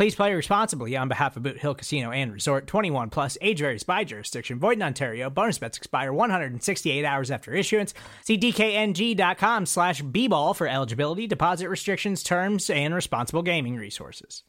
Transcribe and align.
Please 0.00 0.14
play 0.14 0.32
responsibly 0.32 0.96
on 0.96 1.08
behalf 1.08 1.36
of 1.36 1.42
Boot 1.42 1.58
Hill 1.58 1.74
Casino 1.74 2.10
and 2.10 2.32
Resort 2.32 2.66
21 2.66 3.10
plus 3.10 3.36
age 3.42 3.58
varies 3.58 3.82
by 3.82 4.02
jurisdiction. 4.02 4.58
Void 4.58 4.78
in 4.78 4.82
Ontario. 4.82 5.28
Bonus 5.28 5.58
bets 5.58 5.76
expire 5.76 6.10
168 6.10 7.04
hours 7.04 7.30
after 7.30 7.52
issuance. 7.52 7.92
See 8.24 8.38
DKNG.com 8.38 9.66
slash 9.66 10.00
B-ball 10.00 10.54
for 10.54 10.66
eligibility, 10.66 11.26
deposit 11.26 11.68
restrictions, 11.68 12.22
terms, 12.22 12.70
and 12.70 12.94
responsible 12.94 13.42
gaming 13.42 13.76
resources. 13.76 14.42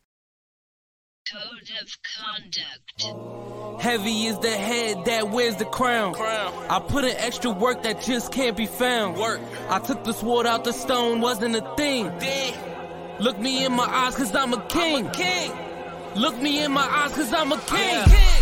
Code 1.29 1.69
of 1.81 1.97
conduct. 3.03 3.83
Heavy 3.83 4.27
is 4.27 4.39
the 4.39 4.51
head 4.51 5.03
that 5.03 5.31
wears 5.31 5.57
the 5.57 5.65
crown. 5.65 6.15
I 6.15 6.79
put 6.79 7.03
in 7.03 7.17
extra 7.17 7.51
work 7.51 7.83
that 7.83 8.01
just 8.01 8.31
can't 8.31 8.55
be 8.55 8.67
found. 8.67 9.17
Work. 9.17 9.41
I 9.67 9.79
took 9.79 10.05
the 10.05 10.13
sword 10.13 10.47
out 10.47 10.63
the 10.63 10.71
stone, 10.71 11.19
wasn't 11.19 11.57
a 11.57 11.75
thing. 11.75 12.09
Look 13.19 13.39
me 13.39 13.65
in 13.65 13.73
my 13.73 13.85
eyes, 13.85 14.15
cause 14.15 14.35
I'm 14.35 14.53
a 14.53 14.61
king. 14.67 15.09
king. 15.11 15.51
Look 16.15 16.37
me 16.41 16.63
in 16.63 16.71
my 16.71 16.81
eyes, 16.81 17.13
cause 17.13 17.33
I'm 17.33 17.51
a 17.51 17.55
oh, 17.55 17.57
king. 17.67 18.03
king. 18.05 18.40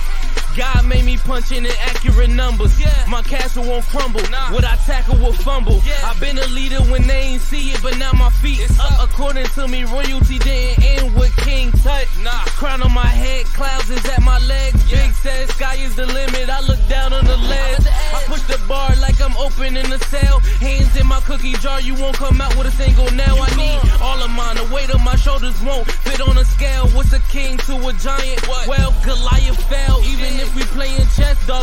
God 0.60 0.86
made 0.88 1.06
me 1.06 1.16
punch 1.16 1.54
in 1.54 1.66
accurate 1.66 2.32
numbers. 2.32 2.78
Yeah. 2.78 2.92
My 3.08 3.22
castle 3.22 3.64
won't 3.64 3.86
crumble. 3.88 4.20
Nah. 4.30 4.52
What 4.52 4.66
I 4.66 4.76
tackle 4.76 5.18
will 5.18 5.32
fumble. 5.32 5.80
Yeah. 5.86 5.96
I've 6.04 6.20
been 6.20 6.38
a 6.38 6.48
leader 6.48 6.82
when 6.92 7.08
they 7.08 7.22
ain't 7.32 7.42
see 7.42 7.72
it, 7.72 7.82
but 7.82 7.98
now 7.98 8.12
my 8.12 8.30
feet 8.30 8.60
it's 8.60 8.78
up. 8.78 9.00
up. 9.00 9.10
According 9.10 9.46
to 9.56 9.70
me, 9.70 9.86
royalty 9.86 10.38
didn't 10.38 10.84
end 10.84 11.16
with 11.16 11.34
King 11.38 11.72
Tut. 11.72 12.08
Nah. 12.20 12.44
Crown 12.60 12.84
on 12.84 12.92
my 12.92 13.08
head, 13.08 13.46
clouds 13.46 13.90
is 13.90 14.06
at 14.06 14.22
my 14.22 14.38
legs. 14.40 14.92
Yeah. 14.92 15.08
Big 15.08 15.16
says 15.16 15.50
sky 15.56 15.76
is 15.76 15.96
the 15.96 16.06
limit. 16.06 16.50
I 16.50 16.60
look 16.68 16.82
down 16.90 17.14
on 17.14 17.24
the 17.24 17.38
ledge. 17.38 17.88
I 17.88 18.22
push 18.28 18.42
the 18.42 18.60
bar 18.68 18.94
like 18.98 19.22
I'm 19.22 19.38
opening 19.38 19.90
a 19.94 20.00
cell. 20.12 20.40
Hands 20.60 20.94
in 21.00 21.08
my 21.08 21.22
cookie 21.22 21.54
jar, 21.64 21.80
you 21.80 21.96
won't 21.96 22.18
come 22.18 22.42
out 22.42 22.54
with 22.58 22.68
a 22.68 22.72
single 22.72 23.10
nail. 23.12 23.38
You 23.38 23.44
I 23.44 23.56
need 23.56 23.80
all 24.02 24.22
of 24.22 24.30
mine. 24.32 24.58
The 24.58 24.68
weight 24.76 24.90
of 24.90 25.02
my 25.06 25.16
shoulders 25.16 25.56
won't 25.62 25.90
fit 25.90 26.20
on 26.20 26.38
a 26.38 26.44
scale. 26.44 26.90
What's 26.90 27.14
a 27.14 27.22
king 27.32 27.58
to 27.60 27.76
a 27.88 27.94
giant? 27.94 28.46
What? 28.50 28.68
Well, 28.68 28.94
Goliath 29.06 29.64
fell 29.70 29.99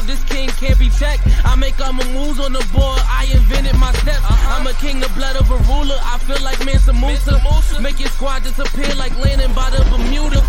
this 0.03 0.23
king 0.25 0.49
can't 0.49 0.79
be 0.79 0.91
checked. 0.91 1.23
I 1.45 1.55
make 1.57 1.81
all 1.81 1.93
my 1.93 2.07
moves 2.13 2.41
on 2.41 2.53
the 2.53 2.65
board, 2.73 3.01
I 3.05 3.29
invented 3.33 3.77
my 3.79 3.93
steps. 3.93 4.25
Uh-huh. 4.25 4.55
I'm 4.55 4.67
a 4.67 4.75
king, 4.75 5.01
the 5.01 5.09
blood 5.11 5.37
of 5.37 5.51
a 5.51 5.59
ruler, 5.71 5.99
I 6.03 6.19
feel 6.19 6.43
like 6.43 6.65
Mansa 6.65 6.93
Musa. 6.93 7.41
Musa. 7.43 7.81
Make 7.81 8.01
your 8.01 8.11
squad 8.11 8.43
disappear 8.43 8.95
like 8.95 9.17
landing 9.19 9.53
by 9.55 9.71
the 9.71 9.85
Bermuda. 9.91 10.41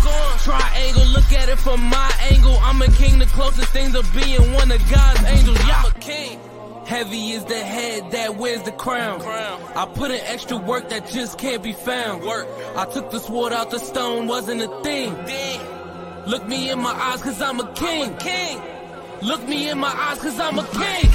Triangle, 0.42 1.06
look 1.06 1.32
at 1.32 1.48
it 1.48 1.58
from 1.58 1.82
my 1.82 2.10
angle. 2.30 2.58
I'm 2.62 2.80
a 2.82 2.88
king, 2.92 3.18
the 3.18 3.26
closest 3.26 3.68
thing 3.72 3.92
to 3.92 4.02
being 4.14 4.52
one 4.52 4.70
of 4.70 4.80
God's 4.90 5.24
angels. 5.24 5.58
Yeah. 5.66 5.82
I'm 5.84 5.92
a 5.92 5.98
king. 5.98 6.40
Heavy 6.86 7.32
is 7.32 7.44
the 7.44 7.58
head 7.58 8.10
that 8.12 8.36
wears 8.36 8.62
the 8.62 8.72
crown. 8.72 9.20
crown. 9.20 9.60
I 9.76 9.84
put 9.84 10.10
in 10.10 10.20
extra 10.20 10.56
work 10.56 10.88
that 10.88 11.06
just 11.08 11.38
can't 11.38 11.62
be 11.62 11.74
found. 11.74 12.22
Work. 12.22 12.48
I 12.76 12.86
took 12.86 13.10
the 13.10 13.20
sword 13.20 13.52
out 13.52 13.70
the 13.70 13.78
stone, 13.78 14.26
wasn't 14.26 14.62
a 14.62 14.68
thing. 14.82 15.12
Look 16.26 16.48
me 16.48 16.70
in 16.70 16.78
my 16.78 16.92
eyes, 16.92 17.22
cause 17.22 17.42
I'm 17.42 17.60
a 17.60 17.72
king. 17.74 18.04
I'm 18.04 18.14
a 18.14 18.18
king. 18.18 18.77
Look 19.22 19.48
me 19.48 19.68
in 19.68 19.78
my 19.78 19.88
eyes, 19.88 20.18
cause 20.20 20.38
I'm 20.38 20.58
a 20.60 20.64
king. 20.64 21.10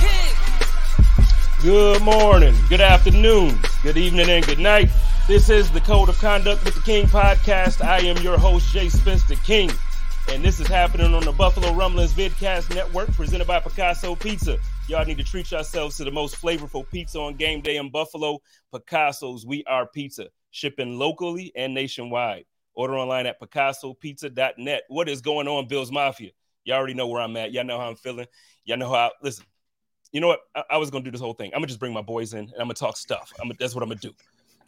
Good 1.62 2.02
morning, 2.02 2.54
good 2.68 2.82
afternoon, 2.82 3.58
good 3.82 3.96
evening, 3.96 4.30
and 4.30 4.46
good 4.46 4.60
night. 4.60 4.90
This 5.26 5.50
is 5.50 5.72
the 5.72 5.80
Code 5.80 6.10
of 6.10 6.18
Conduct 6.18 6.66
with 6.66 6.76
the 6.76 6.82
King 6.82 7.06
podcast. 7.06 7.82
I 7.82 8.00
am 8.00 8.18
your 8.18 8.38
host, 8.38 8.74
Jay 8.74 8.90
Spence 8.90 9.24
the 9.24 9.38
King. 9.38 9.72
And 10.30 10.44
this 10.44 10.60
is 10.60 10.68
happening 10.68 11.14
on 11.14 11.24
the 11.24 11.32
Buffalo 11.32 11.74
Rumblings 11.74 12.14
Vidcast 12.14 12.76
Network 12.76 13.10
presented 13.14 13.48
by 13.48 13.62
Picasso 13.62 14.16
Pizza. 14.16 14.58
Y'all 14.90 15.06
need 15.06 15.18
to 15.18 15.24
treat 15.24 15.50
yourselves 15.50 15.96
to 15.96 16.04
the 16.04 16.12
most 16.12 16.36
flavorful 16.42 16.90
pizza 16.90 17.20
on 17.20 17.36
game 17.36 17.62
day 17.62 17.78
in 17.78 17.90
Buffalo. 17.90 18.40
Picasso's 18.74 19.46
We 19.46 19.64
Are 19.64 19.88
Pizza, 19.88 20.28
shipping 20.52 21.00
locally 21.00 21.54
and 21.56 21.74
nationwide. 21.74 22.44
Order 22.74 22.98
online 22.98 23.28
at 23.28 23.40
PicassoPizza.net. 23.40 24.84
What 24.90 25.08
is 25.08 25.22
going 25.22 25.48
on, 25.48 25.70
Bills 25.70 25.92
Mafia? 25.92 26.32
Y'all 26.66 26.78
already 26.78 26.94
know 26.94 27.08
where 27.08 27.22
I'm 27.22 27.36
at. 27.38 27.52
Y'all 27.52 27.64
know 27.64 27.80
how 27.80 27.90
I'm 27.90 27.96
feeling. 27.96 28.28
Y'all 28.66 28.78
know 28.78 28.90
how. 28.90 28.96
I, 28.96 29.10
listen, 29.22 29.46
you 30.12 30.22
know 30.22 30.28
what? 30.28 30.40
I, 30.56 30.64
I 30.72 30.78
was 30.78 30.90
gonna 30.90 31.04
do 31.04 31.12
this 31.12 31.22
whole 31.22 31.34
thing. 31.34 31.52
I'm 31.54 31.60
gonna 31.60 31.68
just 31.68 31.80
bring 31.80 31.94
my 31.94 32.02
boys 32.02 32.34
in 32.34 32.40
and 32.40 32.54
I'm 32.54 32.66
gonna 32.66 32.76
talk 32.76 32.98
stuff. 32.98 33.32
I'm 33.40 33.48
gonna, 33.48 33.56
that's 33.60 33.76
what 33.76 33.84
I'm 33.84 33.90
gonna 33.90 34.00
do. 34.00 34.14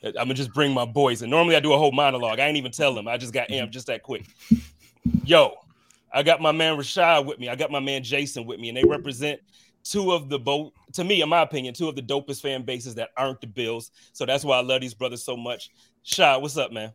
I'm 0.03 0.13
gonna 0.13 0.33
just 0.33 0.53
bring 0.53 0.73
my 0.73 0.85
boys 0.85 1.21
in. 1.21 1.29
Normally 1.29 1.55
I 1.55 1.59
do 1.59 1.73
a 1.73 1.77
whole 1.77 1.91
monologue. 1.91 2.39
I 2.39 2.47
ain't 2.47 2.57
even 2.57 2.71
tell 2.71 2.93
them. 2.93 3.07
I 3.07 3.17
just 3.17 3.33
got 3.33 3.49
amped 3.49 3.71
just 3.71 3.87
that 3.87 4.03
quick. 4.03 4.25
Yo, 5.23 5.55
I 6.13 6.23
got 6.23 6.41
my 6.41 6.51
man 6.51 6.77
Rashad 6.77 7.25
with 7.25 7.39
me. 7.39 7.49
I 7.49 7.55
got 7.55 7.71
my 7.71 7.79
man 7.79 8.03
Jason 8.03 8.45
with 8.45 8.59
me, 8.59 8.69
and 8.69 8.77
they 8.77 8.83
represent 8.83 9.39
two 9.83 10.11
of 10.11 10.29
the 10.29 10.39
both, 10.39 10.73
to 10.93 11.03
me, 11.03 11.21
in 11.21 11.29
my 11.29 11.41
opinion, 11.41 11.73
two 11.73 11.87
of 11.87 11.95
the 11.95 12.01
dopest 12.01 12.41
fan 12.41 12.63
bases 12.63 12.95
that 12.95 13.09
aren't 13.17 13.41
the 13.41 13.47
Bills. 13.47 13.91
So 14.13 14.25
that's 14.25 14.43
why 14.43 14.57
I 14.57 14.61
love 14.61 14.81
these 14.81 14.93
brothers 14.93 15.23
so 15.23 15.37
much. 15.37 15.69
Shad, 16.03 16.41
what's 16.41 16.57
up, 16.57 16.71
man? 16.71 16.91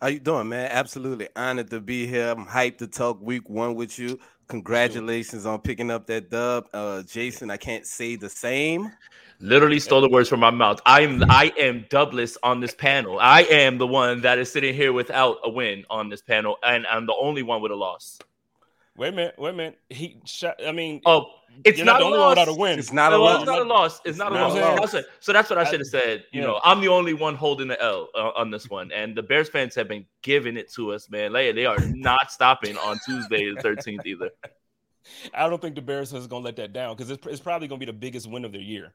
How 0.00 0.06
you 0.06 0.20
doing, 0.20 0.48
man? 0.48 0.70
Absolutely 0.70 1.28
honored 1.34 1.70
to 1.70 1.80
be 1.80 2.06
here. 2.06 2.28
I'm 2.28 2.46
hyped 2.46 2.78
to 2.78 2.86
talk 2.86 3.20
week 3.20 3.50
one 3.50 3.74
with 3.74 3.98
you. 3.98 4.20
Congratulations 4.46 5.44
on 5.44 5.60
picking 5.60 5.90
up 5.90 6.06
that 6.06 6.30
dub, 6.30 6.68
uh, 6.72 7.02
Jason. 7.02 7.50
I 7.50 7.56
can't 7.56 7.84
say 7.84 8.14
the 8.14 8.28
same. 8.28 8.92
Literally 9.40 9.80
stole 9.80 10.00
the 10.00 10.08
words 10.08 10.28
from 10.28 10.38
my 10.38 10.50
mouth. 10.50 10.80
I 10.86 11.00
am 11.00 11.24
I 11.28 11.52
am 11.58 11.84
dubless 11.90 12.38
on 12.44 12.60
this 12.60 12.76
panel. 12.76 13.18
I 13.18 13.42
am 13.42 13.76
the 13.78 13.88
one 13.88 14.20
that 14.20 14.38
is 14.38 14.52
sitting 14.52 14.72
here 14.72 14.92
without 14.92 15.38
a 15.42 15.50
win 15.50 15.84
on 15.90 16.08
this 16.08 16.22
panel, 16.22 16.58
and 16.62 16.86
I'm 16.86 17.06
the 17.06 17.16
only 17.20 17.42
one 17.42 17.60
with 17.60 17.72
a 17.72 17.76
loss. 17.76 18.20
Wait 18.96 19.08
a 19.08 19.16
minute, 19.16 19.34
wait 19.36 19.50
a 19.50 19.52
minute. 19.52 19.78
He 19.90 20.20
shot. 20.24 20.60
I 20.64 20.70
mean, 20.70 21.00
oh, 21.06 21.26
it's 21.64 21.78
not, 21.78 21.86
not, 21.86 21.98
the 21.98 22.04
only 22.04 22.18
one 22.18 22.28
without 22.30 22.48
a 22.48 22.54
win. 22.54 22.78
It's 22.78 22.92
not 22.92 23.12
a 23.12 23.18
loss. 23.18 23.46
loss. 23.46 23.46
It's 23.46 23.48
not 23.48 23.62
a 23.62 23.64
loss. 23.64 24.00
It's 24.04 24.18
not 24.18 24.32
a 24.32 24.80
loss. 24.80 24.92
That's 24.92 25.06
so 25.20 25.32
that's 25.32 25.50
what 25.50 25.58
I 25.58 25.64
should 25.64 25.80
have 25.80 25.88
said. 25.88 26.24
You 26.32 26.42
know, 26.42 26.60
I'm 26.64 26.80
the 26.80 26.88
only 26.88 27.14
one 27.14 27.34
holding 27.34 27.68
the 27.68 27.82
L 27.82 28.08
uh, 28.14 28.30
on 28.36 28.50
this 28.50 28.68
one, 28.68 28.92
and 28.92 29.16
the 29.16 29.22
Bears 29.22 29.48
fans 29.48 29.74
have 29.74 29.88
been 29.88 30.06
giving 30.22 30.56
it 30.56 30.72
to 30.74 30.92
us, 30.92 31.10
man. 31.10 31.32
Like, 31.32 31.54
they 31.54 31.66
are 31.66 31.78
not 31.80 32.30
stopping 32.30 32.76
on 32.78 32.98
Tuesday 33.04 33.52
the 33.52 33.60
13th 33.60 34.06
either. 34.06 34.30
I 35.34 35.48
don't 35.48 35.60
think 35.60 35.74
the 35.74 35.82
Bears 35.82 36.12
is 36.12 36.26
going 36.26 36.42
to 36.42 36.46
let 36.46 36.56
that 36.56 36.72
down 36.72 36.94
because 36.94 37.10
it's, 37.10 37.26
it's 37.26 37.40
probably 37.40 37.66
going 37.66 37.80
to 37.80 37.86
be 37.86 37.90
the 37.90 37.98
biggest 37.98 38.28
win 38.28 38.44
of 38.44 38.52
their 38.52 38.60
year 38.60 38.92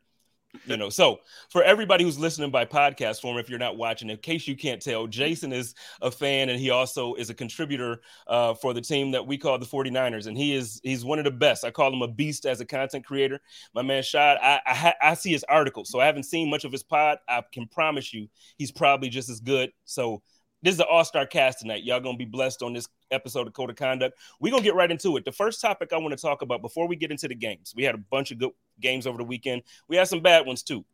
you 0.66 0.78
know 0.78 0.90
so 0.90 1.20
for 1.50 1.64
everybody 1.64 2.04
who's 2.04 2.20
listening 2.20 2.52
by 2.52 2.64
podcast 2.64 3.22
form 3.22 3.38
if 3.38 3.50
you're 3.50 3.60
not 3.60 3.76
watching 3.76 4.10
in 4.10 4.18
case 4.18 4.48
you 4.48 4.56
can't 4.56 4.82
tell 4.82 5.08
jason 5.08 5.52
is 5.52 5.74
a 6.02 6.12
fan 6.12 6.50
and 6.50 6.60
he 6.60 6.70
also 6.70 7.16
is 7.16 7.30
a 7.30 7.34
contributor 7.34 8.02
uh, 8.28 8.54
for 8.54 8.74
the 8.74 8.82
team 8.82 9.12
that 9.12 9.26
we 9.26 9.38
call 9.38 9.58
the 9.58 9.66
49ers 9.66 10.28
and 10.28 10.38
he 10.38 10.54
is 10.54 10.80
he's 10.84 11.04
one 11.04 11.20
of 11.20 11.26
the 11.26 11.32
best 11.32 11.66
i 11.66 11.72
call 11.72 11.92
him 11.92 12.02
a 12.02 12.08
beast 12.08 12.46
as 12.46 12.62
a 12.62 12.66
content 12.66 13.06
creator 13.06 13.40
my 13.74 13.82
man 13.82 14.04
shad 14.04 14.38
I, 14.42 14.62
I, 14.66 14.94
I 15.02 15.14
see 15.16 15.32
his 15.32 15.44
articles 15.46 15.90
so 15.90 16.00
i 16.00 16.06
haven't 16.06 16.24
seen 16.24 16.50
much 16.50 16.66
of 16.66 16.72
his 16.72 16.84
pod 16.84 17.18
i 17.28 17.42
can 17.52 17.68
promise 17.68 18.14
you 18.14 18.28
he's 18.58 18.72
probably 18.72 19.10
just 19.10 19.30
as 19.30 19.40
good 19.40 19.72
so 19.86 20.22
this 20.64 20.76
is 20.76 20.80
an 20.80 20.86
all-star 20.90 21.26
cast 21.26 21.60
tonight. 21.60 21.84
Y'all 21.84 22.00
gonna 22.00 22.18
be 22.18 22.24
blessed 22.24 22.64
on 22.64 22.72
this 22.72 22.88
episode 23.12 23.48
of 23.48 23.54
Code 23.54 23.70
of 23.70 23.76
Conduct. 23.76 24.18
We're 24.40 24.52
gonna 24.52 24.64
get 24.64 24.76
right 24.76 24.90
into 24.90 25.18
it. 25.18 25.26
The 25.26 25.32
first 25.34 25.60
topic 25.60 25.92
I 25.92 25.98
want 25.98 26.18
to 26.18 26.22
talk 26.22 26.42
about 26.42 26.62
before 26.62 26.88
we 26.88 26.96
get 26.96 27.12
into 27.12 27.28
the 27.28 27.36
games. 27.36 27.74
We 27.76 27.84
had 27.84 27.96
a 27.96 27.98
bunch 27.98 28.32
of 28.32 28.38
good 28.38 28.52
games 28.80 29.08
over 29.08 29.18
the 29.18 29.24
weekend. 29.24 29.64
We 29.88 29.96
had 29.96 30.08
some 30.08 30.22
bad 30.22 30.46
ones 30.46 30.64
too. 30.64 30.86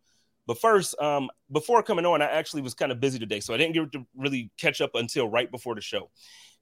But 0.48 0.60
first, 0.60 1.00
um, 1.00 1.30
before 1.52 1.84
coming 1.84 2.06
on, 2.06 2.22
I 2.22 2.26
actually 2.26 2.64
was 2.64 2.74
kind 2.74 2.92
of 2.92 3.00
busy 3.00 3.20
today, 3.20 3.40
so 3.40 3.54
I 3.54 3.58
didn't 3.58 3.74
get 3.74 3.92
to 3.92 4.06
really 4.16 4.50
catch 4.58 4.82
up 4.82 4.92
until 4.96 5.28
right 5.28 5.50
before 5.50 5.76
the 5.76 5.82
show. 5.82 6.10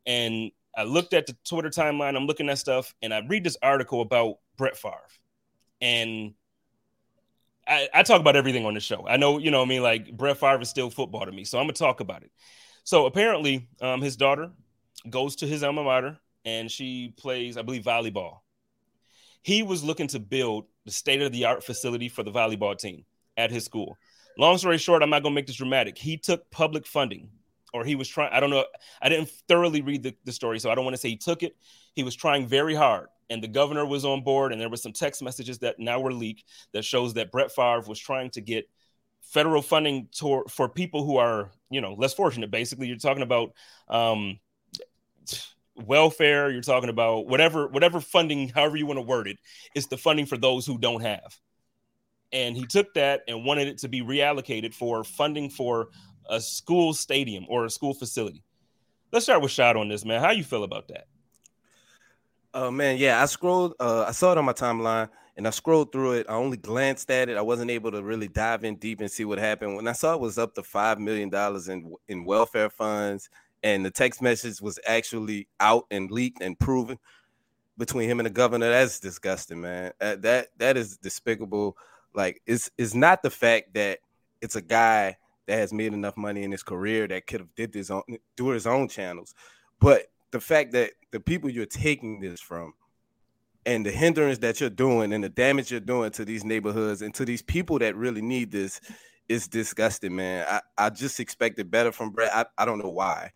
And 0.06 0.52
I 0.76 0.84
looked 0.84 1.14
at 1.14 1.26
the 1.26 1.38
Twitter 1.48 1.70
timeline. 1.70 2.18
I'm 2.18 2.26
looking 2.26 2.50
at 2.50 2.58
stuff, 2.58 2.94
and 3.02 3.14
I 3.14 3.22
read 3.28 3.44
this 3.44 3.58
article 3.62 4.02
about 4.02 4.40
Brett 4.58 4.78
Favre, 4.78 5.08
and 5.80 6.34
I, 7.68 7.90
I 7.94 8.04
talk 8.04 8.20
about 8.20 8.36
everything 8.36 8.66
on 8.66 8.74
the 8.74 8.80
show. 8.80 9.06
I 9.08 9.18
know, 9.18 9.38
you 9.38 9.52
know, 9.52 9.62
I 9.62 9.66
mean, 9.66 9.84
like 9.84 10.16
Brett 10.16 10.38
Favre 10.38 10.62
is 10.62 10.70
still 10.70 10.90
football 10.90 11.26
to 11.26 11.32
me, 11.32 11.44
so 11.44 11.58
I'm 11.58 11.64
gonna 11.64 11.74
talk 11.74 12.00
about 12.00 12.24
it. 12.24 12.32
So 12.84 13.06
apparently, 13.06 13.68
um, 13.82 14.02
his 14.02 14.16
daughter 14.16 14.52
goes 15.10 15.36
to 15.38 15.48
his 15.48 15.64
alma 15.64 15.84
mater 15.84 16.18
and 16.46 16.72
she 16.72 17.14
plays, 17.18 17.58
I 17.58 17.62
believe, 17.62 17.84
volleyball. 17.84 18.40
He 19.42 19.64
was 19.64 19.84
looking 19.84 20.08
to 20.08 20.20
build 20.20 20.66
the 20.88 20.94
state 20.94 21.22
of 21.22 21.32
the 21.32 21.46
art 21.46 21.64
facility 21.64 22.10
for 22.10 22.24
the 22.24 22.32
volleyball 22.32 22.76
team. 22.76 23.06
at 23.38 23.52
his 23.52 23.64
school. 23.64 23.98
Long 24.38 24.58
story 24.58 24.78
short, 24.78 25.04
I'm 25.04 25.10
not 25.10 25.24
gonna 25.24 25.36
make 25.36 25.48
this 25.48 25.56
dramatic. 25.56 25.98
He 25.98 26.18
took 26.18 26.50
public 26.50 26.86
funding, 26.86 27.30
or 27.74 27.86
he 27.86 27.96
was 27.96 28.08
trying. 28.08 28.32
I 28.34 28.40
don't 28.40 28.50
know. 28.50 28.66
I 29.02 29.10
didn't 29.10 29.30
thoroughly 29.48 29.82
read 29.82 30.04
the, 30.04 30.16
the 30.26 30.32
story, 30.32 30.60
so 30.60 30.70
I 30.72 30.76
don't 30.76 30.86
want 30.86 30.96
to 30.96 31.00
say 31.00 31.10
he 31.10 31.18
took 31.18 31.44
it. 31.44 31.56
He 31.94 32.04
was 32.04 32.16
trying 32.16 32.48
very 32.48 32.74
hard, 32.76 33.08
and 33.30 33.44
the 33.44 33.48
governor 33.48 33.86
was 33.86 34.06
on 34.06 34.24
board. 34.24 34.52
And 34.52 34.62
there 34.62 34.70
was 34.70 34.82
some 34.82 34.94
text 34.94 35.22
messages 35.22 35.60
that 35.60 35.80
now 35.80 36.00
were 36.00 36.14
leaked 36.14 36.46
that 36.74 36.84
shows 36.86 37.14
that 37.16 37.32
Brett 37.32 37.52
Favre 37.52 37.84
was 37.88 38.00
trying 38.00 38.30
to 38.32 38.42
get 38.42 38.70
federal 39.22 39.62
funding 39.62 40.08
to, 40.14 40.46
for 40.50 40.70
people 40.70 41.04
who 41.04 41.18
are, 41.18 41.52
you 41.70 41.82
know, 41.82 41.94
less 41.94 42.14
fortunate. 42.14 42.50
Basically, 42.50 42.88
you're 42.88 42.98
talking 42.98 43.24
about 43.24 43.54
um, 43.90 44.40
welfare. 45.86 46.50
You're 46.50 46.62
talking 46.62 46.90
about 46.90 47.28
whatever 47.28 47.68
whatever 47.68 48.00
funding, 48.00 48.50
however 48.50 48.78
you 48.78 48.86
want 48.86 48.98
to 48.98 49.04
word 49.04 49.28
it, 49.28 49.38
is 49.76 49.88
the 49.88 49.98
funding 49.98 50.26
for 50.26 50.38
those 50.38 50.66
who 50.66 50.78
don't 50.78 51.02
have 51.02 51.38
and 52.32 52.56
he 52.56 52.66
took 52.66 52.94
that 52.94 53.22
and 53.28 53.46
wanted 53.46 53.68
it 53.68 53.78
to 53.80 53.88
be 53.88 54.02
reallocated 54.02 54.74
for 54.74 55.04
funding 55.04 55.50
for 55.50 55.90
a 56.30 56.42
school 56.42 56.94
stadium 56.94 57.46
or 57.48 57.66
a 57.66 57.70
school 57.70 57.94
facility. 57.94 58.44
Let's 59.12 59.26
start 59.26 59.42
with 59.42 59.52
Shad 59.52 59.78
on 59.78 59.88
this, 59.88 60.04
man. 60.04 60.22
How 60.22 60.32
you 60.32 60.44
feel 60.44 60.64
about 60.64 60.90
that? 60.90 61.06
Oh 62.54 62.72
man, 62.72 62.98
yeah, 62.98 63.22
I 63.22 63.26
scrolled. 63.26 63.76
Uh, 63.80 64.06
I 64.08 64.12
saw 64.12 64.32
it 64.32 64.38
on 64.38 64.46
my 64.46 64.54
timeline, 64.54 65.10
and 65.38 65.48
I 65.48 65.52
scrolled 65.52 65.92
through 65.92 66.14
it. 66.14 66.26
I 66.28 66.34
only 66.34 66.58
glanced 66.58 67.10
at 67.12 67.30
it. 67.30 67.38
I 67.38 67.42
wasn't 67.42 67.72
able 67.72 67.92
to 67.92 68.04
really 68.04 68.28
dive 68.28 68.64
in 68.64 68.76
deep 68.78 69.00
and 69.00 69.12
see 69.12 69.26
what 69.26 69.38
happened. 69.38 69.76
When 69.76 69.88
I 69.88 69.94
saw 69.94 70.14
it 70.16 70.20
was 70.20 70.38
up 70.38 70.56
to 70.56 70.64
five 70.64 71.00
million 71.00 71.30
dollars 71.30 71.70
in 71.70 71.94
in 72.08 72.26
welfare 72.26 72.70
funds, 72.70 73.30
and 73.64 73.86
the 73.86 73.92
text 73.92 74.22
message 74.22 74.62
was 74.62 74.80
actually 74.88 75.48
out 75.60 75.86
and 75.92 76.12
leaked 76.12 76.42
and 76.42 76.58
proven 76.60 77.00
between 77.78 78.10
him 78.10 78.20
and 78.20 78.26
the 78.26 78.32
governor. 78.32 78.70
That's 78.70 79.00
disgusting, 79.00 79.62
man. 79.62 79.94
That 80.00 80.48
that 80.58 80.78
is 80.78 80.98
despicable. 80.98 81.78
Like 82.14 82.42
it's 82.46 82.70
it's 82.78 82.94
not 82.94 83.24
the 83.24 83.30
fact 83.30 83.74
that 83.76 84.00
it's 84.42 84.56
a 84.56 84.62
guy 84.62 85.18
that 85.48 85.60
has 85.60 85.72
made 85.72 85.94
enough 85.94 86.18
money 86.18 86.44
in 86.44 86.52
his 86.52 86.64
career 86.64 87.08
that 87.08 87.26
could 87.26 87.40
have 87.40 87.56
did 87.56 87.72
this 87.74 87.90
on 87.90 88.04
do 88.36 88.50
his 88.50 88.68
own 88.68 88.88
channels, 88.88 89.34
but 89.80 90.08
the 90.32 90.40
fact 90.40 90.74
that 90.74 90.92
the 91.12 91.20
people 91.20 91.50
you're 91.50 91.66
taking 91.66 92.20
this 92.20 92.42
from 92.42 92.74
and 93.66 93.86
the 93.86 93.92
hindrance 93.92 94.38
that 94.40 94.60
you're 94.60 94.70
doing 94.70 95.14
and 95.14 95.24
the 95.24 95.30
damage 95.30 95.72
you're 95.72 95.80
doing 95.80 96.12
to 96.12 96.26
these 96.26 96.44
neighborhoods 96.44 97.02
and 97.02 97.14
to 97.14 97.26
these 97.26 97.42
people 97.42 97.80
that 97.80 97.96
really 97.96 98.22
need 98.22 98.52
this 98.52 98.80
is 99.30 99.48
disgusting, 99.48 100.16
man. 100.16 100.46
I, 100.50 100.86
I 100.86 100.90
just 100.90 101.20
expected 101.20 101.70
better 101.70 101.92
from 101.92 102.12
Brett. 102.12 102.34
I, 102.34 102.46
I 102.58 102.66
don't 102.66 102.80
know 102.80 102.90
why, 102.90 103.32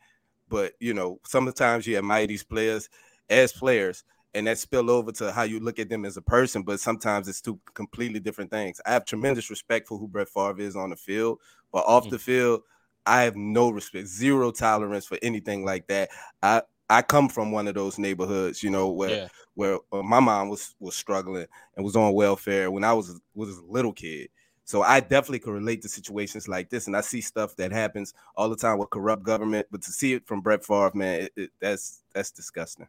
but 0.52 0.74
you 0.80 0.94
know, 0.94 1.20
sometimes 1.26 1.88
you 1.88 1.98
admire 1.98 2.28
these 2.28 2.44
players 2.44 2.90
as 3.30 3.54
players 3.54 4.04
and 4.34 4.46
that 4.46 4.60
spill 4.60 4.92
over 4.92 5.12
to 5.14 5.32
how 5.32 5.44
you 5.44 5.60
look 5.60 5.80
at 5.80 5.90
them 5.90 6.06
as 6.06 6.18
a 6.18 6.22
person. 6.22 6.62
But 6.62 6.80
sometimes 6.80 7.28
it's 7.28 7.42
two 7.42 7.60
completely 7.74 8.20
different 8.20 8.52
things. 8.52 8.80
I 8.86 8.92
have 8.92 9.06
tremendous 9.06 9.50
respect 9.50 9.88
for 9.88 9.98
who 9.98 10.08
Brett 10.08 10.30
Favre 10.30 10.60
is 10.60 10.76
on 10.76 10.92
the 10.92 10.96
field, 10.96 11.40
but 11.72 11.86
off 11.86 12.04
mm-hmm. 12.04 12.12
the 12.12 12.20
field, 12.20 12.62
I 13.06 13.24
have 13.24 13.36
no 13.36 13.72
respect, 13.72 14.08
zero 14.08 14.52
tolerance 14.52 15.06
for 15.06 15.18
anything 15.24 15.66
like 15.66 15.88
that. 15.88 16.10
I 16.44 16.62
I 16.90 17.02
come 17.02 17.30
from 17.30 17.54
one 17.54 17.68
of 17.70 17.76
those 17.76 17.98
neighborhoods, 17.98 18.62
you 18.62 18.70
know, 18.70 18.90
where 18.90 19.10
yeah. 19.10 19.28
where 19.56 19.80
uh, 19.94 20.04
my 20.04 20.20
mom 20.20 20.50
was 20.50 20.76
was 20.80 20.96
struggling 20.96 21.48
and 21.76 21.86
was 21.86 21.96
on 21.96 22.14
welfare 22.14 22.70
when 22.70 22.84
I 22.84 22.94
was 22.94 23.20
was 23.34 23.58
a 23.58 23.64
little 23.64 23.94
kid. 23.94 24.30
So 24.66 24.84
I 24.84 25.00
definitely 25.00 25.40
could 25.40 25.54
relate 25.54 25.82
to 25.82 25.90
situations 25.90 26.48
like 26.48 26.70
this, 26.70 26.88
and 26.88 26.96
I 26.96 27.02
see 27.02 27.22
stuff 27.22 27.56
that 27.58 27.72
happens 27.72 28.14
all 28.36 28.50
the 28.50 28.56
time 28.56 28.78
with 28.78 28.90
corrupt 28.90 29.24
government. 29.24 29.68
But 29.72 29.82
to 29.84 29.92
see 29.92 30.14
it 30.14 30.26
from 30.28 30.42
Brett 30.42 30.64
Favre, 30.64 30.92
man, 30.94 31.22
it, 31.22 31.32
it, 31.36 31.50
that's 31.60 32.04
that's 32.14 32.32
disgusting. 32.32 32.88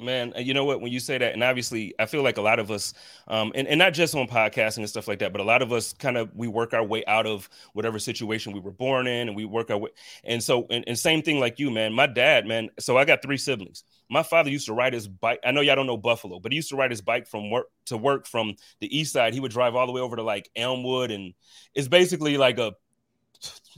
Man, 0.00 0.32
you 0.38 0.54
know 0.54 0.64
what? 0.64 0.80
When 0.80 0.90
you 0.90 1.00
say 1.00 1.18
that, 1.18 1.34
and 1.34 1.44
obviously, 1.44 1.94
I 1.98 2.06
feel 2.06 2.22
like 2.22 2.38
a 2.38 2.42
lot 2.42 2.58
of 2.58 2.70
us, 2.70 2.94
um, 3.28 3.52
and, 3.54 3.68
and 3.68 3.78
not 3.78 3.92
just 3.92 4.14
on 4.14 4.26
podcasting 4.26 4.78
and 4.78 4.88
stuff 4.88 5.06
like 5.06 5.18
that, 5.18 5.32
but 5.32 5.40
a 5.42 5.44
lot 5.44 5.60
of 5.60 5.70
us 5.70 5.92
kind 5.92 6.16
of 6.16 6.34
we 6.34 6.48
work 6.48 6.72
our 6.72 6.82
way 6.82 7.04
out 7.06 7.26
of 7.26 7.48
whatever 7.74 7.98
situation 7.98 8.54
we 8.54 8.60
were 8.60 8.70
born 8.70 9.06
in, 9.06 9.28
and 9.28 9.36
we 9.36 9.44
work 9.44 9.70
our 9.70 9.76
way. 9.76 9.90
And 10.24 10.42
so, 10.42 10.66
and, 10.70 10.82
and 10.86 10.98
same 10.98 11.20
thing 11.20 11.40
like 11.40 11.58
you, 11.58 11.70
man. 11.70 11.92
My 11.92 12.06
dad, 12.06 12.46
man. 12.46 12.70
So 12.78 12.96
I 12.96 13.04
got 13.04 13.20
three 13.20 13.36
siblings. 13.36 13.84
My 14.08 14.22
father 14.22 14.48
used 14.48 14.66
to 14.66 14.72
ride 14.72 14.94
his 14.94 15.08
bike. 15.08 15.40
I 15.44 15.50
know 15.50 15.60
y'all 15.60 15.76
don't 15.76 15.86
know 15.86 15.98
Buffalo, 15.98 16.40
but 16.40 16.52
he 16.52 16.56
used 16.56 16.70
to 16.70 16.76
ride 16.76 16.90
his 16.90 17.02
bike 17.02 17.26
from 17.26 17.50
work 17.50 17.66
to 17.86 17.98
work 17.98 18.26
from 18.26 18.54
the 18.80 18.96
east 18.96 19.12
side. 19.12 19.34
He 19.34 19.40
would 19.40 19.52
drive 19.52 19.74
all 19.74 19.86
the 19.86 19.92
way 19.92 20.00
over 20.00 20.16
to 20.16 20.22
like 20.22 20.48
Elmwood, 20.56 21.10
and 21.10 21.34
it's 21.74 21.88
basically 21.88 22.38
like 22.38 22.58
a, 22.58 22.72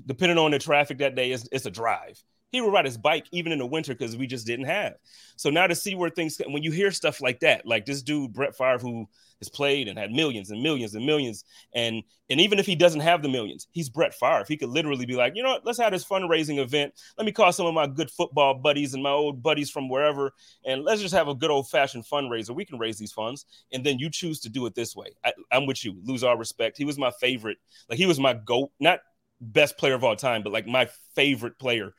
depending 0.06 0.38
on 0.38 0.52
the 0.52 0.60
traffic 0.60 0.98
that 0.98 1.16
day, 1.16 1.32
it's, 1.32 1.48
it's 1.50 1.66
a 1.66 1.70
drive 1.70 2.22
he 2.54 2.60
would 2.60 2.72
ride 2.72 2.84
his 2.84 2.96
bike 2.96 3.26
even 3.32 3.50
in 3.50 3.58
the 3.58 3.66
winter 3.66 3.94
because 3.94 4.16
we 4.16 4.28
just 4.28 4.46
didn't 4.46 4.66
have. 4.66 4.94
So 5.36 5.50
now 5.50 5.66
to 5.66 5.74
see 5.74 5.96
where 5.96 6.08
things 6.08 6.40
when 6.46 6.62
you 6.62 6.70
hear 6.70 6.92
stuff 6.92 7.20
like 7.20 7.40
that, 7.40 7.66
like 7.66 7.84
this 7.84 8.00
dude 8.00 8.32
Brett 8.32 8.56
Favre 8.56 8.78
who 8.78 9.08
has 9.40 9.48
played 9.48 9.88
and 9.88 9.98
had 9.98 10.12
millions 10.12 10.50
and 10.50 10.62
millions 10.62 10.94
and 10.94 11.04
millions, 11.04 11.44
and 11.74 12.02
and 12.30 12.40
even 12.40 12.60
if 12.60 12.66
he 12.66 12.76
doesn't 12.76 13.00
have 13.00 13.22
the 13.22 13.28
millions, 13.28 13.66
he's 13.72 13.88
Brett 13.88 14.14
Favre. 14.14 14.44
He 14.46 14.56
could 14.56 14.68
literally 14.68 15.04
be 15.04 15.16
like, 15.16 15.34
you 15.34 15.42
know 15.42 15.50
what, 15.50 15.66
let's 15.66 15.78
have 15.78 15.90
this 15.90 16.04
fundraising 16.04 16.58
event. 16.58 16.94
Let 17.18 17.26
me 17.26 17.32
call 17.32 17.52
some 17.52 17.66
of 17.66 17.74
my 17.74 17.88
good 17.88 18.10
football 18.10 18.54
buddies 18.54 18.94
and 18.94 19.02
my 19.02 19.10
old 19.10 19.42
buddies 19.42 19.68
from 19.68 19.88
wherever, 19.88 20.32
and 20.64 20.84
let's 20.84 21.02
just 21.02 21.14
have 21.14 21.26
a 21.26 21.34
good 21.34 21.50
old 21.50 21.68
fashioned 21.68 22.04
fundraiser. 22.06 22.54
We 22.54 22.64
can 22.64 22.78
raise 22.78 22.98
these 22.98 23.12
funds, 23.12 23.46
and 23.72 23.84
then 23.84 23.98
you 23.98 24.10
choose 24.10 24.38
to 24.40 24.48
do 24.48 24.64
it 24.66 24.76
this 24.76 24.94
way. 24.94 25.08
I, 25.24 25.32
I'm 25.50 25.66
with 25.66 25.84
you. 25.84 25.96
Lose 26.04 26.22
all 26.22 26.36
respect. 26.36 26.78
He 26.78 26.84
was 26.84 26.98
my 26.98 27.10
favorite. 27.20 27.58
Like 27.90 27.98
he 27.98 28.06
was 28.06 28.20
my 28.20 28.34
goat, 28.34 28.70
not 28.78 29.00
best 29.40 29.76
player 29.76 29.94
of 29.94 30.04
all 30.04 30.16
time, 30.16 30.42
but 30.42 30.52
like 30.52 30.66
my 30.66 30.88
favorite 31.14 31.58
player 31.58 31.94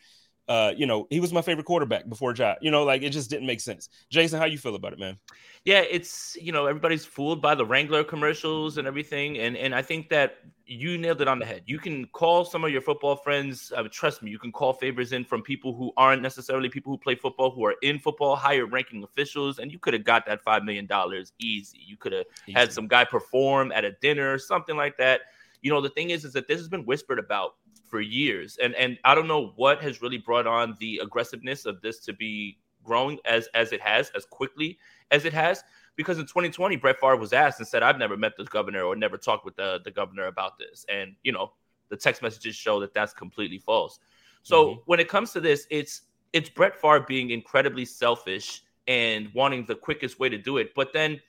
uh, 0.47 0.74
you 0.77 0.86
know, 0.86 1.07
he 1.09 1.19
was 1.19 1.33
my 1.33 1.42
favorite 1.42 1.65
quarterback 1.65 2.07
before 2.07 2.31
Josh. 2.33 2.57
You 2.62 2.69
know, 2.69 2.83
like 2.83 3.01
it 3.01 3.09
just 3.09 3.30
didn't 3.30 3.47
make 3.47 3.59
sense. 3.59 3.89
Jason, 4.09 4.39
how 4.39 4.45
you 4.45 4.57
feel 4.57 4.75
about 4.75 4.94
it, 4.94 5.00
man? 5.00 5.18
Yeah, 5.63 5.80
it's 5.89 6.38
you 6.39 6.51
know 6.51 6.68
everybody's 6.68 7.03
fooled 7.03 7.42
by 7.42 7.56
the 7.56 7.65
Wrangler 7.65 8.03
commercials 8.03 8.77
and 8.77 8.88
everything, 8.88 9.39
and 9.39 9.57
and 9.57 9.74
I 9.74 9.81
think 9.81 10.09
that 10.09 10.38
you 10.68 10.97
nailed 11.00 11.21
it 11.21 11.27
on 11.27 11.39
the 11.39 11.45
head. 11.45 11.63
You 11.65 11.80
can 11.80 12.06
call 12.07 12.45
some 12.45 12.63
of 12.63 12.69
your 12.69 12.81
football 12.81 13.15
friends. 13.15 13.74
Uh, 13.75 13.83
trust 13.89 14.21
me, 14.21 14.30
you 14.30 14.38
can 14.38 14.51
call 14.51 14.74
favors 14.74 15.13
in 15.13 15.25
from 15.25 15.42
people 15.42 15.74
who 15.74 15.92
aren't 15.97 16.21
necessarily 16.21 16.69
people 16.69 16.94
who 16.94 16.98
play 17.00 17.15
football, 17.15 17.50
who 17.50 17.65
are 17.65 17.75
in 17.81 17.98
football, 17.98 18.36
higher 18.36 18.68
ranking 18.68 19.03
officials, 19.03 19.57
and 19.57 19.71
you 19.71 19.80
could 19.80 19.95
have 19.95 20.03
got 20.03 20.27
that 20.27 20.44
five 20.44 20.63
million 20.63 20.86
dollars 20.86 21.33
easy. 21.39 21.80
You 21.83 21.98
could 21.98 22.13
have 22.13 22.25
had 22.53 22.71
some 22.71 22.88
guy 22.88 23.03
perform 23.03 23.71
at 23.71 23.83
a 23.83 23.94
dinner, 23.94 24.38
something 24.38 24.77
like 24.77 24.98
that. 24.98 25.21
You 25.63 25.71
know, 25.71 25.81
the 25.81 25.89
thing 25.89 26.12
is, 26.12 26.24
is 26.24 26.33
that 26.33 26.48
this 26.48 26.59
has 26.59 26.68
been 26.68 26.86
whispered 26.86 27.18
about 27.18 27.56
for 27.87 28.01
years. 28.01 28.57
And 28.61 28.75
and 28.75 28.97
I 29.03 29.15
don't 29.15 29.27
know 29.27 29.53
what 29.55 29.81
has 29.81 30.01
really 30.01 30.17
brought 30.17 30.47
on 30.47 30.75
the 30.79 30.99
aggressiveness 31.03 31.65
of 31.65 31.81
this 31.81 31.99
to 32.05 32.13
be 32.13 32.57
growing 32.83 33.19
as 33.25 33.47
as 33.53 33.71
it 33.71 33.81
has, 33.81 34.11
as 34.15 34.25
quickly 34.25 34.77
as 35.11 35.25
it 35.25 35.33
has. 35.33 35.63
Because 35.95 36.19
in 36.19 36.25
2020, 36.25 36.75
Brett 36.75 36.99
Favre 36.99 37.15
was 37.15 37.31
asked 37.31 37.59
and 37.59 37.67
said, 37.67 37.83
"I've 37.83 37.97
never 37.97 38.17
met 38.17 38.33
the 38.37 38.43
governor 38.45 38.83
or 38.83 38.95
never 38.95 39.17
talked 39.17 39.45
with 39.45 39.55
the 39.55 39.81
the 39.83 39.91
governor 39.91 40.27
about 40.27 40.57
this." 40.57 40.85
And 40.89 41.15
you 41.23 41.31
know, 41.31 41.53
the 41.89 41.97
text 41.97 42.21
messages 42.21 42.55
show 42.55 42.79
that 42.81 42.93
that's 42.93 43.13
completely 43.13 43.60
false. 43.60 44.00
So 44.43 44.65
mm-hmm. 44.65 44.79
when 44.86 45.00
it 45.00 45.07
comes 45.07 45.31
to 45.31 45.39
this, 45.39 45.67
it's 45.69 46.03
it's 46.33 46.50
Brett 46.50 46.79
Favre 46.79 47.05
being 47.07 47.31
incredibly 47.31 47.86
selfish 47.86 48.63
and 48.88 49.29
wanting 49.33 49.65
the 49.65 49.75
quickest 49.75 50.19
way 50.19 50.29
to 50.29 50.38
do 50.38 50.57
it. 50.57 50.75
But 50.75 50.93
then 50.93 51.19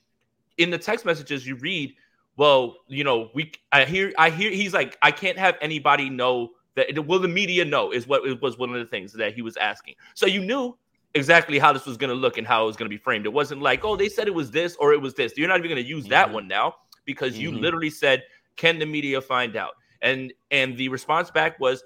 in 0.58 0.70
the 0.70 0.78
text 0.78 1.04
messages 1.04 1.46
you 1.46 1.56
read, 1.56 1.94
well, 2.36 2.76
you 2.88 3.04
know, 3.04 3.30
we 3.34 3.52
I 3.72 3.84
hear 3.84 4.12
I 4.18 4.30
hear 4.30 4.50
he's 4.50 4.74
like, 4.74 4.96
I 5.02 5.10
can't 5.10 5.38
have 5.38 5.56
anybody 5.60 6.10
know 6.10 6.50
that 6.74 7.06
will 7.06 7.18
the 7.18 7.28
media 7.28 7.64
know 7.64 7.90
is 7.90 8.06
what 8.06 8.26
it 8.26 8.40
was 8.40 8.58
one 8.58 8.70
of 8.70 8.76
the 8.76 8.86
things 8.86 9.12
that 9.14 9.34
he 9.34 9.42
was 9.42 9.56
asking. 9.56 9.94
So 10.14 10.26
you 10.26 10.40
knew 10.40 10.76
exactly 11.14 11.58
how 11.58 11.72
this 11.72 11.86
was 11.86 11.96
going 11.96 12.10
to 12.10 12.14
look 12.14 12.36
and 12.36 12.46
how 12.46 12.64
it 12.64 12.66
was 12.66 12.76
going 12.76 12.90
to 12.90 12.94
be 12.94 13.02
framed. 13.02 13.24
It 13.24 13.32
wasn't 13.32 13.62
like, 13.62 13.84
oh, 13.84 13.96
they 13.96 14.10
said 14.10 14.26
it 14.26 14.34
was 14.34 14.50
this 14.50 14.76
or 14.76 14.92
it 14.92 15.00
was 15.00 15.14
this. 15.14 15.32
You're 15.36 15.48
not 15.48 15.58
even 15.58 15.70
going 15.70 15.82
to 15.82 15.88
use 15.88 16.04
mm-hmm. 16.04 16.10
that 16.10 16.30
one 16.30 16.46
now 16.46 16.74
because 17.06 17.32
mm-hmm. 17.32 17.42
you 17.42 17.52
literally 17.52 17.90
said, 17.90 18.22
"Can 18.56 18.78
the 18.78 18.86
media 18.86 19.20
find 19.20 19.56
out?" 19.56 19.72
And 20.02 20.32
and 20.50 20.76
the 20.76 20.90
response 20.90 21.30
back 21.30 21.58
was, 21.58 21.82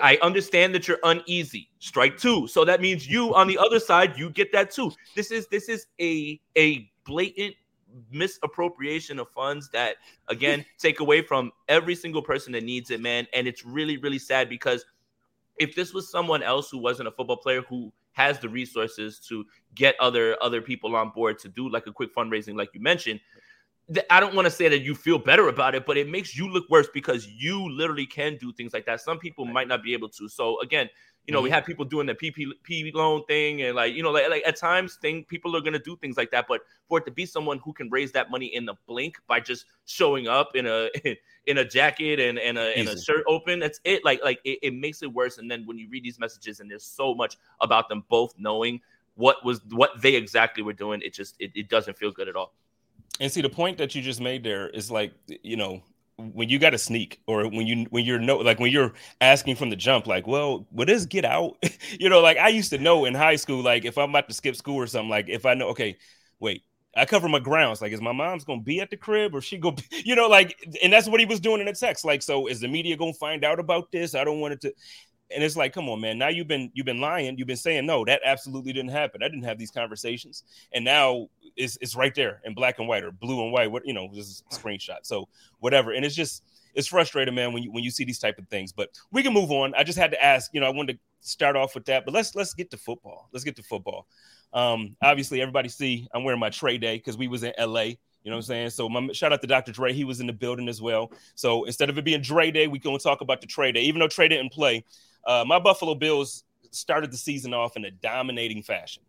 "I 0.00 0.18
understand 0.20 0.74
that 0.74 0.86
you're 0.86 1.00
uneasy. 1.02 1.70
Strike 1.78 2.18
two. 2.18 2.46
So 2.46 2.66
that 2.66 2.82
means 2.82 3.08
you 3.08 3.34
on 3.34 3.46
the 3.46 3.56
other 3.56 3.80
side, 3.80 4.18
you 4.18 4.28
get 4.28 4.52
that 4.52 4.70
too. 4.70 4.92
This 5.14 5.30
is 5.30 5.46
this 5.46 5.70
is 5.70 5.86
a 5.98 6.38
a 6.58 6.90
blatant 7.06 7.54
misappropriation 8.10 9.18
of 9.18 9.28
funds 9.30 9.68
that 9.70 9.96
again 10.28 10.64
take 10.78 11.00
away 11.00 11.22
from 11.22 11.52
every 11.68 11.94
single 11.94 12.22
person 12.22 12.52
that 12.52 12.64
needs 12.64 12.90
it, 12.90 13.00
man. 13.00 13.26
And 13.32 13.46
it's 13.46 13.64
really, 13.64 13.96
really 13.96 14.18
sad 14.18 14.48
because 14.48 14.84
if 15.58 15.74
this 15.74 15.92
was 15.92 16.10
someone 16.10 16.42
else 16.42 16.70
who 16.70 16.78
wasn't 16.78 17.08
a 17.08 17.10
football 17.10 17.36
player 17.36 17.62
who 17.62 17.92
has 18.12 18.38
the 18.38 18.48
resources 18.48 19.18
to 19.28 19.44
get 19.74 19.94
other 20.00 20.36
other 20.42 20.62
people 20.62 20.94
on 20.96 21.10
board 21.10 21.38
to 21.38 21.48
do 21.48 21.68
like 21.68 21.86
a 21.86 21.92
quick 21.92 22.14
fundraising, 22.14 22.56
like 22.56 22.70
you 22.74 22.80
mentioned, 22.80 23.20
I 24.10 24.20
don't 24.20 24.34
want 24.34 24.46
to 24.46 24.50
say 24.50 24.68
that 24.68 24.80
you 24.80 24.94
feel 24.94 25.18
better 25.18 25.48
about 25.48 25.74
it, 25.74 25.86
but 25.86 25.96
it 25.96 26.08
makes 26.08 26.36
you 26.36 26.48
look 26.48 26.68
worse 26.68 26.88
because 26.92 27.28
you 27.28 27.70
literally 27.70 28.06
can 28.06 28.36
do 28.36 28.52
things 28.52 28.72
like 28.72 28.84
that. 28.86 29.00
Some 29.00 29.18
people 29.18 29.44
might 29.44 29.68
not 29.68 29.82
be 29.82 29.92
able 29.92 30.08
to. 30.10 30.28
So 30.28 30.60
again, 30.60 30.88
you 31.26 31.32
know, 31.32 31.38
mm-hmm. 31.38 31.44
we 31.44 31.50
have 31.50 31.64
people 31.64 31.84
doing 31.84 32.06
the 32.06 32.14
PPP 32.14 32.94
loan 32.94 33.24
thing, 33.24 33.62
and 33.62 33.74
like 33.74 33.94
you 33.94 34.02
know, 34.02 34.12
like, 34.12 34.30
like 34.30 34.42
at 34.46 34.56
times, 34.56 34.96
thing 34.96 35.24
people 35.24 35.56
are 35.56 35.60
gonna 35.60 35.78
do 35.78 35.96
things 35.96 36.16
like 36.16 36.30
that. 36.30 36.46
But 36.48 36.60
for 36.88 36.98
it 36.98 37.04
to 37.06 37.10
be 37.10 37.26
someone 37.26 37.58
who 37.58 37.72
can 37.72 37.90
raise 37.90 38.12
that 38.12 38.30
money 38.30 38.46
in 38.46 38.64
the 38.64 38.74
blink 38.86 39.16
by 39.26 39.40
just 39.40 39.66
showing 39.86 40.28
up 40.28 40.54
in 40.54 40.66
a 40.66 40.88
in 41.46 41.58
a 41.58 41.64
jacket 41.64 42.20
and 42.20 42.38
and 42.38 42.56
a, 42.56 42.78
and 42.78 42.88
a 42.88 43.00
shirt 43.00 43.24
open, 43.26 43.58
that's 43.58 43.80
it. 43.84 44.04
Like 44.04 44.22
like 44.22 44.40
it, 44.44 44.60
it 44.62 44.74
makes 44.74 45.02
it 45.02 45.12
worse. 45.12 45.38
And 45.38 45.50
then 45.50 45.66
when 45.66 45.78
you 45.78 45.88
read 45.90 46.04
these 46.04 46.20
messages, 46.20 46.60
and 46.60 46.70
there's 46.70 46.86
so 46.86 47.14
much 47.14 47.36
about 47.60 47.88
them 47.88 48.04
both 48.08 48.34
knowing 48.38 48.80
what 49.16 49.44
was 49.44 49.60
what 49.70 50.00
they 50.00 50.14
exactly 50.14 50.62
were 50.62 50.74
doing, 50.74 51.02
it 51.02 51.12
just 51.12 51.34
it, 51.40 51.50
it 51.56 51.68
doesn't 51.68 51.98
feel 51.98 52.12
good 52.12 52.28
at 52.28 52.36
all. 52.36 52.52
And 53.18 53.32
see, 53.32 53.40
the 53.40 53.48
point 53.48 53.78
that 53.78 53.94
you 53.94 54.02
just 54.02 54.20
made 54.20 54.44
there 54.44 54.68
is 54.68 54.90
like, 54.90 55.12
you 55.42 55.56
know, 55.56 55.82
when 56.18 56.48
you 56.48 56.58
got 56.58 56.70
to 56.70 56.78
sneak 56.78 57.20
or 57.26 57.42
when 57.48 57.66
you 57.66 57.86
when 57.90 58.04
you're 58.04 58.18
no 58.18 58.38
like 58.38 58.58
when 58.58 58.72
you're 58.72 58.92
asking 59.20 59.54
from 59.54 59.68
the 59.68 59.76
jump 59.76 60.06
like 60.06 60.26
well 60.26 60.66
what 60.70 60.88
is 60.88 61.04
get 61.06 61.24
out? 61.24 61.56
You 61.98 62.08
know 62.08 62.20
like 62.20 62.36
i 62.36 62.48
used 62.48 62.70
to 62.70 62.78
know 62.78 63.04
in 63.04 63.14
high 63.14 63.36
school 63.36 63.62
like 63.62 63.84
if 63.84 63.96
i'm 63.96 64.10
about 64.10 64.28
to 64.28 64.34
skip 64.34 64.56
school 64.56 64.76
or 64.76 64.86
something 64.86 65.08
like 65.08 65.28
if 65.28 65.46
i 65.46 65.54
know 65.54 65.68
okay 65.68 65.96
wait 66.40 66.62
i 66.96 67.04
cover 67.04 67.28
my 67.28 67.38
grounds 67.38 67.80
like 67.80 67.92
is 67.92 68.00
my 68.00 68.12
mom's 68.12 68.44
gonna 68.44 68.60
be 68.60 68.80
at 68.80 68.90
the 68.90 68.96
crib 68.96 69.34
or 69.34 69.40
she 69.40 69.56
go 69.56 69.74
you 70.04 70.14
know 70.14 70.26
like 70.28 70.56
and 70.82 70.92
that's 70.92 71.08
what 71.08 71.20
he 71.20 71.26
was 71.26 71.40
doing 71.40 71.60
in 71.60 71.66
the 71.66 71.72
text 71.72 72.04
like 72.04 72.22
so 72.22 72.46
is 72.48 72.60
the 72.60 72.68
media 72.68 72.96
gonna 72.96 73.12
find 73.12 73.44
out 73.44 73.58
about 73.60 73.90
this? 73.92 74.14
I 74.14 74.24
don't 74.24 74.40
want 74.40 74.54
it 74.54 74.60
to 74.62 74.72
and 75.34 75.42
it's 75.42 75.56
like 75.56 75.72
come 75.72 75.88
on 75.88 76.00
man 76.00 76.18
now 76.18 76.28
you've 76.28 76.46
been 76.46 76.70
you've 76.74 76.86
been 76.86 77.00
lying 77.00 77.36
you've 77.38 77.46
been 77.46 77.56
saying 77.56 77.84
no 77.86 78.04
that 78.04 78.20
absolutely 78.24 78.72
didn't 78.72 78.90
happen 78.90 79.22
i 79.22 79.28
didn't 79.28 79.44
have 79.44 79.58
these 79.58 79.70
conversations 79.70 80.44
and 80.72 80.84
now 80.84 81.28
it's, 81.56 81.78
it's 81.80 81.96
right 81.96 82.14
there 82.14 82.40
in 82.44 82.54
black 82.54 82.78
and 82.78 82.86
white 82.86 83.02
or 83.02 83.10
blue 83.10 83.42
and 83.42 83.52
white 83.52 83.70
what 83.70 83.86
you 83.86 83.92
know 83.92 84.08
this 84.12 84.26
is 84.26 84.44
screenshot 84.50 84.98
so 85.02 85.28
whatever 85.60 85.92
and 85.92 86.04
it's 86.04 86.14
just 86.14 86.42
it's 86.74 86.88
frustrating 86.88 87.34
man 87.34 87.52
when 87.52 87.62
you 87.62 87.72
when 87.72 87.82
you 87.82 87.90
see 87.90 88.04
these 88.04 88.18
type 88.18 88.38
of 88.38 88.46
things 88.48 88.72
but 88.72 88.90
we 89.12 89.22
can 89.22 89.32
move 89.32 89.50
on 89.50 89.74
i 89.74 89.82
just 89.82 89.98
had 89.98 90.10
to 90.10 90.22
ask 90.22 90.52
you 90.52 90.60
know 90.60 90.66
i 90.66 90.70
wanted 90.70 90.94
to 90.94 91.28
start 91.28 91.56
off 91.56 91.74
with 91.74 91.84
that 91.86 92.04
but 92.04 92.14
let's 92.14 92.34
let's 92.34 92.54
get 92.54 92.70
to 92.70 92.76
football 92.76 93.28
let's 93.32 93.44
get 93.44 93.56
to 93.56 93.62
football 93.62 94.06
um 94.52 94.96
obviously 95.02 95.40
everybody 95.40 95.68
see 95.68 96.06
i'm 96.14 96.22
wearing 96.22 96.40
my 96.40 96.50
trade 96.50 96.80
day 96.80 96.96
because 96.96 97.16
we 97.16 97.26
was 97.26 97.42
in 97.42 97.52
la 97.58 97.86
you 98.26 98.30
know 98.30 98.38
what 98.38 98.46
I'm 98.46 98.46
saying? 98.48 98.70
So 98.70 98.88
my 98.88 99.12
shout 99.12 99.32
out 99.32 99.40
to 99.42 99.46
Dr. 99.46 99.70
Dre. 99.70 99.92
He 99.92 100.02
was 100.02 100.18
in 100.18 100.26
the 100.26 100.32
building 100.32 100.68
as 100.68 100.82
well. 100.82 101.12
So 101.36 101.62
instead 101.62 101.90
of 101.90 101.96
it 101.96 102.04
being 102.04 102.22
Dre 102.22 102.50
Day, 102.50 102.66
we 102.66 102.80
can 102.80 102.98
talk 102.98 103.20
about 103.20 103.40
the 103.40 103.46
trade 103.46 103.76
day. 103.76 103.82
Even 103.82 104.00
though 104.00 104.08
Trey 104.08 104.26
didn't 104.26 104.50
play, 104.50 104.84
uh, 105.26 105.44
my 105.46 105.58
Buffalo 105.58 105.94
Bills 105.94 106.44
started 106.70 107.12
the 107.12 107.16
season 107.16 107.52
off 107.52 107.76
in 107.76 107.84
a 107.84 107.90
dominating 107.90 108.62
fashion. 108.62 109.02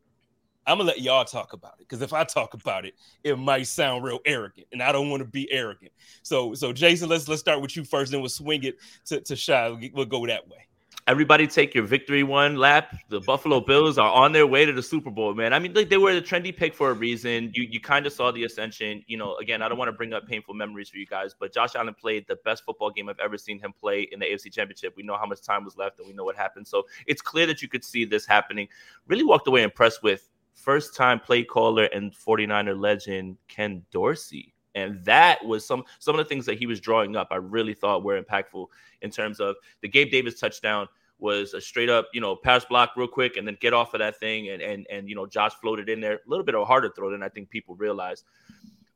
I'm 0.65 0.79
gonna 0.79 0.89
let 0.89 1.01
y'all 1.01 1.23
talk 1.23 1.53
about 1.53 1.75
it 1.79 1.87
because 1.87 2.01
if 2.01 2.11
I 2.11 2.25
talk 2.25 2.53
about 2.53 2.85
it, 2.85 2.95
it 3.23 3.39
might 3.39 3.67
sound 3.67 4.03
real 4.03 4.19
arrogant, 4.25 4.67
and 4.73 4.83
I 4.83 4.91
don't 4.91 5.09
want 5.09 5.21
to 5.21 5.29
be 5.29 5.49
arrogant. 5.49 5.93
So, 6.23 6.53
so 6.53 6.73
Jason, 6.73 7.07
let's 7.07 7.29
let's 7.29 7.39
start 7.39 7.61
with 7.61 7.77
you 7.77 7.85
first, 7.85 8.11
and 8.11 8.21
we'll 8.21 8.29
swing 8.29 8.63
it 8.63 8.75
to 9.05 9.21
to 9.21 9.35
Shy. 9.35 9.91
We'll 9.93 10.05
go 10.05 10.27
that 10.27 10.45
way. 10.49 10.66
Everybody 11.07 11.47
take 11.47 11.73
your 11.73 11.85
victory 11.85 12.23
one 12.23 12.57
lap. 12.57 12.93
The 13.07 13.21
Buffalo 13.21 13.61
Bills 13.61 13.97
are 13.97 14.11
on 14.11 14.33
their 14.33 14.45
way 14.45 14.65
to 14.65 14.73
the 14.73 14.83
Super 14.83 15.09
Bowl, 15.09 15.33
man. 15.33 15.53
I 15.53 15.59
mean, 15.59 15.73
like 15.73 15.87
they 15.87 15.95
were 15.95 16.13
the 16.13 16.21
trendy 16.21 16.53
pick 16.53 16.73
for 16.75 16.89
a 16.89 16.93
reason. 16.93 17.49
You 17.53 17.63
you 17.63 17.79
kind 17.79 18.05
of 18.05 18.11
saw 18.11 18.29
the 18.29 18.43
ascension. 18.43 19.01
You 19.07 19.15
know, 19.15 19.37
again, 19.37 19.61
I 19.61 19.69
don't 19.69 19.77
want 19.77 19.87
to 19.87 19.93
bring 19.93 20.11
up 20.11 20.27
painful 20.27 20.53
memories 20.53 20.89
for 20.89 20.97
you 20.97 21.05
guys, 21.05 21.33
but 21.33 21.53
Josh 21.53 21.75
Allen 21.75 21.93
played 21.93 22.27
the 22.27 22.35
best 22.43 22.65
football 22.65 22.91
game 22.91 23.07
I've 23.07 23.19
ever 23.19 23.37
seen 23.37 23.57
him 23.57 23.71
play 23.71 24.09
in 24.11 24.19
the 24.19 24.25
AFC 24.25 24.51
Championship. 24.51 24.95
We 24.97 25.03
know 25.03 25.15
how 25.15 25.25
much 25.25 25.41
time 25.41 25.63
was 25.63 25.77
left 25.77 25.97
and 25.99 26.09
we 26.09 26.13
know 26.13 26.25
what 26.25 26.35
happened. 26.35 26.67
So 26.67 26.83
it's 27.05 27.21
clear 27.21 27.45
that 27.45 27.61
you 27.61 27.69
could 27.69 27.85
see 27.85 28.03
this 28.03 28.25
happening. 28.25 28.67
Really 29.07 29.23
walked 29.23 29.47
away 29.47 29.63
impressed 29.63 30.03
with 30.03 30.29
first 30.55 30.93
time 30.93 31.21
play 31.21 31.43
caller 31.43 31.85
and 31.85 32.13
49er 32.13 32.77
legend 32.77 33.37
Ken 33.47 33.85
Dorsey. 33.91 34.53
And 34.75 35.03
that 35.05 35.43
was 35.43 35.65
some 35.65 35.83
some 35.99 36.15
of 36.15 36.19
the 36.19 36.29
things 36.29 36.45
that 36.45 36.59
he 36.59 36.67
was 36.67 36.79
drawing 36.79 37.15
up. 37.15 37.29
I 37.31 37.37
really 37.37 37.73
thought 37.73 38.03
were 38.03 38.21
impactful 38.21 38.67
in 39.01 39.09
terms 39.09 39.39
of 39.39 39.55
the 39.81 39.87
Gabe 39.87 40.11
Davis 40.11 40.39
touchdown 40.39 40.87
was 41.19 41.53
a 41.53 41.61
straight 41.61 41.89
up, 41.89 42.07
you 42.13 42.21
know, 42.21 42.35
pass 42.35 42.65
block 42.65 42.91
real 42.95 43.07
quick 43.07 43.37
and 43.37 43.47
then 43.47 43.57
get 43.59 43.73
off 43.73 43.93
of 43.93 43.99
that 43.99 44.19
thing. 44.19 44.49
And 44.49 44.61
and 44.61 44.85
and 44.89 45.09
you 45.09 45.15
know, 45.15 45.25
Josh 45.25 45.53
floated 45.55 45.89
in 45.89 45.99
there 45.99 46.15
a 46.15 46.19
little 46.29 46.45
bit 46.45 46.55
of 46.55 46.61
a 46.61 46.65
harder 46.65 46.91
throw 46.95 47.11
than 47.11 47.23
I 47.23 47.29
think 47.29 47.49
people 47.49 47.75
realize. 47.75 48.23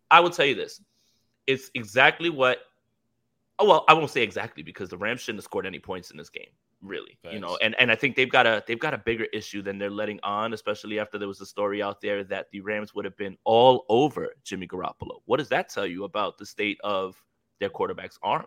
I 0.09 0.19
will 0.19 0.29
tell 0.29 0.45
you 0.45 0.55
this. 0.55 0.81
It's 1.47 1.71
exactly 1.73 2.29
what 2.29 2.59
oh 3.61 3.65
well, 3.65 3.85
I 3.87 3.93
won't 3.93 4.09
say 4.09 4.21
exactly 4.21 4.63
because 4.63 4.89
the 4.89 4.97
Rams 4.97 5.21
shouldn't 5.21 5.39
have 5.39 5.45
scored 5.45 5.65
any 5.65 5.79
points 5.79 6.11
in 6.11 6.17
this 6.17 6.29
game, 6.29 6.49
really. 6.81 7.17
Thanks. 7.23 7.35
You 7.35 7.39
know, 7.39 7.57
and, 7.61 7.75
and 7.79 7.91
I 7.91 7.95
think 7.95 8.15
they've 8.15 8.31
got 8.31 8.45
a 8.45 8.63
they've 8.67 8.79
got 8.79 8.93
a 8.93 8.97
bigger 8.97 9.25
issue 9.33 9.61
than 9.61 9.77
they're 9.77 9.89
letting 9.89 10.19
on, 10.23 10.53
especially 10.53 10.99
after 10.99 11.17
there 11.17 11.27
was 11.27 11.41
a 11.41 11.45
story 11.45 11.81
out 11.81 12.01
there 12.01 12.23
that 12.25 12.47
the 12.51 12.61
Rams 12.61 12.93
would 12.93 13.05
have 13.05 13.17
been 13.17 13.37
all 13.43 13.85
over 13.87 14.29
Jimmy 14.43 14.67
Garoppolo. 14.67 15.21
What 15.25 15.37
does 15.37 15.49
that 15.49 15.69
tell 15.69 15.85
you 15.85 16.03
about 16.03 16.37
the 16.37 16.45
state 16.45 16.79
of 16.83 17.15
their 17.59 17.69
quarterback's 17.69 18.19
arm? 18.21 18.45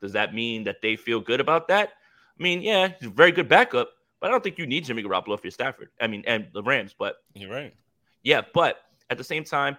Does 0.00 0.12
that 0.12 0.34
mean 0.34 0.64
that 0.64 0.80
they 0.80 0.96
feel 0.96 1.20
good 1.20 1.40
about 1.40 1.68
that? 1.68 1.90
I 2.38 2.42
mean, 2.42 2.62
yeah, 2.62 2.92
he's 2.98 3.08
a 3.08 3.10
very 3.10 3.32
good 3.32 3.48
backup, 3.48 3.90
but 4.20 4.28
I 4.28 4.30
don't 4.30 4.42
think 4.42 4.58
you 4.58 4.66
need 4.66 4.84
Jimmy 4.84 5.02
Garoppolo 5.02 5.38
for 5.38 5.40
you're 5.44 5.50
Stafford. 5.50 5.90
I 6.00 6.06
mean, 6.06 6.24
and 6.26 6.48
the 6.52 6.62
Rams, 6.62 6.94
but 6.98 7.16
you're 7.34 7.50
right. 7.50 7.74
Yeah, 8.22 8.42
but 8.54 8.78
at 9.10 9.18
the 9.18 9.24
same 9.24 9.44
time, 9.44 9.76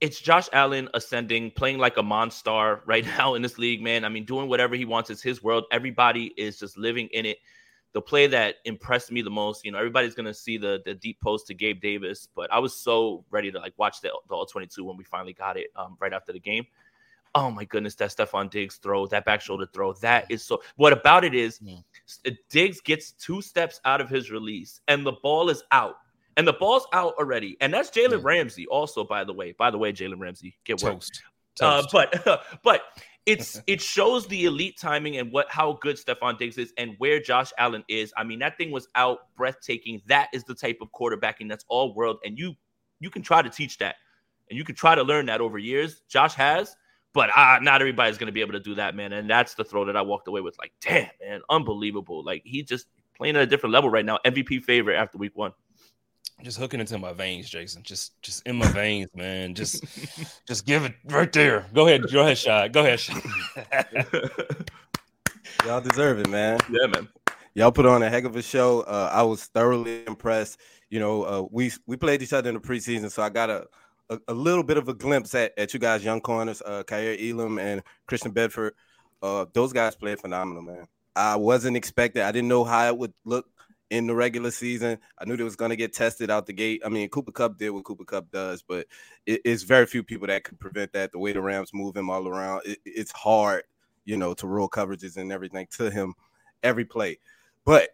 it's 0.00 0.20
Josh 0.20 0.48
Allen 0.52 0.88
ascending, 0.94 1.50
playing 1.52 1.78
like 1.78 1.96
a 1.96 2.02
monster 2.02 2.82
right 2.84 3.04
now 3.18 3.34
in 3.34 3.42
this 3.42 3.58
league, 3.58 3.82
man. 3.82 4.04
I 4.04 4.08
mean, 4.08 4.24
doing 4.24 4.48
whatever 4.48 4.74
he 4.74 4.84
wants. 4.84 5.10
It's 5.10 5.22
his 5.22 5.42
world. 5.42 5.64
Everybody 5.70 6.32
is 6.36 6.58
just 6.58 6.76
living 6.76 7.08
in 7.12 7.26
it. 7.26 7.38
The 7.92 8.00
play 8.00 8.26
that 8.26 8.56
impressed 8.64 9.12
me 9.12 9.22
the 9.22 9.30
most, 9.30 9.64
you 9.64 9.70
know, 9.70 9.78
everybody's 9.78 10.16
gonna 10.16 10.34
see 10.34 10.58
the 10.58 10.82
the 10.84 10.94
deep 10.94 11.20
post 11.20 11.46
to 11.46 11.54
Gabe 11.54 11.80
Davis, 11.80 12.28
but 12.34 12.52
I 12.52 12.58
was 12.58 12.74
so 12.74 13.24
ready 13.30 13.52
to 13.52 13.58
like 13.60 13.72
watch 13.76 14.00
the, 14.00 14.10
the 14.28 14.34
all 14.34 14.46
22 14.46 14.84
when 14.84 14.96
we 14.96 15.04
finally 15.04 15.32
got 15.32 15.56
it 15.56 15.68
um, 15.76 15.96
right 16.00 16.12
after 16.12 16.32
the 16.32 16.40
game. 16.40 16.66
Oh 17.36 17.50
my 17.50 17.64
goodness, 17.64 17.96
that 17.96 18.10
Stefon 18.10 18.48
Diggs 18.48 18.76
throw, 18.76 19.06
that 19.08 19.24
back 19.24 19.40
shoulder 19.40 19.66
throw, 19.72 19.92
that 19.94 20.26
is 20.30 20.44
so. 20.44 20.62
What 20.76 20.92
about 20.92 21.24
it 21.24 21.34
is, 21.34 21.58
yeah. 21.62 22.30
Diggs 22.48 22.80
gets 22.80 23.12
two 23.12 23.42
steps 23.42 23.80
out 23.84 24.00
of 24.00 24.08
his 24.08 24.30
release, 24.30 24.80
and 24.86 25.04
the 25.04 25.14
ball 25.22 25.50
is 25.50 25.64
out, 25.72 25.96
and 26.36 26.46
the 26.46 26.52
ball's 26.52 26.86
out 26.92 27.14
already, 27.18 27.56
and 27.60 27.74
that's 27.74 27.90
Jalen 27.90 28.18
yeah. 28.18 28.18
Ramsey. 28.22 28.66
Also, 28.68 29.02
by 29.04 29.24
the 29.24 29.32
way, 29.32 29.52
by 29.58 29.70
the 29.70 29.78
way, 29.78 29.92
Jalen 29.92 30.20
Ramsey, 30.20 30.56
get 30.64 30.78
toast. 30.78 31.22
Uh, 31.60 31.84
but 31.92 32.42
but 32.62 32.82
it's 33.26 33.60
it 33.66 33.80
shows 33.80 34.26
the 34.28 34.44
elite 34.44 34.78
timing 34.78 35.16
and 35.16 35.32
what 35.32 35.46
how 35.50 35.78
good 35.80 35.96
Stefon 35.96 36.38
Diggs 36.38 36.56
is 36.56 36.72
and 36.78 36.94
where 36.98 37.20
Josh 37.20 37.52
Allen 37.58 37.84
is. 37.88 38.12
I 38.16 38.22
mean, 38.24 38.38
that 38.40 38.56
thing 38.56 38.70
was 38.70 38.88
out 38.94 39.34
breathtaking. 39.36 40.02
That 40.06 40.28
is 40.32 40.44
the 40.44 40.54
type 40.54 40.78
of 40.80 40.88
quarterbacking 40.92 41.48
that's 41.48 41.64
all 41.68 41.94
world, 41.94 42.18
and 42.24 42.38
you 42.38 42.54
you 43.00 43.10
can 43.10 43.22
try 43.22 43.42
to 43.42 43.50
teach 43.50 43.78
that, 43.78 43.96
and 44.50 44.56
you 44.56 44.64
can 44.64 44.76
try 44.76 44.94
to 44.94 45.02
learn 45.02 45.26
that 45.26 45.40
over 45.40 45.58
years. 45.58 46.02
Josh 46.08 46.34
has 46.34 46.76
but 47.14 47.30
uh, 47.34 47.60
not 47.62 47.80
everybody's 47.80 48.18
going 48.18 48.26
to 48.26 48.32
be 48.32 48.40
able 48.40 48.52
to 48.52 48.60
do 48.60 48.74
that, 48.74 48.94
man. 48.94 49.12
And 49.12 49.30
that's 49.30 49.54
the 49.54 49.64
throw 49.64 49.84
that 49.86 49.96
I 49.96 50.02
walked 50.02 50.28
away 50.28 50.40
with. 50.40 50.58
Like, 50.58 50.72
damn, 50.80 51.08
man, 51.22 51.40
unbelievable. 51.48 52.24
Like, 52.24 52.42
he 52.44 52.62
just 52.62 52.88
playing 53.16 53.36
at 53.36 53.42
a 53.42 53.46
different 53.46 53.72
level 53.72 53.88
right 53.88 54.04
now. 54.04 54.18
MVP 54.26 54.64
favorite 54.64 54.96
after 54.96 55.16
week 55.16 55.32
one. 55.34 55.52
Just 56.42 56.58
hooking 56.58 56.80
into 56.80 56.98
my 56.98 57.12
veins, 57.12 57.48
Jason. 57.48 57.84
Just, 57.84 58.20
just 58.20 58.44
in 58.46 58.56
my 58.56 58.66
veins, 58.66 59.08
man. 59.14 59.54
Just, 59.54 59.84
just 60.46 60.66
give 60.66 60.84
it 60.84 60.94
right 61.04 61.32
there. 61.32 61.66
Go 61.72 61.86
ahead, 61.86 62.10
go 62.10 62.22
ahead, 62.22 62.36
Shad. 62.36 62.72
Go 62.72 62.80
ahead, 62.80 62.98
Shad. 62.98 63.22
Y'all 65.64 65.80
deserve 65.80 66.18
it, 66.18 66.28
man. 66.28 66.58
Yeah, 66.68 66.88
man. 66.88 67.08
Y'all 67.54 67.70
put 67.70 67.86
on 67.86 68.02
a 68.02 68.10
heck 68.10 68.24
of 68.24 68.34
a 68.34 68.42
show. 68.42 68.80
Uh, 68.80 69.10
I 69.12 69.22
was 69.22 69.44
thoroughly 69.44 70.04
impressed. 70.06 70.58
You 70.90 70.98
know, 70.98 71.22
uh, 71.22 71.46
we 71.50 71.70
we 71.86 71.96
played 71.96 72.20
each 72.20 72.32
other 72.32 72.48
in 72.48 72.56
the 72.56 72.60
preseason, 72.60 73.10
so 73.10 73.22
I 73.22 73.28
got 73.28 73.48
a 73.48 73.66
a, 74.10 74.18
a, 74.28 74.34
little 74.34 74.62
bit 74.62 74.76
of 74.76 74.88
a 74.88 74.94
glimpse 74.94 75.34
at, 75.34 75.52
at 75.58 75.72
you 75.74 75.80
guys, 75.80 76.04
young 76.04 76.20
corners, 76.20 76.62
uh, 76.64 76.82
Kaiir 76.84 77.16
Elam 77.30 77.58
and 77.58 77.82
Christian 78.06 78.32
Benford. 78.32 78.72
Uh, 79.22 79.46
those 79.52 79.72
guys 79.72 79.94
played 79.94 80.20
phenomenal, 80.20 80.62
man. 80.62 80.86
I 81.16 81.36
wasn't 81.36 81.76
expecting. 81.76 82.22
I 82.22 82.32
didn't 82.32 82.48
know 82.48 82.64
how 82.64 82.86
it 82.86 82.96
would 82.96 83.14
look 83.24 83.46
in 83.90 84.06
the 84.06 84.14
regular 84.14 84.50
season. 84.50 84.98
I 85.18 85.24
knew 85.24 85.34
it 85.34 85.42
was 85.42 85.56
going 85.56 85.70
to 85.70 85.76
get 85.76 85.92
tested 85.92 86.30
out 86.30 86.46
the 86.46 86.52
gate. 86.52 86.82
I 86.84 86.88
mean, 86.88 87.08
Cooper 87.08 87.32
Kupp 87.32 87.58
did 87.58 87.70
what 87.70 87.84
Cooper 87.84 88.04
Kupp 88.04 88.30
does, 88.30 88.62
but 88.62 88.86
it, 89.26 89.40
it's 89.44 89.62
very 89.62 89.86
few 89.86 90.02
people 90.02 90.26
that 90.26 90.44
could 90.44 90.58
prevent 90.58 90.92
that. 90.92 91.12
The 91.12 91.18
way 91.18 91.32
the 91.32 91.40
Rams 91.40 91.72
move 91.72 91.96
him 91.96 92.10
all 92.10 92.26
around, 92.26 92.62
it, 92.64 92.78
it's 92.84 93.12
hard, 93.12 93.62
you 94.04 94.16
know, 94.16 94.34
to 94.34 94.46
roll 94.46 94.68
coverages 94.68 95.16
and 95.16 95.32
everything 95.32 95.68
to 95.72 95.90
him 95.90 96.14
every 96.62 96.84
play. 96.84 97.18
But 97.64 97.90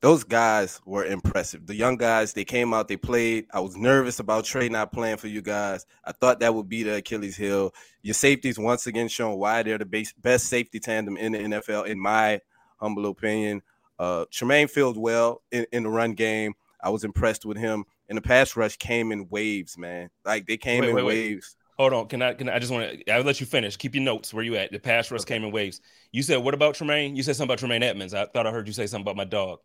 those 0.00 0.24
guys 0.24 0.80
were 0.86 1.04
impressive. 1.04 1.66
The 1.66 1.74
young 1.74 1.96
guys, 1.96 2.32
they 2.32 2.44
came 2.44 2.72
out, 2.72 2.88
they 2.88 2.96
played. 2.96 3.46
I 3.52 3.60
was 3.60 3.76
nervous 3.76 4.18
about 4.18 4.44
Trey 4.44 4.68
not 4.68 4.92
playing 4.92 5.18
for 5.18 5.28
you 5.28 5.42
guys. 5.42 5.84
I 6.04 6.12
thought 6.12 6.40
that 6.40 6.54
would 6.54 6.68
be 6.68 6.82
the 6.82 6.96
Achilles 6.96 7.36
heel. 7.36 7.74
Your 8.02 8.14
safeties 8.14 8.58
once 8.58 8.86
again 8.86 9.08
showing 9.08 9.38
why 9.38 9.62
they're 9.62 9.78
the 9.78 9.84
base, 9.84 10.12
best 10.14 10.46
safety 10.46 10.80
tandem 10.80 11.18
in 11.18 11.32
the 11.32 11.38
NFL, 11.38 11.86
in 11.86 12.00
my 12.00 12.40
humble 12.76 13.06
opinion. 13.06 13.60
Uh, 13.98 14.24
Tremaine 14.30 14.68
filled 14.68 14.96
well 14.96 15.42
in, 15.52 15.66
in 15.72 15.82
the 15.82 15.90
run 15.90 16.12
game. 16.12 16.54
I 16.82 16.88
was 16.88 17.04
impressed 17.04 17.44
with 17.44 17.58
him. 17.58 17.84
And 18.08 18.16
the 18.16 18.22
pass 18.22 18.56
rush 18.56 18.76
came 18.78 19.12
in 19.12 19.28
waves, 19.28 19.76
man. 19.76 20.08
Like 20.24 20.46
they 20.46 20.56
came 20.56 20.80
wait, 20.80 20.88
in 20.88 20.96
wait, 20.96 21.04
waves. 21.04 21.56
Wait. 21.56 21.82
Hold 21.82 21.92
on. 21.92 22.08
Can 22.08 22.22
I? 22.22 22.34
Can 22.34 22.48
I, 22.48 22.56
I 22.56 22.58
just 22.58 22.72
want 22.72 22.90
to? 22.90 23.10
I'll 23.12 23.22
let 23.22 23.40
you 23.40 23.46
finish. 23.46 23.76
Keep 23.76 23.94
your 23.94 24.04
notes 24.04 24.34
where 24.34 24.42
you 24.42 24.56
at. 24.56 24.72
The 24.72 24.78
pass 24.78 25.10
rush 25.10 25.20
okay. 25.22 25.34
came 25.34 25.44
in 25.44 25.52
waves. 25.52 25.80
You 26.10 26.22
said 26.22 26.38
what 26.38 26.54
about 26.54 26.74
Tremaine? 26.74 27.14
You 27.14 27.22
said 27.22 27.36
something 27.36 27.50
about 27.50 27.58
Tremaine 27.58 27.82
Edmunds. 27.82 28.14
I 28.14 28.24
thought 28.26 28.46
I 28.46 28.50
heard 28.50 28.66
you 28.66 28.72
say 28.72 28.86
something 28.86 29.04
about 29.04 29.16
my 29.16 29.24
dog. 29.24 29.60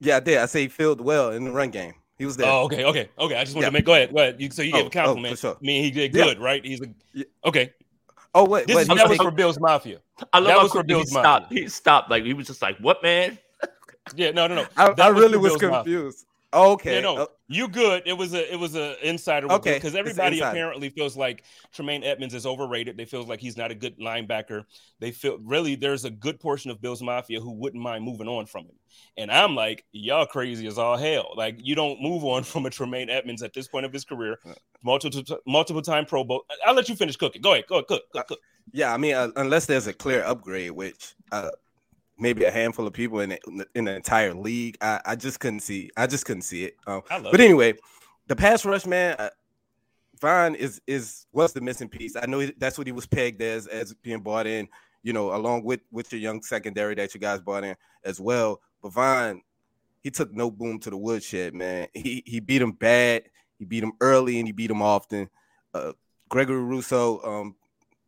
Yeah, 0.00 0.16
I 0.16 0.20
did. 0.20 0.38
I 0.38 0.46
say 0.46 0.62
he 0.62 0.68
filled 0.68 1.00
well 1.00 1.30
in 1.30 1.44
the 1.44 1.50
run 1.50 1.70
game. 1.70 1.94
He 2.18 2.26
was 2.26 2.36
there. 2.36 2.48
Oh, 2.50 2.64
okay, 2.64 2.84
okay, 2.84 3.08
okay. 3.18 3.36
I 3.36 3.44
just 3.44 3.56
wanted 3.56 3.66
yeah. 3.66 3.70
to 3.70 3.72
make. 3.72 3.84
Go 3.86 3.94
ahead, 3.94 4.12
go 4.12 4.18
ahead. 4.18 4.40
You, 4.40 4.50
so 4.50 4.62
you 4.62 4.72
oh, 4.74 4.76
gave 4.76 4.82
a 4.82 4.84
oh, 4.84 4.88
oh, 4.88 4.90
compliment. 4.90 5.32
Oh, 5.32 5.36
sure. 5.36 5.54
I 5.54 5.64
mean, 5.64 5.82
he 5.82 5.90
did 5.90 6.12
good, 6.12 6.36
yeah. 6.38 6.44
right? 6.44 6.64
He's 6.64 6.82
a 6.82 6.86
yeah. 7.14 7.24
okay. 7.46 7.72
Oh 8.34 8.44
wait, 8.44 8.66
this 8.66 8.76
wait, 8.76 8.82
is, 8.82 8.88
that 8.88 9.08
was 9.08 9.18
for 9.18 9.30
Bills 9.30 9.58
Mafia. 9.58 10.00
I 10.32 10.38
love 10.38 10.48
that 10.48 10.56
how 10.56 10.62
was 10.62 10.72
for 10.72 10.82
Bills 10.84 11.04
he 11.04 11.08
stopped. 11.08 11.44
Mafia. 11.44 11.62
He 11.62 11.68
stopped. 11.68 12.10
Like 12.10 12.24
he 12.24 12.34
was 12.34 12.46
just 12.46 12.62
like, 12.62 12.76
"What, 12.78 13.02
man?" 13.02 13.38
yeah, 14.16 14.30
no, 14.32 14.46
no, 14.46 14.56
no. 14.56 14.66
I, 14.76 14.94
I 14.98 15.08
really 15.08 15.38
was, 15.38 15.52
was 15.52 15.60
confused. 15.60 16.26
Oh, 16.26 16.29
okay. 16.52 16.96
Yeah, 16.96 17.00
no, 17.00 17.16
Uh, 17.16 17.26
you 17.48 17.68
good. 17.68 18.02
It 18.06 18.12
was 18.12 18.32
a 18.34 18.52
it 18.52 18.56
was 18.56 18.74
a 18.76 18.96
insider. 19.06 19.50
Okay, 19.52 19.74
because 19.74 19.94
everybody 19.94 20.40
apparently 20.40 20.88
feels 20.88 21.16
like 21.16 21.44
Tremaine 21.72 22.04
Edmunds 22.04 22.34
is 22.34 22.46
overrated. 22.46 22.96
They 22.96 23.04
feel 23.04 23.24
like 23.24 23.40
he's 23.40 23.56
not 23.56 23.70
a 23.70 23.74
good 23.74 23.98
linebacker. 23.98 24.64
They 25.00 25.10
feel 25.10 25.38
really 25.38 25.74
there's 25.74 26.04
a 26.04 26.10
good 26.10 26.38
portion 26.38 26.70
of 26.70 26.80
Bills 26.80 27.02
Mafia 27.02 27.40
who 27.40 27.52
wouldn't 27.52 27.82
mind 27.82 28.04
moving 28.04 28.28
on 28.28 28.46
from 28.46 28.66
him. 28.66 28.76
And 29.16 29.30
I'm 29.30 29.54
like, 29.54 29.84
y'all 29.92 30.26
crazy 30.26 30.66
as 30.66 30.78
all 30.78 30.96
hell. 30.96 31.32
Like 31.36 31.58
you 31.58 31.74
don't 31.74 32.00
move 32.00 32.24
on 32.24 32.42
from 32.44 32.66
a 32.66 32.70
Tremaine 32.70 33.10
Edmonds 33.10 33.42
at 33.42 33.52
this 33.52 33.68
point 33.68 33.86
of 33.86 33.92
his 33.92 34.04
career, 34.04 34.38
multiple 34.82 35.22
multiple 35.46 35.82
time 35.82 36.06
Pro 36.06 36.24
Bowl. 36.24 36.44
I'll 36.64 36.74
let 36.74 36.88
you 36.88 36.94
finish 36.96 37.16
cooking. 37.16 37.42
Go 37.42 37.52
ahead, 37.52 37.64
go 37.68 37.76
ahead, 37.76 37.86
cook, 37.88 38.02
cook, 38.12 38.28
cook. 38.28 38.38
yeah, 38.72 38.94
I 38.94 38.96
mean, 38.96 39.14
uh, 39.14 39.28
unless 39.36 39.66
there's 39.66 39.86
a 39.86 39.92
clear 39.92 40.22
upgrade, 40.22 40.70
which 40.72 41.14
uh, 41.32 41.50
maybe 42.20 42.44
a 42.44 42.50
handful 42.50 42.86
of 42.86 42.92
people 42.92 43.20
in 43.20 43.30
the, 43.30 43.66
in 43.74 43.84
the 43.84 43.94
entire 43.94 44.34
league, 44.34 44.76
I, 44.80 45.00
I 45.04 45.16
just 45.16 45.40
couldn't 45.40 45.60
see. 45.60 45.90
I 45.96 46.06
just 46.06 46.24
couldn't 46.24 46.42
see 46.42 46.64
it. 46.64 46.76
Um, 46.86 47.02
but 47.08 47.34
it. 47.34 47.40
anyway, 47.40 47.74
the 48.26 48.36
pass 48.36 48.64
rush, 48.64 48.86
man, 48.86 49.16
uh, 49.18 49.30
Von 50.20 50.54
is 50.54 50.80
is 50.86 51.26
was 51.32 51.52
the 51.52 51.60
missing 51.60 51.88
piece. 51.88 52.14
I 52.14 52.26
know 52.26 52.46
that's 52.58 52.76
what 52.76 52.86
he 52.86 52.92
was 52.92 53.06
pegged 53.06 53.40
as 53.40 53.66
as 53.66 53.94
being 53.94 54.20
bought 54.20 54.46
in. 54.46 54.68
You 55.02 55.14
know, 55.14 55.34
along 55.34 55.64
with 55.64 55.80
with 55.90 56.12
your 56.12 56.20
young 56.20 56.42
secondary 56.42 56.94
that 56.96 57.14
you 57.14 57.20
guys 57.20 57.40
bought 57.40 57.64
in 57.64 57.74
as 58.04 58.20
well. 58.20 58.60
But 58.82 58.92
Von, 58.92 59.40
he 60.02 60.10
took 60.10 60.32
Noteboom 60.32 60.80
to 60.82 60.90
the 60.90 60.96
woodshed, 60.96 61.54
man. 61.54 61.88
He 61.94 62.22
he 62.26 62.40
beat 62.40 62.60
him 62.60 62.72
bad. 62.72 63.24
He 63.58 63.64
beat 63.64 63.82
him 63.82 63.92
early 64.00 64.38
and 64.38 64.46
he 64.46 64.52
beat 64.52 64.70
him 64.70 64.82
often. 64.82 65.28
Uh, 65.72 65.92
Gregory 66.28 66.62
Rousseau 66.62 67.20
um, 67.24 67.56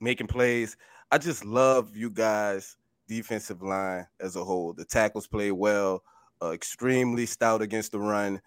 making 0.00 0.26
plays. 0.26 0.76
I 1.10 1.18
just 1.18 1.44
love 1.44 1.96
you 1.96 2.10
guys' 2.10 2.76
defensive 3.16 3.62
line 3.62 4.06
as 4.20 4.36
a 4.36 4.44
whole. 4.44 4.72
The 4.72 4.84
tackles 4.84 5.26
played 5.26 5.52
well, 5.52 6.02
uh, 6.42 6.50
extremely 6.52 7.26
stout 7.26 7.62
against 7.62 7.92
the 7.92 7.98
run. 8.00 8.40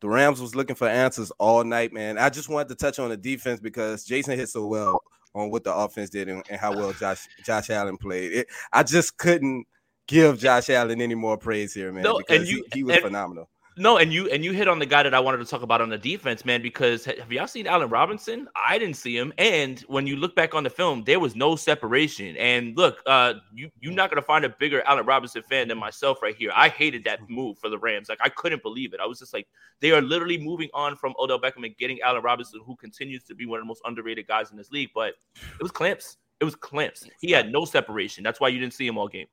The 0.00 0.08
Rams 0.08 0.40
was 0.40 0.54
looking 0.54 0.76
for 0.76 0.88
answers 0.88 1.30
all 1.38 1.64
night, 1.64 1.92
man. 1.92 2.18
I 2.18 2.28
just 2.28 2.48
wanted 2.48 2.68
to 2.68 2.74
touch 2.74 2.98
on 2.98 3.08
the 3.10 3.16
defense 3.16 3.60
because 3.60 4.04
Jason 4.04 4.38
hit 4.38 4.48
so 4.48 4.66
well 4.66 5.00
on 5.34 5.50
what 5.50 5.64
the 5.64 5.74
offense 5.74 6.10
did 6.10 6.28
and, 6.28 6.42
and 6.50 6.60
how 6.60 6.74
well 6.76 6.92
Josh 6.92 7.26
Josh 7.44 7.70
Allen 7.70 7.96
played. 7.96 8.32
It, 8.32 8.46
I 8.72 8.82
just 8.82 9.16
couldn't 9.16 9.66
give 10.06 10.38
Josh 10.38 10.70
Allen 10.70 11.00
any 11.00 11.14
more 11.14 11.36
praise 11.38 11.72
here, 11.74 11.92
man, 11.92 12.02
No, 12.04 12.18
because 12.18 12.40
and 12.40 12.48
you- 12.48 12.64
he, 12.72 12.78
he 12.80 12.84
was 12.84 12.96
and- 12.96 13.04
phenomenal. 13.04 13.48
No, 13.78 13.98
and 13.98 14.10
you 14.10 14.26
and 14.30 14.42
you 14.42 14.52
hit 14.52 14.68
on 14.68 14.78
the 14.78 14.86
guy 14.86 15.02
that 15.02 15.12
I 15.12 15.20
wanted 15.20 15.36
to 15.36 15.44
talk 15.44 15.60
about 15.60 15.82
on 15.82 15.90
the 15.90 15.98
defense, 15.98 16.46
man. 16.46 16.62
Because 16.62 17.04
have 17.04 17.30
y'all 17.30 17.46
seen 17.46 17.66
Allen 17.66 17.90
Robinson? 17.90 18.48
I 18.56 18.78
didn't 18.78 18.96
see 18.96 19.18
him, 19.18 19.34
and 19.36 19.80
when 19.80 20.06
you 20.06 20.16
look 20.16 20.34
back 20.34 20.54
on 20.54 20.62
the 20.64 20.70
film, 20.70 21.04
there 21.04 21.20
was 21.20 21.36
no 21.36 21.56
separation. 21.56 22.38
And 22.38 22.74
look, 22.74 23.02
uh, 23.04 23.34
you 23.52 23.70
you're 23.80 23.92
not 23.92 24.08
gonna 24.08 24.22
find 24.22 24.46
a 24.46 24.48
bigger 24.48 24.82
Allen 24.86 25.04
Robinson 25.04 25.42
fan 25.42 25.68
than 25.68 25.76
myself 25.76 26.22
right 26.22 26.34
here. 26.34 26.52
I 26.54 26.70
hated 26.70 27.04
that 27.04 27.20
move 27.28 27.58
for 27.58 27.68
the 27.68 27.78
Rams. 27.78 28.08
Like 28.08 28.20
I 28.22 28.30
couldn't 28.30 28.62
believe 28.62 28.94
it. 28.94 29.00
I 29.00 29.04
was 29.04 29.18
just 29.18 29.34
like, 29.34 29.46
they 29.80 29.90
are 29.90 30.00
literally 30.00 30.38
moving 30.38 30.70
on 30.72 30.96
from 30.96 31.14
Odell 31.18 31.38
Beckham 31.38 31.66
and 31.66 31.76
getting 31.76 32.00
Allen 32.00 32.22
Robinson, 32.22 32.62
who 32.64 32.76
continues 32.76 33.24
to 33.24 33.34
be 33.34 33.44
one 33.44 33.58
of 33.58 33.64
the 33.64 33.68
most 33.68 33.82
underrated 33.84 34.26
guys 34.26 34.50
in 34.50 34.56
this 34.56 34.70
league. 34.70 34.88
But 34.94 35.14
it 35.34 35.62
was 35.62 35.70
clamps. 35.70 36.16
It 36.40 36.44
was 36.44 36.54
clamps. 36.54 37.06
He 37.20 37.30
had 37.30 37.52
no 37.52 37.66
separation. 37.66 38.24
That's 38.24 38.40
why 38.40 38.48
you 38.48 38.58
didn't 38.58 38.74
see 38.74 38.86
him 38.86 38.96
all 38.96 39.08
game. 39.08 39.26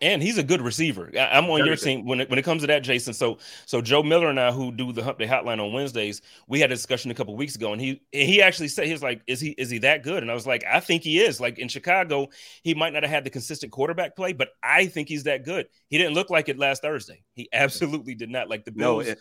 And 0.00 0.22
he's 0.22 0.38
a 0.38 0.42
good 0.42 0.60
receiver. 0.60 1.10
I, 1.14 1.38
am 1.38 1.44
on 1.50 1.58
Very 1.58 1.68
your 1.68 1.76
good. 1.76 1.84
team 1.84 2.04
when 2.06 2.20
it, 2.20 2.30
when 2.30 2.38
it 2.38 2.44
comes 2.44 2.62
to 2.62 2.66
that, 2.68 2.82
Jason. 2.82 3.12
So 3.14 3.38
so 3.66 3.80
Joe 3.80 4.02
Miller 4.02 4.28
and 4.28 4.38
I, 4.38 4.52
who 4.52 4.72
do 4.72 4.92
the 4.92 5.02
Hump 5.02 5.18
Day 5.18 5.26
Hotline 5.26 5.60
on 5.64 5.72
Wednesdays, 5.72 6.22
we 6.46 6.60
had 6.60 6.70
a 6.70 6.74
discussion 6.74 7.10
a 7.10 7.14
couple 7.14 7.36
weeks 7.36 7.56
ago, 7.56 7.72
and 7.72 7.80
he 7.80 8.02
and 8.12 8.28
he 8.28 8.42
actually 8.42 8.68
said 8.68 8.86
he 8.86 8.92
was 8.92 9.02
like, 9.02 9.22
"Is 9.26 9.40
he 9.40 9.50
is 9.50 9.70
he 9.70 9.78
that 9.78 10.02
good?" 10.02 10.22
And 10.22 10.30
I 10.30 10.34
was 10.34 10.46
like, 10.46 10.64
"I 10.64 10.80
think 10.80 11.02
he 11.02 11.20
is." 11.20 11.40
Like 11.40 11.58
in 11.58 11.68
Chicago, 11.68 12.28
he 12.62 12.74
might 12.74 12.92
not 12.92 13.02
have 13.02 13.10
had 13.12 13.24
the 13.24 13.30
consistent 13.30 13.72
quarterback 13.72 14.16
play, 14.16 14.32
but 14.32 14.50
I 14.62 14.86
think 14.86 15.08
he's 15.08 15.24
that 15.24 15.44
good. 15.44 15.66
He 15.88 15.98
didn't 15.98 16.14
look 16.14 16.30
like 16.30 16.48
it 16.48 16.58
last 16.58 16.82
Thursday. 16.82 17.22
He 17.34 17.48
absolutely 17.52 18.14
did 18.14 18.30
not. 18.30 18.48
Like 18.48 18.64
the 18.64 18.72
No, 18.74 18.98
Bills, 19.00 19.08
it, 19.08 19.18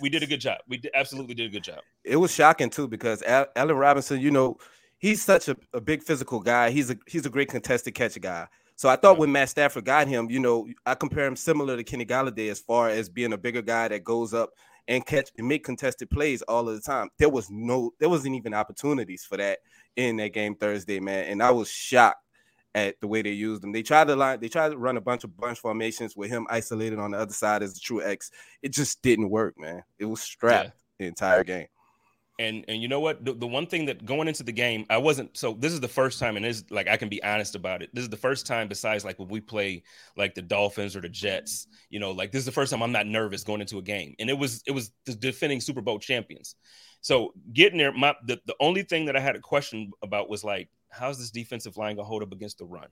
we 0.00 0.08
did 0.10 0.22
a 0.22 0.26
good 0.26 0.40
job. 0.40 0.58
We 0.68 0.76
did, 0.78 0.90
absolutely 0.94 1.34
did 1.34 1.46
a 1.46 1.50
good 1.50 1.64
job. 1.64 1.80
it 2.04 2.16
was 2.16 2.32
shocking 2.32 2.70
too 2.70 2.88
because 2.88 3.22
Al- 3.22 3.48
Allen 3.56 3.76
Robinson, 3.76 4.20
you 4.20 4.30
know, 4.30 4.58
he's 4.98 5.22
such 5.22 5.48
a, 5.48 5.56
a 5.72 5.80
big 5.80 6.02
physical 6.02 6.40
guy. 6.40 6.70
He's 6.70 6.90
a 6.90 6.96
he's 7.06 7.26
a 7.26 7.30
great 7.30 7.48
contested 7.48 7.94
catch 7.94 8.20
guy. 8.20 8.46
So 8.80 8.88
I 8.88 8.96
thought 8.96 9.18
when 9.18 9.30
Matt 9.30 9.50
Stafford 9.50 9.84
got 9.84 10.08
him, 10.08 10.30
you 10.30 10.40
know, 10.40 10.66
I 10.86 10.94
compare 10.94 11.26
him 11.26 11.36
similar 11.36 11.76
to 11.76 11.84
Kenny 11.84 12.06
Golladay 12.06 12.50
as 12.50 12.60
far 12.60 12.88
as 12.88 13.10
being 13.10 13.34
a 13.34 13.36
bigger 13.36 13.60
guy 13.60 13.88
that 13.88 14.04
goes 14.04 14.32
up 14.32 14.54
and 14.88 15.04
catch 15.04 15.28
and 15.36 15.46
make 15.46 15.64
contested 15.64 16.08
plays 16.08 16.40
all 16.40 16.66
of 16.66 16.74
the 16.74 16.80
time. 16.80 17.10
There 17.18 17.28
was 17.28 17.50
no, 17.50 17.92
there 17.98 18.08
wasn't 18.08 18.36
even 18.36 18.54
opportunities 18.54 19.22
for 19.22 19.36
that 19.36 19.58
in 19.96 20.16
that 20.16 20.32
game 20.32 20.54
Thursday, 20.54 20.98
man. 20.98 21.26
And 21.26 21.42
I 21.42 21.50
was 21.50 21.68
shocked 21.68 22.24
at 22.74 22.98
the 23.02 23.06
way 23.06 23.20
they 23.20 23.32
used 23.32 23.62
him. 23.62 23.72
They 23.72 23.82
tried 23.82 24.06
to 24.06 24.16
line, 24.16 24.40
they 24.40 24.48
tried 24.48 24.70
to 24.70 24.78
run 24.78 24.96
a 24.96 25.02
bunch 25.02 25.24
of 25.24 25.36
bunch 25.36 25.58
formations 25.58 26.16
with 26.16 26.30
him 26.30 26.46
isolated 26.48 26.98
on 26.98 27.10
the 27.10 27.18
other 27.18 27.34
side 27.34 27.62
as 27.62 27.74
the 27.74 27.80
true 27.80 28.02
X. 28.02 28.30
It 28.62 28.72
just 28.72 29.02
didn't 29.02 29.28
work, 29.28 29.58
man. 29.58 29.82
It 29.98 30.06
was 30.06 30.22
strapped 30.22 30.72
the 30.98 31.04
entire 31.04 31.44
game. 31.44 31.66
And 32.40 32.64
and 32.68 32.80
you 32.80 32.88
know 32.88 33.00
what? 33.00 33.22
The, 33.22 33.34
the 33.34 33.46
one 33.46 33.66
thing 33.66 33.84
that 33.84 34.06
going 34.06 34.26
into 34.26 34.42
the 34.42 34.50
game, 34.50 34.86
I 34.88 34.96
wasn't 34.96 35.36
so 35.36 35.52
this 35.52 35.74
is 35.74 35.80
the 35.80 35.88
first 35.88 36.18
time, 36.18 36.36
and 36.36 36.44
this 36.44 36.64
like 36.70 36.88
I 36.88 36.96
can 36.96 37.10
be 37.10 37.22
honest 37.22 37.54
about 37.54 37.82
it. 37.82 37.90
This 37.92 38.02
is 38.02 38.08
the 38.08 38.16
first 38.16 38.46
time 38.46 38.66
besides 38.66 39.04
like 39.04 39.18
when 39.18 39.28
we 39.28 39.42
play 39.42 39.82
like 40.16 40.34
the 40.34 40.40
Dolphins 40.40 40.96
or 40.96 41.02
the 41.02 41.08
Jets, 41.10 41.66
you 41.90 42.00
know, 42.00 42.12
like 42.12 42.32
this 42.32 42.38
is 42.38 42.46
the 42.46 42.52
first 42.52 42.72
time 42.72 42.82
I'm 42.82 42.92
not 42.92 43.06
nervous 43.06 43.44
going 43.44 43.60
into 43.60 43.76
a 43.76 43.82
game. 43.82 44.14
And 44.18 44.30
it 44.30 44.38
was 44.38 44.62
it 44.66 44.70
was 44.70 44.90
the 45.04 45.14
defending 45.14 45.60
Super 45.60 45.82
Bowl 45.82 45.98
champions. 45.98 46.56
So 47.02 47.34
getting 47.52 47.76
there, 47.76 47.92
my 47.92 48.14
the, 48.24 48.40
the 48.46 48.56
only 48.58 48.84
thing 48.84 49.04
that 49.04 49.16
I 49.16 49.20
had 49.20 49.36
a 49.36 49.40
question 49.40 49.90
about 50.02 50.30
was 50.30 50.42
like, 50.42 50.70
how's 50.88 51.18
this 51.18 51.30
defensive 51.30 51.76
line 51.76 51.96
gonna 51.96 52.08
hold 52.08 52.22
up 52.22 52.32
against 52.32 52.56
the 52.56 52.64
run? 52.64 52.88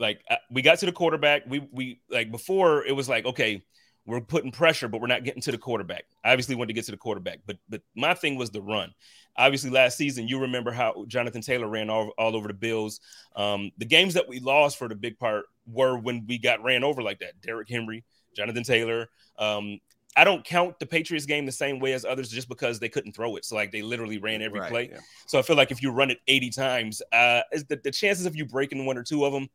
Like 0.00 0.22
uh, 0.30 0.36
we 0.50 0.62
got 0.62 0.78
to 0.78 0.86
the 0.86 0.92
quarterback, 0.92 1.42
we 1.46 1.68
we 1.70 2.00
like 2.08 2.30
before 2.30 2.86
it 2.86 2.96
was 2.96 3.10
like, 3.10 3.26
okay, 3.26 3.62
we're 4.08 4.22
putting 4.22 4.50
pressure, 4.50 4.88
but 4.88 5.00
we're 5.02 5.06
not 5.06 5.22
getting 5.22 5.42
to 5.42 5.52
the 5.52 5.58
quarterback. 5.58 6.04
I 6.24 6.32
obviously 6.32 6.54
wanted 6.54 6.68
to 6.68 6.72
get 6.72 6.86
to 6.86 6.90
the 6.92 6.96
quarterback, 6.96 7.40
but 7.46 7.58
but 7.68 7.82
my 7.94 8.14
thing 8.14 8.36
was 8.36 8.50
the 8.50 8.62
run. 8.62 8.92
Obviously, 9.36 9.70
last 9.70 9.96
season 9.98 10.26
you 10.26 10.40
remember 10.40 10.72
how 10.72 11.04
Jonathan 11.06 11.42
Taylor 11.42 11.68
ran 11.68 11.90
all, 11.90 12.10
all 12.18 12.34
over 12.34 12.48
the 12.48 12.54
Bills. 12.54 13.00
Um, 13.36 13.70
the 13.76 13.84
games 13.84 14.14
that 14.14 14.26
we 14.28 14.40
lost 14.40 14.78
for 14.78 14.88
the 14.88 14.94
big 14.96 15.18
part 15.18 15.44
were 15.66 15.98
when 15.98 16.24
we 16.26 16.38
got 16.38 16.62
ran 16.64 16.82
over 16.84 17.02
like 17.02 17.18
that. 17.20 17.40
Derrick 17.42 17.68
Henry, 17.68 18.02
Jonathan 18.34 18.64
Taylor. 18.64 19.08
Um, 19.38 19.78
I 20.16 20.24
don't 20.24 20.42
count 20.42 20.80
the 20.80 20.86
Patriots 20.86 21.26
game 21.26 21.46
the 21.46 21.52
same 21.52 21.78
way 21.78 21.92
as 21.92 22.04
others 22.04 22.30
just 22.30 22.48
because 22.48 22.80
they 22.80 22.88
couldn't 22.88 23.12
throw 23.12 23.36
it. 23.36 23.44
So 23.44 23.54
like 23.54 23.70
they 23.70 23.82
literally 23.82 24.18
ran 24.18 24.42
every 24.42 24.58
Right, 24.58 24.70
play. 24.70 24.88
yeah. 24.90 24.98
So 25.26 25.38
I 25.38 25.42
feel 25.42 25.54
like 25.54 25.70
if 25.70 25.82
you 25.82 25.92
run 25.92 26.10
it 26.10 26.18
80 26.26 26.50
times, 26.50 27.02
uh, 27.12 27.42
is 27.52 27.66
the, 27.66 27.78
the 27.84 27.92
chances 27.92 28.26
of 28.26 28.34
you 28.34 28.44
breaking 28.46 28.86
one 28.86 28.96
or 28.98 29.04
two 29.04 29.24
of 29.24 29.32
them 29.32 29.48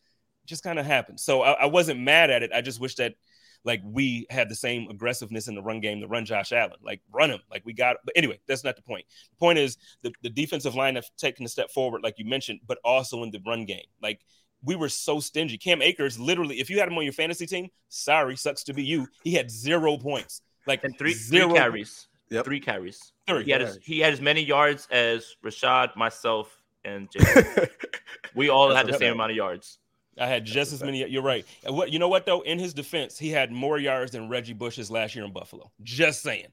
just 0.46 0.64
kind 0.64 0.78
of 0.80 0.86
happen. 0.86 1.18
So 1.18 1.42
I, 1.42 1.52
I 1.54 1.66
wasn't 1.66 2.00
mad 2.00 2.30
at 2.30 2.44
it. 2.44 2.52
I 2.54 2.62
just 2.62 2.80
wish 2.80 2.96
that 2.96 3.16
like 3.66 3.82
we 3.84 4.26
had 4.30 4.50
the 4.50 4.56
same 4.56 4.90
aggressiveness 4.90 5.48
in 5.48 5.56
the 5.56 5.62
run 5.62 5.80
game 5.80 6.02
to 6.02 6.08
run 6.08 6.26
Josh 6.26 6.52
Allen, 6.52 6.78
like 6.84 7.02
run 7.12 7.32
him, 7.32 7.40
like 7.50 7.64
we 7.66 7.74
got. 7.74 7.98
But 8.06 8.14
anyway, 8.18 8.40
that's 8.48 8.64
not 8.64 8.76
the 8.76 8.82
point. 8.82 9.06
The 9.32 9.38
point 9.38 9.60
is 9.60 9.78
the, 10.02 10.12
the 10.22 10.30
defensive 10.30 10.76
line 10.76 10.96
have 10.96 11.06
taken 11.18 11.46
a 11.46 11.50
step 11.50 11.72
forward, 11.72 12.02
like 12.04 12.16
you 12.18 12.26
mentioned, 12.26 12.60
but 12.68 12.78
also 12.84 13.24
in 13.24 13.32
the 13.32 13.42
run 13.46 13.66
game. 13.66 13.86
Like 14.02 14.20
we 14.64 14.76
were 14.76 14.90
so 14.90 15.20
stingy. 15.20 15.58
Cam 15.58 15.82
Akers, 15.82 16.20
literally, 16.20 16.60
if 16.60 16.70
you 16.70 16.80
had 16.80 16.88
him 16.88 16.98
on 16.98 17.04
your 17.04 17.14
fantasy 17.14 17.46
team, 17.46 17.70
sorry, 17.90 18.36
sucks 18.36 18.64
to 18.66 18.74
be 18.74 18.84
you. 18.84 19.08
He 19.24 19.34
had 19.34 19.50
zero 19.50 19.98
points, 19.98 20.42
like 20.68 20.84
and 20.84 20.98
three, 20.98 21.14
zero 21.14 21.50
three 21.50 21.58
carries. 21.58 22.08
Yep. 22.30 22.46
Three 22.46 22.60
carries. 22.60 23.14
Three. 23.28 23.44
He 23.44 23.52
had 23.52 23.62
as, 23.62 23.78
he 23.82 24.00
had 24.00 24.14
as 24.14 24.22
many 24.22 24.44
yards 24.44 24.88
as 24.90 25.36
Rashad, 25.46 25.96
myself, 25.96 26.64
and 26.84 27.10
Jason. 27.12 27.46
we 28.36 28.50
all 28.50 28.70
That's 28.70 28.88
had 28.88 28.88
the 28.88 28.98
same 28.98 29.12
up. 29.12 29.16
amount 29.16 29.32
of 29.32 29.38
yards. 29.38 29.78
I 30.20 30.28
had 30.28 30.46
just 30.46 30.74
as 30.74 30.84
many. 30.84 31.08
You're 31.10 31.24
right. 31.24 31.46
What 31.66 31.92
you 31.92 32.00
know 32.00 32.08
what 32.08 32.26
though? 32.26 32.42
In 32.42 32.60
his 32.60 32.74
defense, 32.74 33.18
he 33.18 33.30
had 33.30 33.52
more 33.52 33.78
yards 33.78 34.12
than 34.12 34.30
Reggie 34.30 34.54
Bush's 34.54 34.92
last 34.92 35.16
year 35.16 35.26
in 35.26 35.34
Buffalo. 35.34 35.72
Just 35.82 36.22
saying. 36.22 36.48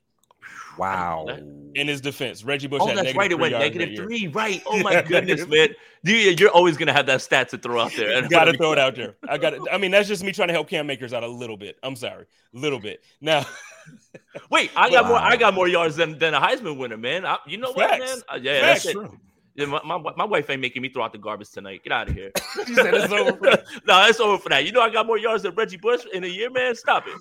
wow. 0.79 1.27
In 1.75 1.87
his 1.89 2.01
defense, 2.01 2.43
Reggie 2.43 2.67
Bush. 2.69 2.81
Oh, 2.83 2.87
had 2.87 2.97
that's 2.97 3.15
right. 3.15 3.31
It 3.31 3.35
three 3.35 3.43
went 3.43 3.53
yards 3.53 3.65
negative 3.65 3.89
that 3.89 3.95
year. 3.95 4.05
three. 4.07 4.27
Right. 4.29 4.63
Oh 4.67 4.79
my 4.83 5.03
goodness, 5.03 5.47
man. 5.47 5.69
You, 6.03 6.15
you're 6.15 6.51
always 6.51 6.77
gonna 6.79 6.95
have 6.95 7.07
that 7.07 7.21
stat 7.21 7.51
to 7.51 7.59
throw 7.59 7.81
out 7.81 7.93
there. 7.97 8.17
I 8.17 8.27
Got 8.27 8.45
to 8.45 8.57
throw 8.57 8.73
it 8.73 8.79
out 8.79 8.95
there. 8.97 9.17
I 9.29 9.37
got. 9.37 9.55
I 9.71 9.77
mean, 9.77 9.91
that's 9.91 10.09
just 10.09 10.25
me 10.25 10.33
trying 10.33 10.49
to 10.49 10.55
help 10.55 10.69
Cam 10.69 10.89
Akers 10.91 11.13
out 11.13 11.23
a 11.23 11.29
little 11.29 11.59
bit. 11.59 11.77
I'm 11.83 11.97
sorry, 11.97 12.25
a 12.55 12.59
little 12.59 12.81
bit. 12.81 13.03
Now, 13.21 13.45
Wait, 14.51 14.71
I 14.77 14.91
got 14.91 15.07
more. 15.07 15.19
I 15.19 15.37
got 15.37 15.55
more 15.55 15.69
yards 15.69 15.97
than, 15.97 16.19
than 16.19 16.35
a 16.35 16.41
Heisman 16.41 16.79
winner, 16.79 16.97
man. 16.97 17.27
I, 17.27 17.39
you 17.47 17.59
know 17.59 17.73
what, 17.73 17.99
man? 17.99 18.19
Uh, 18.33 18.39
yeah, 18.41 18.61
Facts. 18.61 18.85
that's 18.85 18.97
it. 18.97 19.11
Yeah, 19.55 19.67
my, 19.67 19.81
my, 19.85 19.99
my 20.17 20.25
wife 20.25 20.49
ain't 20.49 20.61
making 20.61 20.83
me 20.83 20.89
throw 20.89 21.03
out 21.03 21.13
the 21.13 21.19
garbage 21.19 21.51
tonight. 21.51 21.83
Get 21.83 21.93
out 21.93 22.09
of 22.09 22.15
here. 22.15 22.31
she 22.67 22.75
said 22.75 22.95
it's 22.95 23.13
over. 23.13 23.33
For 23.33 23.45
no, 23.87 24.07
it's 24.07 24.21
over 24.21 24.39
for 24.39 24.49
that. 24.49 24.65
You 24.65 24.73
know, 24.73 24.81
I 24.81 24.91
got 24.91 25.07
more 25.07 25.19
yards 25.19 25.43
than 25.43 25.55
Reggie 25.55 25.77
Bush 25.77 26.05
in 26.13 26.25
a 26.25 26.29
year, 26.29 26.51
man. 26.51 26.75
Stop 26.75 27.05
it. 27.07 27.19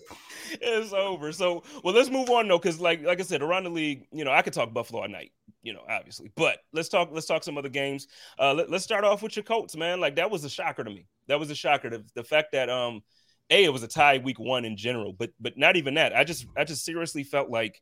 it's 0.61 0.93
over. 0.93 1.31
So, 1.31 1.63
well, 1.83 1.93
let's 1.93 2.09
move 2.09 2.29
on 2.29 2.47
though, 2.47 2.59
because 2.59 2.79
like 2.79 3.03
like 3.03 3.19
I 3.19 3.23
said, 3.23 3.41
around 3.41 3.63
the 3.63 3.71
league, 3.71 4.05
you 4.11 4.23
know, 4.23 4.31
I 4.31 4.41
could 4.41 4.53
talk 4.53 4.73
Buffalo 4.73 5.01
all 5.01 5.09
night, 5.09 5.31
you 5.63 5.73
know, 5.73 5.83
obviously. 5.89 6.31
But 6.35 6.59
let's 6.71 6.89
talk 6.89 7.09
let's 7.11 7.25
talk 7.25 7.43
some 7.43 7.57
other 7.57 7.69
games. 7.69 8.07
Uh, 8.37 8.53
let, 8.53 8.71
us 8.71 8.83
start 8.83 9.03
off 9.03 9.23
with 9.23 9.35
your 9.35 9.43
Colts, 9.43 9.75
man. 9.75 9.99
Like 9.99 10.15
that 10.17 10.29
was 10.29 10.43
a 10.43 10.49
shocker 10.49 10.83
to 10.83 10.89
me. 10.89 11.07
That 11.27 11.39
was 11.39 11.49
a 11.49 11.55
shocker. 11.55 11.89
The, 11.89 12.05
the 12.13 12.23
fact 12.23 12.51
that 12.51 12.69
um, 12.69 13.01
a 13.49 13.63
it 13.63 13.73
was 13.73 13.83
a 13.83 13.87
tie 13.87 14.19
week 14.19 14.39
one 14.39 14.65
in 14.65 14.77
general, 14.77 15.13
but 15.13 15.31
but 15.39 15.57
not 15.57 15.75
even 15.75 15.95
that. 15.95 16.15
I 16.15 16.23
just 16.23 16.45
I 16.55 16.63
just 16.63 16.85
seriously 16.85 17.23
felt 17.23 17.49
like 17.49 17.81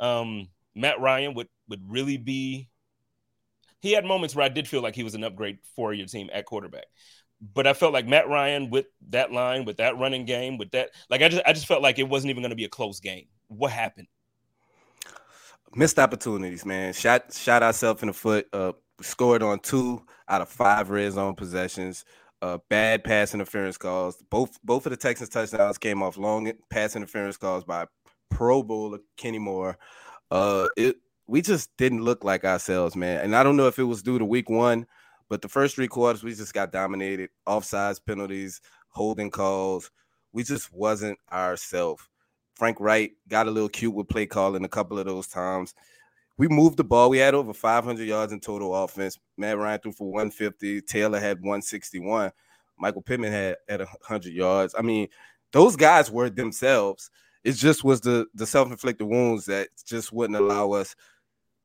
um 0.00 0.48
Matt 0.74 1.00
Ryan 1.00 1.34
would 1.34 1.48
would 1.68 1.82
really 1.88 2.16
be. 2.16 2.68
He 3.84 3.92
had 3.92 4.04
moments 4.04 4.34
where 4.34 4.44
I 4.44 4.48
did 4.48 4.66
feel 4.66 4.82
like 4.82 4.96
he 4.96 5.04
was 5.04 5.14
an 5.14 5.22
upgrade 5.22 5.58
for 5.76 5.92
your 5.92 6.06
team 6.06 6.30
at 6.32 6.46
quarterback 6.46 6.86
but 7.52 7.66
I 7.66 7.74
felt 7.74 7.92
like 7.92 8.06
Matt 8.06 8.26
Ryan 8.26 8.70
with 8.70 8.86
that 9.10 9.30
line, 9.30 9.66
with 9.66 9.76
that 9.76 9.98
running 9.98 10.24
game, 10.24 10.56
with 10.56 10.70
that, 10.70 10.90
like 11.10 11.20
I 11.20 11.28
just, 11.28 11.42
I 11.44 11.52
just 11.52 11.66
felt 11.66 11.82
like 11.82 11.98
it 11.98 12.08
wasn't 12.08 12.30
even 12.30 12.42
going 12.42 12.50
to 12.50 12.56
be 12.56 12.64
a 12.64 12.70
close 12.70 13.00
game. 13.00 13.26
What 13.48 13.70
happened? 13.70 14.06
missed 15.76 15.98
opportunities, 15.98 16.64
man. 16.64 16.92
Shot 16.92 17.32
shot 17.32 17.62
ourselves 17.62 18.02
in 18.02 18.08
the 18.08 18.12
foot. 18.12 18.46
Uh, 18.52 18.72
scored 19.00 19.42
on 19.42 19.58
two 19.58 20.02
out 20.28 20.40
of 20.40 20.48
five 20.48 20.90
red 20.90 21.12
zone 21.12 21.34
possessions. 21.34 22.04
Uh, 22.42 22.58
bad 22.68 23.04
pass 23.04 23.34
interference 23.34 23.76
calls. 23.76 24.22
Both 24.30 24.58
both 24.62 24.86
of 24.86 24.90
the 24.90 24.96
Texans 24.96 25.30
touchdowns 25.30 25.78
came 25.78 26.02
off 26.02 26.16
long 26.16 26.50
pass 26.70 26.96
interference 26.96 27.36
calls 27.36 27.64
by 27.64 27.86
Pro 28.30 28.62
Bowler 28.62 28.98
Kenny 29.16 29.38
Moore. 29.38 29.78
Uh, 30.30 30.68
it 30.76 30.96
we 31.26 31.42
just 31.42 31.70
didn't 31.76 32.02
look 32.02 32.24
like 32.24 32.44
ourselves, 32.44 32.96
man. 32.96 33.20
And 33.20 33.34
I 33.34 33.42
don't 33.42 33.56
know 33.56 33.66
if 33.66 33.78
it 33.78 33.84
was 33.84 34.02
due 34.02 34.18
to 34.18 34.24
week 34.24 34.50
one, 34.50 34.86
but 35.28 35.42
the 35.42 35.48
first 35.48 35.74
three 35.74 35.88
quarters 35.88 36.22
we 36.22 36.34
just 36.34 36.54
got 36.54 36.72
dominated. 36.72 37.30
Offsides 37.46 38.00
penalties, 38.04 38.60
holding 38.88 39.30
calls. 39.30 39.90
We 40.32 40.42
just 40.42 40.72
wasn't 40.72 41.18
ourselves. 41.32 42.02
Frank 42.56 42.78
Reich 42.78 43.12
got 43.28 43.48
a 43.48 43.50
little 43.50 43.68
cute 43.68 43.94
with 43.94 44.08
play 44.08 44.26
calling 44.26 44.64
a 44.64 44.68
couple 44.68 44.98
of 44.98 45.06
those 45.06 45.26
times. 45.26 45.74
We 46.36 46.48
moved 46.48 46.76
the 46.76 46.84
ball. 46.84 47.10
We 47.10 47.18
had 47.18 47.34
over 47.34 47.52
500 47.52 48.02
yards 48.06 48.32
in 48.32 48.40
total 48.40 48.74
offense. 48.74 49.18
Matt 49.36 49.56
Ryan 49.56 49.80
threw 49.80 49.92
for 49.92 50.10
150. 50.10 50.82
Taylor 50.82 51.20
had 51.20 51.38
161. 51.38 52.32
Michael 52.78 53.02
Pittman 53.02 53.32
had 53.32 53.56
at 53.68 53.80
100 53.80 54.32
yards. 54.32 54.74
I 54.76 54.82
mean, 54.82 55.08
those 55.52 55.76
guys 55.76 56.10
were 56.10 56.28
themselves. 56.30 57.10
It 57.44 57.52
just 57.52 57.84
was 57.84 58.00
the 58.00 58.26
the 58.34 58.46
self-inflicted 58.46 59.06
wounds 59.06 59.44
that 59.46 59.68
just 59.86 60.12
wouldn't 60.12 60.38
allow 60.38 60.72
us 60.72 60.96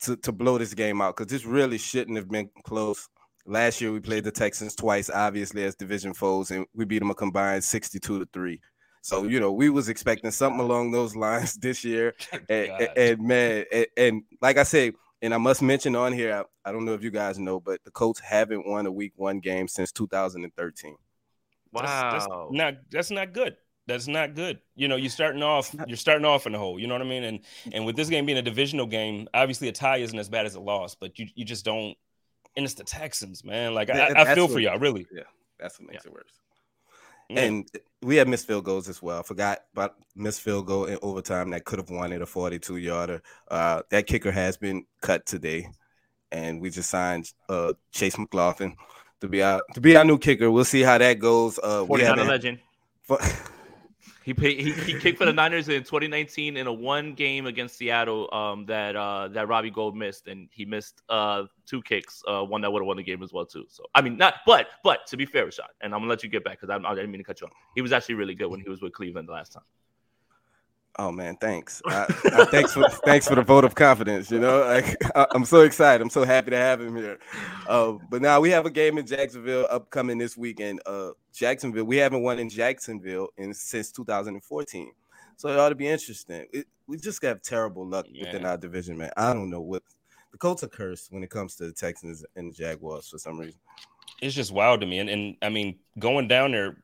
to, 0.02 0.16
to 0.18 0.32
blow 0.32 0.58
this 0.58 0.74
game 0.74 1.02
out 1.02 1.16
because 1.16 1.32
this 1.32 1.46
really 1.46 1.78
shouldn't 1.78 2.18
have 2.18 2.30
been 2.30 2.50
close. 2.64 3.08
Last 3.46 3.82
year 3.82 3.92
we 3.92 4.00
played 4.00 4.24
the 4.24 4.32
Texans 4.32 4.76
twice, 4.76 5.10
obviously 5.10 5.64
as 5.64 5.76
division 5.76 6.14
foes, 6.14 6.52
and 6.52 6.66
we 6.74 6.86
beat 6.86 7.00
them 7.00 7.10
a 7.10 7.16
combined 7.16 7.64
62 7.64 8.20
to 8.20 8.28
3. 8.32 8.60
So 9.02 9.24
you 9.24 9.40
know, 9.40 9.52
we 9.52 9.70
was 9.70 9.90
expecting 9.90 10.32
something 10.32 10.60
along 10.60 10.92
those 10.92 11.16
lines 11.16 11.56
this 11.56 11.84
year, 11.84 12.16
and, 12.50 12.70
and, 12.70 12.90
and 12.98 13.22
man, 13.22 13.66
and, 13.72 13.88
and, 13.98 14.24
like 14.42 14.58
I 14.58 14.64
said, 14.64 14.94
and 15.22 15.34
I 15.34 15.38
must 15.38 15.62
mention 15.62 15.96
on 15.96 16.14
here, 16.14 16.34
I, 16.34 16.70
I, 16.70 16.72
don't 16.72 16.86
know 16.86 16.94
if 16.94 17.04
you 17.04 17.12
guys 17.12 17.40
know, 17.40 17.60
but 17.60 17.84
the 17.84 17.92
Colts 17.92 18.20
haven't 18.20 18.68
won 18.68 18.86
a 18.86 18.92
Week 18.92 19.14
One 19.16 19.40
game 19.40 19.68
since 19.68 19.92
2013. 19.92 20.96
Wow, 21.72 21.82
that's, 21.82 22.26
that's 22.26 22.28
not 22.52 22.74
that's 22.90 23.12
not 23.12 23.34
good. 23.34 23.56
That's 23.90 24.08
not 24.08 24.36
good. 24.36 24.60
You 24.76 24.88
know, 24.88 24.96
you're 24.96 25.10
starting 25.10 25.44
off, 25.44 25.76
you're 25.88 25.98
starting 25.98 26.26
off 26.26 26.46
in 26.46 26.54
the 26.54 26.60
hole. 26.60 26.80
You 26.80 26.88
know 26.88 26.94
what 26.94 27.02
I 27.02 27.06
mean? 27.06 27.24
And 27.24 27.40
and 27.74 27.86
with 27.86 27.96
this 27.96 28.10
game 28.10 28.26
being 28.26 28.38
a 28.38 28.44
divisional 28.44 28.86
game, 28.86 29.28
obviously 29.34 29.68
a 29.68 29.72
tie 29.72 29.98
isn't 29.98 30.18
as 30.18 30.30
bad 30.30 30.46
as 30.46 30.56
a 30.56 30.60
loss, 30.60 30.96
but 30.96 31.20
you 31.20 31.28
you 31.36 31.46
just 31.46 31.66
don't. 31.66 31.98
And 32.56 32.66
it's 32.66 32.76
the 32.76 32.84
Texans, 32.84 33.44
man. 33.44 33.74
Like 33.74 33.90
I, 33.90 34.14
I 34.16 34.36
feel 34.36 34.48
for 34.48 34.60
y'all, 34.60 34.80
really. 34.80 35.06
Yeah, 35.12 35.24
that's 35.60 35.80
what 35.80 35.90
makes 35.90 36.06
yeah. 36.06 36.12
it 36.12 36.14
worse. 36.14 36.40
And 37.32 37.70
we 38.02 38.16
had 38.16 38.28
missed 38.28 38.48
field 38.48 38.66
goals 38.66 38.90
as 38.90 39.04
well. 39.04 39.20
I 39.20 39.24
forgot 39.24 39.60
about 39.74 39.96
missed 40.16 40.42
field 40.42 40.66
goal 40.66 40.86
in 40.86 40.98
overtime 41.04 41.52
that 41.52 41.64
could 41.64 41.78
have 41.78 41.92
won 41.92 42.12
it 42.12 42.24
a 42.24 42.26
42 42.26 42.78
yarder. 42.78 43.22
Uh, 43.50 43.84
that 43.92 44.08
kicker 44.08 44.32
has 44.32 44.58
been 44.58 44.86
cut 45.02 45.28
today, 45.28 45.68
and 46.32 46.60
we 46.60 46.72
just 46.72 46.90
signed 46.90 47.32
uh, 47.48 47.74
Chase 47.92 48.18
McLaughlin 48.18 48.76
to 49.22 49.28
be 49.28 49.44
our 49.44 49.62
to 49.74 49.82
be 49.82 49.96
our 49.96 50.06
new 50.06 50.18
kicker. 50.18 50.50
We'll 50.50 50.66
see 50.66 50.82
how 50.82 50.98
that 50.98 51.20
goes. 51.20 51.60
Uh, 51.60 51.86
we 51.88 52.02
have 52.02 52.18
a 52.18 52.24
legend. 52.24 52.60
For, 53.04 53.20
He, 54.30 54.36
paid, 54.36 54.60
he 54.60 54.72
he 54.74 54.94
kicked 55.00 55.18
for 55.18 55.26
the 55.26 55.34
Niners 55.34 55.70
in 55.70 55.82
2019 55.82 56.56
in 56.56 56.68
a 56.68 56.72
one 56.72 57.16
game 57.16 57.48
against 57.48 57.80
Seattle 57.80 58.32
um, 58.32 58.64
that 58.68 58.96
uh, 58.96 59.28
that 59.30 59.48
Robbie 59.48 59.72
Gould 59.72 59.96
missed, 59.96 60.28
and 60.28 60.48
he 60.52 60.66
missed 60.66 61.02
uh, 61.10 61.46
two 61.66 61.82
kicks, 61.82 62.22
uh, 62.28 62.44
one 62.44 62.62
that 62.62 62.72
would 62.72 62.84
have 62.84 62.86
won 62.86 62.98
the 62.98 63.02
game 63.02 63.24
as 63.24 63.34
well 63.34 63.48
too. 63.48 63.66
So 63.70 63.86
I 63.96 64.04
mean, 64.04 64.18
not 64.18 64.36
but 64.46 64.68
but 64.84 65.08
to 65.08 65.18
be 65.18 65.26
fair, 65.26 65.48
Rashad, 65.48 65.70
and 65.82 65.96
I'm 65.96 66.02
gonna 66.02 66.12
let 66.12 66.22
you 66.22 66.30
get 66.30 66.44
back 66.44 66.62
because 66.62 66.70
I, 66.70 66.76
I 66.88 66.94
didn't 66.94 67.10
mean 67.10 67.22
to 67.22 67.24
cut 67.24 67.42
you 67.42 67.48
off. 67.48 67.54
He 67.74 67.82
was 67.82 67.92
actually 67.92 68.16
really 68.16 68.36
good 68.36 68.52
when 68.52 68.60
he 68.60 68.70
was 68.70 68.84
with 68.84 68.94
Cleveland 68.94 69.28
the 69.28 69.34
last 69.34 69.52
time. 69.54 69.64
Oh 71.00 71.14
man, 71.14 71.38
thanks. 71.38 71.82
I, 71.86 72.14
I, 72.26 72.46
thanks 72.52 72.74
for 72.74 72.84
thanks 73.06 73.26
for 73.26 73.36
the 73.36 73.42
vote 73.42 73.64
of 73.64 73.74
confidence. 73.74 74.30
You 74.30 74.40
know, 74.40 74.66
like, 74.66 74.98
I, 75.16 75.28
am 75.34 75.46
so 75.46 75.62
excited. 75.62 76.02
I'm 76.02 76.10
so 76.10 76.26
happy 76.26 76.52
to 76.52 76.58
have 76.58 76.82
him 76.82 76.94
here. 76.94 77.20
Uh, 77.70 77.94
but 78.10 78.22
now 78.22 78.42
we 78.42 78.50
have 78.50 78.66
a 78.66 78.70
game 78.70 78.98
in 78.98 79.06
Jacksonville 79.06 79.66
upcoming 79.72 80.18
this 80.18 80.36
weekend. 80.36 80.82
Uh, 80.86 81.12
Jacksonville, 81.34 81.86
we 81.86 81.96
haven't 81.96 82.22
won 82.22 82.38
in 82.38 82.50
Jacksonville 82.50 83.30
in 83.38 83.54
since 83.54 83.94
2014, 83.94 84.92
so 85.38 85.48
it 85.48 85.58
ought 85.58 85.70
to 85.70 85.76
be 85.76 85.88
interesting. 85.88 86.46
It, 86.52 86.68
we 86.86 86.98
just 86.98 87.24
have 87.24 87.42
terrible 87.44 87.88
luck 87.88 88.06
yeah. 88.10 88.26
within 88.26 88.46
our 88.46 88.58
division, 88.58 88.98
man. 88.98 89.12
I 89.16 89.32
don't 89.34 89.50
know 89.50 89.62
what 89.62 89.84
the 90.34 90.38
Colts 90.38 90.66
are 90.66 90.68
cursed 90.68 91.14
when 91.14 91.24
it 91.24 91.30
comes 91.30 91.56
to 91.56 91.66
the 91.66 91.72
Texans 91.72 92.26
and 92.36 92.52
the 92.52 92.54
Jaguars 92.54 93.08
for 93.08 93.20
some 93.20 93.40
reason. 93.40 93.60
It's 94.22 94.36
just 94.36 94.52
wild 94.52 94.82
to 94.82 94.86
me, 94.86 95.00
and 95.00 95.10
and 95.10 95.38
I 95.42 95.48
mean, 95.48 95.80
going 95.98 96.28
down 96.28 96.52
there 96.52 96.84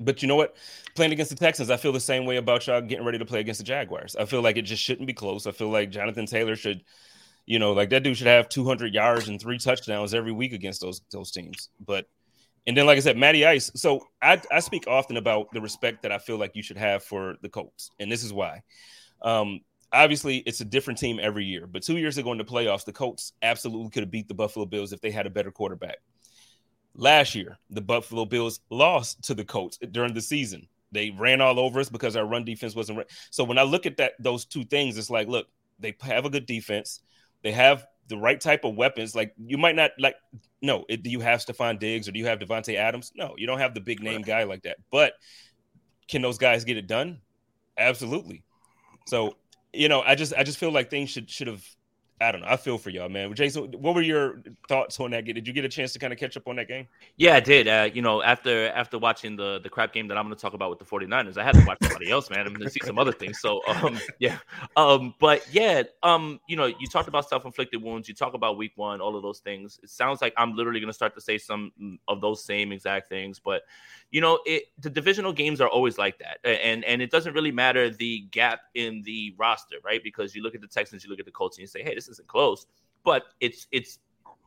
but 0.00 0.22
you 0.22 0.28
know 0.28 0.36
what? 0.36 0.56
Playing 0.94 1.12
against 1.12 1.30
the 1.30 1.36
Texans, 1.36 1.70
I 1.70 1.76
feel 1.76 1.92
the 1.92 2.00
same 2.00 2.26
way 2.26 2.36
about 2.36 2.66
y'all 2.66 2.80
getting 2.80 3.04
ready 3.04 3.18
to 3.18 3.24
play 3.24 3.40
against 3.40 3.58
the 3.58 3.64
Jaguars. 3.64 4.16
I 4.16 4.24
feel 4.24 4.42
like 4.42 4.56
it 4.56 4.62
just 4.62 4.82
shouldn't 4.82 5.06
be 5.06 5.14
close. 5.14 5.46
I 5.46 5.52
feel 5.52 5.70
like 5.70 5.90
Jonathan 5.90 6.26
Taylor 6.26 6.56
should, 6.56 6.82
you 7.46 7.58
know, 7.58 7.72
like 7.72 7.90
that 7.90 8.02
dude 8.02 8.16
should 8.16 8.26
have 8.26 8.48
200 8.48 8.94
yards 8.94 9.28
and 9.28 9.40
three 9.40 9.58
touchdowns 9.58 10.14
every 10.14 10.32
week 10.32 10.52
against 10.52 10.80
those 10.80 11.02
those 11.10 11.30
teams. 11.30 11.68
But 11.84 12.06
and 12.66 12.76
then, 12.76 12.86
like 12.86 12.96
I 12.96 13.00
said, 13.00 13.16
Matty 13.16 13.44
Ice. 13.44 13.70
So 13.74 14.06
I, 14.20 14.40
I 14.50 14.60
speak 14.60 14.86
often 14.86 15.16
about 15.16 15.52
the 15.52 15.60
respect 15.60 16.02
that 16.02 16.12
I 16.12 16.18
feel 16.18 16.36
like 16.36 16.54
you 16.54 16.62
should 16.62 16.76
have 16.76 17.02
for 17.02 17.36
the 17.42 17.48
Colts, 17.48 17.90
and 17.98 18.10
this 18.10 18.22
is 18.22 18.32
why. 18.32 18.62
Um, 19.20 19.60
obviously, 19.92 20.38
it's 20.38 20.60
a 20.60 20.64
different 20.64 20.98
team 20.98 21.18
every 21.20 21.44
year, 21.44 21.66
but 21.66 21.82
two 21.82 21.96
years 21.96 22.18
ago 22.18 22.30
in 22.32 22.38
the 22.38 22.44
playoffs, 22.44 22.84
the 22.84 22.92
Colts 22.92 23.32
absolutely 23.42 23.90
could 23.90 24.04
have 24.04 24.10
beat 24.10 24.28
the 24.28 24.34
Buffalo 24.34 24.64
Bills 24.64 24.92
if 24.92 25.00
they 25.00 25.10
had 25.10 25.26
a 25.26 25.30
better 25.30 25.50
quarterback. 25.50 25.98
Last 26.94 27.34
year, 27.34 27.58
the 27.70 27.80
Buffalo 27.80 28.24
Bills 28.24 28.60
lost 28.70 29.24
to 29.24 29.34
the 29.34 29.44
Colts 29.44 29.78
during 29.90 30.14
the 30.14 30.20
season. 30.20 30.68
They 30.90 31.10
ran 31.10 31.40
all 31.40 31.58
over 31.58 31.80
us 31.80 31.88
because 31.88 32.16
our 32.16 32.26
run 32.26 32.44
defense 32.44 32.74
wasn't. 32.74 32.98
Re- 32.98 33.04
so 33.30 33.44
when 33.44 33.58
I 33.58 33.62
look 33.62 33.86
at 33.86 33.96
that, 33.96 34.12
those 34.18 34.44
two 34.44 34.64
things, 34.64 34.98
it's 34.98 35.08
like, 35.08 35.26
look, 35.26 35.46
they 35.78 35.94
have 36.02 36.26
a 36.26 36.30
good 36.30 36.44
defense. 36.44 37.00
They 37.42 37.52
have 37.52 37.86
the 38.08 38.18
right 38.18 38.40
type 38.40 38.64
of 38.64 38.76
weapons. 38.76 39.14
Like 39.14 39.32
you 39.38 39.56
might 39.56 39.74
not 39.74 39.92
like. 39.98 40.16
No, 40.60 40.84
it, 40.88 41.02
do 41.02 41.10
you 41.10 41.20
have 41.20 41.40
Stefon 41.40 41.78
Diggs 41.78 42.08
or 42.08 42.12
do 42.12 42.18
you 42.18 42.26
have 42.26 42.38
Davante 42.38 42.76
Adams? 42.76 43.10
No, 43.16 43.34
you 43.38 43.46
don't 43.46 43.58
have 43.58 43.74
the 43.74 43.80
big 43.80 44.02
name 44.02 44.22
guy 44.22 44.44
like 44.44 44.62
that. 44.62 44.76
But 44.90 45.14
can 46.08 46.22
those 46.22 46.38
guys 46.38 46.64
get 46.64 46.76
it 46.76 46.86
done? 46.86 47.20
Absolutely. 47.78 48.44
So 49.06 49.36
you 49.72 49.88
know, 49.88 50.02
I 50.02 50.14
just 50.14 50.34
I 50.36 50.44
just 50.44 50.58
feel 50.58 50.70
like 50.70 50.90
things 50.90 51.10
should 51.10 51.30
should 51.30 51.46
have 51.46 51.64
I 52.22 52.32
don't 52.32 52.40
know. 52.42 52.46
I 52.48 52.56
feel 52.56 52.78
for 52.78 52.90
y'all, 52.90 53.08
man. 53.08 53.34
Jason, 53.34 53.72
what 53.72 53.94
were 53.94 54.02
your 54.02 54.42
thoughts 54.68 54.98
on 55.00 55.10
that 55.10 55.24
game? 55.24 55.34
Did 55.34 55.46
you 55.46 55.52
get 55.52 55.64
a 55.64 55.68
chance 55.68 55.92
to 55.94 55.98
kind 55.98 56.12
of 56.12 56.18
catch 56.18 56.36
up 56.36 56.46
on 56.46 56.56
that 56.56 56.68
game? 56.68 56.86
Yeah, 57.16 57.34
I 57.34 57.40
did. 57.40 57.66
Uh, 57.66 57.90
you 57.92 58.00
know, 58.00 58.22
after 58.22 58.68
after 58.68 58.98
watching 58.98 59.36
the 59.36 59.60
the 59.62 59.68
crap 59.68 59.92
game 59.92 60.08
that 60.08 60.16
I'm 60.16 60.26
going 60.26 60.36
to 60.36 60.40
talk 60.40 60.54
about 60.54 60.70
with 60.70 60.78
the 60.78 60.84
49ers, 60.84 61.36
I 61.36 61.44
had 61.44 61.54
to 61.54 61.64
watch 61.66 61.78
somebody 61.82 62.10
else, 62.10 62.30
man. 62.30 62.46
I'm 62.46 62.52
going 62.52 62.62
to 62.62 62.70
see 62.70 62.80
some 62.84 62.98
other 62.98 63.12
things. 63.12 63.40
So, 63.40 63.60
um, 63.66 63.98
yeah. 64.18 64.38
Um, 64.76 65.14
but 65.18 65.46
yeah, 65.52 65.82
um, 66.02 66.40
you 66.48 66.56
know, 66.56 66.66
you 66.66 66.86
talked 66.90 67.08
about 67.08 67.28
self-inflicted 67.28 67.82
wounds. 67.82 68.08
You 68.08 68.14
talk 68.14 68.34
about 68.34 68.56
week 68.56 68.72
one, 68.76 69.00
all 69.00 69.16
of 69.16 69.22
those 69.22 69.40
things. 69.40 69.80
It 69.82 69.90
sounds 69.90 70.22
like 70.22 70.32
I'm 70.36 70.54
literally 70.54 70.80
going 70.80 70.90
to 70.90 70.94
start 70.94 71.14
to 71.16 71.20
say 71.20 71.38
some 71.38 71.72
of 72.08 72.20
those 72.20 72.44
same 72.44 72.72
exact 72.72 73.08
things. 73.08 73.40
But 73.40 73.62
you 74.12 74.20
know, 74.20 74.38
it, 74.44 74.64
the 74.78 74.90
divisional 74.90 75.32
games 75.32 75.60
are 75.60 75.68
always 75.68 75.96
like 75.96 76.18
that, 76.18 76.38
and 76.44 76.84
and 76.84 77.00
it 77.00 77.10
doesn't 77.10 77.32
really 77.32 77.50
matter 77.50 77.88
the 77.90 78.20
gap 78.30 78.60
in 78.74 79.02
the 79.02 79.34
roster, 79.38 79.76
right? 79.82 80.04
Because 80.04 80.34
you 80.34 80.42
look 80.42 80.54
at 80.54 80.60
the 80.60 80.66
Texans, 80.66 81.02
you 81.02 81.10
look 81.10 81.18
at 81.18 81.24
the 81.24 81.32
Colts, 81.32 81.56
and 81.56 81.62
you 81.62 81.66
say, 81.66 81.82
hey, 81.82 81.94
this 81.94 82.08
isn't 82.08 82.28
close, 82.28 82.66
but 83.04 83.24
it's 83.40 83.66
it's 83.72 83.98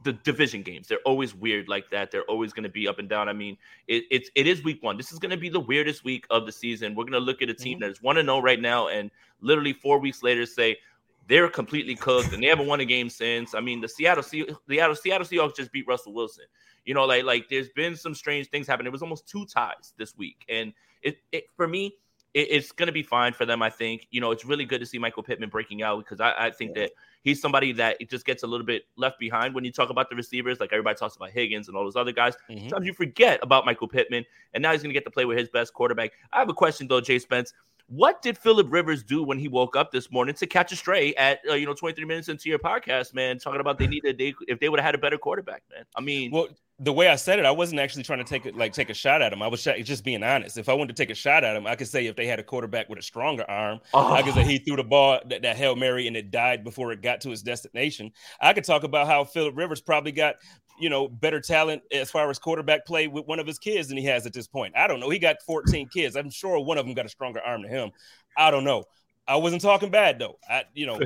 the 0.03 0.13
division 0.13 0.61
games. 0.61 0.87
They're 0.87 0.99
always 0.99 1.33
weird 1.33 1.67
like 1.67 1.89
that. 1.89 2.11
They're 2.11 2.25
always 2.25 2.53
going 2.53 2.63
to 2.63 2.69
be 2.69 2.87
up 2.87 2.99
and 2.99 3.09
down. 3.09 3.27
I 3.27 3.33
mean, 3.33 3.57
it, 3.87 4.03
it's 4.11 4.29
it 4.35 4.45
is 4.45 4.63
week 4.63 4.83
one. 4.83 4.97
This 4.97 5.11
is 5.11 5.17
going 5.17 5.31
to 5.31 5.37
be 5.37 5.49
the 5.49 5.59
weirdest 5.59 6.03
week 6.03 6.27
of 6.29 6.45
the 6.45 6.51
season. 6.51 6.93
We're 6.93 7.05
going 7.05 7.13
to 7.13 7.19
look 7.19 7.41
at 7.41 7.49
a 7.49 7.53
team 7.53 7.79
mm-hmm. 7.79 7.85
that 7.85 7.91
is 7.91 8.03
one 8.03 8.17
to 8.17 8.23
know 8.23 8.39
right 8.39 8.61
now, 8.61 8.89
and 8.89 9.09
literally 9.41 9.73
four 9.73 9.99
weeks 9.99 10.21
later 10.21 10.45
say 10.45 10.77
they're 11.27 11.49
completely 11.49 11.95
cooked 11.95 12.33
and 12.33 12.43
they 12.43 12.47
haven't 12.47 12.67
won 12.67 12.79
a 12.79 12.85
game 12.85 13.09
since. 13.09 13.55
I 13.55 13.59
mean, 13.59 13.81
the 13.81 13.87
Seattle 13.87 14.23
the 14.23 14.55
Seattle 14.67 14.95
Seattle 14.95 15.25
Seahawks 15.25 15.55
just 15.55 15.71
beat 15.71 15.87
Russell 15.87 16.13
Wilson. 16.13 16.45
You 16.85 16.93
know, 16.93 17.05
like 17.05 17.23
like 17.23 17.49
there's 17.49 17.69
been 17.69 17.95
some 17.95 18.13
strange 18.13 18.49
things 18.49 18.67
happen. 18.67 18.85
It 18.85 18.91
was 18.91 19.01
almost 19.01 19.27
two 19.27 19.45
ties 19.45 19.93
this 19.97 20.15
week, 20.15 20.45
and 20.49 20.71
it, 21.01 21.17
it 21.31 21.45
for 21.55 21.67
me, 21.67 21.95
it, 22.35 22.47
it's 22.51 22.71
going 22.71 22.87
to 22.87 22.93
be 22.93 23.01
fine 23.01 23.33
for 23.33 23.45
them. 23.45 23.63
I 23.63 23.71
think. 23.71 24.07
You 24.11 24.21
know, 24.21 24.29
it's 24.29 24.45
really 24.45 24.65
good 24.65 24.81
to 24.81 24.85
see 24.85 24.99
Michael 24.99 25.23
Pittman 25.23 25.49
breaking 25.49 25.81
out 25.81 25.99
because 25.99 26.21
I, 26.21 26.33
I 26.37 26.51
think 26.51 26.73
yeah. 26.75 26.83
that 26.83 26.91
he's 27.23 27.41
somebody 27.41 27.71
that 27.73 27.97
it 27.99 28.11
just 28.11 28.23
gets 28.23 28.43
a 28.43 28.47
little 28.47 28.65
bit 28.65 28.83
left 28.97 29.19
behind 29.19 29.55
when 29.55 29.65
you 29.65 29.71
talk 29.71 29.89
about 29.89 30.11
the 30.11 30.15
receivers. 30.15 30.59
Like 30.59 30.71
everybody 30.71 30.95
talks 30.95 31.15
about 31.15 31.31
Higgins 31.31 31.67
and 31.67 31.75
all 31.75 31.83
those 31.83 31.95
other 31.95 32.11
guys. 32.11 32.35
Mm-hmm. 32.51 32.69
Sometimes 32.69 32.85
you 32.85 32.93
forget 32.93 33.39
about 33.41 33.65
Michael 33.65 33.87
Pittman, 33.87 34.23
and 34.53 34.61
now 34.61 34.71
he's 34.71 34.83
going 34.83 34.91
to 34.91 34.93
get 34.93 35.05
to 35.05 35.11
play 35.11 35.25
with 35.25 35.39
his 35.39 35.49
best 35.49 35.73
quarterback. 35.73 36.11
I 36.31 36.37
have 36.37 36.49
a 36.49 36.53
question 36.53 36.87
though, 36.87 37.01
Jay 37.01 37.17
Spence. 37.17 37.51
What 37.87 38.21
did 38.21 38.37
Philip 38.37 38.71
Rivers 38.71 39.03
do 39.03 39.23
when 39.23 39.37
he 39.37 39.47
woke 39.47 39.75
up 39.75 39.91
this 39.91 40.11
morning 40.11 40.33
to 40.35 40.47
catch 40.47 40.71
a 40.71 40.75
stray 40.75 41.13
at 41.15 41.39
uh, 41.47 41.53
you 41.53 41.65
know 41.65 41.73
23 41.73 42.03
minutes 42.05 42.29
into 42.29 42.49
your 42.49 42.59
podcast, 42.59 43.13
man? 43.13 43.37
Talking 43.37 43.61
about 43.61 43.77
they 43.77 43.87
needed 43.95 44.17
they 44.17 44.33
if 44.47 44.59
they 44.59 44.69
would 44.69 44.79
have 44.79 44.85
had 44.85 44.95
a 44.95 44.99
better 44.99 45.17
quarterback, 45.17 45.63
man. 45.71 45.85
I 45.95 46.01
mean, 46.01 46.31
well, 46.31 46.47
the 46.79 46.91
way 46.91 47.07
I 47.07 47.15
said 47.15 47.39
it, 47.39 47.45
I 47.45 47.51
wasn't 47.51 47.79
actually 47.79 48.03
trying 48.03 48.19
to 48.19 48.25
take 48.25 48.45
it 48.45 48.55
like 48.55 48.73
take 48.73 48.89
a 48.89 48.93
shot 48.93 49.21
at 49.21 49.31
him. 49.31 49.41
I 49.41 49.47
was 49.47 49.63
just 49.63 50.03
being 50.03 50.23
honest. 50.23 50.57
If 50.57 50.67
I 50.67 50.73
wanted 50.73 50.95
to 50.95 51.01
take 51.01 51.09
a 51.09 51.15
shot 51.15 51.45
at 51.45 51.55
him, 51.55 51.65
I 51.65 51.75
could 51.75 51.87
say 51.87 52.05
if 52.05 52.17
they 52.17 52.27
had 52.27 52.37
a 52.37 52.43
quarterback 52.43 52.89
with 52.89 52.99
a 52.99 53.01
stronger 53.01 53.49
arm, 53.49 53.79
oh. 53.93 54.11
I 54.11 54.21
could 54.21 54.33
say 54.33 54.43
he 54.43 54.57
threw 54.57 54.75
the 54.75 54.83
ball 54.83 55.19
that, 55.27 55.41
that 55.43 55.55
hail 55.55 55.77
mary 55.77 56.07
and 56.07 56.17
it 56.17 56.31
died 56.31 56.65
before 56.65 56.91
it 56.91 57.01
got 57.01 57.21
to 57.21 57.31
its 57.31 57.41
destination. 57.41 58.11
I 58.41 58.51
could 58.51 58.65
talk 58.65 58.83
about 58.83 59.07
how 59.07 59.23
Philip 59.23 59.55
Rivers 59.55 59.79
probably 59.79 60.11
got 60.11 60.35
you 60.77 60.89
know 60.89 61.07
better 61.07 61.39
talent 61.39 61.81
as 61.93 62.11
far 62.11 62.29
as 62.29 62.39
quarterback 62.39 62.85
play 62.85 63.07
with 63.07 63.25
one 63.25 63.39
of 63.39 63.47
his 63.47 63.57
kids 63.57 63.87
than 63.87 63.97
he 63.97 64.03
has 64.05 64.25
at 64.25 64.33
this 64.33 64.47
point. 64.47 64.75
I 64.75 64.87
don't 64.87 64.99
know. 64.99 65.09
He 65.09 65.19
got 65.19 65.41
14 65.43 65.87
kids. 65.87 66.17
I'm 66.17 66.29
sure 66.29 66.59
one 66.59 66.77
of 66.77 66.85
them 66.85 66.93
got 66.93 67.05
a 67.05 67.09
stronger 67.09 67.39
arm 67.39 67.61
than 67.61 67.71
him. 67.71 67.91
I 68.37 68.51
don't 68.51 68.65
know. 68.65 68.83
I 69.27 69.37
wasn't 69.37 69.61
talking 69.61 69.91
bad 69.91 70.19
though. 70.19 70.39
I 70.49 70.63
you 70.73 70.87
know 70.87 70.99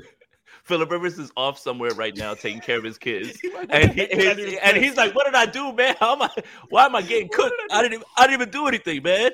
Philip 0.63 0.91
Rivers 0.91 1.17
is 1.19 1.31
off 1.35 1.57
somewhere 1.57 1.91
right 1.91 2.15
now 2.15 2.33
taking 2.33 2.61
care 2.61 2.77
of 2.77 2.83
his 2.83 2.97
kids, 2.97 3.39
and, 3.69 3.91
he, 3.91 4.05
his, 4.05 4.57
and 4.61 4.77
he's 4.77 4.95
like, 4.97 5.15
"What 5.15 5.25
did 5.25 5.35
I 5.35 5.45
do, 5.45 5.73
man? 5.73 5.95
How 5.99 6.13
am 6.13 6.21
I? 6.21 6.29
Why 6.69 6.85
am 6.85 6.95
I 6.95 7.01
getting 7.01 7.29
cooked? 7.29 7.55
I 7.71 7.81
didn't. 7.81 7.95
Even, 7.95 8.05
I 8.17 8.27
didn't 8.27 8.41
even 8.41 8.49
do 8.51 8.67
anything, 8.67 9.03
man." 9.03 9.31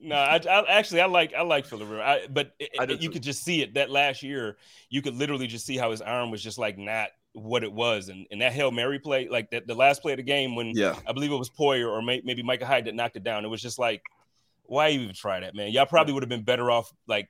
No, 0.00 0.16
I, 0.16 0.40
I, 0.48 0.78
actually 0.78 1.00
I 1.00 1.06
like 1.06 1.32
I 1.32 1.42
like 1.42 1.64
Philip 1.64 1.88
Rivers, 1.88 2.04
I, 2.04 2.26
but 2.28 2.52
it, 2.58 2.70
I 2.78 2.84
it, 2.84 3.02
you 3.02 3.10
could 3.10 3.22
just 3.22 3.44
see 3.44 3.62
it 3.62 3.74
that 3.74 3.90
last 3.90 4.22
year. 4.22 4.56
You 4.90 5.00
could 5.00 5.14
literally 5.14 5.46
just 5.46 5.64
see 5.64 5.76
how 5.76 5.92
his 5.92 6.00
arm 6.00 6.30
was 6.30 6.42
just 6.42 6.58
like 6.58 6.76
not 6.76 7.10
what 7.34 7.62
it 7.62 7.72
was, 7.72 8.08
and, 8.08 8.26
and 8.30 8.40
that 8.40 8.52
hail 8.52 8.70
mary 8.72 8.98
play, 8.98 9.28
like 9.28 9.50
that 9.50 9.66
the 9.66 9.74
last 9.74 10.02
play 10.02 10.12
of 10.12 10.16
the 10.16 10.22
game 10.24 10.56
when 10.56 10.72
Yeah. 10.74 10.96
I 11.06 11.12
believe 11.12 11.30
it 11.30 11.36
was 11.36 11.50
Poyer 11.50 11.88
or 11.88 12.02
may, 12.02 12.20
maybe 12.24 12.42
Micah 12.42 12.66
Hyde 12.66 12.86
that 12.86 12.94
knocked 12.94 13.16
it 13.16 13.22
down. 13.22 13.44
It 13.44 13.48
was 13.48 13.62
just 13.62 13.78
like, 13.78 14.02
why 14.64 14.90
even 14.90 15.14
try 15.14 15.38
that, 15.40 15.54
man? 15.54 15.70
Y'all 15.70 15.86
probably 15.86 16.12
would 16.12 16.22
have 16.22 16.30
been 16.30 16.44
better 16.44 16.70
off 16.70 16.92
like 17.06 17.28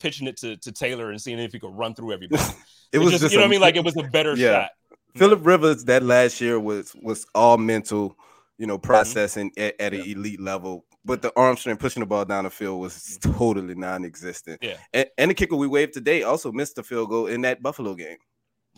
pitching 0.00 0.26
it 0.26 0.36
to, 0.38 0.56
to 0.58 0.72
Taylor 0.72 1.10
and 1.10 1.20
seeing 1.20 1.38
if 1.38 1.52
he 1.52 1.58
could 1.58 1.76
run 1.76 1.94
through 1.94 2.12
everybody. 2.12 2.42
It 2.92 2.98
was 3.00 3.10
just, 3.10 3.22
just 3.24 3.32
you 3.34 3.38
know 3.40 3.44
a- 3.44 3.46
what 3.46 3.50
I 3.50 3.50
mean? 3.50 3.60
Like 3.60 3.76
it 3.76 3.84
was 3.84 3.96
a 3.96 4.04
better 4.04 4.34
Yeah. 4.36 4.62
shot. 4.62 4.70
Philip 5.16 5.44
Rivers 5.44 5.84
that 5.86 6.02
last 6.04 6.40
year 6.40 6.58
was 6.60 6.94
was 7.02 7.26
all 7.34 7.58
mental, 7.58 8.16
you 8.58 8.64
Mm-hmm. 8.64 8.68
know, 8.68 8.78
processing 8.78 9.50
at, 9.56 9.74
at 9.80 9.92
an 9.92 10.00
elite 10.02 10.40
level. 10.40 10.84
But 11.04 11.20
the 11.22 11.32
arm 11.36 11.56
strength 11.56 11.80
pushing 11.80 12.00
the 12.00 12.06
ball 12.06 12.24
down 12.24 12.44
the 12.44 12.50
field 12.50 12.80
was 12.80 13.18
totally 13.20 13.74
non-existent. 13.74 14.60
Yeah. 14.62 14.76
And, 14.92 15.06
and 15.18 15.30
the 15.30 15.34
kicker 15.34 15.56
we 15.56 15.66
waved 15.66 15.94
today 15.94 16.22
also 16.22 16.52
missed 16.52 16.76
the 16.76 16.82
field 16.82 17.10
goal 17.10 17.26
in 17.26 17.42
that 17.42 17.62
Buffalo 17.62 17.94
game. 17.94 18.16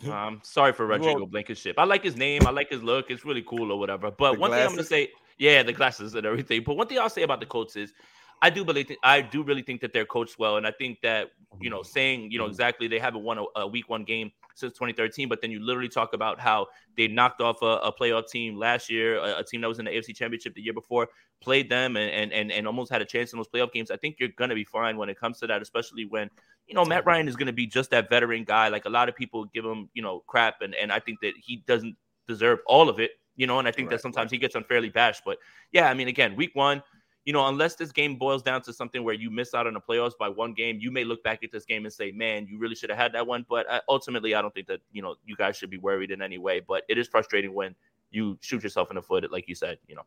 I'm 0.05 0.11
um, 0.13 0.41
sorry 0.45 0.73
for 0.73 0.87
Rodrigo 0.87 1.17
Well- 1.19 1.27
Blankenship. 1.27 1.79
I 1.79 1.85
like 1.85 2.03
his 2.05 2.17
name. 2.17 2.47
I 2.47 2.51
like 2.51 2.71
his 2.71 2.83
look. 2.83 3.11
It's 3.11 3.25
really 3.25 3.43
cool 3.43 3.71
or 3.73 3.79
whatever. 3.79 4.11
But 4.11 4.35
The 4.35 4.41
one 4.41 4.51
thing 4.53 4.61
I'm 4.63 4.71
gonna 4.71 4.85
say, 4.85 5.11
yeah, 5.39 5.63
the 5.63 5.73
glasses 5.73 6.15
and 6.15 6.25
everything. 6.27 6.63
But 6.65 6.77
one 6.77 6.87
thing 6.87 6.99
I'll 6.99 7.11
say 7.11 7.23
about 7.23 7.41
the 7.41 7.47
Colts 7.47 7.77
is, 7.77 7.93
I 8.41 8.51
do 8.51 8.65
believe, 8.65 8.91
I 9.03 9.21
do 9.21 9.43
really 9.43 9.63
think 9.63 9.81
that 9.81 9.93
they're 9.93 10.07
coached 10.07 10.39
well, 10.39 10.57
and 10.57 10.67
I 10.67 10.71
think 10.71 11.01
that 11.03 11.31
you 11.61 11.71
know, 11.71 11.81
mm-hmm. 11.81 11.87
saying 11.87 12.31
you 12.31 12.39
know 12.39 12.45
mm-hmm. 12.45 12.53
exactly 12.53 12.89
they 12.89 12.99
haven't 12.99 13.23
won 13.23 13.39
a, 13.39 13.45
a 13.57 13.67
week 13.67 13.89
one 13.89 14.05
game 14.05 14.31
since 14.55 14.73
2013, 14.75 15.29
but 15.29 15.41
then 15.41 15.51
you 15.51 15.61
literally 15.61 15.89
talk 15.89 16.13
about 16.15 16.39
how 16.39 16.67
they 16.97 17.09
knocked 17.09 17.41
off 17.41 17.63
a, 17.63 17.67
a 17.67 17.93
playoff 17.93 18.29
team 18.29 18.57
last 18.57 18.91
year, 18.91 19.17
a, 19.19 19.39
a 19.39 19.45
team 19.45 19.61
that 19.61 19.69
was 19.69 19.79
in 19.79 19.85
the 19.85 19.91
AFC 19.91 20.15
Championship 20.15 20.55
the 20.55 20.61
year 20.61 20.73
before, 20.73 21.09
played 21.41 21.69
them 21.69 21.97
and, 21.97 22.11
and 22.11 22.33
and 22.33 22.53
and 22.53 22.67
almost 22.67 22.93
had 22.93 23.03
a 23.03 23.05
chance 23.05 23.33
in 23.33 23.39
those 23.39 23.49
playoff 23.49 23.73
games. 23.73 23.91
I 23.91 23.97
think 23.97 24.17
you're 24.19 24.31
gonna 24.31 24.55
be 24.55 24.65
fine 24.65 24.97
when 24.97 25.09
it 25.09 25.19
comes 25.19 25.39
to 25.41 25.47
that, 25.49 25.63
especially 25.63 26.05
when 26.05 26.31
you 26.67 26.75
know 26.75 26.85
Matt 26.85 27.07
Ryan 27.07 27.29
is 27.29 27.37
gonna 27.37 27.53
be 27.53 27.67
just 27.67 27.91
that 27.91 28.09
veteran 28.09 28.45
guy. 28.45 28.69
Like 28.69 28.85
a 28.85 28.91
lot 28.91 29.09
of 29.09 29.17
people 29.17 29.47
give 29.47 29.65
him 29.65 29.89
you 29.95 30.03
know 30.03 30.23
crap, 30.27 30.63
and 30.63 30.75
and 30.75 30.93
I 30.93 31.01
think 31.01 31.21
that 31.21 31.35
he 31.37 31.65
doesn't 31.67 31.97
deserve 32.27 32.61
all 32.67 32.89
of 32.89 33.01
it. 33.01 33.13
You 33.37 33.47
know, 33.47 33.61
and 33.61 33.69
I 33.69 33.71
think 33.71 33.89
that 33.91 33.97
Right, 33.97 34.03
sometimes 34.03 34.33
he 34.33 34.39
gets 34.39 34.57
unfairly 34.57 34.89
bashed. 34.89 35.23
But 35.25 35.39
yeah, 35.71 35.89
I 35.89 35.95
mean, 35.95 36.09
again, 36.09 36.35
week 36.35 36.51
one, 36.55 36.83
you 37.29 37.35
know, 37.35 37.47
unless 37.47 37.75
this 37.75 37.93
game 37.93 38.17
boils 38.17 38.43
down 38.43 38.63
to 38.63 38.73
something 38.73 39.05
where 39.05 39.13
you 39.13 39.31
miss 39.31 39.53
out 39.53 39.67
on 39.67 39.75
the 39.75 39.81
playoffs 39.83 40.17
by 40.19 40.31
one 40.31 40.55
game, 40.55 40.79
you 40.81 40.91
may 40.91 41.05
look 41.05 41.23
back 41.23 41.45
at 41.45 41.53
this 41.53 41.67
game 41.67 41.85
and 41.85 41.93
say, 41.93 42.11
"Man, 42.11 42.47
you 42.47 42.57
really 42.57 42.75
should 42.75 42.89
have 42.89 42.99
had 42.99 43.13
that 43.13 43.27
one." 43.27 43.45
But 43.47 43.69
uh, 43.69 43.83
ultimately, 43.87 44.35
I 44.35 44.41
don't 44.41 44.55
think 44.55 44.67
that 44.69 44.81
you 44.93 45.03
know 45.03 45.15
you 45.27 45.37
guys 45.37 45.55
should 45.55 45.69
be 45.69 45.77
worried 45.77 46.11
in 46.11 46.23
any 46.23 46.39
way. 46.39 46.61
But 46.67 46.85
it 46.89 46.97
is 46.97 47.07
frustrating 47.07 47.53
when 47.53 47.75
you 48.11 48.39
shoot 48.41 48.63
yourself 48.63 48.89
in 48.91 48.97
the 48.97 49.03
foot, 49.03 49.31
like 49.31 49.47
you 49.47 49.55
said. 49.55 49.77
You 49.87 49.97
know, 49.97 50.07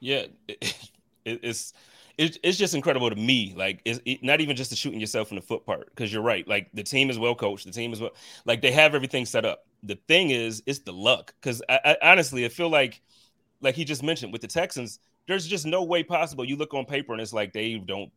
Yeah, 0.00 0.26
it, 0.48 0.74
it's 1.24 1.72
it, 2.18 2.36
it's 2.42 2.58
just 2.58 2.74
incredible 2.74 3.08
to 3.08 3.14
me. 3.14 3.54
Like, 3.56 3.80
it's 3.84 4.00
it, 4.04 4.24
not 4.24 4.40
even 4.40 4.56
just 4.56 4.70
the 4.70 4.76
shooting 4.76 4.98
yourself 4.98 5.30
in 5.30 5.36
the 5.36 5.42
foot 5.42 5.64
part, 5.64 5.88
because 5.90 6.12
you're 6.12 6.20
right. 6.20 6.46
Like, 6.48 6.68
the 6.74 6.82
team 6.82 7.10
is 7.10 7.18
well 7.18 7.36
coached. 7.36 7.64
The 7.64 7.70
team 7.70 7.92
is 7.92 8.00
well, 8.00 8.16
like 8.44 8.60
they 8.60 8.72
have 8.72 8.96
everything 8.96 9.24
set 9.24 9.44
up. 9.44 9.66
The 9.84 10.00
thing 10.08 10.30
is, 10.30 10.64
it's 10.66 10.80
the 10.80 10.92
luck. 10.92 11.32
Because 11.40 11.62
I, 11.68 11.78
I 12.02 12.10
honestly, 12.10 12.44
I 12.44 12.48
feel 12.48 12.70
like, 12.70 13.00
like 13.60 13.76
he 13.76 13.84
just 13.84 14.02
mentioned 14.02 14.32
with 14.32 14.42
the 14.42 14.48
Texans, 14.48 14.98
there's 15.28 15.46
just 15.46 15.66
no 15.66 15.82
way 15.84 16.02
possible. 16.02 16.44
You 16.44 16.56
look 16.56 16.74
on 16.74 16.84
paper 16.84 17.12
and 17.12 17.20
it's 17.20 17.32
like 17.32 17.52
they 17.52 17.74
don't 17.78 18.10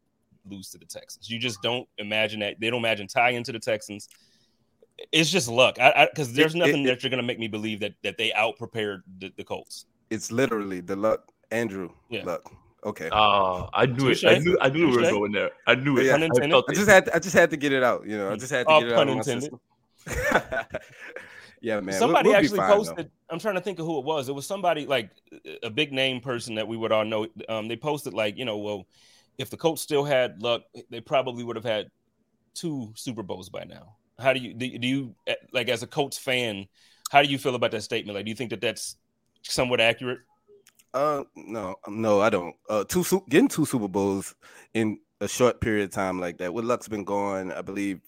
lose 0.50 0.70
to 0.72 0.78
the 0.78 0.86
Texans. 0.86 1.30
You 1.30 1.40
just 1.40 1.62
don't 1.62 1.88
imagine 1.98 2.40
that. 2.42 2.60
They 2.60 2.70
don't 2.70 2.80
imagine 2.80 3.08
tie 3.08 3.32
into 3.32 3.52
the 3.52 3.60
Texans. 3.60 4.08
It's 5.12 5.30
just 5.30 5.48
luck. 5.50 5.80
I 5.80 6.08
because 6.12 6.32
there's 6.34 6.56
It- 6.56 6.60
nothing 6.60 6.84
it- 6.84 6.88
that 6.88 7.04
you're 7.04 7.10
gonna 7.10 7.24
make 7.24 7.40
me 7.40 7.48
believe 7.48 7.80
that 7.82 7.94
that 8.04 8.18
they 8.18 8.32
out 8.34 8.58
prepared 8.58 9.04
the, 9.20 9.32
the 9.38 9.44
Colts. 9.44 9.86
It's 10.10 10.32
literally 10.32 10.80
the 10.82 10.96
luck, 10.96 11.32
Andrew. 11.52 11.90
Yeah. 12.10 12.24
Luck. 12.24 12.52
Okay. 12.86 13.10
oh, 13.12 13.68
I 13.74 13.88
knew 13.88 14.10
it. 14.10 14.24
I 14.24 14.36
I 14.36 14.38
knew- 14.38 14.44
knew- 14.52 14.58
I 14.62 14.70
knew 14.70 14.90
we 14.90 14.96
were 14.98 15.02
going 15.10 15.32
there. 15.32 15.50
I 15.68 15.74
knew 15.76 15.98
it. 15.98 16.06
Yeah. 16.06 16.12
I 16.16 16.20
Pun 16.20 16.24
intended. 16.24 16.64
I 16.70 16.74
just 16.74 16.88
had 16.90 17.10
I 17.10 17.20
just 17.20 17.36
had 17.36 17.50
to 17.50 17.58
get 17.58 17.74
it 17.74 17.84
out. 17.84 18.06
You 18.08 18.18
know, 18.18 18.32
I 18.32 18.36
just 18.36 18.52
had 18.52 18.68
to 18.68 18.74
Oh, 18.74 18.80
get 18.80 18.90
it 18.90 18.96
pun 18.96 19.10
out. 19.10 19.20
of 19.20 19.28
my 19.28 19.34
intended. 19.34 19.52
system. 20.08 20.66
yeah, 21.66 21.76
man. 21.76 21.86
we'll- 21.88 22.00
somebody 22.00 22.30
we'll 22.30 22.38
actually 22.38 22.58
fine, 22.58 22.70
though. 22.70 22.76
posted 22.78 23.12
i'm 23.30 23.40
trying 23.40 23.56
to 23.56 23.62
think 23.62 23.80
of 23.80 23.86
who 23.86 23.98
it 24.00 24.06
was 24.06 24.30
it 24.30 24.36
was 24.36 24.46
somebody 24.46 24.86
like 24.86 25.10
a 25.64 25.70
big 25.70 25.92
name 25.92 26.22
person 26.22 26.56
that 26.56 26.68
we 26.68 26.78
would 26.78 26.92
all 26.92 27.06
know 27.06 27.28
um 27.50 27.68
they 27.68 27.76
posted 27.76 28.14
like 28.14 28.38
you 28.38 28.46
know 28.46 28.58
well 28.58 28.86
if 29.38 29.50
the 29.50 29.58
Colts 29.58 29.82
still 29.82 30.06
had 30.06 30.42
luck 30.42 30.62
they 30.90 31.02
probably 31.02 31.44
would 31.44 31.56
have 31.58 31.66
had 31.66 31.90
two 32.54 32.94
super 32.96 33.24
bowls 33.24 33.50
by 33.50 33.64
now 33.66 33.96
how 34.20 34.32
do 34.32 34.40
you 34.40 34.54
do, 34.54 34.78
do 34.78 34.88
you 34.88 35.16
eh, 35.28 35.36
like 35.52 35.68
as 35.70 35.84
a 35.84 35.88
Colts 35.88 36.18
fan 36.18 36.68
how 37.12 37.22
do 37.22 37.28
you 37.28 37.38
feel 37.38 37.56
about 37.56 37.72
that 37.72 37.84
statement 37.84 38.16
like 38.16 38.26
do 38.26 38.30
you 38.30 38.36
think 38.36 38.52
that 38.52 38.62
that's 38.62 38.96
somewhat 39.44 39.82
accurate 39.82 40.20
Uh, 40.94 41.24
no, 41.36 41.76
no, 41.90 42.22
I 42.22 42.30
don't. 42.30 42.56
Uh, 42.70 42.86
two 42.86 43.04
getting 43.28 43.50
two 43.50 43.66
Super 43.66 43.90
Bowls 43.90 44.34
in 44.74 44.98
a 45.20 45.28
short 45.28 45.60
period 45.60 45.84
of 45.84 45.92
time 45.92 46.22
like 46.22 46.38
that. 46.38 46.54
With 46.54 46.64
Luck's 46.64 46.88
been 46.88 47.04
gone, 47.04 47.52
I 47.52 47.62
believe, 47.62 48.00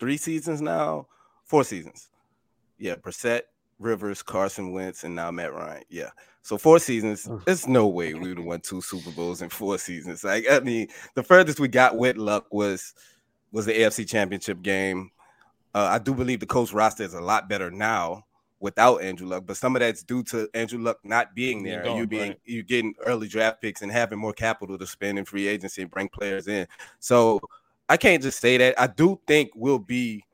three 0.00 0.16
seasons 0.16 0.62
now, 0.62 1.06
four 1.44 1.64
seasons. 1.64 2.08
Yeah, 2.78 2.96
Brissett, 2.96 3.42
Rivers, 3.78 4.22
Carson 4.22 4.72
Wentz, 4.72 5.04
and 5.04 5.14
now 5.14 5.30
Matt 5.30 5.52
Ryan. 5.52 5.84
Yeah, 5.88 6.10
so 6.42 6.58
four 6.58 6.78
seasons. 6.78 7.28
There's 7.46 7.66
no 7.66 7.86
way 7.86 8.14
we 8.14 8.28
would 8.28 8.38
have 8.38 8.46
won 8.46 8.60
two 8.60 8.82
Super 8.82 9.10
Bowls 9.10 9.42
in 9.42 9.48
four 9.48 9.78
seasons. 9.78 10.24
Like, 10.24 10.44
I 10.50 10.60
mean, 10.60 10.88
the 11.14 11.22
furthest 11.22 11.58
we 11.58 11.68
got 11.68 11.96
with 11.96 12.16
Luck 12.16 12.52
was 12.52 12.94
was 13.50 13.66
the 13.66 13.72
AFC 13.72 14.06
Championship 14.08 14.62
game. 14.62 15.10
Uh, 15.74 15.88
I 15.92 15.98
do 15.98 16.14
believe 16.14 16.40
the 16.40 16.46
Colts 16.46 16.72
roster 16.72 17.02
is 17.02 17.14
a 17.14 17.20
lot 17.20 17.48
better 17.48 17.70
now 17.70 18.24
without 18.60 19.02
Andrew 19.02 19.26
Luck, 19.26 19.44
but 19.46 19.56
some 19.56 19.76
of 19.76 19.80
that's 19.80 20.02
due 20.02 20.22
to 20.24 20.48
Andrew 20.54 20.78
Luck 20.78 20.98
not 21.04 21.34
being 21.34 21.62
there. 21.62 21.86
you 21.86 22.06
being 22.06 22.30
right. 22.30 22.40
you 22.44 22.62
getting 22.62 22.94
early 23.04 23.28
draft 23.28 23.60
picks 23.60 23.82
and 23.82 23.90
having 23.90 24.18
more 24.18 24.32
capital 24.32 24.78
to 24.78 24.86
spend 24.86 25.18
in 25.18 25.24
free 25.24 25.46
agency 25.46 25.82
and 25.82 25.90
bring 25.90 26.08
players 26.08 26.46
in. 26.48 26.66
So 26.98 27.40
I 27.88 27.96
can't 27.96 28.22
just 28.22 28.40
say 28.40 28.56
that. 28.58 28.78
I 28.80 28.86
do 28.86 29.20
think 29.26 29.50
we'll 29.54 29.78
be 29.78 30.24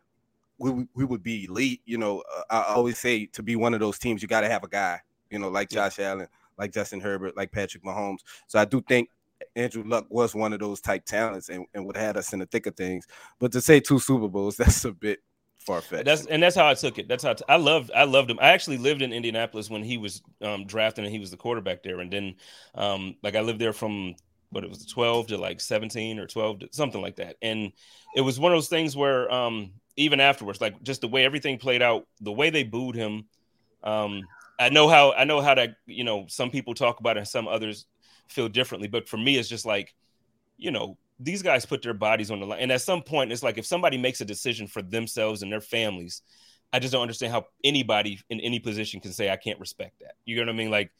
we, 0.60 0.86
we- 0.94 1.04
would 1.04 1.22
be 1.22 1.46
elite. 1.46 1.80
You 1.84 1.98
know, 1.98 2.22
uh, 2.32 2.42
I 2.68 2.74
always 2.74 2.98
say 2.98 3.26
to 3.26 3.42
be 3.42 3.56
one 3.56 3.74
of 3.74 3.80
those 3.80 3.98
teams, 3.98 4.22
you 4.22 4.28
got 4.28 4.42
to 4.42 4.48
have 4.48 4.62
a 4.62 4.68
guy. 4.68 5.00
You 5.30 5.38
know, 5.40 5.48
like. 5.48 5.68
Josh 5.70 5.98
Allen, 5.98 6.28
like 6.58 6.72
Justin 6.72 7.00
Herbert, 7.00 7.36
like 7.36 7.50
Patrick 7.52 7.82
Mahomes. 7.84 8.18
So 8.46 8.58
I 8.58 8.64
do 8.64 8.82
think 8.82 9.08
Andrew 9.56 9.82
Luck 9.86 10.06
was 10.10 10.34
one 10.34 10.52
of 10.52 10.60
those 10.60 10.80
type 10.80 11.04
talents 11.04 11.48
and, 11.48 11.64
and 11.74 11.86
would 11.86 11.96
have 11.96 12.06
had 12.06 12.16
us 12.16 12.32
in 12.32 12.40
the 12.40 12.46
thick 12.46 12.66
of 12.66 12.76
things. 12.76 13.06
But 13.38 13.52
to 13.52 13.60
say 13.60 13.80
two 13.80 13.98
Super 13.98 14.28
Bowls, 14.28 14.56
that's 14.58 14.84
a 14.84 14.92
bit 14.92 15.20
far 15.58 15.80
fetched. 15.80 16.04
That's 16.04 16.26
and 16.26 16.42
that's 16.42 16.56
how 16.56 16.66
I 16.68 16.74
took 16.74 16.98
it. 16.98 17.08
That's 17.08 17.24
how 17.24 17.30
I 17.30 17.34
t- 17.34 17.44
I 17.48 17.56
loved 17.56 17.90
I 17.94 18.04
loved 18.04 18.30
him. 18.30 18.38
I 18.40 18.50
actually 18.50 18.78
lived 18.78 19.02
in 19.02 19.12
Indianapolis 19.12 19.70
when 19.70 19.82
he 19.82 19.96
was 19.98 20.22
um, 20.42 20.66
drafted 20.66 21.04
and 21.04 21.12
he 21.12 21.20
was 21.20 21.30
the 21.30 21.36
quarterback 21.36 21.82
there. 21.82 22.00
And 22.00 22.12
then 22.12 22.34
um, 22.74 23.16
like 23.22 23.36
I 23.36 23.40
lived 23.40 23.60
there 23.60 23.72
from 23.72 24.14
what 24.50 24.64
it 24.64 24.70
was 24.70 24.84
12 24.86 25.28
to 25.28 25.38
like 25.38 25.60
17 25.60 26.18
or 26.18 26.26
12 26.26 26.58
to 26.60 26.68
something 26.72 27.00
like 27.00 27.16
that. 27.16 27.36
And 27.40 27.72
it 28.16 28.20
was 28.20 28.40
one 28.40 28.52
of 28.52 28.56
those 28.56 28.68
things 28.68 28.96
where 28.96 29.32
um, 29.32 29.70
even 29.96 30.20
afterwards, 30.20 30.60
like 30.60 30.82
just 30.82 31.00
the 31.00 31.08
way 31.08 31.24
everything 31.24 31.58
played 31.58 31.82
out, 31.82 32.06
the 32.20 32.32
way 32.32 32.50
they 32.50 32.62
booed 32.62 32.94
him. 32.94 33.24
Um, 33.82 34.22
I 34.58 34.68
know 34.68 34.88
how 34.88 35.12
I 35.12 35.24
know 35.24 35.40
how 35.40 35.54
that 35.54 35.76
you 35.86 36.04
know 36.04 36.26
some 36.28 36.50
people 36.50 36.74
talk 36.74 37.00
about 37.00 37.16
it 37.16 37.20
and 37.20 37.28
some 37.28 37.48
others 37.48 37.86
feel 38.28 38.48
differently. 38.48 38.88
But 38.88 39.08
for 39.08 39.16
me, 39.16 39.36
it's 39.36 39.48
just 39.48 39.66
like 39.66 39.94
you 40.56 40.70
know 40.70 40.96
these 41.18 41.42
guys 41.42 41.66
put 41.66 41.82
their 41.82 41.94
bodies 41.94 42.30
on 42.30 42.40
the 42.40 42.46
line. 42.46 42.60
And 42.60 42.72
at 42.72 42.80
some 42.80 43.02
point, 43.02 43.30
it's 43.32 43.42
like 43.42 43.58
if 43.58 43.66
somebody 43.66 43.98
makes 43.98 44.20
a 44.20 44.24
decision 44.24 44.66
for 44.66 44.80
themselves 44.82 45.42
and 45.42 45.52
their 45.52 45.60
families, 45.60 46.22
I 46.72 46.78
just 46.78 46.92
don't 46.92 47.02
understand 47.02 47.32
how 47.32 47.46
anybody 47.62 48.20
in 48.30 48.40
any 48.40 48.58
position 48.58 49.00
can 49.00 49.12
say 49.12 49.30
I 49.30 49.36
can't 49.36 49.60
respect 49.60 50.00
that. 50.00 50.14
You 50.24 50.36
know 50.36 50.42
what 50.42 50.54
I 50.54 50.56
mean? 50.56 50.70
Like, 50.70 50.90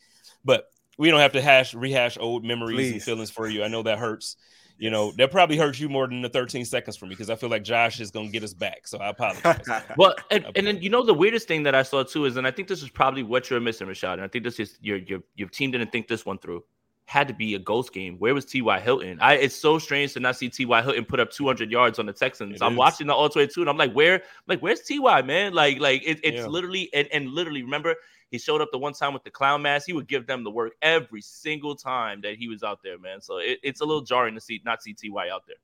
but 0.44 0.66
we 0.98 1.10
don't 1.10 1.20
have 1.20 1.32
to 1.32 1.40
hash 1.40 1.74
rehash 1.74 2.18
old 2.18 2.44
memories 2.44 2.92
and 2.92 3.02
feelings 3.02 3.30
for 3.30 3.48
you. 3.48 3.64
I 3.64 3.68
know 3.68 3.82
that 3.82 3.98
hurts. 3.98 4.36
You 4.80 4.88
know, 4.90 5.12
that 5.18 5.30
probably 5.30 5.58
hurts 5.58 5.78
you 5.78 5.88
more 5.90 6.08
than 6.08 6.22
the 6.22 6.28
13 6.30 6.64
seconds 6.64 6.96
for 6.96 7.04
me 7.04 7.10
because 7.10 7.28
I 7.28 7.34
feel 7.36 7.50
like 7.50 7.62
Josh 7.62 8.00
is 8.00 8.10
gonna 8.10 8.28
get 8.30 8.42
us 8.42 8.54
back. 8.54 8.88
So 8.88 8.98
I 8.98 9.10
apologize. 9.10 9.60
Well, 9.96 10.14
and, 10.30 10.46
and 10.56 10.66
then 10.66 10.80
you 10.80 10.88
know 10.88 11.04
the 11.04 11.12
weirdest 11.14 11.46
thing 11.46 11.62
that 11.64 11.74
I 11.74 11.82
saw 11.82 12.02
too 12.02 12.24
is, 12.24 12.36
and 12.36 12.46
I 12.46 12.50
think 12.50 12.66
this 12.66 12.82
is 12.82 12.88
probably 12.88 13.22
what 13.22 13.50
you're 13.50 13.60
missing, 13.60 13.86
Rashad. 13.88 14.14
And 14.14 14.22
I 14.22 14.28
think 14.28 14.42
this 14.42 14.58
is 14.58 14.78
your 14.80 14.96
your 14.96 15.20
your 15.36 15.48
team 15.50 15.70
didn't 15.70 15.92
think 15.92 16.08
this 16.08 16.24
one 16.24 16.38
through. 16.38 16.64
Had 17.04 17.26
to 17.28 17.34
be 17.34 17.56
a 17.56 17.58
ghost 17.58 17.92
game. 17.92 18.16
Where 18.20 18.32
was 18.34 18.44
T.Y. 18.46 18.80
Hilton? 18.80 19.18
I 19.20 19.34
it's 19.34 19.54
so 19.56 19.78
strange 19.78 20.12
to 20.14 20.20
not 20.20 20.36
see 20.36 20.48
T.Y. 20.48 20.80
Hilton 20.80 21.04
put 21.04 21.18
up 21.20 21.30
200 21.30 21.70
yards 21.70 21.98
on 21.98 22.06
the 22.06 22.12
Texans. 22.12 22.60
It 22.60 22.64
I'm 22.64 22.72
is. 22.74 22.78
watching 22.78 23.08
the 23.08 23.14
all 23.14 23.28
22 23.28 23.60
and 23.60 23.68
I'm 23.68 23.76
like, 23.76 23.92
where, 23.92 24.22
like, 24.46 24.60
where's 24.60 24.80
T.Y. 24.80 25.20
man? 25.22 25.52
Like, 25.52 25.80
like 25.80 26.02
it, 26.06 26.20
it's 26.22 26.36
Yeah. 26.38 26.46
literally 26.46 26.88
and, 26.94 27.08
and 27.12 27.28
literally. 27.30 27.62
Remember, 27.64 27.96
he 28.30 28.38
showed 28.38 28.60
up 28.60 28.68
the 28.70 28.78
one 28.78 28.92
time 28.92 29.12
with 29.12 29.24
the 29.24 29.30
clown 29.30 29.62
mask. 29.62 29.86
He 29.86 29.92
would 29.92 30.06
give 30.06 30.26
them 30.26 30.44
the 30.44 30.50
work 30.50 30.72
every 30.82 31.20
single 31.20 31.74
time 31.74 32.20
that 32.22 32.36
he 32.36 32.48
was 32.48 32.62
out 32.62 32.80
there, 32.82 32.98
man. 32.98 33.20
So 33.20 33.38
it, 33.38 33.58
it's 33.62 33.80
a 33.80 33.84
little 33.84 34.02
jarring 34.02 34.34
to 34.34 34.40
see 34.40 34.60
not 34.64 34.82
see 34.82 34.94
T.Y. 34.94 35.28
out 35.28 35.44
there. 35.46 35.56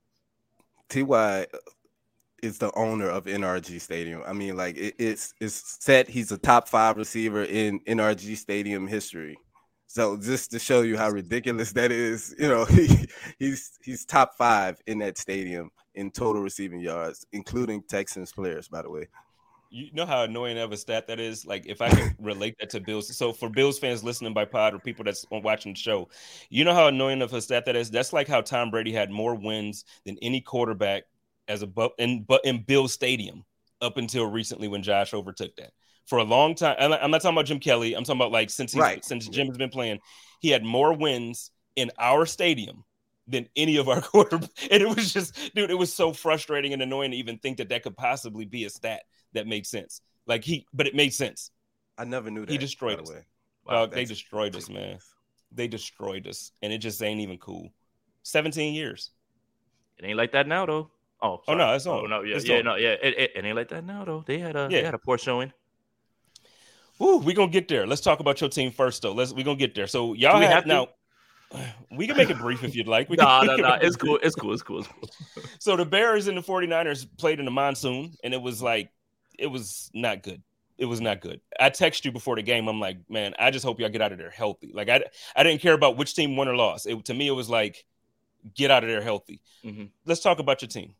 Ty 0.88 1.46
is 2.42 2.58
the 2.58 2.72
owner 2.74 3.08
of 3.08 3.24
NRG 3.24 3.80
Stadium. 3.80 4.22
I 4.26 4.32
mean, 4.32 4.56
like 4.56 4.76
it, 4.76 4.94
it's 4.98 5.32
it's 5.40 5.78
set. 5.80 6.08
He's 6.08 6.32
a 6.32 6.38
top 6.38 6.68
five 6.68 6.96
receiver 6.96 7.44
in 7.44 7.80
NRG 7.80 8.36
Stadium 8.36 8.86
history. 8.86 9.38
So 9.86 10.16
just 10.16 10.50
to 10.50 10.58
show 10.58 10.82
you 10.82 10.96
how 10.96 11.10
ridiculous 11.10 11.72
that 11.72 11.92
is, 11.92 12.34
you 12.38 12.48
know, 12.48 12.64
he, 12.64 13.08
he's 13.38 13.78
he's 13.82 14.04
top 14.04 14.34
five 14.36 14.80
in 14.86 14.98
that 14.98 15.18
stadium 15.18 15.70
in 15.94 16.10
total 16.10 16.42
receiving 16.42 16.80
yards, 16.80 17.26
including 17.32 17.82
Texans 17.88 18.32
players, 18.32 18.68
by 18.68 18.82
the 18.82 18.90
way. 18.90 19.08
You 19.76 19.90
know 19.92 20.06
how 20.06 20.22
annoying 20.22 20.56
of 20.56 20.72
a 20.72 20.76
stat 20.76 21.06
that 21.08 21.20
is. 21.20 21.44
Like 21.44 21.66
if 21.66 21.82
I 21.82 21.90
can 21.90 22.14
relate 22.18 22.56
that 22.60 22.70
to 22.70 22.80
Bills. 22.80 23.14
So 23.14 23.30
for 23.34 23.50
Bills 23.50 23.78
fans 23.78 24.02
listening 24.02 24.32
by 24.32 24.46
pod 24.46 24.72
or 24.74 24.78
people 24.78 25.04
that's 25.04 25.26
watching 25.30 25.74
the 25.74 25.78
show, 25.78 26.08
you 26.48 26.64
know 26.64 26.72
how 26.72 26.86
annoying 26.86 27.20
of 27.20 27.32
a 27.34 27.42
stat 27.42 27.66
that 27.66 27.76
is. 27.76 27.90
That's 27.90 28.14
like 28.14 28.26
how 28.26 28.40
Tom 28.40 28.70
Brady 28.70 28.90
had 28.92 29.10
more 29.10 29.34
wins 29.34 29.84
than 30.06 30.16
any 30.22 30.40
quarterback 30.40 31.02
as 31.46 31.60
a 31.60 31.66
bu- 31.66 31.90
in 31.98 32.22
but 32.22 32.40
in 32.46 32.62
Bill 32.62 32.88
Stadium 32.88 33.44
up 33.82 33.98
until 33.98 34.24
recently 34.26 34.66
when 34.66 34.82
Josh 34.82 35.12
overtook 35.12 35.54
that. 35.56 35.72
For 36.06 36.18
a 36.18 36.24
long 36.24 36.54
time, 36.54 36.76
and 36.78 36.94
I'm 36.94 37.10
not 37.10 37.20
talking 37.20 37.36
about 37.36 37.46
Jim 37.46 37.60
Kelly. 37.60 37.94
I'm 37.94 38.04
talking 38.04 38.18
about 38.20 38.32
like 38.32 38.48
since 38.48 38.72
he's, 38.72 38.80
Right. 38.80 39.04
since 39.04 39.28
Jim 39.28 39.48
has 39.48 39.58
been 39.58 39.68
playing, 39.70 39.98
he 40.40 40.48
had 40.48 40.64
more 40.64 40.94
wins 40.94 41.50
in 41.74 41.90
our 41.98 42.24
stadium 42.24 42.84
than 43.26 43.46
any 43.56 43.76
of 43.76 43.88
our 43.90 44.00
quarter. 44.12 44.36
And 44.70 44.82
it 44.82 44.88
was 44.88 45.12
just, 45.12 45.34
dude, 45.54 45.70
it 45.70 45.74
was 45.78 45.92
so 45.92 46.12
frustrating 46.14 46.72
and 46.72 46.80
annoying 46.80 47.10
to 47.10 47.16
even 47.18 47.38
think 47.38 47.58
that 47.58 47.68
that 47.68 47.82
could 47.82 47.96
possibly 47.96 48.46
be 48.46 48.64
a 48.64 48.70
stat 48.70 49.02
that 49.36 49.46
made 49.46 49.66
sense. 49.66 50.00
Like 50.26 50.44
he, 50.44 50.66
but 50.74 50.86
it 50.86 50.94
made 50.94 51.14
sense. 51.14 51.50
I 51.96 52.04
never 52.04 52.30
knew 52.30 52.44
that. 52.44 52.52
He 52.52 52.58
destroyed 52.58 53.00
us. 53.00 53.08
the 53.08 53.14
way. 53.14 53.20
Dog, 53.68 53.90
they 53.92 54.00
That's 54.02 54.10
destroyed 54.10 54.54
us, 54.54 54.68
man. 54.68 54.98
They 55.52 55.66
destroyed 55.68 56.26
us, 56.26 56.52
and 56.62 56.72
it 56.72 56.78
just 56.78 57.02
ain't 57.02 57.20
even 57.20 57.38
cool. 57.38 57.72
17 58.24 58.74
years. 58.74 59.10
It 59.98 60.04
ain't 60.04 60.16
like 60.18 60.32
that 60.32 60.46
now, 60.46 60.66
though. 60.66 60.90
Oh, 61.22 61.42
Oh, 61.48 61.54
no, 61.54 61.72
it's 61.74 61.86
all. 61.86 62.00
Oh, 62.00 62.06
no, 62.06 62.22
yeah, 62.22 62.36
It's 62.36 62.44
yeah, 62.44 62.58
on. 62.58 62.64
no, 62.64 62.74
yeah. 62.76 62.96
It, 63.02 63.14
it, 63.18 63.30
it 63.36 63.44
ain't 63.44 63.56
like 63.56 63.68
that 63.68 63.84
now, 63.84 64.04
though. 64.04 64.22
They 64.26 64.38
had 64.38 64.54
a 64.56 64.68
Yeah. 64.70 64.80
they 64.80 64.84
had 64.84 64.94
a 64.94 64.98
poor 64.98 65.16
showing. 65.18 65.52
Ooh, 67.00 67.18
we 67.18 67.34
gonna 67.34 67.50
get 67.50 67.68
there. 67.68 67.86
Let's 67.86 68.00
talk 68.00 68.20
about 68.20 68.40
your 68.40 68.50
team 68.50 68.70
first, 68.72 69.02
though. 69.02 69.12
Let's 69.12 69.32
we 69.32 69.42
gonna 69.42 69.56
get 69.56 69.74
there. 69.74 69.86
So 69.86 70.14
y'all 70.14 70.34
Do 70.34 70.40
we 70.40 70.44
have, 70.46 70.54
have 70.54 70.64
to? 70.64 70.68
now. 70.68 70.88
We 71.92 72.06
can 72.06 72.16
make 72.16 72.28
it 72.28 72.38
brief 72.38 72.64
if 72.64 72.74
you'd 72.74 72.88
like. 72.88 73.08
We 73.08 73.16
Nah, 73.16 73.40
can, 73.40 73.46
nah, 73.48 73.56
we 73.56 73.62
nah. 73.62 73.74
it 73.76 73.84
It's 73.84 73.96
cool. 73.96 74.18
It's 74.22 74.34
cool. 74.34 74.52
It's 74.52 74.62
cool. 74.62 74.80
It's 74.80 74.88
cool. 74.88 75.08
So 75.60 75.76
the 75.76 75.84
Bears 75.86 76.26
and 76.26 76.36
the 76.36 76.42
49ers 76.42 77.06
played 77.18 77.38
in 77.38 77.44
the 77.44 77.50
monsoon, 77.50 78.12
and 78.24 78.34
it 78.34 78.42
was 78.42 78.60
like, 78.60 78.90
it 79.38 79.46
was 79.46 79.90
not 79.94 80.22
good. 80.22 80.42
It 80.78 80.84
was 80.84 81.00
not 81.00 81.20
good. 81.20 81.40
I 81.58 81.70
text 81.70 82.04
you 82.04 82.12
before 82.12 82.36
the 82.36 82.42
game. 82.42 82.68
I'm 82.68 82.80
like, 82.80 82.98
man, 83.08 83.34
I 83.38 83.50
just 83.50 83.64
hope 83.64 83.80
y'all 83.80 83.88
get 83.88 84.02
out 84.02 84.12
of 84.12 84.18
there 84.18 84.30
healthy. 84.30 84.72
Like 84.74 84.88
I, 84.88 85.02
I 85.34 85.42
didn't 85.42 85.62
care 85.62 85.72
about 85.72 85.96
which 85.96 86.14
team 86.14 86.36
won 86.36 86.48
or 86.48 86.56
lost. 86.56 86.86
It, 86.86 87.04
to 87.06 87.14
me, 87.14 87.28
it 87.28 87.32
was 87.32 87.48
like, 87.48 87.84
get 88.54 88.70
out 88.70 88.84
of 88.84 88.90
there 88.90 89.02
healthy. 89.02 89.40
Mhm. 89.64 89.88
Let's 90.04 90.20
talk 90.20 90.38
about 90.38 90.60
your 90.60 90.68
team. 90.68 90.94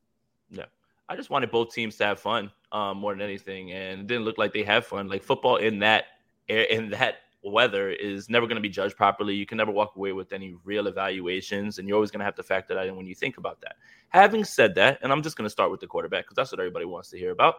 Yeah. 0.51 0.64
I 1.09 1.16
just 1.16 1.31
wanted 1.31 1.51
both 1.51 1.72
teams 1.72 1.96
to 1.96 2.05
have 2.07 2.20
fun 2.20 2.51
um, 2.72 2.99
more 2.99 3.12
than 3.12 3.20
anything, 3.20 3.72
and 3.72 4.01
it 4.01 4.07
didn't 4.07 4.25
look 4.25 4.38
like 4.38 4.53
they 4.53 4.62
had 4.64 4.85
fun. 4.85 5.09
Like 5.09 5.22
football 5.22 5.57
in 5.57 5.79
that 5.81 6.05
in 6.49 6.90
that 6.90 7.16
weather 7.44 7.90
is 7.90 8.29
never 8.29 8.46
going 8.46 8.57
to 8.57 8.62
be 8.62 8.68
judged 8.68 8.96
properly. 8.96 9.35
You 9.35 9.46
can 9.46 9.59
never 9.59 9.70
walk 9.70 9.94
away 9.96 10.12
with 10.12 10.33
any 10.33 10.57
real 10.64 10.87
evaluations, 10.88 11.79
and 11.79 11.87
you're 11.87 11.96
always 11.96 12.11
going 12.11 12.18
to 12.20 12.25
have 12.25 12.35
to 12.37 12.42
factor 12.42 12.75
that 12.75 12.87
in 12.87 12.96
when 12.96 13.07
you 13.07 13.14
think 13.14 13.38
about 13.38 13.61
that. 13.61 13.77
Having 14.09 14.44
said 14.44 14.75
that, 14.77 14.99
and 15.03 15.12
I'm 15.12 15.22
just 15.22 15.37
going 15.37 15.46
to 15.46 15.51
start 15.51 15.70
with 15.70 15.81
the 15.81 15.87
quarterback 15.87 16.25
because 16.25 16.35
that's 16.35 16.51
what 16.51 16.61
everybody 16.61 16.87
wants 16.87 17.11
to 17.11 17.18
hear 17.18 17.31
about. 17.31 17.57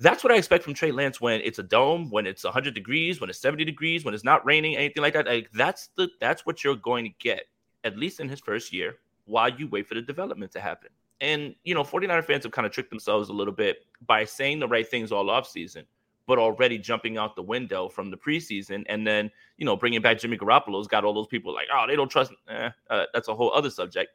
That's 0.00 0.22
what 0.22 0.32
I 0.32 0.36
expect 0.36 0.64
from 0.64 0.74
Trey 0.74 0.92
Lance 0.92 1.20
when 1.20 1.40
it's 1.40 1.58
a 1.58 1.62
dome, 1.62 2.10
when 2.10 2.26
it's 2.26 2.44
100 2.44 2.72
degrees, 2.74 3.20
when 3.20 3.28
it's 3.30 3.40
70 3.40 3.64
degrees, 3.64 4.04
when 4.04 4.14
it's 4.14 4.24
not 4.24 4.46
raining, 4.46 4.76
anything 4.76 5.02
like 5.02 5.14
that. 5.14 5.26
Like 5.26 5.50
that's 5.52 5.88
the 5.96 6.08
that's 6.20 6.46
what 6.46 6.62
you're 6.62 6.76
going 6.76 7.04
to 7.04 7.10
get 7.18 7.44
at 7.84 7.96
least 7.96 8.20
in 8.20 8.28
his 8.28 8.40
first 8.40 8.72
year 8.72 8.96
while 9.24 9.48
you 9.48 9.68
wait 9.68 9.86
for 9.86 9.94
the 9.94 10.02
development 10.02 10.52
to 10.52 10.60
happen. 10.60 10.90
And, 11.20 11.54
you 11.64 11.74
know, 11.74 11.82
49er 11.82 12.24
fans 12.24 12.44
have 12.44 12.52
kind 12.52 12.66
of 12.66 12.72
tricked 12.72 12.90
themselves 12.90 13.28
a 13.28 13.32
little 13.32 13.52
bit 13.52 13.84
by 14.06 14.24
saying 14.24 14.60
the 14.60 14.68
right 14.68 14.88
things 14.88 15.10
all 15.10 15.26
offseason, 15.26 15.84
but 16.26 16.38
already 16.38 16.78
jumping 16.78 17.18
out 17.18 17.34
the 17.34 17.42
window 17.42 17.88
from 17.88 18.10
the 18.10 18.16
preseason. 18.16 18.84
And 18.88 19.06
then, 19.06 19.30
you 19.56 19.66
know, 19.66 19.76
bringing 19.76 20.00
back 20.00 20.18
Jimmy 20.18 20.38
Garoppolo's 20.38 20.86
got 20.86 21.04
all 21.04 21.12
those 21.12 21.26
people 21.26 21.52
like, 21.52 21.66
oh, 21.74 21.86
they 21.88 21.96
don't 21.96 22.08
trust. 22.08 22.32
Eh, 22.48 22.70
uh, 22.88 23.04
that's 23.12 23.28
a 23.28 23.34
whole 23.34 23.52
other 23.52 23.70
subject. 23.70 24.12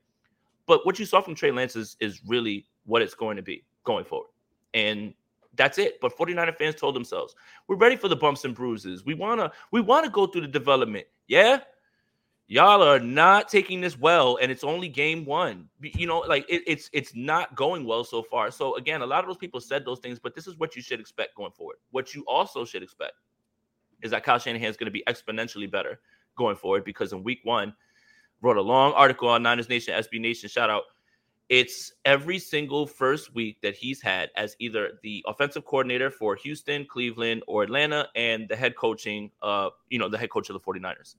But 0.65 0.85
what 0.85 0.97
you 0.97 1.05
saw 1.05 1.21
from 1.21 1.35
Trey 1.35 1.51
Lance 1.51 1.75
is, 1.75 1.97
is 1.99 2.21
really 2.25 2.65
what 2.85 3.01
it's 3.01 3.13
going 3.13 3.35
to 3.35 3.43
be 3.43 3.65
going 3.83 4.05
forward. 4.05 4.29
And 4.73 5.13
that's 5.55 5.77
it. 5.77 5.99
But 6.01 6.17
49er 6.17 6.55
fans 6.55 6.75
told 6.75 6.95
themselves, 6.95 7.35
we're 7.67 7.75
ready 7.75 7.95
for 7.95 8.07
the 8.07 8.15
bumps 8.15 8.45
and 8.45 8.55
bruises. 8.55 9.05
We 9.05 9.13
wanna 9.13 9.51
we 9.71 9.81
wanna 9.81 10.09
go 10.09 10.27
through 10.27 10.41
the 10.41 10.47
development. 10.47 11.05
Yeah, 11.27 11.59
y'all 12.47 12.83
are 12.83 12.99
not 12.99 13.47
taking 13.47 13.79
this 13.79 13.97
well 13.97 14.37
and 14.41 14.51
it's 14.51 14.63
only 14.63 14.89
game 14.89 15.25
one 15.25 15.67
you 15.81 16.05
know 16.05 16.19
like 16.19 16.45
it, 16.49 16.61
it's 16.67 16.89
it's 16.91 17.15
not 17.15 17.55
going 17.55 17.85
well 17.85 18.03
so 18.03 18.21
far 18.21 18.51
so 18.51 18.75
again 18.75 19.01
a 19.01 19.05
lot 19.05 19.21
of 19.23 19.27
those 19.27 19.37
people 19.37 19.61
said 19.61 19.85
those 19.85 19.99
things 19.99 20.19
but 20.19 20.35
this 20.35 20.45
is 20.45 20.57
what 20.57 20.75
you 20.75 20.81
should 20.81 20.99
expect 20.99 21.35
going 21.35 21.51
forward 21.51 21.77
what 21.91 22.13
you 22.13 22.23
also 22.27 22.65
should 22.65 22.83
expect 22.83 23.13
is 24.01 24.11
that 24.11 24.23
kyle 24.23 24.37
shanahan 24.37 24.69
is 24.69 24.75
going 24.75 24.85
to 24.85 24.91
be 24.91 25.03
exponentially 25.07 25.69
better 25.69 25.99
going 26.35 26.55
forward 26.55 26.83
because 26.83 27.13
in 27.13 27.23
week 27.23 27.39
one 27.43 27.73
wrote 28.41 28.57
a 28.57 28.61
long 28.61 28.91
article 28.93 29.29
on 29.29 29.41
niners 29.41 29.69
nation 29.69 29.93
sb 30.03 30.19
nation 30.19 30.49
shout 30.49 30.69
out 30.69 30.83
it's 31.53 31.93
every 32.03 32.39
single 32.39 32.87
first 32.87 33.35
week 33.35 33.61
that 33.61 33.75
he's 33.75 34.01
had 34.01 34.31
as 34.35 34.55
either 34.59 34.99
the 35.03 35.23
offensive 35.27 35.63
coordinator 35.65 36.09
for 36.09 36.35
houston 36.35 36.85
cleveland 36.85 37.43
or 37.47 37.63
atlanta 37.63 38.07
and 38.15 38.49
the 38.49 38.55
head 38.55 38.75
coaching 38.75 39.29
uh 39.43 39.69
you 39.89 39.99
know 39.99 40.09
the 40.09 40.17
head 40.17 40.31
coach 40.31 40.49
of 40.49 40.53
the 40.53 40.59
49ers 40.59 41.15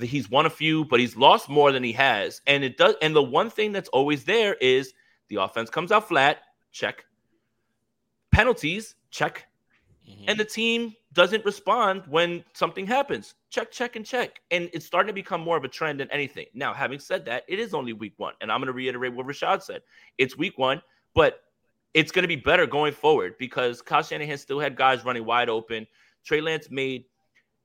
that 0.00 0.06
he's 0.06 0.30
won 0.30 0.46
a 0.46 0.50
few, 0.50 0.84
but 0.86 0.98
he's 0.98 1.16
lost 1.16 1.48
more 1.48 1.72
than 1.72 1.82
he 1.82 1.92
has. 1.92 2.40
And 2.46 2.64
it 2.64 2.76
does. 2.78 2.94
And 3.02 3.14
the 3.14 3.22
one 3.22 3.50
thing 3.50 3.70
that's 3.70 3.88
always 3.90 4.24
there 4.24 4.54
is 4.54 4.94
the 5.28 5.36
offense 5.36 5.70
comes 5.70 5.92
out 5.92 6.08
flat. 6.08 6.38
Check. 6.72 7.04
Penalties. 8.32 8.96
Check. 9.10 9.46
And 10.28 10.38
the 10.38 10.44
team 10.44 10.94
doesn't 11.12 11.44
respond 11.44 12.04
when 12.06 12.44
something 12.52 12.86
happens. 12.86 13.34
Check, 13.50 13.70
check, 13.72 13.96
and 13.96 14.06
check. 14.06 14.40
And 14.50 14.70
it's 14.72 14.86
starting 14.86 15.08
to 15.08 15.12
become 15.12 15.40
more 15.40 15.56
of 15.56 15.64
a 15.64 15.68
trend 15.68 16.00
than 16.00 16.10
anything. 16.10 16.46
Now, 16.54 16.72
having 16.72 16.98
said 16.98 17.24
that, 17.26 17.44
it 17.48 17.58
is 17.58 17.74
only 17.74 17.92
week 17.92 18.14
one. 18.16 18.34
And 18.40 18.50
I'm 18.50 18.60
going 18.60 18.68
to 18.68 18.72
reiterate 18.72 19.14
what 19.14 19.26
Rashad 19.26 19.62
said. 19.62 19.82
It's 20.18 20.36
week 20.36 20.56
one, 20.58 20.82
but 21.14 21.40
it's 21.94 22.12
going 22.12 22.22
to 22.22 22.28
be 22.28 22.36
better 22.36 22.66
going 22.66 22.92
forward 22.92 23.34
because 23.38 23.82
Kyle 23.82 24.02
Shanahan 24.02 24.38
still 24.38 24.60
had 24.60 24.76
guys 24.76 25.04
running 25.04 25.24
wide 25.24 25.48
open. 25.48 25.86
Trey 26.24 26.40
Lance 26.40 26.70
made 26.70 27.04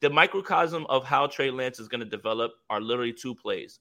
the 0.01 0.09
microcosm 0.09 0.85
of 0.87 1.05
how 1.05 1.27
Trey 1.27 1.51
Lance 1.51 1.79
is 1.79 1.87
going 1.87 1.99
to 1.99 2.05
develop 2.05 2.53
are 2.69 2.81
literally 2.81 3.13
two 3.13 3.35
plays. 3.35 3.79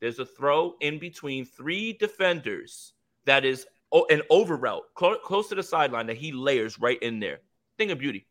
There's 0.00 0.18
a 0.18 0.26
throw 0.26 0.74
in 0.80 0.98
between 0.98 1.46
three 1.46 1.94
defenders 1.94 2.92
that 3.24 3.44
is 3.44 3.66
an 4.10 4.22
over 4.30 4.56
route 4.56 4.82
close 4.94 5.48
to 5.48 5.54
the 5.54 5.62
sideline 5.62 6.06
that 6.06 6.16
he 6.16 6.32
layers 6.32 6.78
right 6.78 7.00
in 7.02 7.18
there. 7.18 7.38
Thing 7.78 7.90
of 7.90 7.98
beauty. 7.98 8.26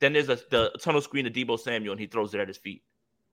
Then 0.00 0.12
there's 0.12 0.28
a, 0.28 0.38
the 0.50 0.72
tunnel 0.80 1.00
screen 1.00 1.24
to 1.24 1.30
Deebo 1.30 1.58
Samuel 1.58 1.92
and 1.92 2.00
he 2.00 2.06
throws 2.06 2.34
it 2.34 2.40
at 2.40 2.48
his 2.48 2.58
feet. 2.58 2.82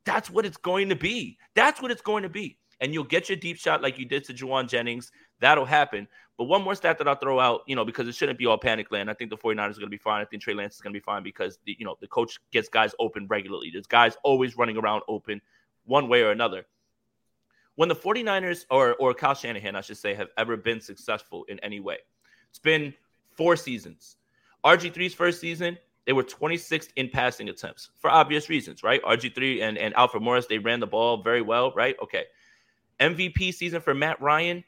That's 0.06 0.30
what 0.30 0.46
it's 0.46 0.58
going 0.58 0.90
to 0.90 0.96
be. 0.96 1.38
That's 1.56 1.82
what 1.82 1.92
it's 1.92 2.02
going 2.02 2.24
to 2.24 2.30
be. 2.30 2.58
And 2.82 2.94
you'll 2.94 3.04
get 3.04 3.30
your 3.30 3.38
deep 3.38 3.58
shot 3.58 3.82
like 3.82 3.98
you 3.98 4.06
did 4.06 4.24
to 4.26 4.34
Jauan 4.34 4.68
Jennings. 4.68 5.12
That'll 5.40 5.66
happen. 5.66 6.08
But 6.38 6.46
one 6.46 6.64
more 6.64 6.76
stat 6.76 6.98
that 6.98 7.08
I'll 7.08 7.16
throw 7.16 7.40
out, 7.40 7.62
you 7.68 7.76
know, 7.76 7.86
because 7.86 8.08
it 8.08 8.16
shouldn't 8.16 8.40
be 8.40 8.46
all 8.46 8.58
panic 8.58 8.92
land. 8.92 9.10
I 9.10 9.14
think 9.14 9.30
the 9.30 9.38
49ers 9.38 9.58
are 9.58 9.74
going 9.74 9.82
to 9.82 9.88
be 9.88 9.98
fine. 9.98 10.22
I 10.22 10.26
think 10.26 10.42
Trey 10.42 10.54
Lance 10.54 10.76
is 10.76 10.82
going 10.82 10.94
to 10.94 11.00
be 11.00 11.04
fine 11.04 11.22
because, 11.22 11.60
the, 11.66 11.76
you 11.78 11.86
know, 11.86 11.96
the 12.02 12.08
coach 12.08 12.40
gets 12.52 12.70
guys 12.70 12.96
open 13.00 13.28
regularly. 13.28 13.70
There's 13.72 13.86
guys 13.86 14.18
always 14.24 14.58
running 14.58 14.78
around 14.78 15.04
open 15.08 15.42
one 15.86 16.10
way 16.10 16.24
or 16.24 16.32
another. 16.32 16.66
When 17.76 17.88
the 17.88 17.96
49ers 17.96 18.66
or, 18.70 18.96
or 18.96 19.14
Kyle 19.14 19.36
Shanahan, 19.36 19.76
I 19.76 19.82
should 19.82 19.98
say, 19.98 20.16
have 20.16 20.30
ever 20.38 20.58
been 20.58 20.82
successful 20.82 21.44
in 21.50 21.60
any 21.60 21.80
way, 21.80 21.98
it's 22.50 22.60
been 22.60 22.94
four 23.32 23.56
seasons. 23.56 24.18
RG3's 24.66 25.14
first 25.14 25.42
season, 25.42 25.78
they 26.06 26.14
were 26.14 26.24
26th 26.24 26.90
in 26.96 27.10
passing 27.10 27.50
attempts 27.50 27.90
for 27.98 28.10
obvious 28.10 28.50
reasons, 28.50 28.84
right? 28.84 29.02
RG3 29.04 29.62
and, 29.62 29.78
and 29.78 29.94
Alfred 29.96 30.24
Morris, 30.24 30.48
they 30.48 30.58
ran 30.58 30.80
the 30.80 30.88
ball 30.88 31.22
very 31.22 31.42
well, 31.42 31.72
right? 31.76 31.96
Okay. 32.02 32.26
MVP 33.00 33.54
season 33.54 33.82
for 33.82 33.94
Matt 33.94 34.22
Ryan, 34.22 34.64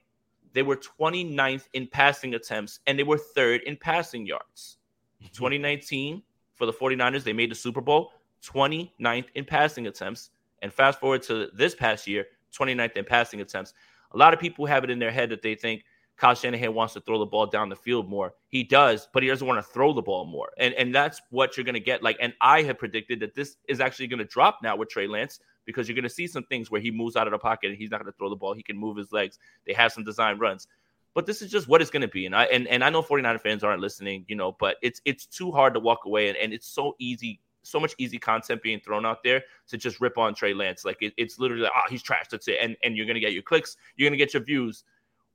they 0.53 0.63
were 0.63 0.77
29th 0.77 1.67
in 1.73 1.87
passing 1.87 2.33
attempts 2.35 2.79
and 2.87 2.97
they 2.97 3.03
were 3.03 3.17
third 3.17 3.61
in 3.63 3.75
passing 3.75 4.25
yards. 4.25 4.77
2019 5.33 6.21
for 6.53 6.65
the 6.65 6.73
49ers, 6.73 7.23
they 7.23 7.33
made 7.33 7.51
the 7.51 7.55
Super 7.55 7.81
Bowl, 7.81 8.11
29th 8.43 9.25
in 9.35 9.45
passing 9.45 9.87
attempts. 9.87 10.31
And 10.61 10.73
fast 10.73 10.99
forward 10.99 11.21
to 11.23 11.49
this 11.53 11.75
past 11.75 12.07
year, 12.07 12.25
29th 12.57 12.95
in 12.95 13.05
passing 13.05 13.41
attempts. 13.41 13.73
A 14.13 14.17
lot 14.17 14.33
of 14.33 14.39
people 14.39 14.65
have 14.65 14.83
it 14.83 14.89
in 14.89 14.99
their 14.99 15.11
head 15.11 15.29
that 15.29 15.41
they 15.41 15.55
think 15.55 15.83
Kyle 16.17 16.35
Shanahan 16.35 16.73
wants 16.73 16.93
to 16.93 17.01
throw 17.01 17.19
the 17.19 17.25
ball 17.25 17.45
down 17.45 17.69
the 17.69 17.75
field 17.75 18.09
more. 18.09 18.33
He 18.47 18.63
does, 18.63 19.07
but 19.13 19.21
he 19.21 19.27
doesn't 19.27 19.45
want 19.45 19.57
to 19.57 19.71
throw 19.71 19.93
the 19.93 20.01
ball 20.01 20.25
more. 20.25 20.51
And 20.57 20.73
and 20.75 20.95
that's 20.95 21.21
what 21.29 21.57
you're 21.57 21.65
going 21.65 21.73
to 21.73 21.79
get. 21.79 22.03
Like, 22.03 22.17
and 22.21 22.33
I 22.41 22.61
have 22.63 22.77
predicted 22.77 23.19
that 23.19 23.35
this 23.35 23.57
is 23.67 23.81
actually 23.81 24.07
going 24.07 24.19
to 24.19 24.25
drop 24.25 24.59
now 24.63 24.75
with 24.75 24.89
Trey 24.89 25.07
Lance 25.07 25.39
because 25.65 25.87
you're 25.87 25.95
going 25.95 26.03
to 26.03 26.09
see 26.09 26.27
some 26.27 26.43
things 26.43 26.71
where 26.71 26.79
he 26.79 26.91
moves 26.91 27.15
out 27.15 27.27
of 27.27 27.31
the 27.31 27.37
pocket 27.37 27.69
and 27.69 27.77
he's 27.77 27.91
not 27.91 28.01
going 28.01 28.11
to 28.11 28.17
throw 28.17 28.29
the 28.29 28.35
ball. 28.35 28.53
He 28.53 28.63
can 28.63 28.77
move 28.77 28.97
his 28.97 29.11
legs. 29.11 29.39
They 29.65 29.73
have 29.73 29.91
some 29.91 30.03
design 30.03 30.37
runs. 30.37 30.67
But 31.13 31.25
this 31.25 31.41
is 31.41 31.49
just 31.49 31.67
what 31.67 31.81
it's 31.81 31.89
going 31.89 32.01
to 32.01 32.07
be. 32.07 32.25
And 32.25 32.35
I 32.35 32.43
and, 32.45 32.67
and 32.67 32.83
I 32.83 32.89
know 32.89 33.01
49er 33.01 33.41
fans 33.41 33.63
aren't 33.63 33.81
listening, 33.81 34.25
you 34.27 34.35
know, 34.35 34.55
but 34.59 34.77
it's 34.81 35.01
it's 35.05 35.25
too 35.25 35.51
hard 35.51 35.73
to 35.73 35.79
walk 35.79 36.05
away 36.05 36.29
and, 36.29 36.37
and 36.37 36.53
it's 36.53 36.67
so 36.67 36.95
easy, 36.99 37.41
so 37.63 37.79
much 37.79 37.95
easy 37.97 38.17
content 38.17 38.61
being 38.61 38.79
thrown 38.81 39.05
out 39.05 39.23
there 39.23 39.43
to 39.69 39.77
just 39.77 39.99
rip 40.01 40.17
on 40.17 40.35
Trey 40.35 40.53
Lance. 40.53 40.83
Like 40.85 41.01
it, 41.01 41.13
it's 41.17 41.39
literally 41.39 41.63
like, 41.63 41.71
oh, 41.75 41.89
he's 41.89 42.03
trash. 42.03 42.27
That's 42.29 42.47
it. 42.47 42.57
And 42.61 42.75
and 42.83 42.97
you're 42.97 43.05
gonna 43.05 43.21
get 43.21 43.33
your 43.33 43.43
clicks, 43.43 43.77
you're 43.95 44.09
gonna 44.09 44.17
get 44.17 44.33
your 44.33 44.43
views. 44.43 44.83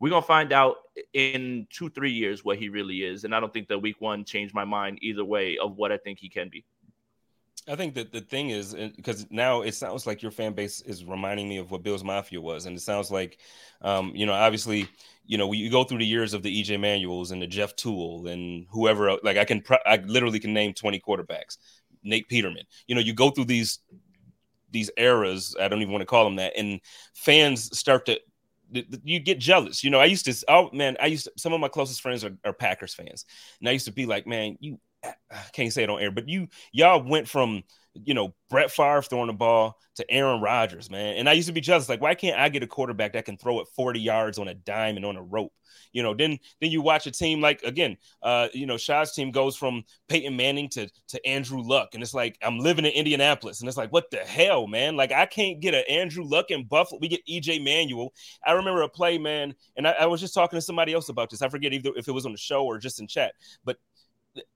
We're 0.00 0.10
gonna 0.10 0.22
find 0.22 0.52
out 0.52 0.76
in 1.12 1.66
two, 1.70 1.90
three 1.90 2.10
years 2.10 2.44
what 2.44 2.58
he 2.58 2.68
really 2.68 3.04
is. 3.04 3.24
And 3.24 3.34
I 3.34 3.40
don't 3.40 3.52
think 3.52 3.68
that 3.68 3.78
week 3.78 4.00
one 4.00 4.24
changed 4.24 4.54
my 4.54 4.64
mind 4.64 4.98
either 5.02 5.24
way 5.24 5.58
of 5.58 5.76
what 5.76 5.92
I 5.92 5.98
think 5.98 6.18
he 6.18 6.28
can 6.28 6.48
be. 6.48 6.64
I 7.68 7.76
think 7.76 7.94
that 7.94 8.10
the 8.10 8.22
thing 8.22 8.50
is 8.50 8.74
because 8.74 9.26
now 9.30 9.60
it 9.60 9.74
sounds 9.74 10.06
like 10.06 10.22
your 10.22 10.30
fan 10.30 10.54
base 10.54 10.80
is 10.80 11.04
reminding 11.04 11.48
me 11.48 11.58
of 11.58 11.70
what 11.70 11.82
Bills 11.82 12.02
Mafia 12.02 12.40
was, 12.40 12.64
and 12.64 12.76
it 12.76 12.80
sounds 12.80 13.10
like, 13.10 13.38
um, 13.82 14.12
you 14.14 14.24
know, 14.24 14.32
obviously, 14.32 14.88
you 15.26 15.36
know, 15.36 15.52
you 15.52 15.70
go 15.70 15.84
through 15.84 15.98
the 15.98 16.06
years 16.06 16.32
of 16.32 16.42
the 16.42 16.62
EJ 16.62 16.80
Manuels 16.80 17.30
and 17.30 17.42
the 17.42 17.46
Jeff 17.46 17.76
Tuel 17.76 18.26
and 18.28 18.66
whoever. 18.70 19.18
Like 19.22 19.36
I 19.36 19.44
can, 19.44 19.62
I 19.84 19.96
literally 20.06 20.40
can 20.40 20.54
name 20.54 20.72
twenty 20.72 20.98
quarterbacks. 20.98 21.58
Nate 22.02 22.28
Peterman. 22.28 22.64
You 22.86 22.94
know, 22.94 23.02
you 23.02 23.12
go 23.12 23.30
through 23.30 23.44
these 23.44 23.80
these 24.70 24.90
eras. 24.96 25.54
I 25.60 25.68
don't 25.68 25.82
even 25.82 25.92
want 25.92 26.02
to 26.02 26.06
call 26.06 26.24
them 26.24 26.36
that, 26.36 26.54
and 26.56 26.80
fans 27.14 27.76
start 27.78 28.06
to 28.06 28.18
you 28.70 29.20
get 29.20 29.38
jealous. 29.38 29.82
You 29.82 29.90
know, 29.90 30.00
I 30.00 30.06
used 30.06 30.24
to, 30.26 30.34
oh 30.48 30.70
man, 30.72 30.96
I 31.00 31.06
used 31.06 31.24
to, 31.24 31.32
some 31.36 31.52
of 31.52 31.60
my 31.60 31.68
closest 31.68 32.00
friends 32.00 32.24
are, 32.24 32.36
are 32.44 32.52
Packers 32.52 32.94
fans. 32.94 33.24
And 33.60 33.68
I 33.68 33.72
used 33.72 33.86
to 33.86 33.92
be 33.92 34.06
like, 34.06 34.26
man, 34.26 34.56
you 34.60 34.78
I 35.04 35.14
can't 35.52 35.72
say 35.72 35.82
it 35.82 35.90
on 35.90 36.00
air, 36.00 36.10
but 36.10 36.28
you 36.28 36.48
y'all 36.72 37.02
went 37.02 37.28
from 37.28 37.62
you 37.94 38.14
know 38.14 38.34
Brett 38.48 38.70
Favre 38.70 39.02
throwing 39.02 39.28
the 39.28 39.32
ball 39.32 39.76
to 39.96 40.10
Aaron 40.10 40.40
Rodgers, 40.40 40.90
man. 40.90 41.16
And 41.16 41.28
I 41.28 41.32
used 41.32 41.48
to 41.48 41.54
be 41.54 41.60
jealous, 41.60 41.88
like, 41.88 42.00
why 42.00 42.14
can't 42.14 42.38
I 42.38 42.48
get 42.48 42.62
a 42.62 42.66
quarterback 42.66 43.12
that 43.12 43.24
can 43.24 43.36
throw 43.36 43.60
it 43.60 43.68
40 43.76 44.00
yards 44.00 44.38
on 44.38 44.48
a 44.48 44.54
dime 44.54 44.96
and 44.96 45.04
on 45.04 45.16
a 45.16 45.22
rope? 45.22 45.52
You 45.92 46.02
know, 46.02 46.14
then 46.14 46.38
then 46.60 46.70
you 46.70 46.82
watch 46.82 47.06
a 47.06 47.10
team 47.10 47.40
like 47.40 47.62
again, 47.62 47.96
uh, 48.22 48.48
you 48.52 48.66
know, 48.66 48.76
Shad's 48.76 49.12
team 49.12 49.30
goes 49.30 49.56
from 49.56 49.84
Peyton 50.08 50.36
Manning 50.36 50.68
to 50.70 50.88
to 51.08 51.26
Andrew 51.26 51.60
Luck, 51.60 51.90
and 51.94 52.02
it's 52.02 52.14
like 52.14 52.36
I'm 52.42 52.58
living 52.58 52.84
in 52.84 52.92
Indianapolis, 52.92 53.60
and 53.60 53.68
it's 53.68 53.76
like, 53.76 53.92
what 53.92 54.10
the 54.10 54.18
hell, 54.18 54.66
man? 54.66 54.96
Like 54.96 55.12
I 55.12 55.26
can't 55.26 55.60
get 55.60 55.74
an 55.74 55.84
Andrew 55.88 56.24
Luck 56.24 56.50
in 56.50 56.64
Buffalo. 56.64 57.00
We 57.00 57.08
get 57.08 57.26
EJ 57.26 57.64
Manuel. 57.64 58.12
I 58.44 58.52
remember 58.52 58.82
a 58.82 58.88
play, 58.88 59.18
man, 59.18 59.54
and 59.76 59.86
I, 59.86 59.92
I 59.92 60.06
was 60.06 60.20
just 60.20 60.34
talking 60.34 60.56
to 60.56 60.60
somebody 60.60 60.92
else 60.92 61.08
about 61.08 61.30
this. 61.30 61.42
I 61.42 61.48
forget 61.48 61.72
either 61.72 61.90
if 61.96 62.08
it 62.08 62.12
was 62.12 62.26
on 62.26 62.32
the 62.32 62.38
show 62.38 62.64
or 62.64 62.78
just 62.78 63.00
in 63.00 63.06
chat, 63.06 63.34
but 63.64 63.76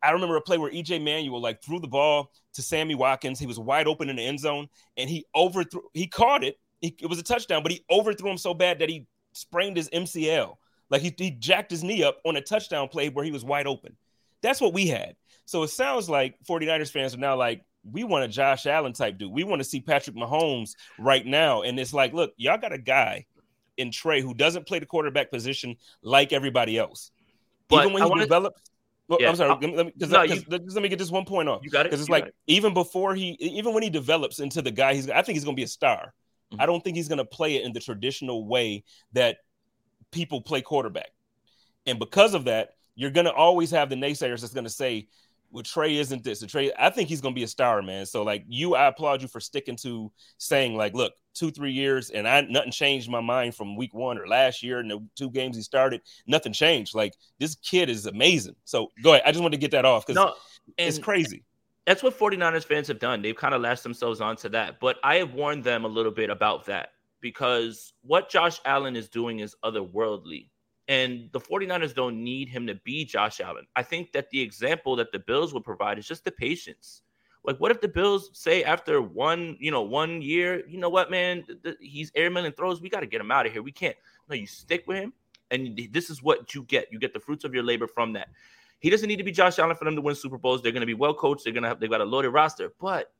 I 0.03 0.11
remember 0.11 0.37
a 0.37 0.41
play 0.41 0.59
where 0.59 0.71
EJ 0.71 1.03
Manuel 1.03 1.41
like 1.41 1.63
threw 1.63 1.81
the 1.81 1.89
ball 1.89 2.31
to 2.55 2.63
Sammy 2.63 2.95
Watkins. 2.95 3.39
He 3.39 3.47
was 3.47 3.59
wide 3.59 3.87
open 3.87 4.09
in 4.09 4.17
the 4.17 4.23
end 4.25 4.41
zone 4.41 4.69
and 4.97 5.11
he 5.11 5.27
overthrew. 5.35 5.83
He 5.93 6.07
caught 6.07 6.45
it. 6.45 6.59
He, 6.81 6.97
it 7.01 7.07
was 7.07 7.19
a 7.19 7.23
touchdown, 7.23 7.63
but 7.63 7.73
he 7.73 7.85
overthrew 7.91 8.31
him 8.31 8.39
so 8.39 8.55
bad 8.55 8.79
that 8.79 8.89
he 8.89 9.07
sprained 9.33 9.77
his 9.77 9.89
MCL. 9.91 10.57
Like 10.91 11.03
he, 11.03 11.15
he 11.17 11.31
jacked 11.31 11.71
his 11.71 11.83
knee 11.83 12.05
up 12.05 12.19
on 12.25 12.37
a 12.37 12.41
touchdown 12.41 12.89
play 12.89 13.09
where 13.09 13.25
he 13.25 13.33
was 13.33 13.45
wide 13.45 13.67
open. 13.67 13.97
That's 14.43 14.61
what 14.61 14.75
we 14.75 14.87
had. 14.87 15.17
So 15.47 15.63
it 15.63 15.69
sounds 15.69 16.09
like 16.09 16.37
49ers 16.49 16.91
fans 16.91 17.15
are 17.15 17.19
now 17.19 17.37
like, 17.37 17.65
we 17.91 18.05
want 18.05 18.25
a 18.25 18.29
Josh 18.29 18.67
Allen 18.67 18.93
type 18.93 19.19
dude. 19.19 19.33
We 19.33 19.45
want 19.45 19.61
to 19.61 19.65
see 19.65 19.81
Patrick 19.81 20.17
Mahomes 20.17 20.75
right 20.99 21.25
now. 21.25 21.63
And 21.63 21.79
it's 21.79 21.93
like, 21.93 22.15
look, 22.15 22.33
y'all 22.37 22.59
got 22.59 22.73
a 22.73 22.79
guy 22.79 23.27
in 23.77 23.91
Trey 23.91 24.21
who 24.21 24.35
doesn't 24.35 24.67
play 24.67 24.79
the 24.79 24.87
quarterback 24.87 25.31
position 25.31 25.77
like 26.03 26.33
everybody 26.33 26.79
else. 26.79 27.11
But 27.69 27.85
Even 27.85 27.95
when 27.95 28.03
he 28.05 28.09
wanna, 28.09 28.23
develops 28.23 28.61
well, 29.09 29.19
yeah. 29.21 29.29
I'm 29.29 29.37
sorry. 29.37 29.51
Let 29.51 29.87
me, 29.87 29.93
no, 29.99 30.23
you, 30.23 30.43
let 30.49 30.83
me 30.83 30.89
get 30.89 30.99
this 30.99 31.11
one 31.11 31.25
point 31.25 31.49
off. 31.49 31.61
You 31.63 31.71
got 31.71 31.87
it. 31.87 31.91
Because 31.91 32.01
it's 32.01 32.09
you 32.09 32.15
like 32.15 32.33
even 32.47 32.73
before 32.75 33.15
he, 33.15 33.37
even 33.41 33.75
when 33.75 33.83
he 33.83 33.91
develops 33.91 34.39
into 34.39 34.63
the 34.63 34.71
guy, 34.71 34.95
he's. 34.95 35.11
I 35.11 35.23
think 35.23 35.37
he's 35.37 35.45
going 35.45 35.57
to 35.57 35.61
be 35.61 35.65
a 35.65 35.69
star. 35.69 36.15
Mm-hmm. 36.53 36.61
I 36.61 36.67
don't 36.67 36.83
think 36.83 36.97
he's 36.97 37.09
going 37.09 37.19
to 37.19 37.25
play 37.25 37.57
it 37.57 37.65
in 37.65 37.73
the 37.73 37.81
traditional 37.81 38.47
way 38.47 38.85
that 39.13 39.39
people 40.11 40.41
play 40.41 40.63
quarterback. 40.63 41.11
And 41.87 41.99
because 41.99 42.35
of 42.35 42.45
that, 42.45 42.71
you're 42.95 43.11
going 43.11 43.27
to 43.27 43.33
always 43.33 43.71
have 43.73 43.91
the 43.91 43.97
naysayers 43.97 44.41
that's 44.41 44.55
going 44.55 44.65
to 44.65 44.71
say, 44.71 45.09
well, 45.55 45.63
Trey 45.63 45.99
isn't 45.99 46.25
this. 46.25 46.41
The 46.41 46.49
Trey, 46.49 46.73
I 46.77 46.91
think 46.91 47.09
he's 47.09 47.21
gonna 47.21 47.35
be 47.35 47.45
a 47.45 47.49
star, 47.49 47.81
man. 47.81 48.07
So 48.07 48.25
like 48.25 48.45
you, 48.49 48.75
I 48.75 48.89
applaud 48.89 49.23
you 49.23 49.29
for 49.29 49.39
sticking 49.39 49.77
to 49.77 50.11
saying 50.37 50.77
like, 50.77 50.95
look, 50.95 51.13
two, 51.33 51.53
three 51.53 51.71
years, 51.71 52.11
and 52.11 52.27
I 52.27 52.41
nothing 52.41 52.73
changed 52.73 53.09
my 53.09 53.21
mind 53.21 53.55
from 53.55 53.77
week 53.77 53.95
one 53.95 54.19
or 54.19 54.27
last 54.27 54.65
year 54.65 54.81
and 54.81 54.91
the 54.91 54.99
two 55.15 55.31
games 55.31 55.55
he 55.55 55.63
started, 55.63 56.03
nothing 56.27 56.53
changed. 56.53 56.97
Like 56.97 57.15
this 57.39 57.55
kid 57.55 57.89
is 57.89 58.07
amazing. 58.07 58.57
So 58.65 58.89
go 59.01 59.13
ahead. 59.13 59.23
I 59.25 59.31
just 59.31 59.43
want 59.43 59.53
to 59.55 59.59
get 59.59 59.71
that 59.71 59.85
off 59.85 60.05
because 60.05 60.17
no, 60.17 60.35
it's 60.77 60.99
crazy. 60.99 61.45
That's 61.87 62.03
what 62.03 62.19
49ers 62.19 62.65
fans 62.65 62.89
have 62.89 62.99
done. 62.99 63.23
They've 63.23 63.37
kind 63.37 63.55
of 63.55 63.63
lashed 63.63 63.85
themselves 63.85 64.21
onto 64.21 64.49
that. 64.49 64.81
But 64.81 64.97
I 65.05 65.17
have 65.17 65.35
warned 65.35 65.63
them 65.63 65.85
a 65.85 65.89
little 65.89 66.11
bit 66.11 66.31
about 66.31 66.67
that 66.67 66.89
because 67.21 67.93
what 68.03 68.29
Josh 68.29 68.59
Allen 68.65 68.97
is 68.97 69.09
doing 69.09 69.39
is 69.39 69.55
otherworldly. 69.65 70.49
And 70.89 71.31
the 71.33 71.41
49ers 71.41 71.95
don't 71.95 72.23
need 72.23 72.49
him 72.49 72.67
to 72.67 72.75
be 72.75 73.05
Josh 73.05 73.41
Allen. 73.41 73.67
I 73.75 73.83
think 73.83 74.13
that 74.13 74.29
the 74.31 74.41
example 74.41 74.97
that 74.97 75.13
the 75.13 75.19
Bills 75.19 75.55
would 75.55 75.65
provide 75.65 75.99
is 75.99 76.07
just 76.07 76.25
the 76.25 76.31
patience. 76.31 77.03
Like, 77.43 77.59
what 77.59 77.71
if 77.71 77.81
the 77.81 77.89
Bills 77.89 78.31
say 78.33 78.65
after 78.65 79.03
one, 79.03 79.57
you 79.61 79.71
know, 79.71 79.83
one 79.83 80.23
year, 80.23 80.67
you 80.67 80.79
know 80.79 80.89
what, 80.89 81.11
man, 81.11 81.45
th- 81.45 81.63
th- 81.63 81.77
he's 81.81 82.11
airman 82.15 82.47
and 82.47 82.57
throws. 82.57 82.81
We 82.81 82.89
got 82.89 83.01
to 83.01 83.07
get 83.07 83.21
him 83.21 83.31
out 83.31 83.47
of 83.47 83.53
here. 83.53 83.63
We 83.63 83.73
can't. 83.73 83.97
No, 84.29 84.35
you 84.35 84.47
stick 84.47 84.85
with 84.87 84.97
him, 84.97 85.13
and 85.51 85.79
this 85.91 86.09
is 86.09 86.23
what 86.23 86.55
you 86.55 86.63
get. 86.65 86.91
You 86.91 86.99
get 86.99 87.13
the 87.13 87.21
fruits 87.21 87.45
of 87.45 87.53
your 87.53 87.63
labor 87.63 87.87
from 87.87 88.15
that. 88.15 88.29
He 88.81 88.89
doesn't 88.89 89.09
need 89.09 89.17
to 89.17 89.25
be 89.25 89.33
Josh 89.33 89.59
Allen 89.59 89.77
for 89.77 89.85
them 89.85 89.95
to 89.95 90.01
win 90.01 90.15
Super 90.15 90.39
Bowls. 90.39 90.63
They're 90.63 90.73
going 90.73 90.81
to 90.81 90.87
be 90.87 90.95
well 90.95 91.15
coached. 91.15 91.45
They're 91.45 91.53
going 91.53 91.63
to 91.63 91.69
have. 91.69 91.81
They've 91.81 91.91
got 91.91 92.01
a 92.01 92.05
loaded 92.05 92.31
roster. 92.31 92.73
But 92.81 93.13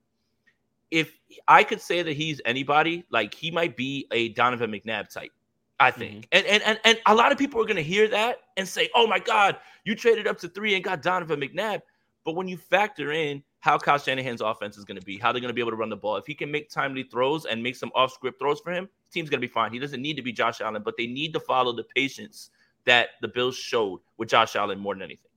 if 0.91 1.19
I 1.47 1.63
could 1.65 1.81
say 1.81 2.03
that 2.03 2.13
he's 2.13 2.41
anybody, 2.47 3.05
like 3.11 3.35
he 3.35 3.51
might 3.51 3.77
be 3.77 4.07
a 4.11 4.31
Donovan 4.31 4.71
McNabb 4.71 5.13
type. 5.13 5.33
I 5.81 5.91
think. 5.91 6.29
Mm-hmm. 6.31 6.47
And, 6.47 6.47
and 6.47 6.63
and 6.63 6.81
and 6.85 7.01
a 7.07 7.15
lot 7.15 7.33
of 7.33 7.39
people 7.39 7.61
are 7.61 7.67
going 7.67 7.77
to 7.77 7.83
hear 7.83 8.09
that 8.09 8.39
and 8.57 8.67
say, 8.67 8.89
"Oh 8.95 9.07
my 9.07 9.19
God, 9.19 9.57
you 9.85 9.95
traded 9.95 10.27
up 10.27 10.39
to 10.39 10.49
three 10.49 10.75
and 10.75 10.85
got 10.85 11.03
Donovan 11.03 11.41
McNabb." 11.41 11.83
But 12.25 12.37
when 12.37 12.49
you 12.49 12.57
factor 12.57 13.13
in 13.13 13.43
how 13.61 13.79
Kyle 13.79 13.99
Shanahan's 13.99 14.41
offense 14.41 14.79
is 14.79 14.85
going 14.85 14.99
to 14.99 15.05
be, 15.05 15.19
how 15.19 15.33
they're 15.33 15.41
going 15.41 15.49
to 15.51 15.55
be 15.55 15.61
able 15.61 15.73
to 15.73 15.77
run 15.77 15.91
the 15.91 15.97
ball, 15.97 16.17
if 16.17 16.27
he 16.27 16.35
can 16.35 16.51
make 16.51 16.71
timely 16.71 17.03
throws 17.03 17.45
and 17.45 17.63
make 17.63 17.77
some 17.77 17.93
off-script 17.95 18.39
throws 18.39 18.61
for 18.61 18.73
him, 18.73 18.89
team's 19.11 19.29
going 19.29 19.41
to 19.41 19.47
be 19.47 19.53
fine. 19.53 19.73
He 19.73 19.79
doesn't 19.79 20.01
need 20.01 20.17
to 20.17 20.23
be 20.23 20.33
Josh 20.33 20.61
Allen, 20.61 20.83
but 20.83 20.95
they 20.97 21.07
need 21.07 21.33
to 21.35 21.41
follow 21.41 21.75
the 21.75 21.85
patience 21.95 22.51
that 22.85 23.11
the 23.21 23.29
Bills 23.29 23.57
showed 23.57 24.01
with 24.17 24.29
Josh 24.29 24.57
Allen 24.57 24.79
more 24.79 24.95
than 24.95 25.03
anything. 25.03 25.31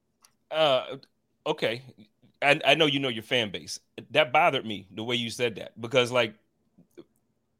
Uh, 0.52 0.98
okay. 1.46 1.82
I, 2.42 2.60
I 2.66 2.76
know 2.76 2.86
you 2.86 3.00
know 3.00 3.10
your 3.10 3.24
fan 3.24 3.52
base. 3.52 3.80
That 4.12 4.32
bothered 4.32 4.66
me 4.66 4.88
the 4.94 5.04
way 5.04 5.16
you 5.16 5.30
said 5.30 5.56
that 5.56 5.80
because, 5.80 6.12
like, 6.12 6.36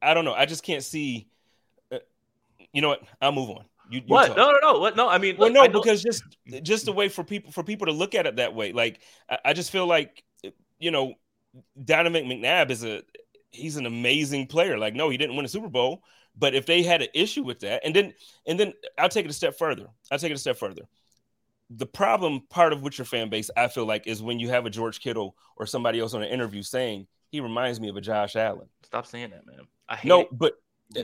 I 0.02 0.14
don't 0.14 0.26
know. 0.26 0.34
I 0.34 0.46
just 0.46 0.64
can't 0.64 0.84
see 0.84 1.28
you 2.74 2.82
know 2.82 2.90
what? 2.90 3.02
I'll 3.22 3.32
move 3.32 3.50
on. 3.50 3.66
You, 3.90 4.00
you 4.00 4.06
what? 4.08 4.28
Talk. 4.28 4.38
No, 4.38 4.52
no, 4.52 4.58
no. 4.62 4.80
What? 4.80 4.96
No, 4.96 5.08
I 5.08 5.18
mean, 5.18 5.38
well, 5.38 5.52
no, 5.52 5.68
because 5.68 6.04
just 6.04 6.24
just 6.62 6.88
a 6.88 6.92
way 6.92 7.10
for 7.10 7.24
people 7.24 7.52
for 7.52 7.64
people 7.64 7.88
to 7.88 7.94
look 7.94 8.16
at 8.16 8.26
it 8.26 8.36
that 8.38 8.54
way. 8.54 8.74
Like, 8.74 9.00
I, 9.30 9.40
I 9.46 9.54
just 9.54 9.72
feel 9.72 9.88
like, 9.88 10.24
you 10.80 10.92
know, 10.92 11.14
Donovan 11.84 12.26
McNabb 12.26 12.70
is 12.70 12.84
a 12.84 13.04
he's 13.52 13.78
an 13.78 13.86
amazing 13.86 14.48
player. 14.48 14.78
Like, 14.78 14.94
no, 14.94 15.10
he 15.10 15.18
didn't 15.18 15.36
win 15.36 15.46
a 15.46 15.50
Super 15.50 15.70
Bowl, 15.70 16.04
but 16.38 16.54
if 16.54 16.66
they 16.66 16.84
had 16.84 17.02
an 17.02 17.10
issue 17.14 17.44
with 17.44 17.60
that, 17.62 17.82
and 17.86 17.96
then 17.96 18.14
and 18.46 18.60
then 18.60 18.74
I'll 18.98 19.10
take 19.10 19.26
it 19.26 19.32
a 19.32 19.34
step 19.34 19.58
further. 19.58 19.88
I'll 20.12 20.20
take 20.20 20.32
it 20.32 20.36
a 20.36 20.40
step 20.40 20.58
further. 20.58 20.84
The 21.70 21.86
problem, 21.86 22.44
part 22.50 22.72
of 22.72 22.82
with 22.82 22.98
your 22.98 23.06
fan 23.06 23.30
base, 23.30 23.50
I 23.58 23.68
feel 23.68 23.86
like, 23.86 24.08
is 24.08 24.24
when 24.24 24.40
you 24.40 24.48
have 24.50 24.66
a 24.66 24.70
George 24.70 25.02
Kittle 25.02 25.36
or 25.58 25.66
somebody 25.66 26.00
else 26.00 26.14
on 26.14 26.24
an 26.24 26.30
interview 26.30 26.62
saying 26.62 27.08
he 27.30 27.42
reminds 27.42 27.82
me 27.82 27.90
of 27.90 27.98
a 27.98 28.02
Josh 28.02 28.38
Allen. 28.38 28.70
Stop 28.84 29.06
saying 29.06 29.32
that, 29.32 29.46
man. 29.46 29.68
I 29.90 29.98
hate 29.98 30.08
no, 30.08 30.22
it. 30.22 30.28
but 30.32 30.54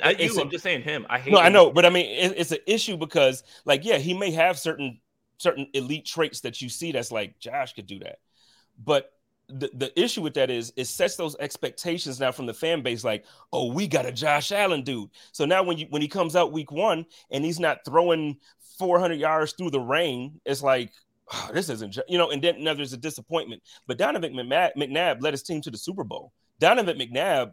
I, 0.03 0.11
you, 0.11 0.39
I'm 0.39 0.49
just 0.49 0.63
saying 0.63 0.81
him. 0.81 1.05
I 1.09 1.19
hate. 1.19 1.33
No, 1.33 1.39
him. 1.39 1.45
I 1.45 1.49
know, 1.49 1.71
but 1.71 1.85
I 1.85 1.89
mean, 1.89 2.05
it, 2.05 2.35
it's 2.37 2.51
an 2.51 2.59
issue 2.65 2.95
because, 2.95 3.43
like, 3.65 3.83
yeah, 3.83 3.97
he 3.97 4.13
may 4.13 4.31
have 4.31 4.57
certain 4.57 4.99
certain 5.37 5.67
elite 5.73 6.05
traits 6.05 6.41
that 6.41 6.61
you 6.61 6.69
see 6.69 6.91
that's 6.91 7.11
like 7.11 7.37
Josh 7.39 7.73
could 7.73 7.87
do 7.87 7.99
that, 7.99 8.19
but 8.83 9.11
the, 9.49 9.69
the 9.73 10.01
issue 10.01 10.21
with 10.21 10.33
that 10.35 10.49
is 10.49 10.71
it 10.75 10.85
sets 10.85 11.15
those 11.15 11.35
expectations 11.39 12.19
now 12.19 12.31
from 12.31 12.45
the 12.45 12.53
fan 12.53 12.81
base 12.81 13.03
like 13.03 13.25
oh 13.51 13.71
we 13.71 13.87
got 13.87 14.05
a 14.05 14.11
josh 14.11 14.51
allen 14.51 14.83
dude 14.83 15.09
so 15.31 15.45
now 15.45 15.61
when 15.61 15.77
you 15.77 15.85
when 15.89 16.01
he 16.01 16.07
comes 16.07 16.35
out 16.35 16.53
week 16.53 16.71
one 16.71 17.05
and 17.29 17.43
he's 17.43 17.59
not 17.59 17.79
throwing 17.85 18.37
400 18.79 19.15
yards 19.15 19.53
through 19.53 19.69
the 19.69 19.79
rain 19.79 20.39
it's 20.45 20.63
like 20.63 20.91
oh, 21.33 21.49
this 21.53 21.69
isn't 21.69 21.97
you 22.07 22.17
know 22.17 22.31
and 22.31 22.41
then 22.41 22.63
now 22.63 22.73
there's 22.73 22.93
a 22.93 22.97
disappointment 22.97 23.61
but 23.85 23.97
donovan 23.97 24.33
mcnabb, 24.33 24.71
McNabb 24.77 25.21
led 25.21 25.33
his 25.33 25.43
team 25.43 25.61
to 25.61 25.71
the 25.71 25.77
super 25.77 26.03
bowl 26.03 26.31
donovan 26.59 26.97
mcnabb 26.97 27.51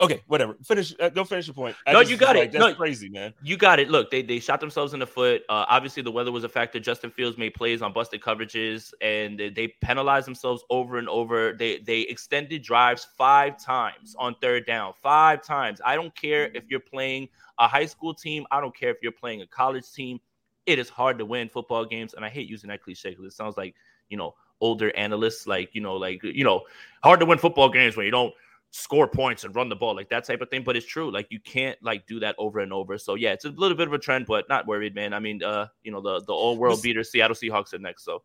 okay, 0.00 0.22
whatever. 0.26 0.56
Finish. 0.64 0.94
Uh, 0.98 1.08
go 1.08 1.24
finish 1.24 1.46
your 1.46 1.54
point. 1.54 1.76
I 1.86 1.92
no, 1.92 2.00
you 2.00 2.16
got 2.16 2.36
like, 2.36 2.46
it. 2.46 2.52
That's 2.52 2.64
no, 2.64 2.74
crazy, 2.74 3.08
man. 3.08 3.34
You 3.42 3.56
got 3.56 3.78
it. 3.78 3.88
Look, 3.88 4.10
they 4.10 4.22
they 4.22 4.38
shot 4.38 4.60
themselves 4.60 4.94
in 4.94 5.00
the 5.00 5.06
foot. 5.06 5.42
Uh, 5.48 5.64
obviously, 5.68 6.02
the 6.02 6.10
weather 6.10 6.32
was 6.32 6.44
a 6.44 6.48
factor. 6.48 6.80
Justin 6.80 7.10
Fields 7.10 7.38
made 7.38 7.54
plays 7.54 7.82
on 7.82 7.92
busted 7.92 8.20
coverages, 8.20 8.92
and 9.00 9.38
they, 9.38 9.50
they 9.50 9.68
penalized 9.82 10.26
themselves 10.26 10.64
over 10.70 10.98
and 10.98 11.08
over. 11.08 11.52
They 11.52 11.78
they 11.78 12.00
extended 12.02 12.62
drives 12.62 13.06
five 13.16 13.58
times 13.62 14.14
on 14.18 14.34
third 14.40 14.66
down. 14.66 14.94
Five 15.02 15.42
times. 15.42 15.80
I 15.84 15.94
don't 15.94 16.14
care 16.14 16.50
if 16.54 16.64
you're 16.68 16.80
playing 16.80 17.28
a 17.58 17.68
high 17.68 17.86
school 17.86 18.14
team. 18.14 18.46
I 18.50 18.60
don't 18.60 18.76
care 18.76 18.90
if 18.90 18.98
you're 19.02 19.12
playing 19.12 19.42
a 19.42 19.46
college 19.46 19.90
team. 19.92 20.20
It 20.66 20.78
is 20.78 20.88
hard 20.88 21.18
to 21.18 21.24
win 21.24 21.48
football 21.48 21.84
games, 21.84 22.14
and 22.14 22.24
I 22.24 22.28
hate 22.28 22.48
using 22.48 22.68
that 22.68 22.82
cliche 22.82 23.10
because 23.10 23.24
it 23.24 23.32
sounds 23.32 23.56
like 23.56 23.74
you 24.08 24.16
know 24.16 24.34
older 24.60 24.94
analysts, 24.96 25.46
like 25.46 25.74
you 25.74 25.80
know, 25.80 25.96
like 25.96 26.22
you 26.22 26.44
know, 26.44 26.62
hard 27.02 27.20
to 27.20 27.26
win 27.26 27.38
football 27.38 27.68
games 27.68 27.96
when 27.96 28.06
you 28.06 28.12
don't 28.12 28.34
score 28.76 29.08
points 29.08 29.44
and 29.44 29.54
run 29.54 29.68
the 29.68 29.76
ball, 29.76 29.96
like 29.96 30.10
that 30.10 30.24
type 30.24 30.40
of 30.40 30.50
thing. 30.50 30.62
But 30.62 30.76
it's 30.76 30.86
true, 30.86 31.10
like 31.10 31.28
you 31.30 31.40
can't 31.40 31.78
like 31.82 32.06
do 32.06 32.20
that 32.20 32.34
over 32.38 32.60
and 32.60 32.72
over. 32.72 32.98
So 32.98 33.14
yeah, 33.14 33.32
it's 33.32 33.44
a 33.44 33.50
little 33.50 33.76
bit 33.76 33.88
of 33.88 33.94
a 33.94 33.98
trend, 33.98 34.26
but 34.26 34.48
not 34.48 34.66
worried, 34.66 34.94
man. 34.94 35.12
I 35.12 35.18
mean, 35.18 35.42
uh, 35.42 35.68
you 35.82 35.92
know, 35.92 36.00
the 36.00 36.20
the 36.20 36.32
all 36.32 36.56
world 36.56 36.82
beater 36.82 37.02
Seattle 37.02 37.36
Seahawks 37.36 37.72
are 37.72 37.78
next, 37.78 38.04
so. 38.04 38.22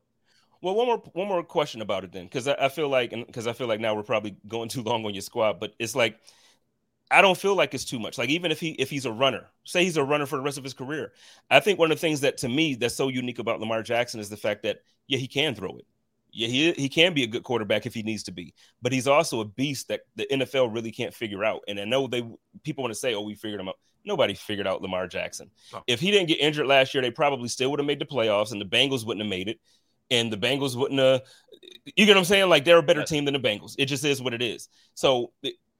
Well, 0.62 0.76
one 0.76 0.86
more 0.86 0.97
one 1.14 1.28
more 1.28 1.43
question 1.43 1.82
about 1.82 2.04
it 2.04 2.12
then, 2.12 2.26
because 2.26 2.47
I, 2.47 2.56
I, 2.60 2.70
feel 2.70 2.88
like, 2.88 3.10
because 3.10 3.47
I 3.47 3.54
feel 3.54 3.66
like 3.66 3.80
now 3.80 3.95
we're 3.95 4.04
probably 4.04 4.36
going 4.47 4.70
too 4.70 4.84
long 4.84 5.04
on 5.08 5.14
your 5.16 5.24
squad, 5.24 5.60
but 5.60 5.74
it's 5.80 5.95
like 5.95 6.20
I 7.10 7.22
don't 7.22 7.38
feel 7.38 7.56
like 7.56 7.74
it's 7.74 7.84
too 7.84 7.99
much. 7.99 8.18
Like 8.18 8.30
even 8.30 8.52
if 8.52 8.60
he 8.60 8.72
if 8.72 8.89
he's 8.89 9.06
a 9.06 9.12
runner, 9.12 9.47
say 9.64 9.84
he's 9.84 9.97
a 9.97 10.04
runner 10.04 10.26
for 10.26 10.38
the 10.38 10.43
rest 10.43 10.58
of 10.58 10.64
his 10.64 10.74
career, 10.74 11.14
I 11.49 11.60
think 11.60 11.80
one 11.80 11.91
of 11.91 11.97
the 11.97 12.02
things 12.02 12.22
that 12.22 12.38
to 12.38 12.49
me 12.49 12.76
that's 12.76 12.95
so 12.95 13.08
unique 13.08 13.39
about 13.39 13.60
Lamar 13.60 13.82
Jackson 13.84 14.20
is 14.20 14.30
the 14.30 14.38
fact 14.38 14.64
that 14.64 14.82
yeah 15.08 15.18
he 15.18 15.28
can 15.28 15.56
throw 15.56 15.78
it. 15.78 15.86
Yeah, 16.32 16.48
he 16.48 16.72
he 16.74 16.90
can 16.90 17.14
be 17.14 17.24
a 17.24 17.28
good 17.28 17.44
quarterback 17.44 17.86
if 17.86 17.94
he 17.94 18.04
needs 18.04 18.24
to 18.24 18.32
be, 18.32 18.54
but 18.82 18.94
he's 18.94 19.08
also 19.08 19.42
a 19.42 19.46
beast 19.46 19.90
that 19.90 20.02
the 20.16 20.26
NFL 20.32 20.74
really 20.74 20.92
can't 20.92 21.14
figure 21.14 21.44
out. 21.44 21.62
And 21.68 21.80
I 21.80 21.86
know 21.86 22.08
they 22.08 22.24
people 22.64 22.84
want 22.84 22.94
to 22.94 23.00
say, 23.00 23.14
"Oh, 23.14 23.22
we 23.22 23.36
figured 23.36 23.60
him 23.60 23.68
out." 23.68 23.76
Nobody 24.04 24.34
figured 24.34 24.66
out 24.66 24.82
Lamar 24.82 25.08
Jackson. 25.08 25.52
No. 25.72 25.84
If 25.88 26.00
he 26.00 26.10
didn't 26.10 26.28
get 26.28 26.40
injured 26.40 26.66
last 26.66 26.94
year, 26.94 27.02
they 27.04 27.12
probably 27.12 27.50
still 27.50 27.70
would 27.70 27.80
have 27.80 27.86
made 27.86 28.00
the 28.00 28.06
playoffs, 28.06 28.52
and 28.52 28.62
the 28.62 28.66
Bengals 28.66 29.06
wouldn't 29.06 29.24
have 29.24 29.30
made 29.30 29.48
it. 29.48 29.60
And 30.10 30.32
the 30.32 30.38
Bengals 30.38 30.76
wouldn't 30.76 31.00
have. 31.00 31.22
You 31.86 32.06
get 32.06 32.16
what 32.16 32.18
I'm 32.18 32.26
saying? 32.26 32.50
Like 32.50 32.66
they're 32.66 32.78
a 32.78 32.84
better 32.84 33.04
team 33.04 33.26
than 33.26 33.34
the 33.34 33.40
Bengals. 33.40 33.76
It 33.78 33.86
just 33.86 34.04
is 34.06 34.22
what 34.22 34.34
it 34.34 34.42
is. 34.42 34.70
So 34.96 35.32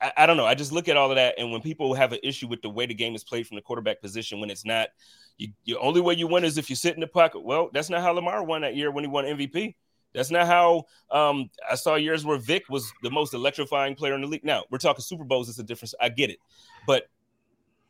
I, 0.02 0.12
I 0.18 0.26
don't 0.26 0.38
know. 0.38 0.45
I 0.45 0.56
just 0.56 0.72
look 0.72 0.89
at 0.89 0.97
all 0.97 1.12
of 1.12 1.16
that, 1.16 1.36
and 1.38 1.52
when 1.52 1.62
people 1.62 1.93
have 1.93 2.12
an 2.12 2.20
issue 2.24 2.47
with 2.47 2.62
the 2.62 2.70
way 2.70 2.86
the 2.86 2.93
game 2.93 3.16
is 3.16 3.24
played 3.24 3.47
from 3.47 3.56
the 3.56 3.62
quarterback 3.62 4.02
position, 4.02 4.39
when 4.39 4.49
it's 4.49 4.66
not, 4.66 4.89
you, 5.38 5.49
the 5.66 5.78
only 5.78 6.02
way 6.02 6.16
you 6.16 6.28
win 6.28 6.43
is 6.43 6.58
if 6.58 6.70
you 6.70 6.76
sit 6.76 6.95
in 6.95 7.02
the 7.02 7.08
pocket. 7.08 7.41
Well, 7.43 7.70
that's 7.74 7.89
not 7.89 8.02
how 8.02 8.12
Lamar 8.12 8.43
won 8.43 8.62
that 8.62 8.76
year 8.76 8.91
when 8.91 9.04
he 9.04 9.08
won 9.10 9.26
MVP. 9.26 9.76
That's 10.14 10.32
not 10.32 10.47
how 10.47 10.86
um, 11.09 11.49
I 11.70 11.76
saw 11.76 11.95
years 11.95 12.26
where 12.26 12.38
Vic 12.38 12.64
was 12.70 12.91
the 13.01 13.12
most 13.12 13.34
electrifying 13.34 13.95
player 13.95 14.14
in 14.14 14.22
the 14.22 14.28
league. 14.28 14.43
Now 14.43 14.66
we're 14.70 14.78
talking 14.78 15.01
Super 15.01 15.24
Bowls; 15.24 15.49
it's 15.49 15.59
a 15.59 15.64
difference. 15.64 15.93
I 15.99 16.09
get 16.09 16.30
it, 16.30 16.39
but 16.86 17.07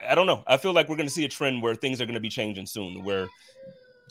I 0.08 0.16
don't 0.16 0.28
know. 0.28 0.44
I 0.48 0.58
feel 0.58 0.74
like 0.74 0.90
we're 0.90 0.98
going 0.98 1.08
to 1.08 1.14
see 1.14 1.26
a 1.26 1.30
trend 1.30 1.62
where 1.62 1.76
things 1.76 2.02
are 2.02 2.06
going 2.06 2.16
to 2.16 2.22
be 2.22 2.30
changing 2.30 2.66
soon, 2.66 3.04
where 3.04 3.28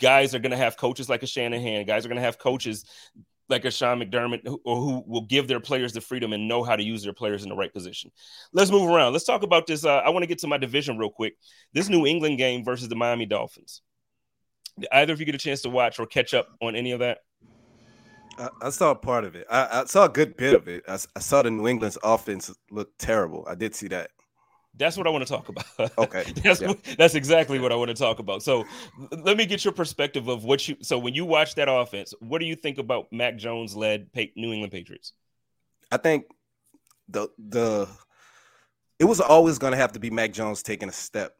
guys 0.00 0.34
are 0.34 0.38
going 0.38 0.52
to 0.52 0.56
have 0.56 0.76
coaches 0.76 1.08
like 1.08 1.22
a 1.22 1.26
Shanahan, 1.26 1.84
guys 1.84 2.04
are 2.04 2.08
going 2.08 2.16
to 2.16 2.22
have 2.22 2.38
coaches 2.38 2.84
like 3.48 3.64
a 3.64 3.70
Sean 3.70 4.00
McDermott, 4.00 4.46
who, 4.46 4.60
or 4.64 4.76
who 4.76 5.04
will 5.06 5.22
give 5.22 5.48
their 5.48 5.60
players 5.60 5.92
the 5.92 6.00
freedom 6.00 6.32
and 6.32 6.46
know 6.46 6.62
how 6.62 6.76
to 6.76 6.82
use 6.82 7.02
their 7.02 7.12
players 7.12 7.42
in 7.42 7.48
the 7.48 7.56
right 7.56 7.72
position. 7.72 8.10
Let's 8.52 8.70
move 8.70 8.88
around. 8.88 9.12
Let's 9.12 9.24
talk 9.24 9.42
about 9.42 9.66
this. 9.66 9.84
Uh, 9.84 9.96
I 9.98 10.10
want 10.10 10.22
to 10.22 10.28
get 10.28 10.38
to 10.38 10.46
my 10.46 10.56
division 10.56 10.96
real 10.96 11.10
quick. 11.10 11.34
This 11.72 11.88
New 11.88 12.06
England 12.06 12.38
game 12.38 12.64
versus 12.64 12.88
the 12.88 12.94
Miami 12.94 13.26
Dolphins. 13.26 13.82
Either 14.92 15.12
of 15.12 15.20
you 15.20 15.26
get 15.26 15.34
a 15.34 15.38
chance 15.38 15.62
to 15.62 15.68
watch 15.68 15.98
or 15.98 16.06
catch 16.06 16.32
up 16.32 16.48
on 16.62 16.76
any 16.76 16.92
of 16.92 17.00
that? 17.00 17.18
I, 18.40 18.48
I 18.62 18.70
saw 18.70 18.94
part 18.94 19.24
of 19.24 19.34
it. 19.36 19.46
I, 19.50 19.80
I 19.82 19.84
saw 19.84 20.04
a 20.06 20.08
good 20.08 20.36
bit 20.36 20.54
of 20.54 20.66
it. 20.68 20.82
I 20.88 20.96
saw 21.20 21.42
the 21.42 21.50
New 21.50 21.68
England's 21.68 21.98
offense 22.02 22.52
look 22.70 22.90
terrible. 22.98 23.46
I 23.48 23.54
did 23.54 23.74
see 23.74 23.88
that. 23.88 24.10
That's 24.76 24.96
what 24.96 25.06
I 25.06 25.10
want 25.10 25.26
to 25.26 25.32
talk 25.32 25.48
about. 25.48 25.98
Okay, 25.98 26.22
that's 26.42 26.60
yeah. 26.60 26.68
what- 26.68 26.82
that's 26.96 27.14
exactly 27.14 27.58
what 27.58 27.72
I 27.72 27.74
want 27.74 27.88
to 27.88 27.94
talk 27.94 28.18
about. 28.18 28.42
So 28.42 28.64
let 29.10 29.36
me 29.36 29.44
get 29.44 29.64
your 29.64 29.72
perspective 29.74 30.28
of 30.28 30.44
what 30.44 30.66
you. 30.68 30.76
So 30.80 30.98
when 30.98 31.12
you 31.12 31.24
watch 31.24 31.54
that 31.56 31.68
offense, 31.68 32.14
what 32.20 32.38
do 32.38 32.46
you 32.46 32.54
think 32.56 32.78
about 32.78 33.12
Mac 33.12 33.36
Jones 33.36 33.76
led 33.76 34.12
Pa- 34.12 34.32
New 34.36 34.52
England 34.52 34.72
Patriots? 34.72 35.12
I 35.92 35.96
think 35.96 36.24
the 37.08 37.28
the 37.36 37.88
it 38.98 39.04
was 39.04 39.20
always 39.20 39.58
going 39.58 39.72
to 39.72 39.76
have 39.76 39.92
to 39.92 40.00
be 40.00 40.08
Mac 40.10 40.32
Jones 40.32 40.62
taking 40.62 40.88
a 40.88 40.92
step 40.92 41.36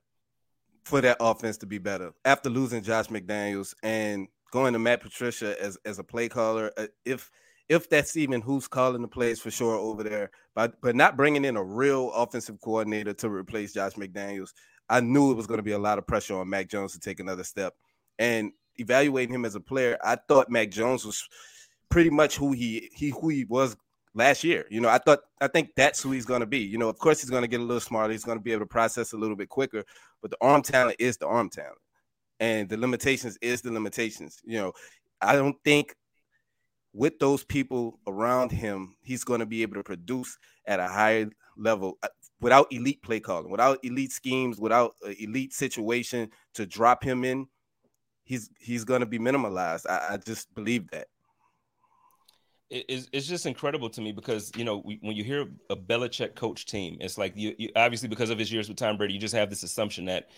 for 0.85 1.01
that 1.01 1.19
offense 1.21 1.57
to 1.59 1.67
be 1.67 1.79
better 1.79 2.13
after 2.25 2.51
losing 2.51 2.83
Josh 2.83 3.07
McDaniels 3.07 3.75
and 3.83 4.27
going 4.51 4.73
to 4.73 4.79
Matt 4.79 5.01
Patricia 5.03 5.61
as 5.63 5.79
as 5.85 5.99
a 5.99 6.05
play 6.05 6.29
caller. 6.29 6.71
uh, 6.77 6.87
If 7.05 7.31
if 7.69 7.89
that's 7.89 8.17
even 8.17 8.41
who's 8.41 8.67
calling 8.67 9.03
the 9.03 9.09
plays 9.09 9.41
for 9.41 9.51
sure 9.51 9.77
over 9.77 10.03
there, 10.03 10.31
but 10.55 10.81
but 10.81 10.97
not 10.97 11.17
bringing 11.17 11.45
in 11.45 11.57
a 11.57 11.63
real 11.65 12.13
offensive 12.13 12.61
coordinator 12.61 13.13
to 13.15 13.31
replace 13.31 13.73
Josh 13.73 13.95
McDaniels, 13.95 14.53
I 14.89 15.01
knew 15.01 15.31
it 15.31 15.37
was 15.37 15.47
going 15.47 15.59
to 15.59 15.65
be 15.65 15.73
a 15.73 15.79
lot 15.79 15.99
of 15.99 16.07
pressure 16.07 16.37
on 16.37 16.51
Mac 16.51 16.69
Jones 16.69 16.93
to 16.93 17.01
take 17.01 17.21
another 17.21 17.45
step. 17.45 17.75
And 18.19 18.53
evaluating 18.77 19.35
him 19.35 19.45
as 19.45 19.55
a 19.55 19.61
player, 19.61 19.99
I 20.05 20.17
thought 20.17 20.51
Mac 20.51 20.71
Jones 20.71 21.05
was 21.05 21.27
pretty 21.91 22.11
much 22.11 22.37
who 22.37 22.53
he 22.53 22.91
he 22.93 23.11
who 23.11 23.29
he 23.29 23.45
was 23.45 23.77
last 24.15 24.43
year. 24.45 24.67
You 24.71 24.81
know, 24.81 24.89
I 24.89 24.99
thought 24.99 25.21
I 25.41 25.49
think 25.49 25.71
that's 25.77 26.03
who 26.03 26.11
he's 26.11 26.27
going 26.27 26.41
to 26.41 26.47
be. 26.47 26.59
You 26.59 26.79
know, 26.79 26.89
of 26.89 26.99
course 26.99 27.21
he's 27.21 27.31
going 27.31 27.43
to 27.43 27.49
get 27.49 27.61
a 27.61 27.65
little 27.65 27.81
smarter. 27.81 28.13
He's 28.13 28.25
going 28.25 28.39
to 28.39 28.45
be 28.45 28.53
able 28.53 28.63
to 28.63 28.67
process 28.67 29.13
a 29.13 29.17
little 29.17 29.37
bit 29.37 29.49
quicker, 29.49 29.85
but 30.23 30.31
the 30.31 30.37
arm 30.41 30.63
talent 30.63 30.97
is 30.99 31.17
the 31.19 31.27
arm 31.27 31.51
talent. 31.51 31.79
And 32.41 32.68
the 32.68 32.76
limitations 32.76 33.38
is 33.41 33.62
the 33.62 33.70
limitations. 33.70 34.41
You 34.45 34.59
know, 34.59 34.72
I 35.20 35.36
don't 35.36 35.57
think 35.62 35.95
with 36.93 37.18
those 37.20 37.45
people 37.45 38.01
around 38.07 38.51
him, 38.51 38.97
he's 39.03 39.22
going 39.24 39.41
to 39.41 39.47
be 39.47 39.62
able 39.62 39.74
to 39.74 39.84
produce 39.84 40.36
at 40.66 40.80
a 40.80 40.88
higher 40.88 41.30
level 41.57 41.99
uh, 42.03 42.09
without 42.41 42.66
elite 42.72 43.03
play 43.03 43.20
calling, 43.20 43.51
without 43.51 43.78
elite 43.84 44.11
schemes, 44.12 44.59
without 44.59 44.95
elite 45.18 45.53
situation 45.53 46.30
to 46.55 46.66
drop 46.66 47.05
him 47.05 47.24
in. 47.24 47.47
He's 48.24 48.51
he's 48.59 48.84
going 48.84 49.01
to 49.01 49.07
be 49.07 49.18
minimalized. 49.18 49.86
I, 49.88 50.14
I 50.14 50.16
just 50.16 50.53
believe 50.55 50.91
that. 50.91 51.09
it's, 52.70 53.09
it's 53.12 53.26
just 53.26 53.47
incredible 53.47 53.91
to 53.91 54.01
me 54.01 54.12
because 54.12 54.51
you 54.57 54.64
know 54.64 54.80
when 54.80 55.16
you 55.16 55.24
hear 55.24 55.47
a 55.68 55.76
Belichick 55.76 56.34
coach 56.36 56.66
team, 56.66 56.97
it's 57.01 57.18
like 57.18 57.34
you, 57.36 57.55
you 57.59 57.70
obviously 57.76 58.09
because 58.09 58.30
of 58.30 58.38
his 58.38 58.51
years 58.51 58.68
with 58.68 58.78
Tom 58.78 58.97
Brady, 58.97 59.14
you 59.14 59.20
just 59.20 59.34
have 59.34 59.51
this 59.51 59.62
assumption 59.62 60.07
that 60.07 60.30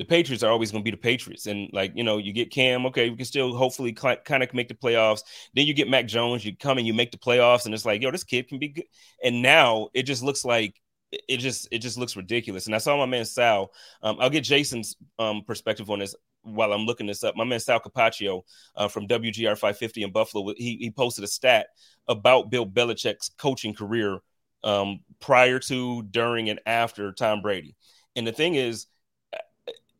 the 0.00 0.06
Patriots 0.06 0.42
are 0.42 0.50
always 0.50 0.72
going 0.72 0.82
to 0.82 0.90
be 0.90 0.96
the 0.96 0.96
Patriots, 0.96 1.44
and 1.44 1.68
like 1.74 1.92
you 1.94 2.02
know 2.02 2.16
you 2.16 2.32
get 2.32 2.50
Cam, 2.50 2.86
okay, 2.86 3.10
we 3.10 3.16
can 3.16 3.26
still 3.26 3.54
hopefully 3.54 3.92
kind 3.92 4.18
of 4.42 4.54
make 4.54 4.68
the 4.68 4.74
playoffs. 4.74 5.20
Then 5.54 5.66
you 5.66 5.74
get 5.74 5.90
Mac 5.90 6.06
Jones, 6.06 6.42
you 6.42 6.56
come 6.56 6.78
and 6.78 6.86
you 6.86 6.94
make 6.94 7.10
the 7.12 7.18
playoffs, 7.18 7.66
and 7.66 7.74
it's 7.74 7.84
like 7.84 8.00
yo, 8.00 8.10
this 8.10 8.24
kid 8.24 8.48
can 8.48 8.58
be 8.58 8.68
good. 8.68 8.86
And 9.22 9.42
now 9.42 9.88
it 9.92 10.04
just 10.04 10.22
looks 10.22 10.42
like 10.42 10.80
it- 11.12 11.22
it 11.28 11.36
just 11.36 11.68
it 11.70 11.80
just 11.80 11.98
looks 11.98 12.16
ridiculous. 12.16 12.64
And 12.64 12.74
I 12.74 12.78
saw 12.78 12.96
my 12.96 13.04
man 13.04 13.26
Sal. 13.26 13.72
Um, 14.02 14.16
I'll 14.20 14.30
get 14.30 14.44
Jason's 14.44 14.96
um, 15.18 15.42
perspective 15.46 15.90
on 15.90 15.98
this 15.98 16.14
while 16.44 16.72
I'm 16.72 16.86
looking 16.86 17.06
this 17.06 17.22
up. 17.22 17.36
My 17.36 17.44
man 17.44 17.60
Sal 17.60 17.78
Capaccio 17.80 18.42
uh, 18.76 18.88
from 18.88 19.06
WGR 19.06 19.58
550 19.58 20.02
in 20.02 20.12
Buffalo, 20.12 20.54
he, 20.56 20.76
he 20.76 20.90
posted 20.90 21.24
a 21.24 21.28
stat 21.28 21.66
about 22.08 22.50
Bill 22.50 22.66
Belichick's 22.66 23.30
coaching 23.36 23.74
career 23.74 24.20
um, 24.64 25.00
prior 25.20 25.58
to, 25.58 26.02
during, 26.04 26.48
and 26.48 26.60
after 26.64 27.12
Tom 27.12 27.42
Brady. 27.42 27.76
And 28.16 28.26
the 28.26 28.32
thing 28.32 28.54
is, 28.54 28.86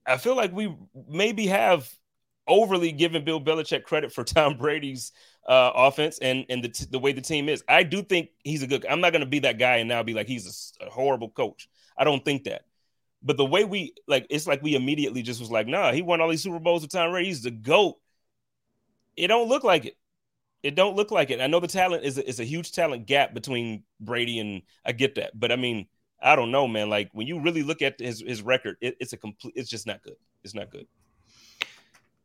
I 0.07 0.17
feel 0.17 0.37
like 0.37 0.53
we 0.53 0.75
maybe 1.09 1.47
have 1.47 1.91
overly 2.47 2.93
given 2.93 3.25
Bill 3.25 3.41
Belichick 3.41 3.85
credit 3.85 4.13
for 4.13 4.25
Tom 4.25 4.57
Brady's 4.57 5.13
uh, 5.47 5.73
offense 5.75 6.19
and 6.21 6.45
and 6.49 6.65
the, 6.65 6.69
t- 6.69 6.87
the 6.91 6.99
way 6.99 7.13
the 7.13 7.21
team 7.21 7.49
is. 7.49 7.63
I 7.69 7.83
do 7.83 8.03
think 8.03 8.31
he's 8.45 8.63
a 8.63 8.67
good. 8.67 8.85
I'm 8.87 9.01
not 9.01 9.13
going 9.13 9.21
to 9.21 9.27
be 9.27 9.41
that 9.41 9.59
guy 9.59 9.77
and 9.77 9.89
now 9.89 10.03
be 10.03 10.15
like 10.15 10.27
he's 10.29 10.73
a 10.81 10.91
horrible 10.91 11.31
coach. 11.31 11.69
I 11.97 12.05
don't 12.05 12.25
think 12.25 12.45
that. 12.45 12.63
But 13.23 13.37
the 13.37 13.45
way 13.45 13.65
we 13.65 13.95
like, 14.07 14.27
it's 14.31 14.47
like 14.47 14.63
we 14.63 14.75
immediately 14.75 15.23
just 15.23 15.41
was 15.41 15.51
like, 15.51 15.67
nah, 15.67 15.93
he 15.93 16.03
won 16.03 16.21
all 16.21 16.29
these 16.29 16.43
Super 16.43 16.59
Bowls 16.59 16.83
with 16.83 16.91
Tom 16.91 17.11
Brady. 17.11 17.29
He's 17.29 17.43
the 17.43 17.51
goat. 17.51 17.99
It 19.17 19.29
don't 19.29 19.49
look 19.49 19.65
like 19.65 19.85
it. 19.85 19.97
It 20.63 20.75
don't 20.75 20.97
look 20.97 21.11
like 21.11 21.31
it. 21.31 21.41
I 21.41 21.47
know 21.47 21.61
the 21.61 21.67
talent 21.67 22.05
is 22.05 22.19
a, 22.19 22.27
is 22.27 22.41
a 22.41 22.45
huge 22.45 22.73
talent 22.73 23.07
gap 23.07 23.35
between 23.35 23.83
Brady 23.99 24.39
and 24.39 24.63
I 24.85 24.93
get 24.93 25.15
that, 25.15 25.39
but 25.39 25.53
I 25.53 25.57
mean, 25.57 25.87
I 26.23 26.37
don't 26.37 26.51
know, 26.51 26.69
man. 26.69 26.91
Like 26.91 27.11
when 27.13 27.27
you 27.27 27.41
really 27.41 27.63
look 27.63 27.83
at 27.83 27.99
his 28.01 28.23
his 28.27 28.43
record, 28.43 28.77
it, 28.81 28.97
it's 29.01 29.13
a 29.13 29.17
complete. 29.17 29.55
It's 29.57 29.71
just 29.71 29.87
not 29.87 30.03
good. 30.03 30.17
It's 30.45 30.55
not 30.55 30.71
good. 30.71 30.87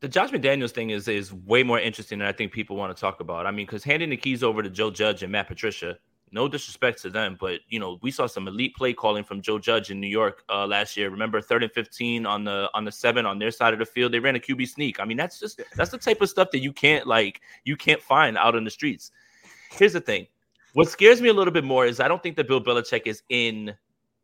the 0.02 0.08
Josh 0.10 0.32
McDaniels 0.32 0.72
thing 0.72 0.91
is 0.91 1.08
is 1.08 1.34
way 1.34 1.64
more 1.64 1.80
interesting 1.80 2.20
than 2.20 2.28
I 2.28 2.32
think 2.32 2.52
people 2.52 2.76
want 2.76 2.96
to 2.96 3.00
talk 3.00 3.20
about. 3.22 3.46
I 3.46 3.52
mean, 3.52 3.66
because 3.66 3.84
handing 3.84 4.10
the 4.10 4.18
keys 4.18 4.43
over 4.43 4.62
to 4.62 4.70
Joe 4.70 4.91
Judge 4.91 5.24
and 5.24 5.32
Matt 5.32 5.48
Patricia, 5.48 5.98
no 6.32 6.48
disrespect 6.48 7.02
to 7.04 7.10
them, 7.10 7.38
but 7.39 7.62
you 7.70 7.80
know 7.80 7.98
we 8.02 8.12
saw 8.12 8.28
some 8.28 8.48
elite 8.48 8.76
play 8.76 8.93
calling 8.93 9.24
from 9.24 9.41
Joe 9.41 9.58
Judge 9.58 9.91
in 9.91 10.00
New 10.02 10.08
York 10.08 10.43
uh, 10.50 10.68
last 10.68 10.98
year. 10.98 11.10
Remember, 11.10 11.39
third 11.41 11.64
and 11.64 11.72
fifteen 11.72 12.26
on 12.26 12.43
the 12.43 12.70
on 12.74 12.84
the 12.84 12.91
seven 12.91 13.26
on 13.26 13.39
their 13.39 13.52
side 13.52 13.74
of 13.74 13.80
the 13.80 13.86
field, 13.86 14.12
they 14.12 14.20
ran 14.20 14.36
a 14.36 14.39
QB 14.39 14.68
sneak. 14.68 15.00
I 15.00 15.06
mean, 15.06 15.18
that's 15.18 15.39
just 15.39 15.62
that's 15.76 15.91
the 15.91 15.98
type 15.98 16.22
of 16.22 16.30
stuff 16.30 16.52
that 16.52 16.60
you 16.60 16.74
can't 16.74 17.08
like 17.08 17.41
you 17.64 17.78
can't 17.78 18.02
find 18.02 18.38
out 18.38 18.56
in 18.56 18.64
the 18.64 18.72
streets. 18.72 19.12
Here's 19.72 19.93
the 19.93 20.02
thing: 20.02 20.28
what 20.74 20.89
scares 20.89 21.22
me 21.22 21.30
a 21.30 21.34
little 21.34 21.54
bit 21.54 21.64
more 21.64 21.86
is 21.86 22.00
I 22.02 22.08
don't 22.10 22.22
think 22.22 22.36
that 22.36 22.48
Bill 22.48 22.62
Belichick 22.62 23.04
is 23.06 23.24
in 23.30 23.74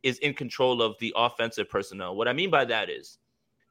is 0.04 0.18
in 0.20 0.34
control 0.34 0.82
of 0.82 0.96
the 1.00 1.14
offensive 1.16 1.70
personnel. 1.70 2.16
What 2.16 2.28
I 2.28 2.34
mean 2.34 2.50
by 2.50 2.66
that 2.66 2.90
is 2.90 3.18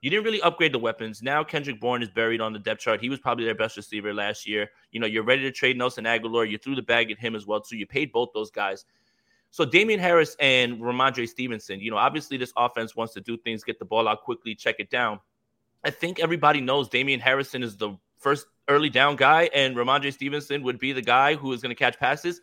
you 0.00 0.10
didn't 0.10 0.24
really 0.24 0.40
upgrade 0.40 0.72
the 0.72 0.78
weapons. 0.78 1.22
Now 1.22 1.44
Kendrick 1.44 1.80
Bourne 1.80 2.02
is 2.02 2.08
buried 2.08 2.40
on 2.40 2.52
the 2.52 2.58
depth 2.58 2.80
chart. 2.80 3.00
He 3.00 3.10
was 3.10 3.18
probably 3.18 3.44
their 3.44 3.54
best 3.54 3.76
receiver 3.76 4.14
last 4.14 4.48
year. 4.48 4.70
You 4.92 5.00
know, 5.00 5.06
you're 5.06 5.24
ready 5.24 5.42
to 5.42 5.52
trade 5.52 5.76
Nelson 5.76 6.04
Agholor. 6.04 6.48
You 6.48 6.58
threw 6.58 6.74
the 6.74 6.82
bag 6.82 7.10
at 7.10 7.18
him 7.18 7.34
as 7.34 7.46
well, 7.46 7.60
too. 7.60 7.76
You 7.76 7.86
paid 7.86 8.12
both 8.12 8.30
those 8.32 8.50
guys. 8.50 8.84
So 9.50 9.64
Damien 9.64 10.00
Harris 10.00 10.36
and 10.38 10.80
Rhamondre 10.80 11.28
Stevenson, 11.28 11.80
you 11.80 11.90
know, 11.90 11.96
obviously 11.96 12.36
this 12.36 12.52
offense 12.56 12.94
wants 12.94 13.14
to 13.14 13.20
do 13.20 13.36
things, 13.36 13.64
get 13.64 13.78
the 13.78 13.84
ball 13.84 14.06
out 14.06 14.22
quickly, 14.22 14.54
check 14.54 14.76
it 14.78 14.90
down. 14.90 15.18
I 15.84 15.90
think 15.90 16.20
everybody 16.20 16.60
knows 16.60 16.88
Damien 16.88 17.20
Harrison 17.20 17.62
is 17.62 17.76
the 17.76 17.96
first 18.16 18.46
early 18.68 18.90
down 18.90 19.16
guy, 19.16 19.50
and 19.52 19.74
Rhamondre 19.74 20.12
Stevenson 20.12 20.62
would 20.62 20.78
be 20.78 20.92
the 20.92 21.02
guy 21.02 21.34
who 21.34 21.52
is 21.52 21.62
going 21.62 21.70
to 21.70 21.78
catch 21.78 21.98
passes. 21.98 22.40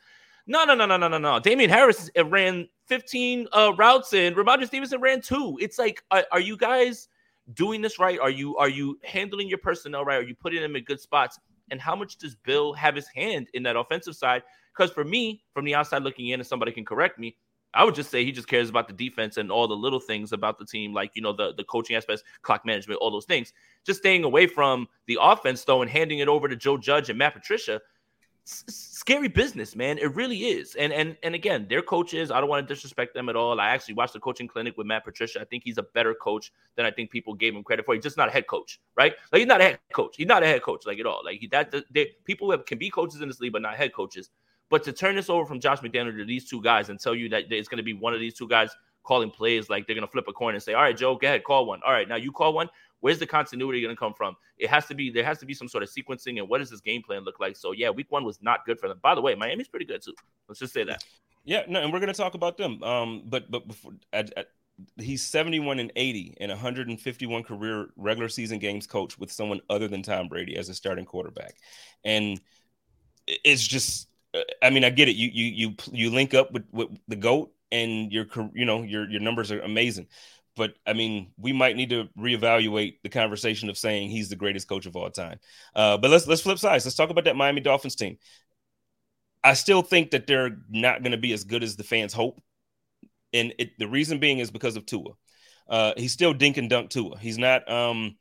No, 0.48 0.64
no, 0.64 0.74
no, 0.74 0.86
no, 0.86 0.96
no, 0.96 1.10
no, 1.10 1.18
no. 1.18 1.40
Damien 1.40 1.70
Harris 1.70 2.10
uh, 2.18 2.26
ran 2.26 2.70
15 2.88 3.48
uh, 3.52 3.74
routes 3.78 4.14
and 4.14 4.34
Rhamondre 4.36 4.66
Stevenson 4.66 5.02
ran 5.02 5.20
two. 5.20 5.58
It's 5.62 5.78
like, 5.78 6.02
are, 6.10 6.26
are 6.32 6.40
you 6.40 6.56
guys 6.56 7.10
doing 7.54 7.82
this 7.82 8.00
right? 8.00 8.18
Are 8.20 8.30
you 8.30 8.56
are 8.58 8.70
you 8.70 8.98
handling 9.04 9.50
your 9.50 9.58
personnel 9.58 10.06
right? 10.06 10.20
Are 10.20 10.28
you 10.28 10.36
putting 10.36 10.62
them 10.62 10.76
in 10.76 10.84
good 10.84 11.02
spots? 11.02 11.38
And 11.70 11.82
how 11.82 11.98
much 11.98 12.18
does 12.18 12.36
Bill 12.36 12.72
have 12.74 12.96
his 12.96 13.08
hand 13.08 13.50
in 13.54 13.64
that 13.64 13.76
offensive 13.76 14.16
side? 14.16 14.44
Because 14.76 14.92
for 14.92 15.04
me, 15.04 15.44
from 15.54 15.66
the 15.66 15.76
outside 15.76 16.04
looking 16.04 16.30
in, 16.30 16.40
and 16.40 16.48
somebody 16.48 16.72
can 16.72 16.86
correct 16.86 17.20
me, 17.20 17.36
I 17.74 17.84
would 17.84 17.96
just 17.96 18.10
say 18.10 18.24
he 18.24 18.32
just 18.32 18.48
cares 18.48 18.70
about 18.70 18.88
the 18.88 18.94
defense 18.94 19.36
and 19.36 19.52
all 19.52 19.68
the 19.68 19.76
little 19.76 20.00
things 20.00 20.32
about 20.32 20.58
the 20.60 20.66
team, 20.66 20.94
like 20.94 21.12
you 21.14 21.22
know 21.22 21.34
the 21.34 21.54
the 21.56 21.64
coaching 21.66 21.96
aspects, 21.98 22.24
clock 22.42 22.66
management, 22.66 23.00
all 23.02 23.12
those 23.12 23.26
things. 23.26 23.52
Just 23.86 24.00
staying 24.00 24.24
away 24.24 24.48
from 24.48 24.88
the 25.08 25.18
offense 25.20 25.66
though 25.66 25.82
and 25.82 25.92
handing 25.92 26.20
it 26.20 26.30
over 26.30 26.48
to 26.48 26.56
Joe 26.56 26.78
Judge 26.78 27.10
and 27.10 27.20
Matt 27.20 27.34
Patricia. 27.34 27.82
Scary 28.48 29.28
business, 29.28 29.76
man. 29.76 29.98
It 29.98 30.16
really 30.16 30.38
is. 30.38 30.76
And 30.76 30.94
and 30.94 31.18
and 31.24 31.36
again, 31.36 31.68
their 31.70 31.82
coaches, 31.82 32.32
I 32.32 32.40
don't 32.40 32.50
want 32.50 32.66
to 32.66 32.74
disrespect 32.74 33.14
them 33.14 33.28
at 33.28 33.36
all. 33.36 33.60
I 33.60 33.70
actually 33.70 33.96
watched 33.96 34.14
the 34.14 34.20
coaching 34.20 34.48
clinic 34.48 34.78
with 34.78 34.88
Matt 34.88 35.04
Patricia. 35.04 35.42
I 35.42 35.46
think 35.46 35.64
he's 35.64 35.78
a 35.78 35.84
better 35.84 36.14
coach 36.14 36.54
than 36.76 36.86
I 36.86 36.92
think 36.92 37.12
people 37.12 37.34
gave 37.34 37.56
him 37.56 37.64
credit 37.64 37.86
for. 37.86 37.94
He's 37.94 38.04
just 38.04 38.18
not 38.18 38.30
a 38.30 38.32
head 38.32 38.48
coach, 38.48 38.80
right? 38.96 39.14
Like 39.32 39.40
he's 39.40 39.48
not 39.48 39.60
a 39.60 39.66
head 39.66 39.80
coach. 39.94 40.16
He's 40.18 40.28
not 40.28 40.44
a 40.44 40.46
head 40.46 40.62
coach 40.62 40.86
like 40.86 41.00
at 41.00 41.06
all. 41.06 41.22
Like 41.26 41.40
he, 41.40 41.48
that 41.48 41.74
they, 41.92 42.12
people 42.24 42.50
have, 42.52 42.66
can 42.66 42.78
be 42.78 42.90
coaches 42.90 43.22
in 43.22 43.28
this 43.28 43.40
league, 43.40 43.54
but 43.54 43.62
not 43.62 43.76
head 43.76 43.94
coaches. 43.94 44.30
But 44.70 44.84
to 44.84 44.94
turn 44.94 45.16
this 45.16 45.30
over 45.30 45.46
from 45.46 45.60
Josh 45.60 45.80
McDaniel 45.80 46.18
to 46.18 46.26
these 46.26 46.50
two 46.50 46.62
guys 46.62 46.90
and 46.90 47.00
tell 47.00 47.16
you 47.16 47.30
that 47.30 47.52
it's 47.52 47.68
going 47.68 47.78
to 47.78 47.84
be 47.84 47.94
one 47.94 48.14
of 48.14 48.20
these 48.20 48.34
two 48.34 48.48
guys 48.48 48.70
calling 49.04 49.32
plays, 49.32 49.70
like 49.70 49.88
they're 49.88 49.96
going 49.96 50.06
to 50.06 50.12
flip 50.12 50.26
a 50.28 50.34
coin 50.34 50.54
and 50.54 50.62
say, 50.62 50.74
"All 50.74 50.82
right, 50.82 50.96
Joe, 50.96 51.16
go 51.16 51.28
ahead, 51.28 51.44
call 51.44 51.66
one." 51.66 51.82
All 51.86 51.94
right, 51.94 52.08
now 52.08 52.18
you 52.18 52.32
call 52.32 52.54
one. 52.54 52.70
Where's 53.00 53.20
the 53.20 53.28
continuity 53.28 53.82
going 53.82 53.96
to 53.96 54.00
come 54.00 54.14
from? 54.14 54.36
It 54.58 54.70
has 54.70 54.86
to 54.88 54.96
be 54.96 55.10
there 55.12 55.24
has 55.24 55.38
to 55.40 55.46
be 55.46 55.54
some 55.54 55.68
sort 55.68 55.84
of 55.84 55.90
sequencing 55.90 56.40
and 56.40 56.50
what 56.50 56.58
does 56.60 56.70
this 56.70 56.82
game 56.82 57.04
plan 57.04 57.24
look 57.24 57.40
like? 57.40 57.56
So 57.56 57.72
yeah, 57.72 57.90
week 57.90 58.08
one 58.10 58.24
was 58.24 58.40
not 58.42 58.66
good 58.66 58.80
for 58.80 58.88
them. 58.88 59.00
By 59.02 59.16
the 59.16 59.22
way, 59.22 59.36
Miami's 59.36 59.68
pretty 59.68 59.86
good 59.86 60.02
too. 60.02 60.14
Let's 60.48 60.60
just 60.60 60.74
say 60.74 60.84
that. 60.86 61.04
Yeah, 61.46 61.64
no, 61.68 61.82
and 61.82 61.94
we're 61.94 62.00
going 62.00 62.12
to 62.12 62.18
talk 62.18 62.34
about 62.34 62.58
them. 62.58 62.84
Um, 62.84 63.24
but 63.26 63.50
but 63.50 63.68
before 63.68 63.94
at, 64.12 64.34
at, 64.36 64.48
he's 64.98 65.24
71 65.24 65.80
and 65.80 65.92
80 65.96 66.38
and 66.42 66.50
151 66.52 67.44
career 67.44 67.88
regular 67.96 68.30
season 68.30 68.60
games 68.60 68.86
coach 68.86 69.18
with 69.18 69.32
someone 69.32 69.62
other 69.70 69.88
than 69.88 70.02
Tom 70.02 70.28
Brady 70.28 70.58
as 70.58 70.70
a 70.70 70.74
starting 70.74 71.06
quarterback, 71.06 71.56
and 72.04 72.42
it's 73.28 73.66
just. 73.66 74.10
uh, 74.34 74.42
I 74.62 74.70
mean, 74.70 74.84
I 74.84 74.90
get 74.90 75.08
it. 75.08 75.16
You 75.16 75.30
you 75.32 75.46
you 75.46 75.76
you 75.92 76.10
link 76.10 76.34
up 76.34 76.52
with, 76.52 76.66
with 76.72 76.90
the 77.08 77.16
goat, 77.16 77.54
and 77.72 78.12
your 78.12 78.26
you 78.54 78.66
know 78.66 78.84
your 78.84 79.10
your 79.10 79.22
numbers 79.22 79.52
are 79.52 79.62
amazing. 79.62 80.08
But 80.58 80.74
I 80.86 80.94
mean, 80.94 81.32
we 81.38 81.54
might 81.54 81.76
need 81.76 81.92
to 81.92 82.10
reevaluate 82.18 82.98
the 83.04 83.10
conversation 83.10 83.70
of 83.70 83.78
saying 83.78 84.10
he's 84.10 84.30
the 84.30 84.36
greatest 84.36 84.68
coach 84.68 84.86
of 84.86 84.96
all 84.96 85.10
time. 85.10 85.40
Uh, 85.76 85.98
but 85.98 86.12
let's 86.12 86.28
let's 86.28 86.42
flip 86.42 86.60
sides. 86.60 86.86
Let's 86.86 86.98
talk 86.98 87.10
about 87.10 87.26
that 87.26 87.36
Miami 87.36 87.62
Dolphins 87.62 87.96
team. 87.96 88.18
I 89.44 89.54
still 89.54 89.82
think 89.82 90.12
that 90.12 90.28
they're 90.28 90.58
not 90.70 91.04
going 91.04 91.12
to 91.12 91.18
be 91.18 91.32
as 91.32 91.44
good 91.46 91.64
as 91.64 91.76
the 91.76 91.84
fans 91.84 92.12
hope, 92.12 92.42
and 93.34 93.54
it, 93.60 93.78
the 93.80 93.88
reason 93.88 94.20
being 94.20 94.40
is 94.40 94.52
because 94.52 94.76
of 94.76 94.86
Tua. 94.86 95.12
Uh, 95.70 95.94
he's 95.96 96.12
still 96.12 96.34
dink 96.34 96.58
and 96.58 96.70
dunk 96.70 96.90
Tua. 96.90 97.18
He's 97.20 97.38
not. 97.38 97.70
Um, 97.72 98.18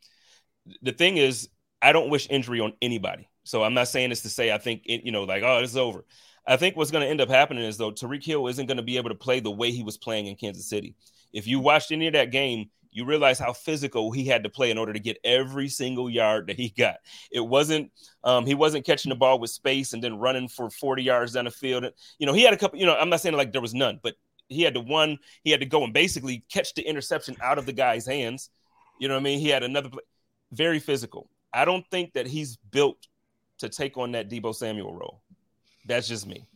the 0.82 0.92
thing 0.92 1.16
is, 1.16 1.48
I 1.80 1.92
don't 1.92 2.10
wish 2.10 2.28
injury 2.30 2.60
on 2.60 2.74
anybody. 2.82 3.28
So 3.44 3.62
I'm 3.62 3.74
not 3.74 3.88
saying 3.88 4.10
this 4.10 4.22
to 4.22 4.28
say 4.28 4.52
I 4.52 4.58
think 4.58 4.82
it, 4.86 5.04
you 5.04 5.12
know, 5.12 5.24
like 5.24 5.42
oh, 5.42 5.60
this 5.60 5.70
is 5.70 5.76
over. 5.76 6.04
I 6.46 6.56
think 6.56 6.76
what's 6.76 6.90
going 6.90 7.02
to 7.02 7.10
end 7.10 7.20
up 7.20 7.28
happening 7.28 7.64
is 7.64 7.76
though 7.76 7.90
Tyreek 7.90 8.24
Hill 8.24 8.46
isn't 8.46 8.66
going 8.66 8.76
to 8.76 8.82
be 8.82 8.96
able 8.98 9.10
to 9.10 9.16
play 9.16 9.40
the 9.40 9.50
way 9.50 9.72
he 9.72 9.82
was 9.82 9.96
playing 9.96 10.26
in 10.26 10.36
Kansas 10.36 10.68
City. 10.68 10.94
If 11.32 11.46
you 11.46 11.60
watched 11.60 11.92
any 11.92 12.06
of 12.06 12.12
that 12.14 12.30
game, 12.30 12.70
you 12.90 13.04
realize 13.04 13.38
how 13.38 13.52
physical 13.52 14.10
he 14.10 14.24
had 14.24 14.42
to 14.44 14.48
play 14.48 14.70
in 14.70 14.78
order 14.78 14.92
to 14.92 14.98
get 14.98 15.18
every 15.22 15.68
single 15.68 16.08
yard 16.08 16.46
that 16.46 16.56
he 16.56 16.70
got. 16.70 16.96
It 17.30 17.40
wasn't 17.40 17.92
um, 18.24 18.46
he 18.46 18.54
wasn't 18.54 18.86
catching 18.86 19.10
the 19.10 19.16
ball 19.16 19.38
with 19.38 19.50
space 19.50 19.92
and 19.92 20.02
then 20.02 20.18
running 20.18 20.48
for 20.48 20.70
40 20.70 21.02
yards 21.02 21.32
down 21.34 21.44
the 21.44 21.50
field. 21.50 21.84
You 22.18 22.26
know, 22.26 22.32
he 22.32 22.42
had 22.42 22.54
a 22.54 22.56
couple, 22.56 22.78
you 22.78 22.86
know, 22.86 22.96
I'm 22.96 23.10
not 23.10 23.20
saying 23.20 23.36
like 23.36 23.52
there 23.52 23.60
was 23.60 23.74
none, 23.74 24.00
but 24.02 24.14
he 24.48 24.62
had 24.62 24.74
to 24.74 24.80
one, 24.80 25.18
he 25.44 25.50
had 25.50 25.60
to 25.60 25.66
go 25.66 25.84
and 25.84 25.92
basically 25.92 26.44
catch 26.50 26.72
the 26.74 26.82
interception 26.82 27.36
out 27.42 27.58
of 27.58 27.66
the 27.66 27.72
guy's 27.72 28.06
hands. 28.06 28.48
You 28.98 29.08
know 29.08 29.14
what 29.14 29.20
I 29.20 29.24
mean? 29.24 29.40
He 29.40 29.48
had 29.48 29.62
another 29.62 29.90
play. 29.90 30.02
Very 30.52 30.78
physical. 30.78 31.28
I 31.52 31.64
don't 31.64 31.84
think 31.90 32.14
that 32.14 32.26
he's 32.26 32.56
built 32.56 32.96
to 33.58 33.68
take 33.68 33.98
on 33.98 34.12
that 34.12 34.30
Deebo 34.30 34.54
Samuel 34.54 34.94
role. 34.94 35.20
That's 35.84 36.08
just 36.08 36.26
me. 36.26 36.46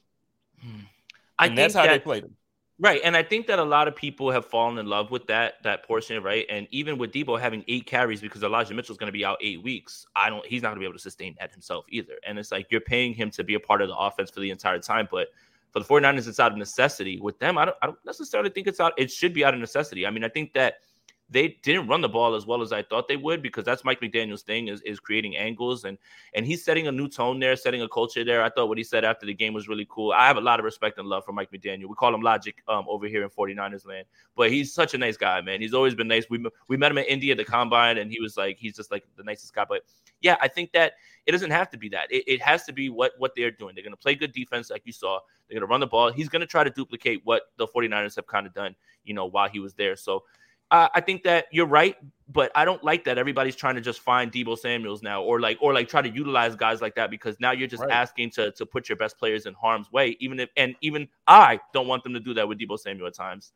I 1.39 1.47
and 1.47 1.59
that's 1.59 1.75
think 1.75 1.81
how 1.85 1.87
that- 1.91 1.99
they 1.99 2.05
played 2.05 2.25
him. 2.25 2.37
Right, 2.83 3.03
and 3.05 3.15
I 3.15 3.23
think 3.23 3.47
that 3.49 3.59
a 3.59 3.65
lot 3.65 3.89
of 3.89 3.95
people 3.95 4.31
have 4.31 4.47
fallen 4.47 4.79
in 4.79 4.87
love 4.87 5.11
with 5.11 5.27
that 5.27 5.63
that 5.65 5.87
portion, 5.87 6.23
right? 6.23 6.47
And 6.49 6.67
even 6.71 6.97
with 6.97 7.13
Deebo 7.13 7.39
having 7.39 7.63
eight 7.69 7.85
carries 7.85 8.23
because 8.23 8.43
Elijah 8.43 8.73
Mitchell's 8.73 8.97
going 8.97 9.09
to 9.09 9.13
be 9.13 9.23
out 9.23 9.37
eight 9.43 9.63
weeks, 9.63 10.07
I 10.17 10.31
don't. 10.31 10.47
He's 10.47 10.63
not 10.63 10.69
going 10.69 10.77
to 10.77 10.81
be 10.81 10.87
able 10.87 10.95
to 10.95 10.99
sustain 10.99 11.37
that 11.39 11.53
himself 11.53 11.85
either. 11.91 12.15
And 12.27 12.39
it's 12.39 12.51
like 12.51 12.69
you're 12.71 12.81
paying 12.81 13.13
him 13.13 13.31
to 13.33 13.45
be 13.45 13.53
a 13.53 13.61
part 13.61 13.83
of 13.83 13.89
the 13.89 13.97
offense 13.97 14.31
for 14.31 14.41
the 14.41 14.51
entire 14.51 14.79
time, 14.79 15.09
but 15.11 15.29
for 15.73 15.81
the 15.81 15.85
49ers, 15.85 16.27
it's 16.27 16.41
out 16.41 16.53
of 16.53 16.59
necessity. 16.59 17.21
With 17.21 17.39
them, 17.39 17.59
I 17.59 17.67
don't. 17.67 17.77
I 17.83 17.87
don't 17.89 17.99
necessarily 18.07 18.49
think 18.49 18.67
it's 18.67 18.81
out. 18.81 18.95
It 18.97 19.11
should 19.11 19.35
be 19.35 19.45
out 19.45 19.53
of 19.53 19.61
necessity. 19.61 20.07
I 20.07 20.11
mean, 20.11 20.25
I 20.25 20.31
think 20.31 20.55
that 20.55 20.77
they 21.31 21.57
didn't 21.63 21.87
run 21.87 22.01
the 22.01 22.09
ball 22.09 22.35
as 22.35 22.45
well 22.45 22.61
as 22.61 22.73
I 22.73 22.83
thought 22.83 23.07
they 23.07 23.17
would 23.17 23.41
because 23.41 23.65
that's 23.65 23.85
Mike 23.85 24.01
McDaniel's 24.01 24.43
thing 24.43 24.67
is, 24.69 24.81
is 24.83 24.99
creating 24.99 25.37
angles 25.37 25.85
and 25.85 25.97
and 26.35 26.45
he's 26.45 26.65
setting 26.65 26.89
a 26.89 26.93
new 26.93 27.09
tone 27.09 27.39
there, 27.39 27.55
setting 27.55 27.83
a 27.83 27.89
culture 27.89 28.25
there. 28.25 28.43
I 28.43 28.51
thought 28.51 28.69
what 28.69 28.79
he 28.79 28.85
said 28.85 29.05
after 29.05 29.27
the 29.27 29.35
game 29.35 29.55
was 29.55 29.69
really 29.69 29.87
cool. 29.89 30.13
I 30.13 30.27
have 30.27 30.37
a 30.37 30.41
lot 30.41 30.59
of 30.59 30.65
respect 30.65 30.99
and 30.99 31.09
love 31.09 31.25
for 31.25 31.33
Mike 31.33 31.51
McDaniel. 31.53 31.87
We 31.87 31.95
call 31.95 32.15
him 32.15 32.21
Logic 32.21 32.55
um, 32.69 32.85
over 32.89 33.07
here 33.07 33.23
in 33.23 33.31
49ers 33.31 33.87
land, 33.87 34.07
but 34.37 34.51
he's 34.51 34.73
such 34.73 34.95
a 34.95 34.99
nice 34.99 35.17
guy, 35.17 35.41
man. 35.41 35.61
He's 35.61 35.75
always 35.75 35.95
been 35.95 36.09
nice. 36.09 36.29
We 36.29 36.45
we 36.67 36.77
met 36.77 36.91
him 36.91 36.99
in 36.99 37.05
Indy 37.05 37.31
at 37.31 37.37
the 37.37 37.45
combine 37.45 37.99
and 37.99 38.11
he 38.11 38.21
was 38.21 38.37
like 38.37 38.59
he's 38.59 38.75
just 38.75 38.91
like 38.91 39.05
the 39.17 39.23
nicest 39.23 39.55
guy. 39.55 39.65
But 39.69 39.83
yeah, 40.21 40.37
I 40.41 40.49
think 40.49 40.73
that 40.73 40.95
it 41.27 41.33
doesn't 41.33 41.51
have 41.51 41.71
to 41.71 41.79
be 41.79 41.89
that. 41.91 42.11
It, 42.11 42.25
it 42.27 42.43
has 42.43 42.65
to 42.65 42.73
be 42.73 42.89
what 42.89 43.13
what 43.19 43.33
they're 43.37 43.51
doing. 43.51 43.75
They're 43.75 43.85
going 43.85 43.93
to 43.93 44.01
play 44.01 44.15
good 44.15 44.33
defense 44.33 44.71
like 44.71 44.83
you 44.85 44.93
saw. 44.93 45.21
They're 45.49 45.59
going 45.59 45.67
to 45.67 45.71
run 45.71 45.81
the 45.81 45.87
ball. 45.87 46.13
He's 46.13 46.29
going 46.29 46.41
to 46.41 46.47
try 46.47 46.65
to 46.65 46.71
duplicate 46.71 47.21
what 47.25 47.43
the 47.57 47.67
49ers 47.67 48.17
have 48.17 48.27
kind 48.27 48.47
of 48.47 48.55
done, 48.55 48.75
you 49.05 49.15
know, 49.15 49.27
while 49.27 49.49
he 49.49 49.59
was 49.59 49.75
there. 49.75 49.97
So 49.97 50.25
uh, 50.71 50.89
I 50.95 51.01
think 51.01 51.25
that 51.25 51.47
you're 51.51 51.67
right, 51.67 51.97
but 52.29 52.53
I 52.55 52.65
don't 52.65 52.83
like 52.85 53.05
that 53.05 53.19
everybody's 53.19 53.57
trying 53.57 53.75
to 53.75 53.81
just 53.81 54.01
find 54.01 54.31
Deebo 54.33 54.57
Samuels 54.59 55.03
now, 55.03 55.23
or 55.23 55.41
like, 55.41 55.59
or 55.61 55.75
like 55.75 55.89
try 55.89 56.03
to 56.03 56.09
utilize 56.09 56.55
guys 56.55 56.81
like 56.81 56.95
that 56.95 57.11
because 57.11 57.39
now 57.41 57.51
you're 57.53 57.69
just 57.69 57.83
Right. 57.83 57.91
asking 57.91 58.31
to 58.33 58.53
to 58.53 58.67
put 58.67 58.89
your 58.89 58.97
best 58.97 59.19
players 59.19 59.47
in 59.47 59.55
harm's 59.55 59.91
way. 59.91 60.17
Even 60.21 60.41
if, 60.41 60.51
and 60.57 60.75
even 60.81 61.09
I 61.27 61.61
don't 61.73 61.89
want 61.89 62.05
them 62.05 62.15
to 62.15 62.21
do 62.21 62.35
that 62.35 62.49
with 62.49 62.59
Deebo 62.59 62.79
Samuel 62.79 63.09
at 63.09 63.15
times. 63.15 63.53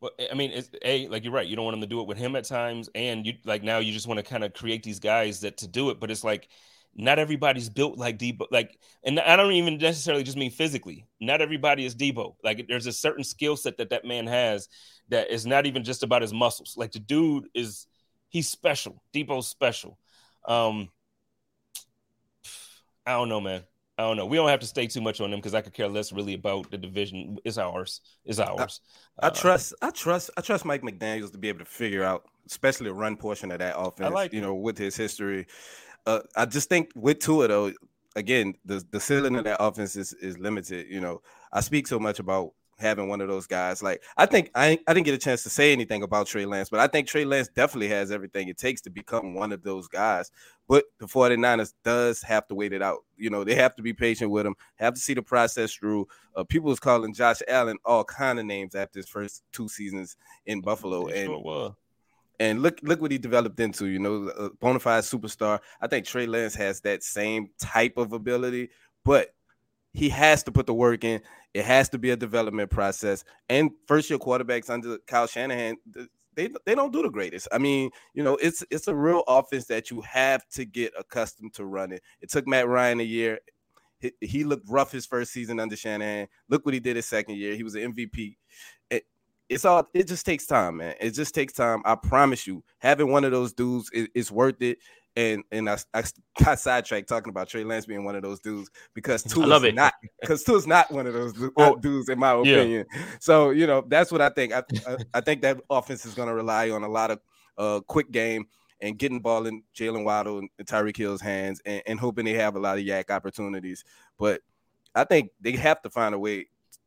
Well, 0.00 0.12
I 0.30 0.34
mean, 0.34 0.50
it's 0.52 0.70
a 0.84 1.08
like 1.08 1.24
you're 1.24 1.32
right. 1.32 1.46
You 1.46 1.56
don't 1.56 1.64
want 1.64 1.74
them 1.74 1.80
to 1.80 1.86
do 1.86 2.00
it 2.00 2.06
with 2.06 2.18
him 2.18 2.36
at 2.36 2.44
times, 2.44 2.88
and 2.94 3.26
you 3.26 3.34
like 3.44 3.62
now 3.62 3.78
you 3.78 3.92
just 3.92 4.06
want 4.06 4.18
to 4.18 4.22
kind 4.22 4.44
of 4.44 4.52
create 4.52 4.82
these 4.82 5.00
guys 5.00 5.40
that 5.40 5.56
to 5.58 5.68
do 5.68 5.90
it. 5.90 6.00
But 6.00 6.10
it's 6.10 6.24
like 6.24 6.48
not 6.94 7.18
everybody's 7.18 7.68
built 7.68 7.98
like 7.98 8.18
Deebo. 8.18 8.46
Like, 8.50 8.78
and 9.04 9.18
I 9.18 9.36
don't 9.36 9.52
even 9.52 9.78
necessarily 9.78 10.24
just 10.24 10.36
mean 10.36 10.50
physically. 10.50 11.06
Not 11.20 11.40
everybody 11.40 11.84
is 11.84 11.94
Deebo. 11.94 12.36
Like, 12.44 12.66
there's 12.68 12.86
a 12.86 12.92
certain 12.92 13.24
skill 13.24 13.56
set 13.56 13.78
that 13.78 13.90
that 13.90 14.04
man 14.04 14.26
has 14.26 14.68
that 15.08 15.30
is 15.30 15.46
not 15.46 15.66
even 15.66 15.84
just 15.84 16.02
about 16.02 16.22
his 16.22 16.32
muscles. 16.32 16.74
Like 16.76 16.92
the 16.92 16.98
dude 16.98 17.48
is 17.54 17.86
he's 18.28 18.48
special. 18.48 19.02
Deebo's 19.14 19.48
special. 19.48 19.98
Um, 20.46 20.90
I 23.06 23.12
don't 23.12 23.28
know, 23.28 23.40
man. 23.40 23.62
I 23.98 24.02
don't 24.02 24.16
know. 24.16 24.26
We 24.26 24.36
don't 24.36 24.48
have 24.48 24.60
to 24.60 24.66
stay 24.66 24.86
too 24.86 25.00
much 25.02 25.20
on 25.20 25.30
them 25.30 25.38
because 25.40 25.54
I 25.54 25.60
could 25.60 25.74
care 25.74 25.88
less 25.88 26.12
really 26.12 26.34
about 26.34 26.70
the 26.70 26.78
division. 26.78 27.38
It's 27.44 27.58
ours. 27.58 28.00
It's 28.24 28.38
ours. 28.38 28.80
I 29.18 29.28
Uh, 29.28 29.30
trust, 29.30 29.74
I 29.82 29.90
trust, 29.90 30.30
I 30.36 30.40
trust 30.40 30.64
Mike 30.64 30.82
McDaniel's 30.82 31.30
to 31.32 31.38
be 31.38 31.48
able 31.48 31.60
to 31.60 31.64
figure 31.64 32.02
out, 32.02 32.24
especially 32.46 32.86
the 32.86 32.94
run 32.94 33.16
portion 33.16 33.50
of 33.52 33.58
that 33.58 33.78
offense. 33.78 34.10
like 34.10 34.32
you 34.32 34.40
it. 34.40 34.42
know, 34.42 34.54
with 34.54 34.78
his 34.78 34.96
history, 34.96 35.46
uh, 36.06 36.20
I 36.36 36.46
just 36.46 36.68
think 36.68 36.90
with 36.94 37.20
Tua 37.20 37.48
though, 37.48 37.72
again, 38.16 38.54
the 38.64 38.84
the 38.90 39.00
ceiling 39.00 39.36
of 39.36 39.44
that 39.44 39.62
offense 39.62 39.96
is 39.96 40.12
is 40.14 40.38
limited. 40.38 40.86
You 40.88 41.00
know, 41.00 41.22
I 41.52 41.60
speak 41.60 41.86
so 41.86 41.98
much 41.98 42.18
about 42.18 42.52
having 42.78 43.08
one 43.08 43.20
of 43.20 43.28
those 43.28 43.46
guys. 43.46 43.82
Like, 43.82 44.02
I 44.16 44.26
think 44.26 44.50
I 44.54 44.78
I 44.86 44.94
didn't 44.94 45.06
get 45.06 45.14
a 45.14 45.18
chance 45.18 45.42
to 45.44 45.50
say 45.50 45.72
anything 45.72 46.02
about 46.02 46.26
Trey 46.26 46.44
Lance, 46.44 46.68
but 46.68 46.80
I 46.80 46.86
think 46.88 47.06
Trey 47.06 47.24
Lance 47.24 47.48
definitely 47.48 47.88
has 47.88 48.10
everything 48.10 48.48
it 48.48 48.58
takes 48.58 48.80
to 48.82 48.90
become 48.90 49.34
one 49.34 49.52
of 49.52 49.62
those 49.62 49.88
guys. 49.88 50.30
But 50.68 50.84
the 50.98 51.06
49ers 51.06 51.74
does 51.84 52.22
have 52.22 52.46
to 52.48 52.54
wait 52.54 52.72
it 52.72 52.82
out. 52.82 52.98
You 53.16 53.30
know, 53.30 53.44
they 53.44 53.54
have 53.54 53.74
to 53.76 53.82
be 53.82 53.92
patient 53.92 54.30
with 54.30 54.46
him, 54.46 54.54
have 54.76 54.94
to 54.94 55.00
see 55.00 55.14
the 55.14 55.22
process 55.22 55.72
through. 55.72 56.08
Uh, 56.34 56.44
people 56.44 56.68
was 56.68 56.80
calling 56.80 57.14
Josh 57.14 57.40
Allen 57.48 57.78
all 57.84 58.04
kind 58.04 58.38
of 58.38 58.46
names 58.46 58.74
after 58.74 58.98
his 58.98 59.08
first 59.08 59.42
two 59.52 59.68
seasons 59.68 60.16
in 60.46 60.60
Buffalo, 60.60 61.06
it 61.06 61.18
and 61.18 61.26
sure. 61.28 61.76
And 62.42 62.60
look 62.60 62.80
look 62.82 63.00
what 63.00 63.12
he 63.12 63.18
developed 63.18 63.60
into. 63.60 63.86
You 63.86 64.00
know, 64.00 64.28
a 64.36 64.50
bona 64.50 64.80
fide 64.80 65.04
superstar. 65.04 65.60
I 65.80 65.86
think 65.86 66.06
Trey 66.06 66.26
Lance 66.26 66.56
has 66.56 66.80
that 66.80 67.04
same 67.04 67.50
type 67.60 67.96
of 67.96 68.12
ability, 68.12 68.70
but 69.04 69.32
he 69.92 70.08
has 70.08 70.42
to 70.44 70.52
put 70.52 70.66
the 70.66 70.74
work 70.74 71.04
in. 71.04 71.20
It 71.54 71.64
has 71.64 71.88
to 71.90 71.98
be 71.98 72.10
a 72.10 72.16
development 72.16 72.70
process. 72.70 73.24
And 73.48 73.70
first 73.86 74.10
year 74.10 74.18
quarterbacks 74.18 74.70
under 74.70 74.98
Kyle 75.06 75.28
Shanahan, 75.28 75.76
they 76.34 76.50
they 76.66 76.74
don't 76.74 76.92
do 76.92 77.02
the 77.02 77.10
greatest. 77.10 77.46
I 77.52 77.58
mean, 77.58 77.90
you 78.12 78.24
know, 78.24 78.34
it's 78.36 78.64
it's 78.72 78.88
a 78.88 78.94
real 78.94 79.22
offense 79.28 79.66
that 79.66 79.92
you 79.92 80.00
have 80.00 80.42
to 80.54 80.64
get 80.64 80.92
accustomed 80.98 81.54
to 81.54 81.64
running. 81.64 82.00
It 82.20 82.30
took 82.30 82.48
Matt 82.48 82.66
Ryan 82.66 82.98
a 82.98 83.04
year. 83.04 83.38
He, 84.00 84.12
he 84.20 84.42
looked 84.42 84.68
rough 84.68 84.90
his 84.90 85.06
first 85.06 85.32
season 85.32 85.60
under 85.60 85.76
Shanahan. 85.76 86.26
Look 86.48 86.64
what 86.66 86.74
he 86.74 86.80
did 86.80 86.96
his 86.96 87.06
second 87.06 87.36
year. 87.36 87.54
He 87.54 87.62
was 87.62 87.76
an 87.76 87.94
MVP. 87.94 88.34
It, 89.52 89.54
it's 89.54 89.64
all 89.64 89.88
it 89.94 90.08
just 90.08 90.26
takes 90.26 90.46
time, 90.46 90.78
man. 90.78 90.94
It 91.00 91.10
just 91.12 91.34
takes 91.34 91.52
time. 91.52 91.82
I 91.84 91.94
promise 91.94 92.46
you, 92.46 92.62
having 92.78 93.10
one 93.10 93.24
of 93.24 93.32
those 93.32 93.52
dudes 93.52 93.90
is, 93.92 94.08
is 94.14 94.32
worth 94.32 94.60
it. 94.62 94.78
And 95.14 95.44
and 95.52 95.68
I, 95.68 95.76
I 95.94 96.04
got 96.42 96.58
sidetracked 96.58 97.08
talking 97.08 97.30
about 97.30 97.48
Trey 97.48 97.64
Lance 97.64 97.86
being 97.86 98.04
one 98.04 98.16
of 98.16 98.22
those 98.22 98.40
dudes 98.40 98.70
because 98.94 99.22
two 99.34 99.44
love 99.44 99.64
it. 99.64 99.74
not 99.74 99.94
because 100.20 100.42
Tua's 100.42 100.66
not 100.66 100.90
one 100.90 101.06
of 101.06 101.12
those 101.12 101.34
Well, 101.56 101.76
dudes 101.76 102.08
in 102.08 102.18
my 102.18 102.34
yeah. 102.42 102.56
opinion. 102.56 102.86
So 103.20 103.50
you 103.50 103.66
know 103.66 103.84
that's 103.86 104.10
what 104.10 104.20
I 104.22 104.30
think. 104.30 104.52
I 104.54 104.62
I, 104.86 104.96
I 105.14 105.20
think 105.20 105.42
that 105.42 105.60
offense 105.68 106.06
is 106.06 106.14
going 106.14 106.28
to 106.28 106.34
rely 106.34 106.70
on 106.70 106.82
a 106.82 106.88
lot 106.88 107.10
of 107.10 107.20
uh 107.58 107.80
quick 107.80 108.10
game 108.10 108.46
and 108.80 108.98
getting 108.98 109.20
ball 109.20 109.46
in 109.46 109.62
Jaylen 109.76 110.04
Waddle 110.04 110.38
and 110.38 110.48
Tyreek 110.64 110.96
Hill's 110.96 111.20
hands 111.20 111.60
and, 111.64 111.82
and 111.86 112.00
hoping 112.00 112.24
they 112.24 112.32
have 112.34 112.56
a 112.56 112.58
lot 112.58 112.78
of 112.78 112.84
YAC 112.84 113.10
opportunities. 113.10 113.84
But 114.18 114.40
I 114.94 115.04
think 115.04 115.30
they 115.40 115.52
have 115.52 115.80
to 115.82 115.90
find 115.90 116.14
a 116.14 116.18
way 116.18 116.46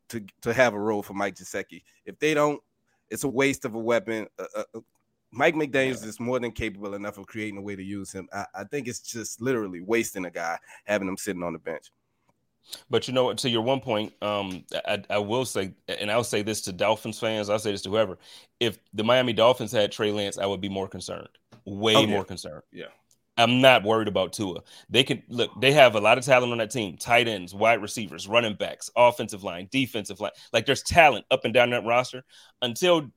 to 0.09 0.23
to 0.41 0.53
have 0.53 0.73
a 0.73 0.79
role 0.79 1.01
for 1.03 1.13
Mike 1.13 1.35
Gesicki. 1.35 1.83
If 2.05 2.19
they 2.19 2.33
don't, 2.33 2.61
it's 3.09 3.23
a 3.23 3.29
waste 3.29 3.65
of 3.65 3.75
a 3.75 3.79
weapon. 3.79 4.27
Uh, 4.39 4.45
uh, 4.55 4.63
uh, 4.75 4.79
Mike 5.31 5.55
McDaniel's 5.55 6.03
is 6.03 6.19
more 6.19 6.39
than 6.39 6.51
capable 6.51 6.93
enough 6.93 7.17
of 7.17 7.27
creating 7.27 7.57
a 7.57 7.61
way 7.61 7.75
to 7.75 7.83
use 7.83 8.11
him. 8.11 8.29
I, 8.31 8.45
I 8.55 8.63
think 8.63 8.87
it's 8.87 8.99
just 8.99 9.41
literally 9.41 9.81
wasting 9.81 10.25
a 10.25 10.31
guy 10.31 10.57
having 10.85 11.07
him 11.07 11.17
sitting 11.17 11.43
on 11.43 11.53
the 11.53 11.59
bench. 11.59 11.87
But 12.89 13.07
you 13.07 13.13
know, 13.13 13.31
to 13.33 13.49
your 13.49 13.61
one 13.61 13.79
point, 13.79 14.13
um, 14.23 14.63
I, 14.87 15.03
I 15.09 15.17
will 15.19 15.45
say, 15.45 15.73
and 15.87 16.09
I'll 16.09 16.23
say 16.23 16.41
this 16.41 16.61
to 16.61 16.73
Dolphins 16.73 17.19
fans, 17.19 17.49
I'll 17.49 17.59
say 17.59 17.71
this 17.71 17.83
to 17.83 17.89
whoever: 17.89 18.17
if 18.59 18.79
the 18.93 19.03
Miami 19.03 19.33
Dolphins 19.33 19.71
had 19.71 19.91
Trey 19.91 20.11
Lance, 20.11 20.37
I 20.37 20.45
would 20.45 20.61
be 20.61 20.69
more 20.69 20.87
concerned, 20.87 21.27
way 21.65 21.95
Oh, 21.95 22.01
yeah. 22.01 22.07
more 22.07 22.25
concerned. 22.25 22.63
Yeah. 22.71 22.85
I'm 23.37 23.59
not 23.59 23.83
worried 23.83 24.07
about 24.07 24.33
Tua. 24.33 24.61
They 24.89 25.03
can 25.03 25.21
look, 25.27 25.49
they 25.59 25.73
have 25.73 25.95
a 25.95 25.99
lot 25.99 26.17
of 26.17 26.23
talent 26.23 26.51
on 26.51 26.57
that 26.59 26.71
team 26.71 26.97
tight 26.97 27.27
ends, 27.27 27.53
wide 27.53 27.81
receivers, 27.81 28.27
running 28.27 28.55
backs, 28.55 28.89
offensive 28.95 29.43
line, 29.43 29.67
defensive 29.71 30.21
line. 30.21 30.31
Like 30.53 30.65
there's 30.65 30.83
talent 30.83 31.25
up 31.31 31.43
and 31.43 31.53
down 31.53 31.71
that 31.71 31.85
roster. 31.85 32.23
Until 32.61 33.09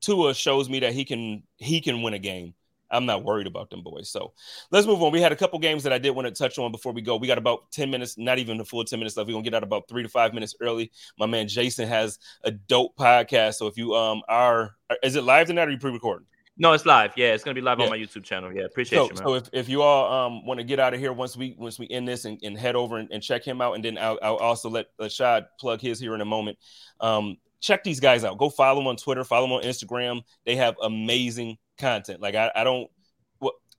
Tua 0.00 0.34
shows 0.34 0.68
me 0.68 0.80
that 0.80 0.92
he 0.92 1.04
can 1.04 1.42
he 1.56 1.80
can 1.80 2.02
win 2.02 2.14
a 2.14 2.18
game, 2.18 2.54
I'm 2.90 3.06
not 3.06 3.24
worried 3.24 3.46
about 3.46 3.70
them 3.70 3.82
boys. 3.82 4.08
So 4.08 4.32
let's 4.70 4.86
move 4.86 5.02
on. 5.02 5.10
We 5.10 5.20
had 5.20 5.32
a 5.32 5.36
couple 5.36 5.58
games 5.58 5.82
that 5.82 5.92
I 5.92 5.98
did 5.98 6.10
want 6.10 6.28
to 6.28 6.34
touch 6.34 6.58
on 6.58 6.70
before 6.70 6.92
we 6.92 7.02
go. 7.02 7.16
We 7.16 7.26
got 7.26 7.38
about 7.38 7.70
10 7.72 7.90
minutes, 7.90 8.16
not 8.16 8.38
even 8.38 8.60
a 8.60 8.64
full 8.64 8.84
10 8.84 8.98
minutes 8.98 9.16
left. 9.16 9.26
We're 9.26 9.32
gonna 9.32 9.44
get 9.44 9.54
out 9.54 9.64
about 9.64 9.88
three 9.88 10.04
to 10.04 10.08
five 10.08 10.32
minutes 10.32 10.54
early. 10.60 10.92
My 11.18 11.26
man 11.26 11.48
Jason 11.48 11.88
has 11.88 12.18
a 12.44 12.52
dope 12.52 12.96
podcast. 12.96 13.54
So 13.54 13.66
if 13.66 13.76
you 13.76 13.94
um 13.94 14.22
are 14.28 14.76
is 15.02 15.16
it 15.16 15.24
live 15.24 15.48
tonight 15.48 15.64
or 15.64 15.68
are 15.68 15.72
you 15.72 15.78
pre-recording? 15.78 16.26
No, 16.58 16.72
it's 16.72 16.86
live. 16.86 17.12
Yeah, 17.16 17.34
it's 17.34 17.44
gonna 17.44 17.54
be 17.54 17.60
live 17.60 17.78
Yeah. 17.78 17.84
on 17.84 17.90
my 17.90 17.98
YouTube 17.98 18.24
channel. 18.24 18.52
Yeah, 18.52 18.64
appreciate 18.64 18.98
So, 18.98 19.04
you, 19.04 19.08
man. 19.10 19.16
so 19.18 19.34
if, 19.34 19.48
if 19.52 19.68
you 19.68 19.82
all 19.82 20.10
um, 20.12 20.46
want 20.46 20.58
to 20.58 20.64
get 20.64 20.80
out 20.80 20.94
of 20.94 21.00
here 21.00 21.12
once 21.12 21.36
we 21.36 21.54
once 21.58 21.78
we 21.78 21.86
end 21.90 22.08
this 22.08 22.24
and, 22.24 22.38
and 22.42 22.56
head 22.58 22.76
over 22.76 22.96
and, 22.96 23.10
and 23.12 23.22
check 23.22 23.44
him 23.44 23.60
out, 23.60 23.74
and 23.74 23.84
then 23.84 23.98
I'll, 23.98 24.18
I'll 24.22 24.36
also 24.36 24.70
let 24.70 24.86
Shad 25.08 25.46
plug 25.60 25.80
his 25.80 26.00
here 26.00 26.14
in 26.14 26.20
a 26.22 26.24
moment. 26.24 26.56
Um, 27.00 27.36
check 27.60 27.84
these 27.84 28.00
guys 28.00 28.24
out. 28.24 28.38
Go 28.38 28.48
follow 28.48 28.80
them 28.80 28.86
on 28.86 28.96
Twitter, 28.96 29.22
follow 29.24 29.46
them 29.46 29.52
on 29.52 29.62
Instagram. 29.64 30.22
They 30.46 30.56
have 30.56 30.76
amazing 30.82 31.58
content. 31.78 32.20
Like 32.22 32.34
I, 32.34 32.50
I 32.54 32.64
don't. 32.64 32.90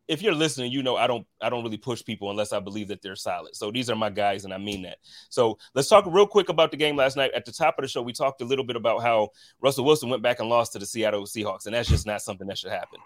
If 0.07 0.21
you're 0.21 0.33
listening, 0.33 0.71
you 0.71 0.83
know 0.83 0.95
I 0.95 1.07
don't 1.07 1.27
I 1.41 1.49
don't 1.49 1.63
really 1.63 1.77
push 1.77 2.03
people 2.03 2.29
unless 2.29 2.53
I 2.53 2.59
believe 2.59 2.87
that 2.87 3.01
they're 3.01 3.15
solid. 3.15 3.55
So 3.55 3.71
these 3.71 3.89
are 3.89 3.95
my 3.95 4.09
guys, 4.09 4.45
and 4.45 4.53
I 4.53 4.57
mean 4.57 4.83
that. 4.83 4.97
So 5.29 5.57
let's 5.75 5.89
talk 5.89 6.05
real 6.07 6.27
quick 6.27 6.49
about 6.49 6.71
the 6.71 6.77
game 6.77 6.95
last 6.95 7.17
night. 7.17 7.31
At 7.35 7.45
the 7.45 7.51
top 7.51 7.77
of 7.77 7.83
the 7.83 7.89
show, 7.89 8.01
we 8.01 8.13
talked 8.13 8.41
a 8.41 8.45
little 8.45 8.65
bit 8.65 8.75
about 8.75 9.01
how 9.01 9.29
Russell 9.61 9.85
Wilson 9.85 10.09
went 10.09 10.23
back 10.23 10.39
and 10.39 10.49
lost 10.49 10.73
to 10.73 10.79
the 10.79 10.85
Seattle 10.85 11.23
Seahawks, 11.23 11.65
and 11.65 11.75
that's 11.75 11.89
just 11.89 12.05
not 12.05 12.21
something 12.21 12.47
that 12.47 12.57
should 12.57 12.71
happen. 12.71 12.99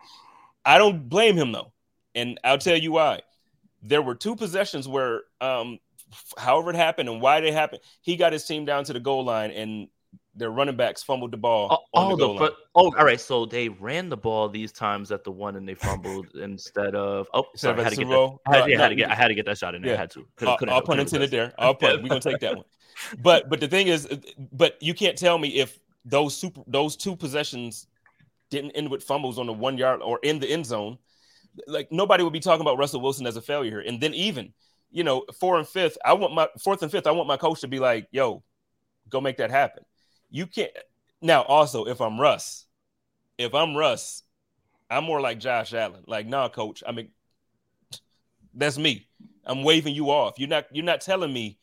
I 0.63 0.77
don't 0.77 1.09
blame 1.09 1.35
him 1.35 1.51
though, 1.51 1.71
and 2.13 2.39
I'll 2.43 2.57
tell 2.57 2.77
you 2.77 2.91
why. 2.91 3.21
There 3.81 4.01
were 4.01 4.13
two 4.13 4.35
possessions 4.35 4.87
where, 4.87 5.21
um, 5.39 5.79
however 6.37 6.69
it 6.69 6.75
happened 6.75 7.09
and 7.09 7.19
why 7.19 7.41
they 7.41 7.51
happened, 7.51 7.81
he 8.01 8.15
got 8.15 8.31
his 8.31 8.45
team 8.45 8.63
down 8.63 8.83
to 8.83 8.93
the 8.93 8.99
goal 8.99 9.23
line, 9.25 9.49
and 9.51 9.87
their 10.35 10.49
running 10.49 10.77
backs 10.77 11.03
fumbled 11.03 11.31
the 11.31 11.37
ball 11.37 11.67
Oh, 11.93 12.13
oh, 12.13 12.15
the 12.15 12.45
the 12.45 12.55
oh, 12.75 12.93
all 12.97 13.05
right. 13.05 13.19
So 13.19 13.45
they 13.45 13.69
ran 13.69 14.09
the 14.09 14.17
ball 14.17 14.47
these 14.47 14.71
times 14.71 15.11
at 15.11 15.23
the 15.23 15.31
one 15.31 15.55
and 15.55 15.67
they 15.67 15.73
fumbled 15.73 16.27
instead 16.35 16.95
of. 16.95 17.27
Oh, 17.33 17.45
sorry, 17.55 17.79
I 17.81 17.83
had 17.83 17.93
to 17.93 17.95
get 17.97 18.09
that. 18.09 18.37
I 18.47 18.55
had, 18.55 18.63
Uh, 18.63 18.65
yeah, 18.67 18.77
no, 18.77 18.83
had 18.83 18.89
to 18.89 18.95
get. 18.95 19.11
I 19.11 19.15
had 19.15 19.27
to 19.27 19.35
get 19.35 19.45
that 19.45 19.57
shot 19.57 19.75
in 19.75 19.81
there. 19.81 19.91
Yeah. 19.91 19.97
I 19.97 20.01
had 20.01 20.11
to. 20.11 20.27
Couldn't 20.37 20.69
all 20.69 20.81
pun 20.81 20.99
intended 20.99 21.31
there. 21.31 21.53
All 21.57 21.75
pun. 21.75 22.01
We're 22.01 22.09
gonna 22.09 22.21
take 22.21 22.39
that 22.39 22.55
one. 22.55 22.65
But 23.23 23.49
but 23.49 23.59
the 23.59 23.67
thing 23.67 23.87
is, 23.87 24.05
uh, 24.05 24.17
but 24.51 24.77
you 24.81 24.93
can't 24.93 25.17
tell 25.17 25.37
me 25.37 25.59
if 25.59 25.79
those 26.05 26.35
super 26.35 26.61
those 26.67 26.95
two 26.95 27.15
possessions 27.15 27.87
didn't 28.49 28.71
end 28.71 28.91
with 28.91 29.01
fumbles 29.01 29.39
on 29.39 29.47
the 29.47 29.53
one 29.53 29.77
yard 29.77 30.01
or 30.01 30.19
in 30.23 30.39
the 30.39 30.47
end 30.47 30.65
zone. 30.65 30.97
Like 31.67 31.91
nobody 31.91 32.23
would 32.23 32.33
be 32.33 32.39
talking 32.39 32.61
about 32.61 32.77
Russell 32.77 33.01
Wilson 33.01 33.25
as 33.25 33.37
a 33.37 33.41
failure 33.41 33.71
here. 33.71 33.79
And 33.79 33.99
then 33.99 34.13
even 34.13 34.53
you 34.91 35.03
know 35.03 35.25
four 35.39 35.57
and 35.57 35.67
fifth, 35.67 35.97
I 36.05 36.13
want 36.13 36.33
my 36.33 36.47
fourth 36.59 36.83
and 36.83 36.91
fifth. 36.91 37.07
I 37.07 37.11
want 37.11 37.27
my 37.27 37.37
coach 37.37 37.61
to 37.61 37.67
be 37.67 37.79
like, 37.79 38.07
"Yo, 38.11 38.43
go 39.09 39.21
make 39.21 39.37
that 39.37 39.51
happen." 39.51 39.83
You 40.31 40.47
can't. 40.47 40.71
Now 41.21 41.43
also, 41.43 41.85
if 41.85 42.01
I'm 42.01 42.19
Russ, 42.19 42.65
if 43.37 43.53
I'm 43.53 43.75
Russ, 43.75 44.23
I'm 44.89 45.03
more 45.03 45.21
like 45.21 45.39
Josh 45.39 45.73
Allen. 45.73 46.03
Like, 46.07 46.25
nah, 46.25 46.49
coach. 46.49 46.83
I 46.87 46.91
mean, 46.91 47.09
that's 48.53 48.77
me. 48.77 49.07
I'm 49.45 49.63
waving 49.63 49.93
you 49.93 50.09
off. 50.09 50.39
You're 50.39 50.49
not. 50.49 50.65
You're 50.71 50.85
not 50.85 51.01
telling 51.01 51.31
me 51.31 51.59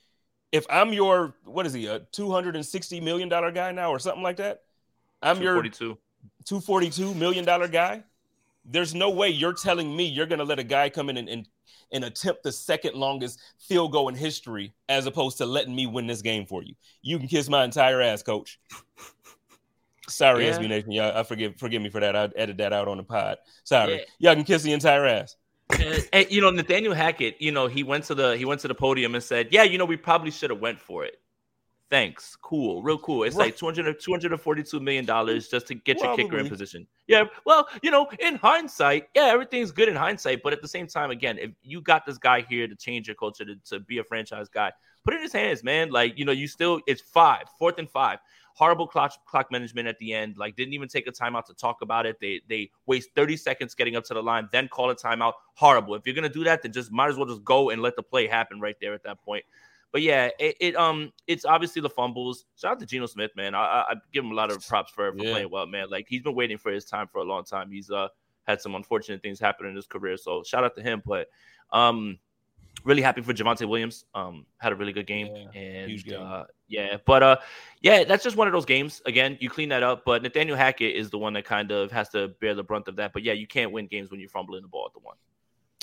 if 0.53 0.67
I'm 0.71 0.93
your 0.93 1.35
what 1.45 1.67
is 1.67 1.73
he 1.73 1.87
a 1.87 2.01
260 2.01 3.01
million 3.01 3.29
dollar 3.29 3.51
guy 3.51 3.73
now 3.73 3.91
or 3.91 3.99
something 3.99 4.23
like 4.23 4.37
that. 4.37 4.63
I'm 5.23 5.41
your 5.43 5.55
242. 5.63 5.99
242 6.45 7.15
million 7.15 7.45
dollar 7.45 7.69
guy. 7.69 8.03
There's 8.71 8.95
no 8.95 9.11
way 9.11 9.29
you're 9.31 9.55
telling 9.55 9.95
me 9.97 10.05
you're 10.05 10.27
gonna 10.27 10.45
let 10.45 10.59
a 10.59 10.65
guy 10.65 10.91
come 10.91 11.09
in 11.11 11.17
and, 11.17 11.29
and 11.29 11.49
and 11.91 12.05
attempt 12.05 12.43
the 12.43 12.53
second 12.53 12.95
longest 12.95 13.41
field 13.59 13.93
goal 13.93 14.09
in 14.09 14.15
history 14.15 14.75
as 14.89 15.07
opposed 15.07 15.39
to 15.39 15.47
letting 15.47 15.75
me 15.75 15.87
win 15.87 16.07
this 16.07 16.21
game 16.21 16.45
for 16.45 16.63
you. 16.63 16.75
You 17.01 17.19
can 17.19 17.29
kiss 17.29 17.49
my 17.49 17.65
entire 17.65 18.03
ass, 18.03 18.23
coach. 18.23 18.61
Sorry, 20.09 20.47
Yeah. 20.47 20.59
SB 20.59 20.69
Nation. 20.69 20.93
Yeah, 20.93 21.19
I 21.19 21.23
forgive 21.23 21.57
forgive 21.57 21.83
me 21.83 21.91
for 21.91 22.01
that. 22.01 22.17
I 22.17 22.29
edit 22.37 22.59
that 22.59 22.73
out 22.73 22.89
on 22.89 22.97
the 22.97 23.03
pod. 23.03 23.39
Sorry. 23.65 23.95
Yeah. 23.95 24.05
Y'all 24.19 24.35
can 24.35 24.45
kiss 24.45 24.63
the 24.63 24.73
entire 24.73 25.07
ass. 25.07 25.37
and, 25.71 26.09
and, 26.15 26.31
you 26.31 26.41
know 26.41 26.51
Nathaniel 26.51 26.95
Hackett, 26.95 27.41
you 27.41 27.53
know 27.53 27.67
he 27.67 27.83
went 27.83 28.05
to 28.05 28.15
the 28.15 28.37
he 28.37 28.45
went 28.47 28.61
to 28.63 28.69
the 28.69 28.75
podium 28.75 29.15
and 29.15 29.23
said, 29.23 29.49
"Yeah, 29.51 29.65
you 29.65 29.77
know 29.77 29.85
we 29.85 29.99
probably 29.99 30.31
should 30.31 30.49
have 30.51 30.61
went 30.61 30.81
for 30.81 31.05
it." 31.05 31.21
Thanks, 31.91 32.37
cool, 32.37 32.83
real 32.83 32.99
cool. 32.99 33.25
It's 33.25 33.35
Right. 33.35 33.47
like 33.47 33.57
200 33.57 33.99
242 33.99 34.79
million 34.79 35.07
dollars 35.07 35.49
just 35.49 35.67
to 35.69 35.75
get 35.75 35.99
your 36.01 36.15
kicker 36.15 36.39
in 36.39 36.49
position. 36.49 36.87
Yeah, 37.07 37.25
well, 37.47 37.67
you 37.83 37.91
know, 37.91 38.11
in 38.19 38.37
hindsight, 38.37 39.09
yeah, 39.15 39.27
everything's 39.27 39.73
good 39.73 39.89
in 39.89 39.97
hindsight, 39.97 40.43
but 40.43 40.53
at 40.53 40.61
the 40.61 40.69
same 40.69 40.87
time, 40.87 41.11
again, 41.11 41.39
if 41.39 41.53
you 41.63 41.81
got 41.81 42.05
this 42.05 42.19
guy 42.19 42.43
here 42.43 42.69
to 42.69 42.77
change 42.77 43.09
your 43.09 43.15
culture 43.15 43.47
to, 43.47 43.57
to 43.71 43.81
be 43.81 43.99
a 43.99 44.05
franchise 44.05 44.51
guy, 44.51 44.71
put 45.03 45.15
it 45.15 45.19
in 45.19 45.23
his 45.23 45.33
hands, 45.33 45.65
man. 45.65 45.91
Like 45.91 46.19
you 46.19 46.27
know, 46.27 46.33
you 46.33 46.47
still 46.47 46.81
it's 46.87 47.01
five, 47.01 47.45
fourth 47.59 47.79
and 47.79 47.89
five. 47.89 48.19
Horrible 48.53 48.87
clock 48.89 49.13
clock 49.25 49.51
management 49.51 49.89
at 49.89 49.99
the 49.99 50.13
end. 50.13 50.37
Like 50.37 50.57
didn't 50.57 50.75
even 50.75 50.89
take 50.89 51.07
a 51.07 51.13
timeout 51.13 51.47
to 51.47 51.55
talk 51.55 51.81
about 51.81 52.05
it. 52.05 52.19
They 52.21 52.43
they 52.49 52.71
waste 52.85 53.11
30 53.15 53.37
seconds 53.39 53.75
getting 53.75 53.97
up 53.97 54.05
to 54.07 54.15
the 54.15 54.23
line, 54.23 54.49
then 54.53 54.69
call 54.69 54.91
a 54.91 54.97
timeout. 54.97 55.35
Horrible. 55.55 55.95
If 55.95 56.05
you're 56.05 56.15
gonna 56.15 56.29
do 56.29 56.45
that, 56.45 56.63
then 56.63 56.73
just 56.73 56.93
might 56.93 57.09
as 57.09 57.17
well 57.17 57.27
just 57.27 57.45
go 57.45 57.71
and 57.71 57.81
let 57.81 57.97
the 57.97 58.03
play 58.03 58.27
happen 58.27 58.61
right 58.61 58.77
there 58.81 58.93
at 58.93 59.05
that 59.05 59.23
point. 59.25 59.45
But 59.93 60.03
yeah, 60.03 60.29
it, 60.39 60.57
it 60.61 60.77
um 60.77 61.13
it's 61.27 61.45
obviously 61.45 61.81
the 61.81 61.89
fumbles. 61.89 62.45
Shout 62.57 62.73
out 62.73 62.81
to 62.81 62.87
Geno 62.87 63.07
Smith, 63.07 63.31
man. 63.37 63.55
I, 63.55 63.59
I, 63.61 63.81
I 63.91 63.95
give 64.13 64.25
him 64.25 64.33
a 64.33 64.35
lot 64.35 64.51
of 64.53 64.67
props 64.67 64.93
for, 64.93 65.13
for 65.13 65.25
Yeah. 65.25 65.31
playing 65.33 65.51
well, 65.51 65.67
man. 65.67 65.89
Like 65.91 66.07
he's 66.09 66.23
been 66.23 66.35
waiting 66.35 66.59
for 66.59 66.71
his 66.71 66.85
time 66.85 67.09
for 67.11 67.19
a 67.19 67.25
long 67.25 67.45
time. 67.45 67.71
He's 67.71 67.91
uh 67.91 68.09
had 68.47 68.61
some 68.61 68.75
unfortunate 68.75 69.23
things 69.23 69.39
happen 69.41 69.67
in 69.67 69.75
his 69.77 69.87
career, 69.87 70.17
so 70.17 70.43
shout 70.43 70.65
out 70.65 70.75
to 70.77 70.83
him. 70.83 71.03
But 71.07 71.29
um 71.73 72.19
really 72.85 73.03
happy 73.03 73.23
for 73.23 73.33
Javonte 73.33 73.67
Williams. 73.69 74.05
Um 74.15 74.45
had 74.59 74.73
a 74.73 74.77
really 74.77 74.93
good 74.93 75.07
game 75.07 75.29
Yeah, 75.35 75.61
and 75.61 76.05
game. 76.05 76.21
uh 76.21 76.45
yeah, 76.69 76.99
but 77.07 77.23
uh 77.23 77.37
yeah, 77.81 78.05
that's 78.05 78.23
just 78.23 78.37
one 78.37 78.47
of 78.47 78.53
those 78.53 78.67
games. 78.67 79.01
Again, 79.07 79.39
you 79.41 79.49
clean 79.49 79.71
that 79.71 79.83
up, 79.83 80.05
but 80.05 80.23
Nathaniel 80.23 80.57
Hackett 80.57 80.97
is 80.97 81.09
the 81.11 81.19
one 81.19 81.33
that 81.33 81.45
kind 81.47 81.71
of 81.73 81.91
has 81.93 82.09
to 82.11 82.29
bear 82.41 82.55
the 82.55 82.63
brunt 82.63 82.89
of 82.89 82.97
that. 82.97 83.13
But 83.15 83.23
yeah, 83.23 83.33
you 83.33 83.47
can't 83.47 83.73
win 83.73 83.87
games 83.87 84.11
when 84.11 84.21
you're 84.21 84.29
fumbling 84.29 84.63
the 84.63 84.69
ball 84.69 84.85
at 84.87 84.93
the 84.93 85.01
one. 85.01 85.17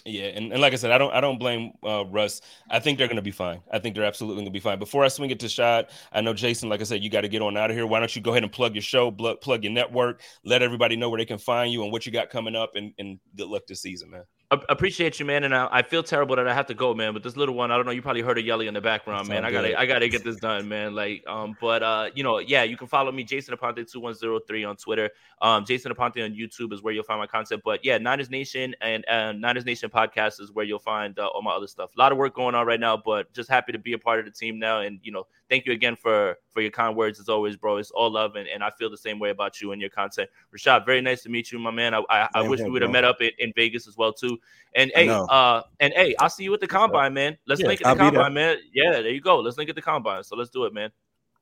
Yeah, 0.07 0.25
and, 0.25 0.53
and 0.53 0.61
like 0.61 0.71
I 0.71 0.75
said, 0.75 0.91
I 0.91 0.99
don't 0.99 1.11
I 1.11 1.19
don't 1.19 1.39
blame 1.39 1.71
uh, 1.83 2.05
Russ. 2.05 2.39
I 2.69 2.79
think 2.79 2.99
they're 2.99 3.07
going 3.07 3.15
to 3.15 3.23
be 3.23 3.31
fine. 3.31 3.61
I 3.71 3.79
think 3.79 3.95
they're 3.95 4.05
absolutely 4.05 4.37
going 4.37 4.45
to 4.45 4.51
be 4.51 4.59
fine. 4.59 4.77
Before 4.77 5.03
I 5.03 5.07
swing 5.07 5.31
it 5.31 5.39
to 5.39 5.49
Shad, 5.49 5.89
I 6.11 6.21
know 6.21 6.31
Jason. 6.31 6.69
Like 6.69 6.79
I 6.79 6.83
said, 6.83 7.03
you 7.03 7.09
got 7.09 7.21
to 7.21 7.27
get 7.27 7.41
on 7.41 7.57
out 7.57 7.71
of 7.71 7.75
here. 7.75 7.87
Why 7.87 7.97
don't 7.99 8.15
you 8.15 8.21
go 8.21 8.29
ahead 8.29 8.43
and 8.43 8.51
plug 8.51 8.75
your 8.75 8.83
show, 8.83 9.09
plug, 9.09 9.41
plug 9.41 9.63
your 9.63 9.73
network, 9.73 10.21
let 10.43 10.61
everybody 10.61 10.95
know 10.95 11.09
where 11.09 11.17
they 11.17 11.25
can 11.25 11.39
find 11.39 11.73
you 11.73 11.81
and 11.83 11.91
what 11.91 12.05
you 12.05 12.11
got 12.11 12.29
coming 12.29 12.55
up, 12.55 12.75
and, 12.75 12.93
and 12.99 13.19
good 13.35 13.47
luck 13.47 13.63
this 13.67 13.81
season, 13.81 14.11
man. 14.11 14.25
A- 14.51 14.61
appreciate 14.69 15.19
you, 15.19 15.25
man, 15.25 15.43
and 15.43 15.55
I, 15.55 15.67
I 15.71 15.81
feel 15.81 16.03
terrible 16.03 16.35
that 16.35 16.47
I 16.47 16.53
have 16.53 16.67
to 16.67 16.75
go, 16.75 16.93
man. 16.93 17.13
But 17.13 17.23
this 17.23 17.35
little 17.35 17.55
one, 17.55 17.71
I 17.71 17.77
don't 17.77 17.85
know. 17.85 17.91
You 17.91 18.03
probably 18.03 18.21
heard 18.21 18.37
her 18.37 18.43
yelling 18.43 18.67
in 18.67 18.75
the 18.75 18.81
background, 18.81 19.27
man. 19.27 19.43
I 19.43 19.51
gotta, 19.51 19.69
good. 19.69 19.77
I 19.77 19.85
gotta 19.87 20.07
get 20.07 20.23
this 20.23 20.35
done, 20.35 20.67
man. 20.69 20.93
Like, 20.93 21.23
um, 21.27 21.57
but 21.59 21.81
uh, 21.81 22.09
you 22.13 22.23
know, 22.23 22.37
yeah, 22.37 22.61
you 22.61 22.77
can 22.77 22.87
follow 22.87 23.11
me, 23.11 23.23
Jason 23.23 23.55
Aponte 23.55 23.91
two 23.91 23.99
one 23.99 24.13
zero 24.13 24.39
three 24.47 24.63
on 24.63 24.75
Twitter. 24.75 25.09
Um, 25.41 25.65
Jason 25.65 25.91
Aponte 25.91 26.23
on 26.23 26.31
YouTube 26.33 26.73
is 26.73 26.83
where 26.83 26.93
you'll 26.93 27.03
find 27.03 27.19
my 27.19 27.25
content. 27.25 27.63
But 27.65 27.83
yeah, 27.83 27.97
Niners 27.97 28.29
Nation 28.29 28.75
and 28.81 29.03
uh, 29.07 29.31
Niners 29.31 29.65
Nation 29.65 29.89
podcast 29.89 30.39
is 30.39 30.51
where 30.51 30.63
you'll 30.63 30.77
find 30.77 31.17
uh, 31.17 31.25
all 31.27 31.41
my 31.41 31.51
other 31.51 31.67
stuff. 31.67 31.95
A 31.95 31.99
lot 31.99 32.11
of 32.11 32.19
work 32.19 32.35
going 32.35 32.53
on 32.53 32.67
right 32.67 32.79
now, 32.79 32.95
but 32.95 33.33
just 33.33 33.49
happy 33.49 33.71
to 33.71 33.79
be 33.79 33.93
a 33.93 33.97
part 33.97 34.19
of 34.19 34.25
the 34.25 34.31
team 34.31 34.59
now. 34.59 34.81
And 34.81 34.99
you 35.01 35.11
know, 35.11 35.25
thank 35.49 35.65
you 35.65 35.73
again 35.73 35.95
for 35.95 36.37
for 36.51 36.61
your 36.61 36.71
kind 36.71 36.95
words 36.95 37.19
as 37.19 37.29
always, 37.29 37.55
bro. 37.55 37.77
It's 37.77 37.91
all 37.91 38.09
love, 38.11 38.35
and, 38.35 38.47
and 38.47 38.63
I 38.63 38.71
feel 38.71 38.89
the 38.89 38.97
same 38.97 39.19
way 39.19 39.29
about 39.29 39.61
you 39.61 39.71
and 39.71 39.81
your 39.81 39.89
content. 39.89 40.29
Rashad, 40.55 40.85
very 40.85 41.01
nice 41.01 41.23
to 41.23 41.29
meet 41.29 41.51
you, 41.51 41.59
my 41.59 41.71
man. 41.71 41.93
I 41.93 42.01
I, 42.09 42.29
I 42.35 42.41
wish 42.41 42.59
here, 42.59 42.67
we 42.67 42.73
would 42.73 42.81
have 42.81 42.91
met 42.91 43.03
up 43.03 43.21
in, 43.21 43.31
in 43.39 43.53
Vegas 43.55 43.87
as 43.87 43.97
well 43.97 44.13
too. 44.13 44.37
And 44.73 44.91
hey, 44.95 45.09
uh, 45.09 45.61
and 45.79 45.93
hey, 45.93 46.15
I'll 46.19 46.29
see 46.29 46.43
you 46.43 46.53
at 46.53 46.61
the 46.61 46.67
combine, 46.67 47.13
man. 47.13 47.37
Let's 47.47 47.61
Yeah, 47.61 47.67
link 47.67 47.81
at 47.81 47.87
I'll 47.87 47.95
the 47.95 47.99
there. 47.99 48.11
combine, 48.11 48.33
man. 48.33 48.57
Yeah, 48.73 48.91
there 48.91 49.09
you 49.09 49.21
go. 49.21 49.39
Let's 49.39 49.57
link 49.57 49.69
at 49.69 49.75
the 49.75 49.81
combine. 49.81 50.23
So 50.23 50.35
let's 50.35 50.49
do 50.49 50.65
it, 50.65 50.73
man. 50.73 50.91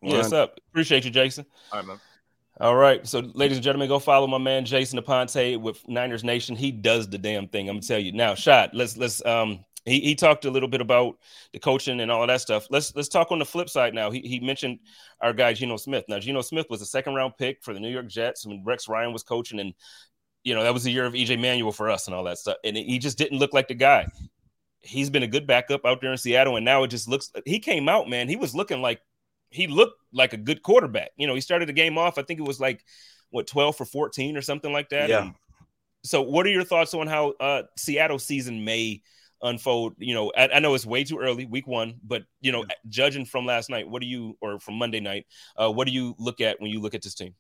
Yeah, 0.02 0.18
what's 0.18 0.34
up? 0.34 0.60
Appreciate 0.70 1.06
you, 1.06 1.12
Jason. 1.12 1.46
All 1.72 1.80
right, 1.80 1.88
man. 1.88 2.00
All 2.60 2.76
right, 2.76 3.06
so 3.08 3.20
ladies 3.34 3.58
and 3.58 3.64
gentlemen, 3.64 3.88
go 3.88 3.98
follow 3.98 4.28
my 4.28 4.38
man 4.38 4.64
Jason 4.64 5.00
Aponte 5.00 5.60
with 5.60 5.88
Niners 5.88 6.24
Nation. 6.24 6.56
He 6.56 6.72
does 6.72 7.10
the 7.10 7.18
damn 7.18 7.48
thing. 7.48 7.68
I'm 7.68 7.78
gonna 7.78 7.88
tell 7.88 8.00
you 8.00 8.12
now. 8.12 8.36
Shot. 8.36 8.76
Let's 8.76 8.96
let's 8.96 9.26
um. 9.26 9.66
He, 9.86 10.00
he 10.00 10.16
talked 10.16 10.46
a 10.46 10.52
little 10.52 10.70
bit 10.70 10.82
about 10.82 11.18
the 11.52 11.60
coaching 11.60 12.00
and 12.00 12.10
all 12.10 12.26
that 12.26 12.42
stuff. 12.42 12.68
Let's 12.70 12.96
let's 12.96 13.10
talk 13.10 13.32
on 13.32 13.40
the 13.40 13.46
flip 13.46 13.70
side 13.70 13.94
now. 13.94 14.12
He, 14.12 14.22
he 14.22 14.40
mentioned 14.40 14.80
our 15.20 15.34
guy 15.34 15.54
Geno 15.54 15.78
Smith. 15.78 16.06
Now 16.08 16.20
Geno 16.20 16.42
Smith 16.42 16.68
was 16.70 16.82
a 16.82 16.86
second 16.86 17.16
round 17.16 17.38
pick 17.38 17.62
for 17.62 17.74
the 17.74 17.80
New 17.80 17.90
York 17.90 18.08
Jets 18.08 18.46
when 18.46 18.64
Rex 18.64 18.88
Ryan 18.88 19.12
was 19.12 19.24
coaching, 19.24 19.60
and 19.60 19.74
you 20.44 20.56
know 20.56 20.64
that 20.64 20.74
was 20.74 20.84
the 20.84 20.92
year 20.92 21.06
of 21.06 21.14
EJ 21.14 21.40
Manuel 21.40 21.72
for 21.72 21.90
us 21.90 22.08
and 22.08 22.16
all 22.16 22.24
that 22.24 22.38
stuff. 22.38 22.58
And 22.64 22.78
he 22.78 22.98
just 22.98 23.18
didn't 23.18 23.40
look 23.40 23.54
like 23.54 23.68
the 23.68 23.74
guy. 23.74 24.08
He's 24.80 25.10
been 25.10 25.24
a 25.24 25.28
good 25.28 25.48
backup 25.48 25.86
out 25.86 26.02
there 26.02 26.12
in 26.12 26.18
Seattle, 26.18 26.56
and 26.56 26.66
now 26.66 26.84
it 26.84 26.90
just 26.90 27.08
looks. 27.08 27.32
He 27.46 27.60
came 27.60 27.90
out, 27.90 28.10
man. 28.10 28.30
He 28.30 28.36
was 28.36 28.56
looking 28.56 28.82
like 28.82 29.02
he 29.50 29.68
looked 29.68 30.00
like 30.14 30.34
a 30.34 30.38
good 30.38 30.64
quarterback. 30.64 31.12
You 31.18 31.28
know, 31.28 31.36
he 31.36 31.42
started 31.42 31.68
the 31.68 31.74
game 31.74 31.98
off. 31.98 32.18
I 32.18 32.24
think 32.24 32.40
it 32.40 32.48
was 32.48 32.60
like 32.60 32.84
what 33.32 33.48
12 33.48 33.76
for 33.76 33.86
14 33.86 34.38
or 34.38 34.42
something 34.42 34.72
like 34.72 34.90
that. 34.90 35.10
Yeah. 35.10 35.24
And 35.24 35.36
so, 36.04 36.22
what 36.22 36.46
are 36.46 36.50
your 36.50 36.64
thoughts 36.64 36.94
on 36.94 37.08
how 37.08 37.34
uh, 37.40 37.64
Seattle 37.78 38.20
season 38.20 38.66
may 38.66 39.02
unfold? 39.44 39.94
You 39.98 40.16
know, 40.16 40.32
I, 40.36 40.50
I, 40.56 40.60
know 40.60 40.74
it's 40.74 40.86
way 40.86 41.04
too 41.04 41.20
early, 41.20 41.46
week 41.46 41.68
one, 41.68 41.96
but 42.04 42.24
you 42.42 42.52
know, 42.52 42.66
yeah. 42.68 42.76
judging 42.90 43.26
from 43.26 43.46
last 43.46 43.70
night, 43.70 43.88
what 43.88 44.02
do 44.02 44.08
you 44.08 44.38
or 44.42 44.60
from 44.60 44.76
Monday 44.76 45.00
night, 45.00 45.28
uh, 45.56 45.72
what 45.72 45.86
do 45.86 45.94
you 45.94 46.16
look 46.18 46.42
at 46.42 46.60
when 46.60 46.72
you 46.72 46.82
look 46.82 46.96
at 46.96 47.02
this 47.02 47.14
team? 47.14 47.36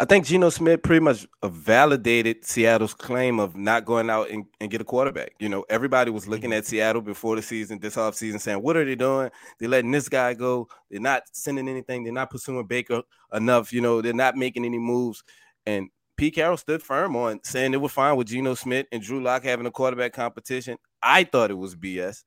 I 0.00 0.06
think 0.06 0.24
Geno 0.24 0.48
Smith 0.48 0.82
pretty 0.82 1.04
much 1.04 1.26
validated 1.44 2.46
Seattle's 2.46 2.94
claim 2.94 3.38
of 3.38 3.54
not 3.54 3.84
going 3.84 4.08
out 4.08 4.30
and, 4.30 4.46
and 4.58 4.70
get 4.70 4.80
a 4.80 4.84
quarterback. 4.84 5.34
You 5.38 5.50
know, 5.50 5.66
everybody 5.68 6.10
was 6.10 6.26
looking 6.26 6.48
mm-hmm. 6.48 6.58
at 6.58 6.64
Seattle 6.64 7.02
before 7.02 7.36
the 7.36 7.42
season, 7.42 7.78
this 7.80 7.96
offseason, 7.96 8.40
saying, 8.40 8.62
What 8.62 8.78
are 8.78 8.84
they 8.86 8.94
doing? 8.94 9.30
They're 9.58 9.68
letting 9.68 9.90
this 9.90 10.08
guy 10.08 10.32
go. 10.32 10.68
They're 10.90 11.00
not 11.00 11.24
sending 11.32 11.68
anything. 11.68 12.02
They're 12.02 12.14
not 12.14 12.30
pursuing 12.30 12.66
Baker 12.66 13.02
enough. 13.34 13.74
You 13.74 13.82
know, 13.82 14.00
they're 14.00 14.14
not 14.14 14.36
making 14.36 14.64
any 14.64 14.78
moves. 14.78 15.22
And 15.66 15.90
Pete 16.16 16.34
Carroll 16.34 16.56
stood 16.56 16.82
firm 16.82 17.14
on 17.14 17.40
saying 17.44 17.74
it 17.74 17.80
was 17.80 17.92
fine 17.92 18.16
with 18.16 18.28
Geno 18.28 18.54
Smith 18.54 18.86
and 18.92 19.02
Drew 19.02 19.22
Lock 19.22 19.42
having 19.44 19.66
a 19.66 19.70
quarterback 19.70 20.14
competition. 20.14 20.78
I 21.02 21.24
thought 21.24 21.50
it 21.50 21.58
was 21.58 21.76
BS, 21.76 22.24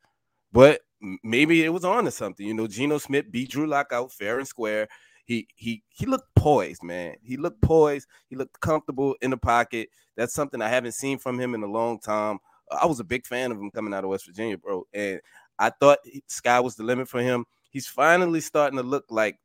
but 0.52 0.82
maybe 1.24 1.64
it 1.64 1.70
was 1.70 1.86
on 1.86 2.06
to 2.06 2.12
something. 2.12 2.46
You 2.46 2.54
know, 2.54 2.68
Geno 2.68 2.98
Smith 2.98 3.32
beat 3.32 3.52
Drew 3.52 3.68
Lock 3.68 3.92
out 3.92 4.12
fair 4.12 4.40
and 4.40 4.48
square 4.48 4.88
he 5.26 5.48
he 5.56 5.84
he 5.90 6.06
looked 6.06 6.34
poised, 6.36 6.84
man. 6.84 7.16
He 7.24 7.38
looked 7.38 7.62
poised. 7.62 8.08
He 8.30 8.36
looked 8.36 8.60
comfortable 8.60 9.16
in 9.22 9.32
the 9.32 9.38
pocket. 9.38 9.90
That's 10.18 10.34
something 10.34 10.62
I 10.62 10.70
haven't 10.70 10.94
seen 10.94 11.18
from 11.18 11.40
him 11.40 11.56
in 11.56 11.64
a 11.64 11.68
long 11.68 12.00
time. 12.00 12.40
I 12.72 12.86
was 12.86 13.00
a 13.00 13.04
big 13.06 13.26
fan 13.26 13.52
of 13.52 13.58
him 13.60 13.72
coming 13.72 13.94
out 13.94 14.04
of 14.04 14.10
West 14.10 14.26
Virginia, 14.26 14.58
bro, 14.58 14.86
and 14.94 15.22
I 15.60 15.70
thought 15.70 16.00
sky 16.28 16.60
was 16.60 16.76
the 16.76 16.84
limit 16.84 17.08
for 17.08 17.22
him. 17.22 17.46
He's 17.70 17.88
finally 17.88 18.42
starting 18.42 18.78
to 18.78 18.84
look 18.84 19.06
like 19.10 19.38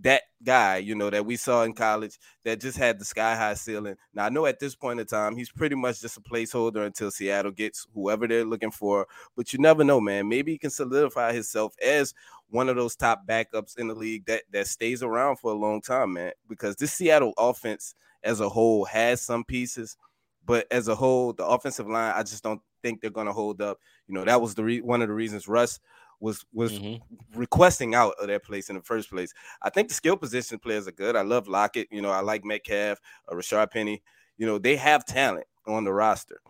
that 0.00 0.22
guy, 0.44 0.76
you 0.76 0.94
know, 0.94 1.08
that 1.08 1.24
we 1.24 1.36
saw 1.36 1.62
in 1.62 1.72
college 1.72 2.18
that 2.44 2.60
just 2.60 2.76
had 2.76 2.98
the 2.98 3.04
sky 3.04 3.34
high 3.34 3.54
ceiling. 3.54 3.96
Now 4.12 4.26
I 4.26 4.28
know 4.28 4.46
at 4.46 4.60
this 4.60 4.74
point 4.74 5.00
in 5.00 5.06
time 5.06 5.36
he's 5.36 5.50
pretty 5.50 5.74
much 5.74 6.00
just 6.00 6.18
a 6.18 6.20
placeholder 6.20 6.84
until 6.84 7.10
Seattle 7.10 7.50
gets 7.52 7.86
whoever 7.94 8.28
they're 8.28 8.44
looking 8.44 8.70
for. 8.70 9.06
But 9.36 9.52
you 9.52 9.58
never 9.58 9.84
know, 9.84 10.00
man. 10.00 10.28
Maybe 10.28 10.52
he 10.52 10.58
can 10.58 10.70
solidify 10.70 11.32
himself 11.32 11.74
as 11.82 12.12
one 12.50 12.68
of 12.68 12.76
those 12.76 12.94
top 12.94 13.26
backups 13.26 13.78
in 13.78 13.88
the 13.88 13.94
league 13.94 14.26
that 14.26 14.42
that 14.52 14.66
stays 14.66 15.02
around 15.02 15.36
for 15.36 15.52
a 15.52 15.56
long 15.56 15.80
time, 15.80 16.12
man. 16.12 16.32
Because 16.48 16.76
this 16.76 16.92
Seattle 16.92 17.32
offense 17.38 17.94
as 18.22 18.40
a 18.40 18.48
whole 18.48 18.84
has 18.84 19.22
some 19.22 19.44
pieces, 19.44 19.96
but 20.44 20.66
as 20.70 20.88
a 20.88 20.94
whole, 20.94 21.32
the 21.32 21.46
offensive 21.46 21.88
line, 21.88 22.12
I 22.14 22.22
just 22.22 22.42
don't 22.42 22.60
think 22.82 23.00
they're 23.00 23.10
going 23.10 23.26
to 23.26 23.32
hold 23.32 23.62
up. 23.62 23.78
You 24.06 24.14
know, 24.14 24.24
that 24.24 24.40
was 24.40 24.54
the 24.54 24.64
re- 24.64 24.80
one 24.80 25.02
of 25.02 25.08
the 25.08 25.14
reasons 25.14 25.48
Russ 25.48 25.80
was 26.20 26.44
was 26.52 26.72
mm-hmm. 26.72 27.38
requesting 27.38 27.94
out 27.94 28.14
of 28.20 28.28
that 28.28 28.44
place 28.44 28.68
in 28.68 28.76
the 28.76 28.82
first 28.82 29.10
place. 29.10 29.32
I 29.62 29.70
think 29.70 29.88
the 29.88 29.94
skill 29.94 30.16
position 30.16 30.58
players 30.58 30.88
are 30.88 30.92
good. 30.92 31.16
I 31.16 31.22
love 31.22 31.48
Lockett. 31.48 31.88
You 31.90 32.02
know, 32.02 32.10
I 32.10 32.20
like 32.20 32.44
Metcalf, 32.44 33.00
uh, 33.30 33.34
Rashaad 33.34 33.70
Penny. 33.70 34.02
You 34.38 34.46
know, 34.46 34.58
they 34.58 34.76
have 34.76 35.04
talent 35.04 35.46
on 35.66 35.84
the 35.84 35.92
roster. 35.92 36.40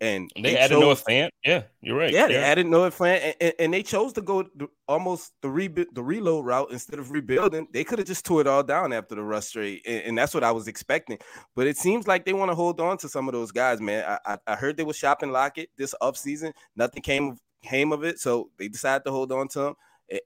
And 0.00 0.32
they, 0.34 0.42
they 0.42 0.58
added 0.58 0.74
chose, 0.74 0.80
Noah 0.80 0.96
Fant. 0.96 1.30
Yeah, 1.44 1.62
you're 1.80 1.96
right. 1.96 2.10
Yeah, 2.10 2.26
they 2.26 2.36
added 2.36 2.66
Noah 2.66 2.90
Fant, 2.90 3.20
and, 3.22 3.34
and, 3.40 3.52
and, 3.60 3.74
they 3.74 3.84
chose 3.84 4.12
to 4.14 4.20
go 4.20 4.44
almost 4.88 5.32
the 5.42 5.48
re- 5.48 5.68
the 5.68 6.02
reload 6.02 6.44
route 6.44 6.72
instead 6.72 6.98
of 6.98 7.12
rebuilding. 7.12 7.68
They 7.72 7.84
could 7.84 8.00
have 8.00 8.08
just 8.08 8.24
tore 8.24 8.40
it 8.40 8.48
all 8.48 8.64
down 8.64 8.92
after 8.92 9.14
the 9.14 9.22
Russ 9.22 9.52
trade, 9.52 9.82
and, 9.86 10.18
that's 10.18 10.34
what 10.34 10.42
I 10.42 10.50
was 10.50 10.66
expecting. 10.66 11.18
But 11.54 11.68
it 11.68 11.76
seems 11.76 12.08
like 12.08 12.24
they 12.24 12.32
want 12.32 12.50
to 12.50 12.56
hold 12.56 12.80
on 12.80 12.98
to 12.98 13.08
some 13.08 13.28
of 13.28 13.32
those 13.32 13.52
guys, 13.52 13.80
man. 13.80 14.04
I, 14.04 14.32
I, 14.32 14.38
I 14.48 14.56
heard 14.56 14.76
they 14.76 14.82
were 14.82 14.92
shopping 14.92 15.30
Lockett 15.30 15.70
this 15.76 15.94
offseason. 16.02 16.52
Nothing 16.74 17.02
came 17.02 17.28
of 17.28 17.40
came 17.62 17.92
of 17.92 18.04
it. 18.04 18.18
So 18.18 18.50
they 18.58 18.68
decided 18.68 19.04
to 19.04 19.10
hold 19.10 19.32
on 19.32 19.48
to 19.48 19.60
him. 19.60 19.74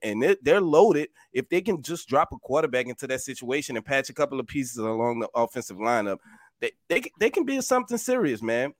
And 0.03 0.37
they're, 0.41 0.59
loaded. 0.59 1.09
If 1.31 1.47
they 1.47 1.61
can 1.61 1.81
just 1.81 2.09
drop 2.09 2.33
a 2.33 2.37
quarterback 2.37 2.87
into 2.87 3.07
that 3.07 3.21
situation 3.21 3.77
and 3.77 3.85
patch 3.85 4.09
a 4.09 4.13
couple 4.13 4.39
of 4.39 4.47
pieces 4.47 4.77
along 4.77 5.19
the 5.19 5.29
offensive 5.33 5.77
lineup, 5.77 6.17
they 6.59 6.71
they, 6.89 7.03
they 7.19 7.29
can 7.29 7.45
be 7.45 7.61
something 7.61 7.97
serious, 7.97 8.41
man. 8.41 8.73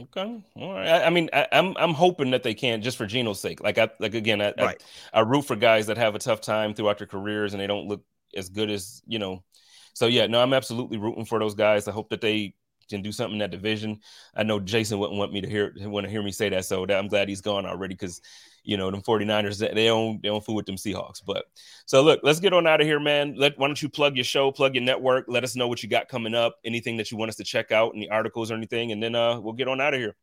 Okay, 0.00 0.44
all 0.56 0.72
right. 0.72 0.88
I, 0.88 1.04
I 1.04 1.10
mean, 1.10 1.30
I, 1.32 1.46
am 1.52 1.68
I'm, 1.68 1.76
I'm 1.76 1.94
hoping 1.94 2.32
that 2.32 2.42
they 2.42 2.54
can 2.54 2.82
just 2.82 2.96
for 2.96 3.06
Geno's 3.06 3.40
sake. 3.40 3.62
Like 3.62 3.78
I 3.78 3.88
like 4.00 4.14
again, 4.14 4.40
I, 4.40 4.52
right. 4.58 4.82
I, 5.12 5.18
I 5.18 5.22
root 5.22 5.42
for 5.42 5.54
guys 5.56 5.86
that 5.86 5.96
have 5.98 6.14
a 6.14 6.18
tough 6.18 6.40
time 6.40 6.74
throughout 6.74 6.98
their 6.98 7.06
careers 7.06 7.54
and 7.54 7.60
they 7.60 7.68
don't 7.68 7.86
look 7.86 8.04
as 8.36 8.48
good 8.48 8.70
as 8.70 9.02
you 9.06 9.18
know. 9.18 9.44
So 9.92 10.06
yeah, 10.06 10.26
no, 10.26 10.42
I'm 10.42 10.52
absolutely 10.52 10.98
rooting 10.98 11.24
for 11.24 11.38
those 11.38 11.54
guys. 11.54 11.86
I 11.86 11.92
hope 11.92 12.10
that 12.10 12.20
they 12.20 12.54
can 12.88 13.02
do 13.02 13.12
something 13.12 13.34
in 13.34 13.38
that 13.40 13.50
division. 13.50 14.00
I 14.34 14.42
know 14.42 14.60
Jason 14.60 14.98
wouldn't 14.98 15.18
want 15.18 15.32
me 15.32 15.40
to 15.40 15.48
hear 15.48 15.72
want 15.80 16.04
to 16.04 16.10
hear 16.10 16.22
me 16.22 16.32
say 16.32 16.48
that, 16.48 16.64
so 16.64 16.86
that, 16.86 16.98
I'm 16.98 17.08
glad 17.08 17.28
he's 17.28 17.40
gone 17.40 17.66
already 17.66 17.94
because 17.94 18.20
you 18.64 18.76
know 18.78 18.90
them 18.90 19.02
49ers 19.02 19.58
they 19.58 19.86
don't 19.86 20.20
they 20.22 20.28
don't 20.28 20.44
fool 20.44 20.54
with 20.54 20.66
them 20.66 20.76
Seahawks. 20.76 21.22
But 21.24 21.44
so 21.86 22.02
look, 22.02 22.20
let's 22.22 22.40
get 22.40 22.52
on 22.52 22.66
out 22.66 22.80
of 22.80 22.86
here, 22.86 22.98
man. 22.98 23.34
Let 23.36 23.58
why 23.58 23.68
don't 23.68 23.80
you 23.80 23.88
plug 23.88 24.16
your 24.16 24.24
show, 24.24 24.50
plug 24.50 24.74
your 24.74 24.84
network, 24.84 25.26
let 25.28 25.44
us 25.44 25.54
know 25.54 25.68
what 25.68 25.82
you 25.82 25.88
got 25.88 26.08
coming 26.08 26.34
up, 26.34 26.56
anything 26.64 26.96
that 26.96 27.10
you 27.10 27.18
want 27.18 27.28
us 27.28 27.36
to 27.36 27.44
check 27.44 27.70
out, 27.70 27.92
any 27.94 28.08
articles 28.08 28.50
or 28.50 28.54
anything, 28.54 28.92
and 28.92 29.02
then 29.02 29.14
uh 29.14 29.38
we'll 29.38 29.52
get 29.52 29.68
on 29.68 29.80
out 29.80 29.94
of 29.94 30.00
here. 30.00 30.16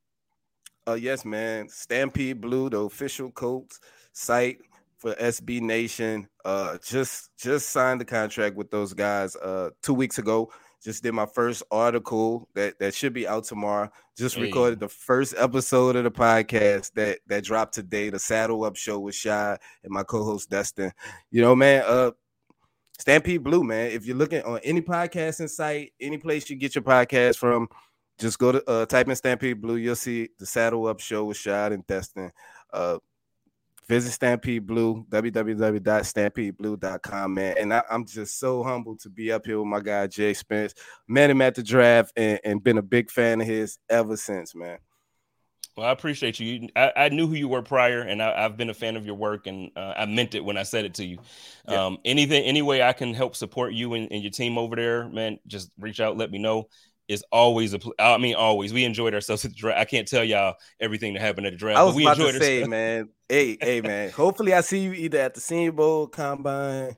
Uh 0.88 0.94
yes, 0.94 1.24
man. 1.24 1.70
Stampede 1.70 2.42
Blue, 2.42 2.70
the 2.70 2.80
official 2.80 3.32
Colts 3.32 3.80
site 4.14 4.58
for 4.98 5.14
SB 5.16 5.62
Nation. 5.62 6.28
Uh 6.44 6.78
just 6.84 7.30
just 7.38 7.70
signed 7.70 8.02
the 8.02 8.06
contract 8.06 8.56
with 8.56 8.72
those 8.72 8.94
guys 8.94 9.36
uh 9.36 9.70
two 9.84 9.94
weeks 9.94 10.18
ago. 10.18 10.52
Just 10.84 11.04
did 11.04 11.14
my 11.14 11.28
first 11.28 11.62
article 11.70 12.50
that 12.56 12.80
that 12.80 12.96
should 12.96 13.14
be 13.14 13.28
out 13.28 13.44
tomorrow. 13.44 13.90
Just 14.18 14.36
hey. 14.36 14.44
recorded 14.44 14.80
the 14.80 14.90
first 14.90 15.36
episode 15.38 15.96
of 15.96 16.04
the 16.04 16.12
podcast 16.12 16.94
that 16.94 17.20
that 17.28 17.44
dropped 17.44 17.74
today. 17.74 18.10
The 18.10 18.20
Saddle 18.20 18.64
Up 18.64 18.76
Show 18.76 19.00
with 19.00 19.16
Shy 19.16 19.58
and 19.84 19.92
my 19.92 20.04
co-host 20.04 20.50
Destin. 20.50 20.92
You 21.30 21.42
know, 21.42 21.56
man. 21.56 21.84
Uh, 21.86 22.12
Stampede 23.00 23.44
Blue, 23.44 23.64
man. 23.64 23.92
If 23.92 24.06
you're 24.06 24.16
looking 24.16 24.44
on 24.44 24.60
any 24.64 24.82
podcasting 24.82 25.50
site, 25.50 25.92
any 26.00 26.20
place 26.20 26.50
you 26.52 26.56
get 26.56 26.76
your 26.76 26.84
podcast 26.84 27.38
from, 27.38 27.68
just 28.20 28.38
go 28.38 28.52
to 28.52 28.70
uh, 28.70 28.86
type 28.86 29.10
in 29.10 29.16
Stampede 29.16 29.60
Blue. 29.60 29.76
You'll 29.76 29.96
see 29.96 30.30
the 30.38 30.46
Saddle 30.46 30.86
Up 30.86 31.00
Show 31.00 31.26
with 31.26 31.38
Shad 31.38 31.72
and 31.72 31.86
Destin. 31.88 32.32
Uh, 32.72 33.00
visit 33.92 34.14
Stampede 34.14 34.66
Blue, 34.66 35.06
www.stampedeblue.com, 35.10 37.34
man. 37.34 37.56
And 37.60 37.74
I, 37.74 37.84
am 37.90 38.06
just 38.06 38.40
so 38.40 38.64
humbled 38.64 39.02
to 39.02 39.10
be 39.10 39.34
up 39.34 39.46
here 39.46 39.60
with 39.60 39.68
my 39.68 39.82
guy 39.82 40.08
Jay 40.08 40.34
Spence. 40.34 40.74
Met 41.10 41.30
him 41.30 41.42
at 41.42 41.56
the 41.56 41.64
draft 41.64 42.14
and, 42.16 42.40
and 42.46 42.64
been 42.64 42.78
a 42.78 42.82
big 42.82 43.12
fan 43.12 43.42
of 43.42 43.48
his 43.48 43.78
ever 43.90 44.16
since, 44.16 44.56
man. 44.56 44.78
Well, 45.76 45.88
I 45.88 45.92
appreciate 45.92 46.40
you. 46.40 46.70
I, 46.74 46.94
I 46.96 47.10
knew 47.10 47.28
who 47.28 47.36
you 47.36 47.50
were 47.50 47.62
prior, 47.62 48.00
and 48.00 48.24
I, 48.24 48.42
have 48.42 48.56
been 48.56 48.70
a 48.70 48.74
fan 48.74 48.96
of 48.96 49.06
your 49.06 49.16
work, 49.16 49.48
and 49.48 49.72
uh, 49.76 49.94
I 49.98 50.06
meant 50.06 50.36
it 50.36 50.46
when 50.46 50.56
I 50.56 50.64
said 50.64 50.86
it 50.86 50.94
to 50.96 51.06
you. 51.06 51.18
Yeah. 51.68 51.86
Um, 51.86 51.98
anything, 52.06 52.46
any 52.46 52.62
way 52.62 52.82
I 52.82 52.94
can 52.94 53.14
help 53.14 53.36
support 53.36 53.74
you 53.74 53.96
and, 53.96 54.10
and 54.10 54.24
your 54.24 54.32
team 54.32 54.58
over 54.58 54.78
there, 54.78 55.10
man, 55.10 55.38
just 55.48 55.70
reach 55.78 56.00
out, 56.00 56.16
let 56.16 56.32
me 56.32 56.38
know 56.38 56.70
is 57.12 57.24
always 57.32 57.74
a. 57.74 57.80
I 58.00 58.18
mean, 58.18 58.36
always. 58.36 58.72
We 58.74 58.86
enjoyed 58.86 59.14
ourselves 59.14 59.44
at 59.44 59.52
the 59.52 59.58
draft. 59.58 59.80
I 59.80 59.86
can't 59.86 60.08
tell 60.08 60.24
y'all 60.24 60.56
everything 60.80 61.14
that 61.14 61.22
happened 61.22 61.48
at 61.48 61.54
the 61.54 61.58
draft. 61.58 61.78
I 61.78 61.84
was 61.84 61.96
we 61.96 62.04
about 62.04 62.18
to 62.18 62.40
say, 62.40 62.64
man. 62.64 63.10
Hey, 63.28 63.58
hey, 63.60 63.82
man. 63.82 64.12
Hopefully, 64.12 64.54
I 64.54 64.62
see 64.62 64.80
you 64.80 64.94
either 64.94 65.20
at 65.20 65.34
the 65.34 65.42
Senior 65.42 65.74
Bowl 65.74 66.08
combine 66.08 66.96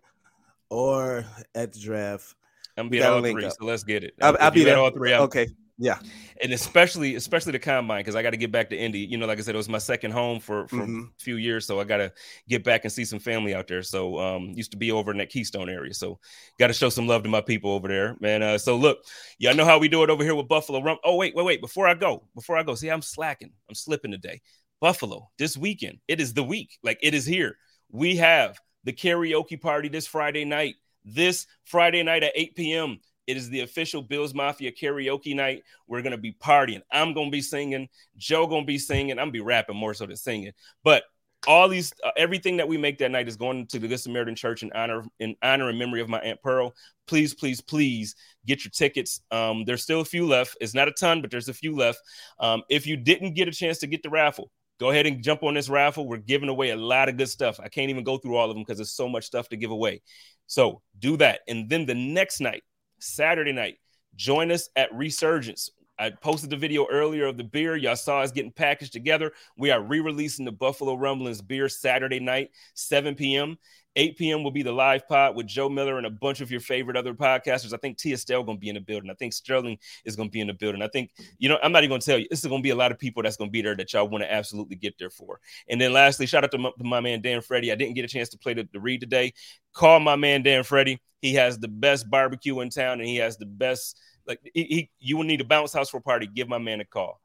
or 0.69 1.25
at 1.55 1.73
the 1.73 1.79
draft. 1.79 2.35
I'm 2.77 2.89
be 2.89 3.03
all 3.03 3.21
three, 3.21 3.45
up. 3.45 3.53
so 3.53 3.65
let's 3.65 3.83
get 3.83 4.03
it. 4.03 4.13
I'll, 4.21 4.37
I'll 4.39 4.51
be 4.51 4.63
there. 4.63 4.77
All 4.77 4.91
three. 4.91 5.13
I'm, 5.13 5.23
okay. 5.23 5.47
Yeah, 5.79 5.97
and 6.41 6.53
especially 6.53 7.15
especially 7.15 7.51
the 7.51 7.59
combine 7.59 8.01
because 8.01 8.15
I 8.15 8.21
got 8.21 8.29
to 8.29 8.37
get 8.37 8.51
back 8.51 8.69
to 8.69 8.77
Indy. 8.77 8.99
You 8.99 9.17
know, 9.17 9.25
like 9.25 9.39
I 9.39 9.41
said, 9.41 9.55
it 9.55 9.57
was 9.57 9.69
my 9.69 9.79
second 9.79 10.11
home 10.11 10.39
for 10.39 10.67
for 10.67 10.77
mm-hmm. 10.77 11.05
a 11.05 11.23
few 11.23 11.37
years, 11.37 11.65
so 11.65 11.79
I 11.79 11.83
got 11.83 11.97
to 11.97 12.13
get 12.47 12.63
back 12.63 12.83
and 12.83 12.93
see 12.93 13.03
some 13.03 13.17
family 13.17 13.55
out 13.55 13.67
there. 13.67 13.81
So, 13.81 14.19
um, 14.19 14.49
used 14.49 14.71
to 14.71 14.77
be 14.77 14.91
over 14.91 15.09
in 15.11 15.17
that 15.17 15.29
Keystone 15.29 15.69
area, 15.69 15.93
so 15.95 16.19
got 16.59 16.67
to 16.67 16.73
show 16.73 16.89
some 16.89 17.07
love 17.07 17.23
to 17.23 17.29
my 17.29 17.41
people 17.41 17.71
over 17.71 17.87
there, 17.87 18.15
man. 18.19 18.43
Uh, 18.43 18.59
so 18.59 18.75
look, 18.75 18.99
y'all 19.39 19.55
know 19.55 19.65
how 19.65 19.79
we 19.79 19.87
do 19.87 20.03
it 20.03 20.11
over 20.11 20.23
here 20.23 20.35
with 20.35 20.47
Buffalo 20.47 20.79
Rum. 20.79 20.97
Oh 21.03 21.15
wait, 21.15 21.35
wait, 21.35 21.45
wait! 21.45 21.61
Before 21.61 21.87
I 21.87 21.95
go, 21.95 22.23
before 22.35 22.55
I 22.55 22.61
go, 22.61 22.75
see, 22.75 22.91
I'm 22.91 23.01
slacking, 23.01 23.51
I'm 23.67 23.75
slipping 23.75 24.11
today. 24.11 24.41
Buffalo 24.79 25.31
this 25.39 25.57
weekend, 25.57 25.97
it 26.07 26.21
is 26.21 26.35
the 26.35 26.43
week, 26.43 26.77
like 26.83 26.99
it 27.01 27.15
is 27.15 27.25
here. 27.25 27.57
We 27.91 28.17
have 28.17 28.59
the 28.83 28.93
karaoke 28.93 29.59
party 29.59 29.89
this 29.89 30.05
Friday 30.05 30.45
night. 30.45 30.75
This 31.05 31.47
Friday 31.65 32.01
night 32.03 32.23
at 32.23 32.31
8 32.33 32.55
p.m. 32.55 32.99
It 33.27 33.37
is 33.37 33.49
the 33.49 33.61
official 33.61 34.01
Bills 34.01 34.33
Mafia 34.33 34.71
karaoke 34.71 35.35
night. 35.35 35.63
We're 35.87 36.01
gonna 36.01 36.17
be 36.17 36.33
partying. 36.33 36.81
I'm 36.91 37.13
gonna 37.13 37.29
be 37.29 37.41
singing. 37.41 37.87
Joe 38.17 38.47
gonna 38.47 38.65
be 38.65 38.77
singing. 38.77 39.11
I'm 39.11 39.25
gonna 39.25 39.31
be 39.31 39.39
rapping 39.41 39.77
more 39.77 39.93
so 39.93 40.05
than 40.05 40.17
singing. 40.17 40.53
But 40.83 41.03
all 41.47 41.67
these, 41.67 41.93
uh, 42.03 42.11
everything 42.15 42.57
that 42.57 42.67
we 42.67 42.77
make 42.77 42.97
that 42.99 43.11
night 43.11 43.27
is 43.27 43.35
going 43.35 43.67
to 43.67 43.79
the 43.79 43.87
Good 43.87 43.99
Samaritan 43.99 44.35
Church 44.35 44.63
in 44.63 44.71
honor, 44.73 45.03
in 45.19 45.35
honor 45.41 45.69
and 45.69 45.77
memory 45.77 46.01
of 46.01 46.09
my 46.09 46.19
aunt 46.19 46.41
Pearl. 46.41 46.73
Please, 47.07 47.33
please, 47.33 47.61
please 47.61 48.15
get 48.45 48.63
your 48.63 48.71
tickets. 48.71 49.21
Um, 49.31 49.65
there's 49.65 49.83
still 49.83 50.01
a 50.01 50.05
few 50.05 50.25
left. 50.25 50.57
It's 50.61 50.73
not 50.73 50.87
a 50.87 50.91
ton, 50.91 51.21
but 51.21 51.31
there's 51.31 51.49
a 51.49 51.53
few 51.53 51.75
left. 51.75 51.99
Um, 52.39 52.63
if 52.69 52.87
you 52.87 52.95
didn't 52.95 53.33
get 53.33 53.47
a 53.47 53.51
chance 53.51 53.79
to 53.79 53.87
get 53.87 54.03
the 54.03 54.09
raffle, 54.09 54.51
go 54.79 54.89
ahead 54.89 55.05
and 55.05 55.23
jump 55.23 55.43
on 55.43 55.53
this 55.53 55.69
raffle. 55.69 56.07
We're 56.07 56.17
giving 56.17 56.49
away 56.49 56.69
a 56.69 56.77
lot 56.77 57.09
of 57.09 57.17
good 57.17 57.29
stuff. 57.29 57.59
I 57.59 57.67
can't 57.67 57.89
even 57.89 58.03
go 58.03 58.17
through 58.17 58.37
all 58.37 58.49
of 58.49 58.55
them 58.55 58.63
because 58.63 58.77
there's 58.77 58.93
so 58.93 59.09
much 59.09 59.25
stuff 59.25 59.49
to 59.49 59.57
give 59.57 59.71
away. 59.71 60.01
So 60.47 60.81
do 60.99 61.17
that, 61.17 61.41
and 61.47 61.69
then 61.69 61.85
the 61.85 61.95
next 61.95 62.39
night 62.39 62.63
Saturday 63.03 63.51
night. 63.51 63.77
Join 64.15 64.51
us 64.51 64.69
at 64.75 64.93
Resurgence. 64.93 65.69
I 65.99 66.09
posted 66.09 66.49
the 66.49 66.57
video 66.57 66.87
earlier 66.89 67.25
of 67.25 67.37
the 67.37 67.43
beer. 67.43 67.75
Y'all 67.75 67.95
saw 67.95 68.21
us 68.21 68.31
getting 68.31 68.51
packaged 68.51 68.93
together. 68.93 69.31
We 69.57 69.71
are 69.71 69.81
re-releasing 69.81 70.45
the 70.45 70.51
Buffalo 70.51 70.95
Rumblings 70.95 71.41
beer 71.41 71.69
Saturday 71.69 72.19
night, 72.19 72.49
7 72.73 73.15
p.m. 73.15 73.57
8 73.95 74.17
p.m. 74.17 74.43
will 74.43 74.51
be 74.51 74.63
the 74.63 74.71
live 74.71 75.07
pod 75.07 75.35
with 75.35 75.45
Joe 75.45 75.69
Miller 75.69 75.97
and 75.97 76.07
a 76.07 76.09
bunch 76.09 76.41
of 76.41 76.49
your 76.49 76.59
favorite 76.59 76.97
other 76.97 77.13
podcasters. 77.13 77.73
I 77.73 77.77
think 77.77 77.97
Tia 77.97 78.17
Stell 78.17 78.43
going 78.43 78.57
to 78.57 78.59
be 78.59 78.69
in 78.69 78.75
the 78.75 78.81
building. 78.81 79.11
I 79.11 79.13
think 79.13 79.33
Sterling 79.33 79.77
is 80.03 80.15
going 80.15 80.29
to 80.29 80.33
be 80.33 80.41
in 80.41 80.47
the 80.47 80.53
building. 80.53 80.81
I 80.81 80.87
think, 80.87 81.11
you 81.37 81.47
know, 81.47 81.59
I'm 81.61 81.71
not 81.71 81.83
even 81.83 81.89
going 81.89 82.01
to 82.01 82.05
tell 82.05 82.17
you. 82.17 82.27
This 82.29 82.39
is 82.39 82.49
going 82.49 82.61
to 82.61 82.63
be 82.63 82.71
a 82.71 82.75
lot 82.75 82.91
of 82.91 82.97
people 82.97 83.21
that's 83.21 83.37
going 83.37 83.49
to 83.49 83.51
be 83.51 83.61
there 83.61 83.75
that 83.75 83.93
y'all 83.93 84.07
want 84.07 84.23
to 84.23 84.33
absolutely 84.33 84.77
get 84.77 84.97
there 84.97 85.11
for. 85.11 85.39
And 85.69 85.79
then 85.79 85.93
lastly, 85.93 86.25
shout 86.25 86.43
out 86.43 86.51
to 86.51 86.57
my, 86.57 86.71
to 86.75 86.83
my 86.83 87.01
man 87.01 87.21
Dan 87.21 87.41
Freddy. 87.41 87.71
I 87.71 87.75
didn't 87.75 87.93
get 87.93 88.05
a 88.05 88.07
chance 88.07 88.29
to 88.29 88.37
play 88.37 88.55
the, 88.55 88.67
the 88.73 88.79
read 88.79 88.99
today. 88.99 89.33
Call 89.73 89.99
my 89.99 90.15
man 90.15 90.41
Dan 90.41 90.63
Freddy. 90.63 90.99
He 91.21 91.35
has 91.35 91.59
the 91.59 91.67
best 91.67 92.09
barbecue 92.09 92.59
in 92.61 92.69
town 92.69 92.99
and 92.99 93.07
he 93.07 93.17
has 93.17 93.37
the 93.37 93.45
best– 93.45 93.99
like 94.27 94.39
he, 94.53 94.63
he, 94.63 94.89
you 94.99 95.17
will 95.17 95.23
need 95.23 95.41
a 95.41 95.45
bounce 95.45 95.73
house 95.73 95.89
for 95.89 95.97
a 95.97 96.01
party. 96.01 96.27
Give 96.27 96.47
my 96.47 96.57
man 96.57 96.81
a 96.81 96.85
call. 96.85 97.19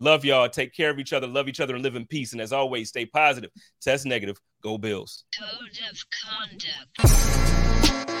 Love 0.00 0.24
y'all. 0.24 0.48
Take 0.48 0.74
care 0.74 0.90
of 0.90 0.98
each 0.98 1.12
other. 1.12 1.26
Love 1.26 1.48
each 1.48 1.60
other 1.60 1.74
and 1.74 1.82
live 1.82 1.94
in 1.94 2.06
peace. 2.06 2.32
And 2.32 2.40
as 2.40 2.52
always, 2.52 2.88
stay 2.88 3.04
positive. 3.04 3.50
Test 3.82 4.06
negative. 4.06 4.38
Go 4.62 4.78
Bills. 4.78 5.24
Code 5.38 5.78
of 5.90 6.04
conduct. 6.24 8.19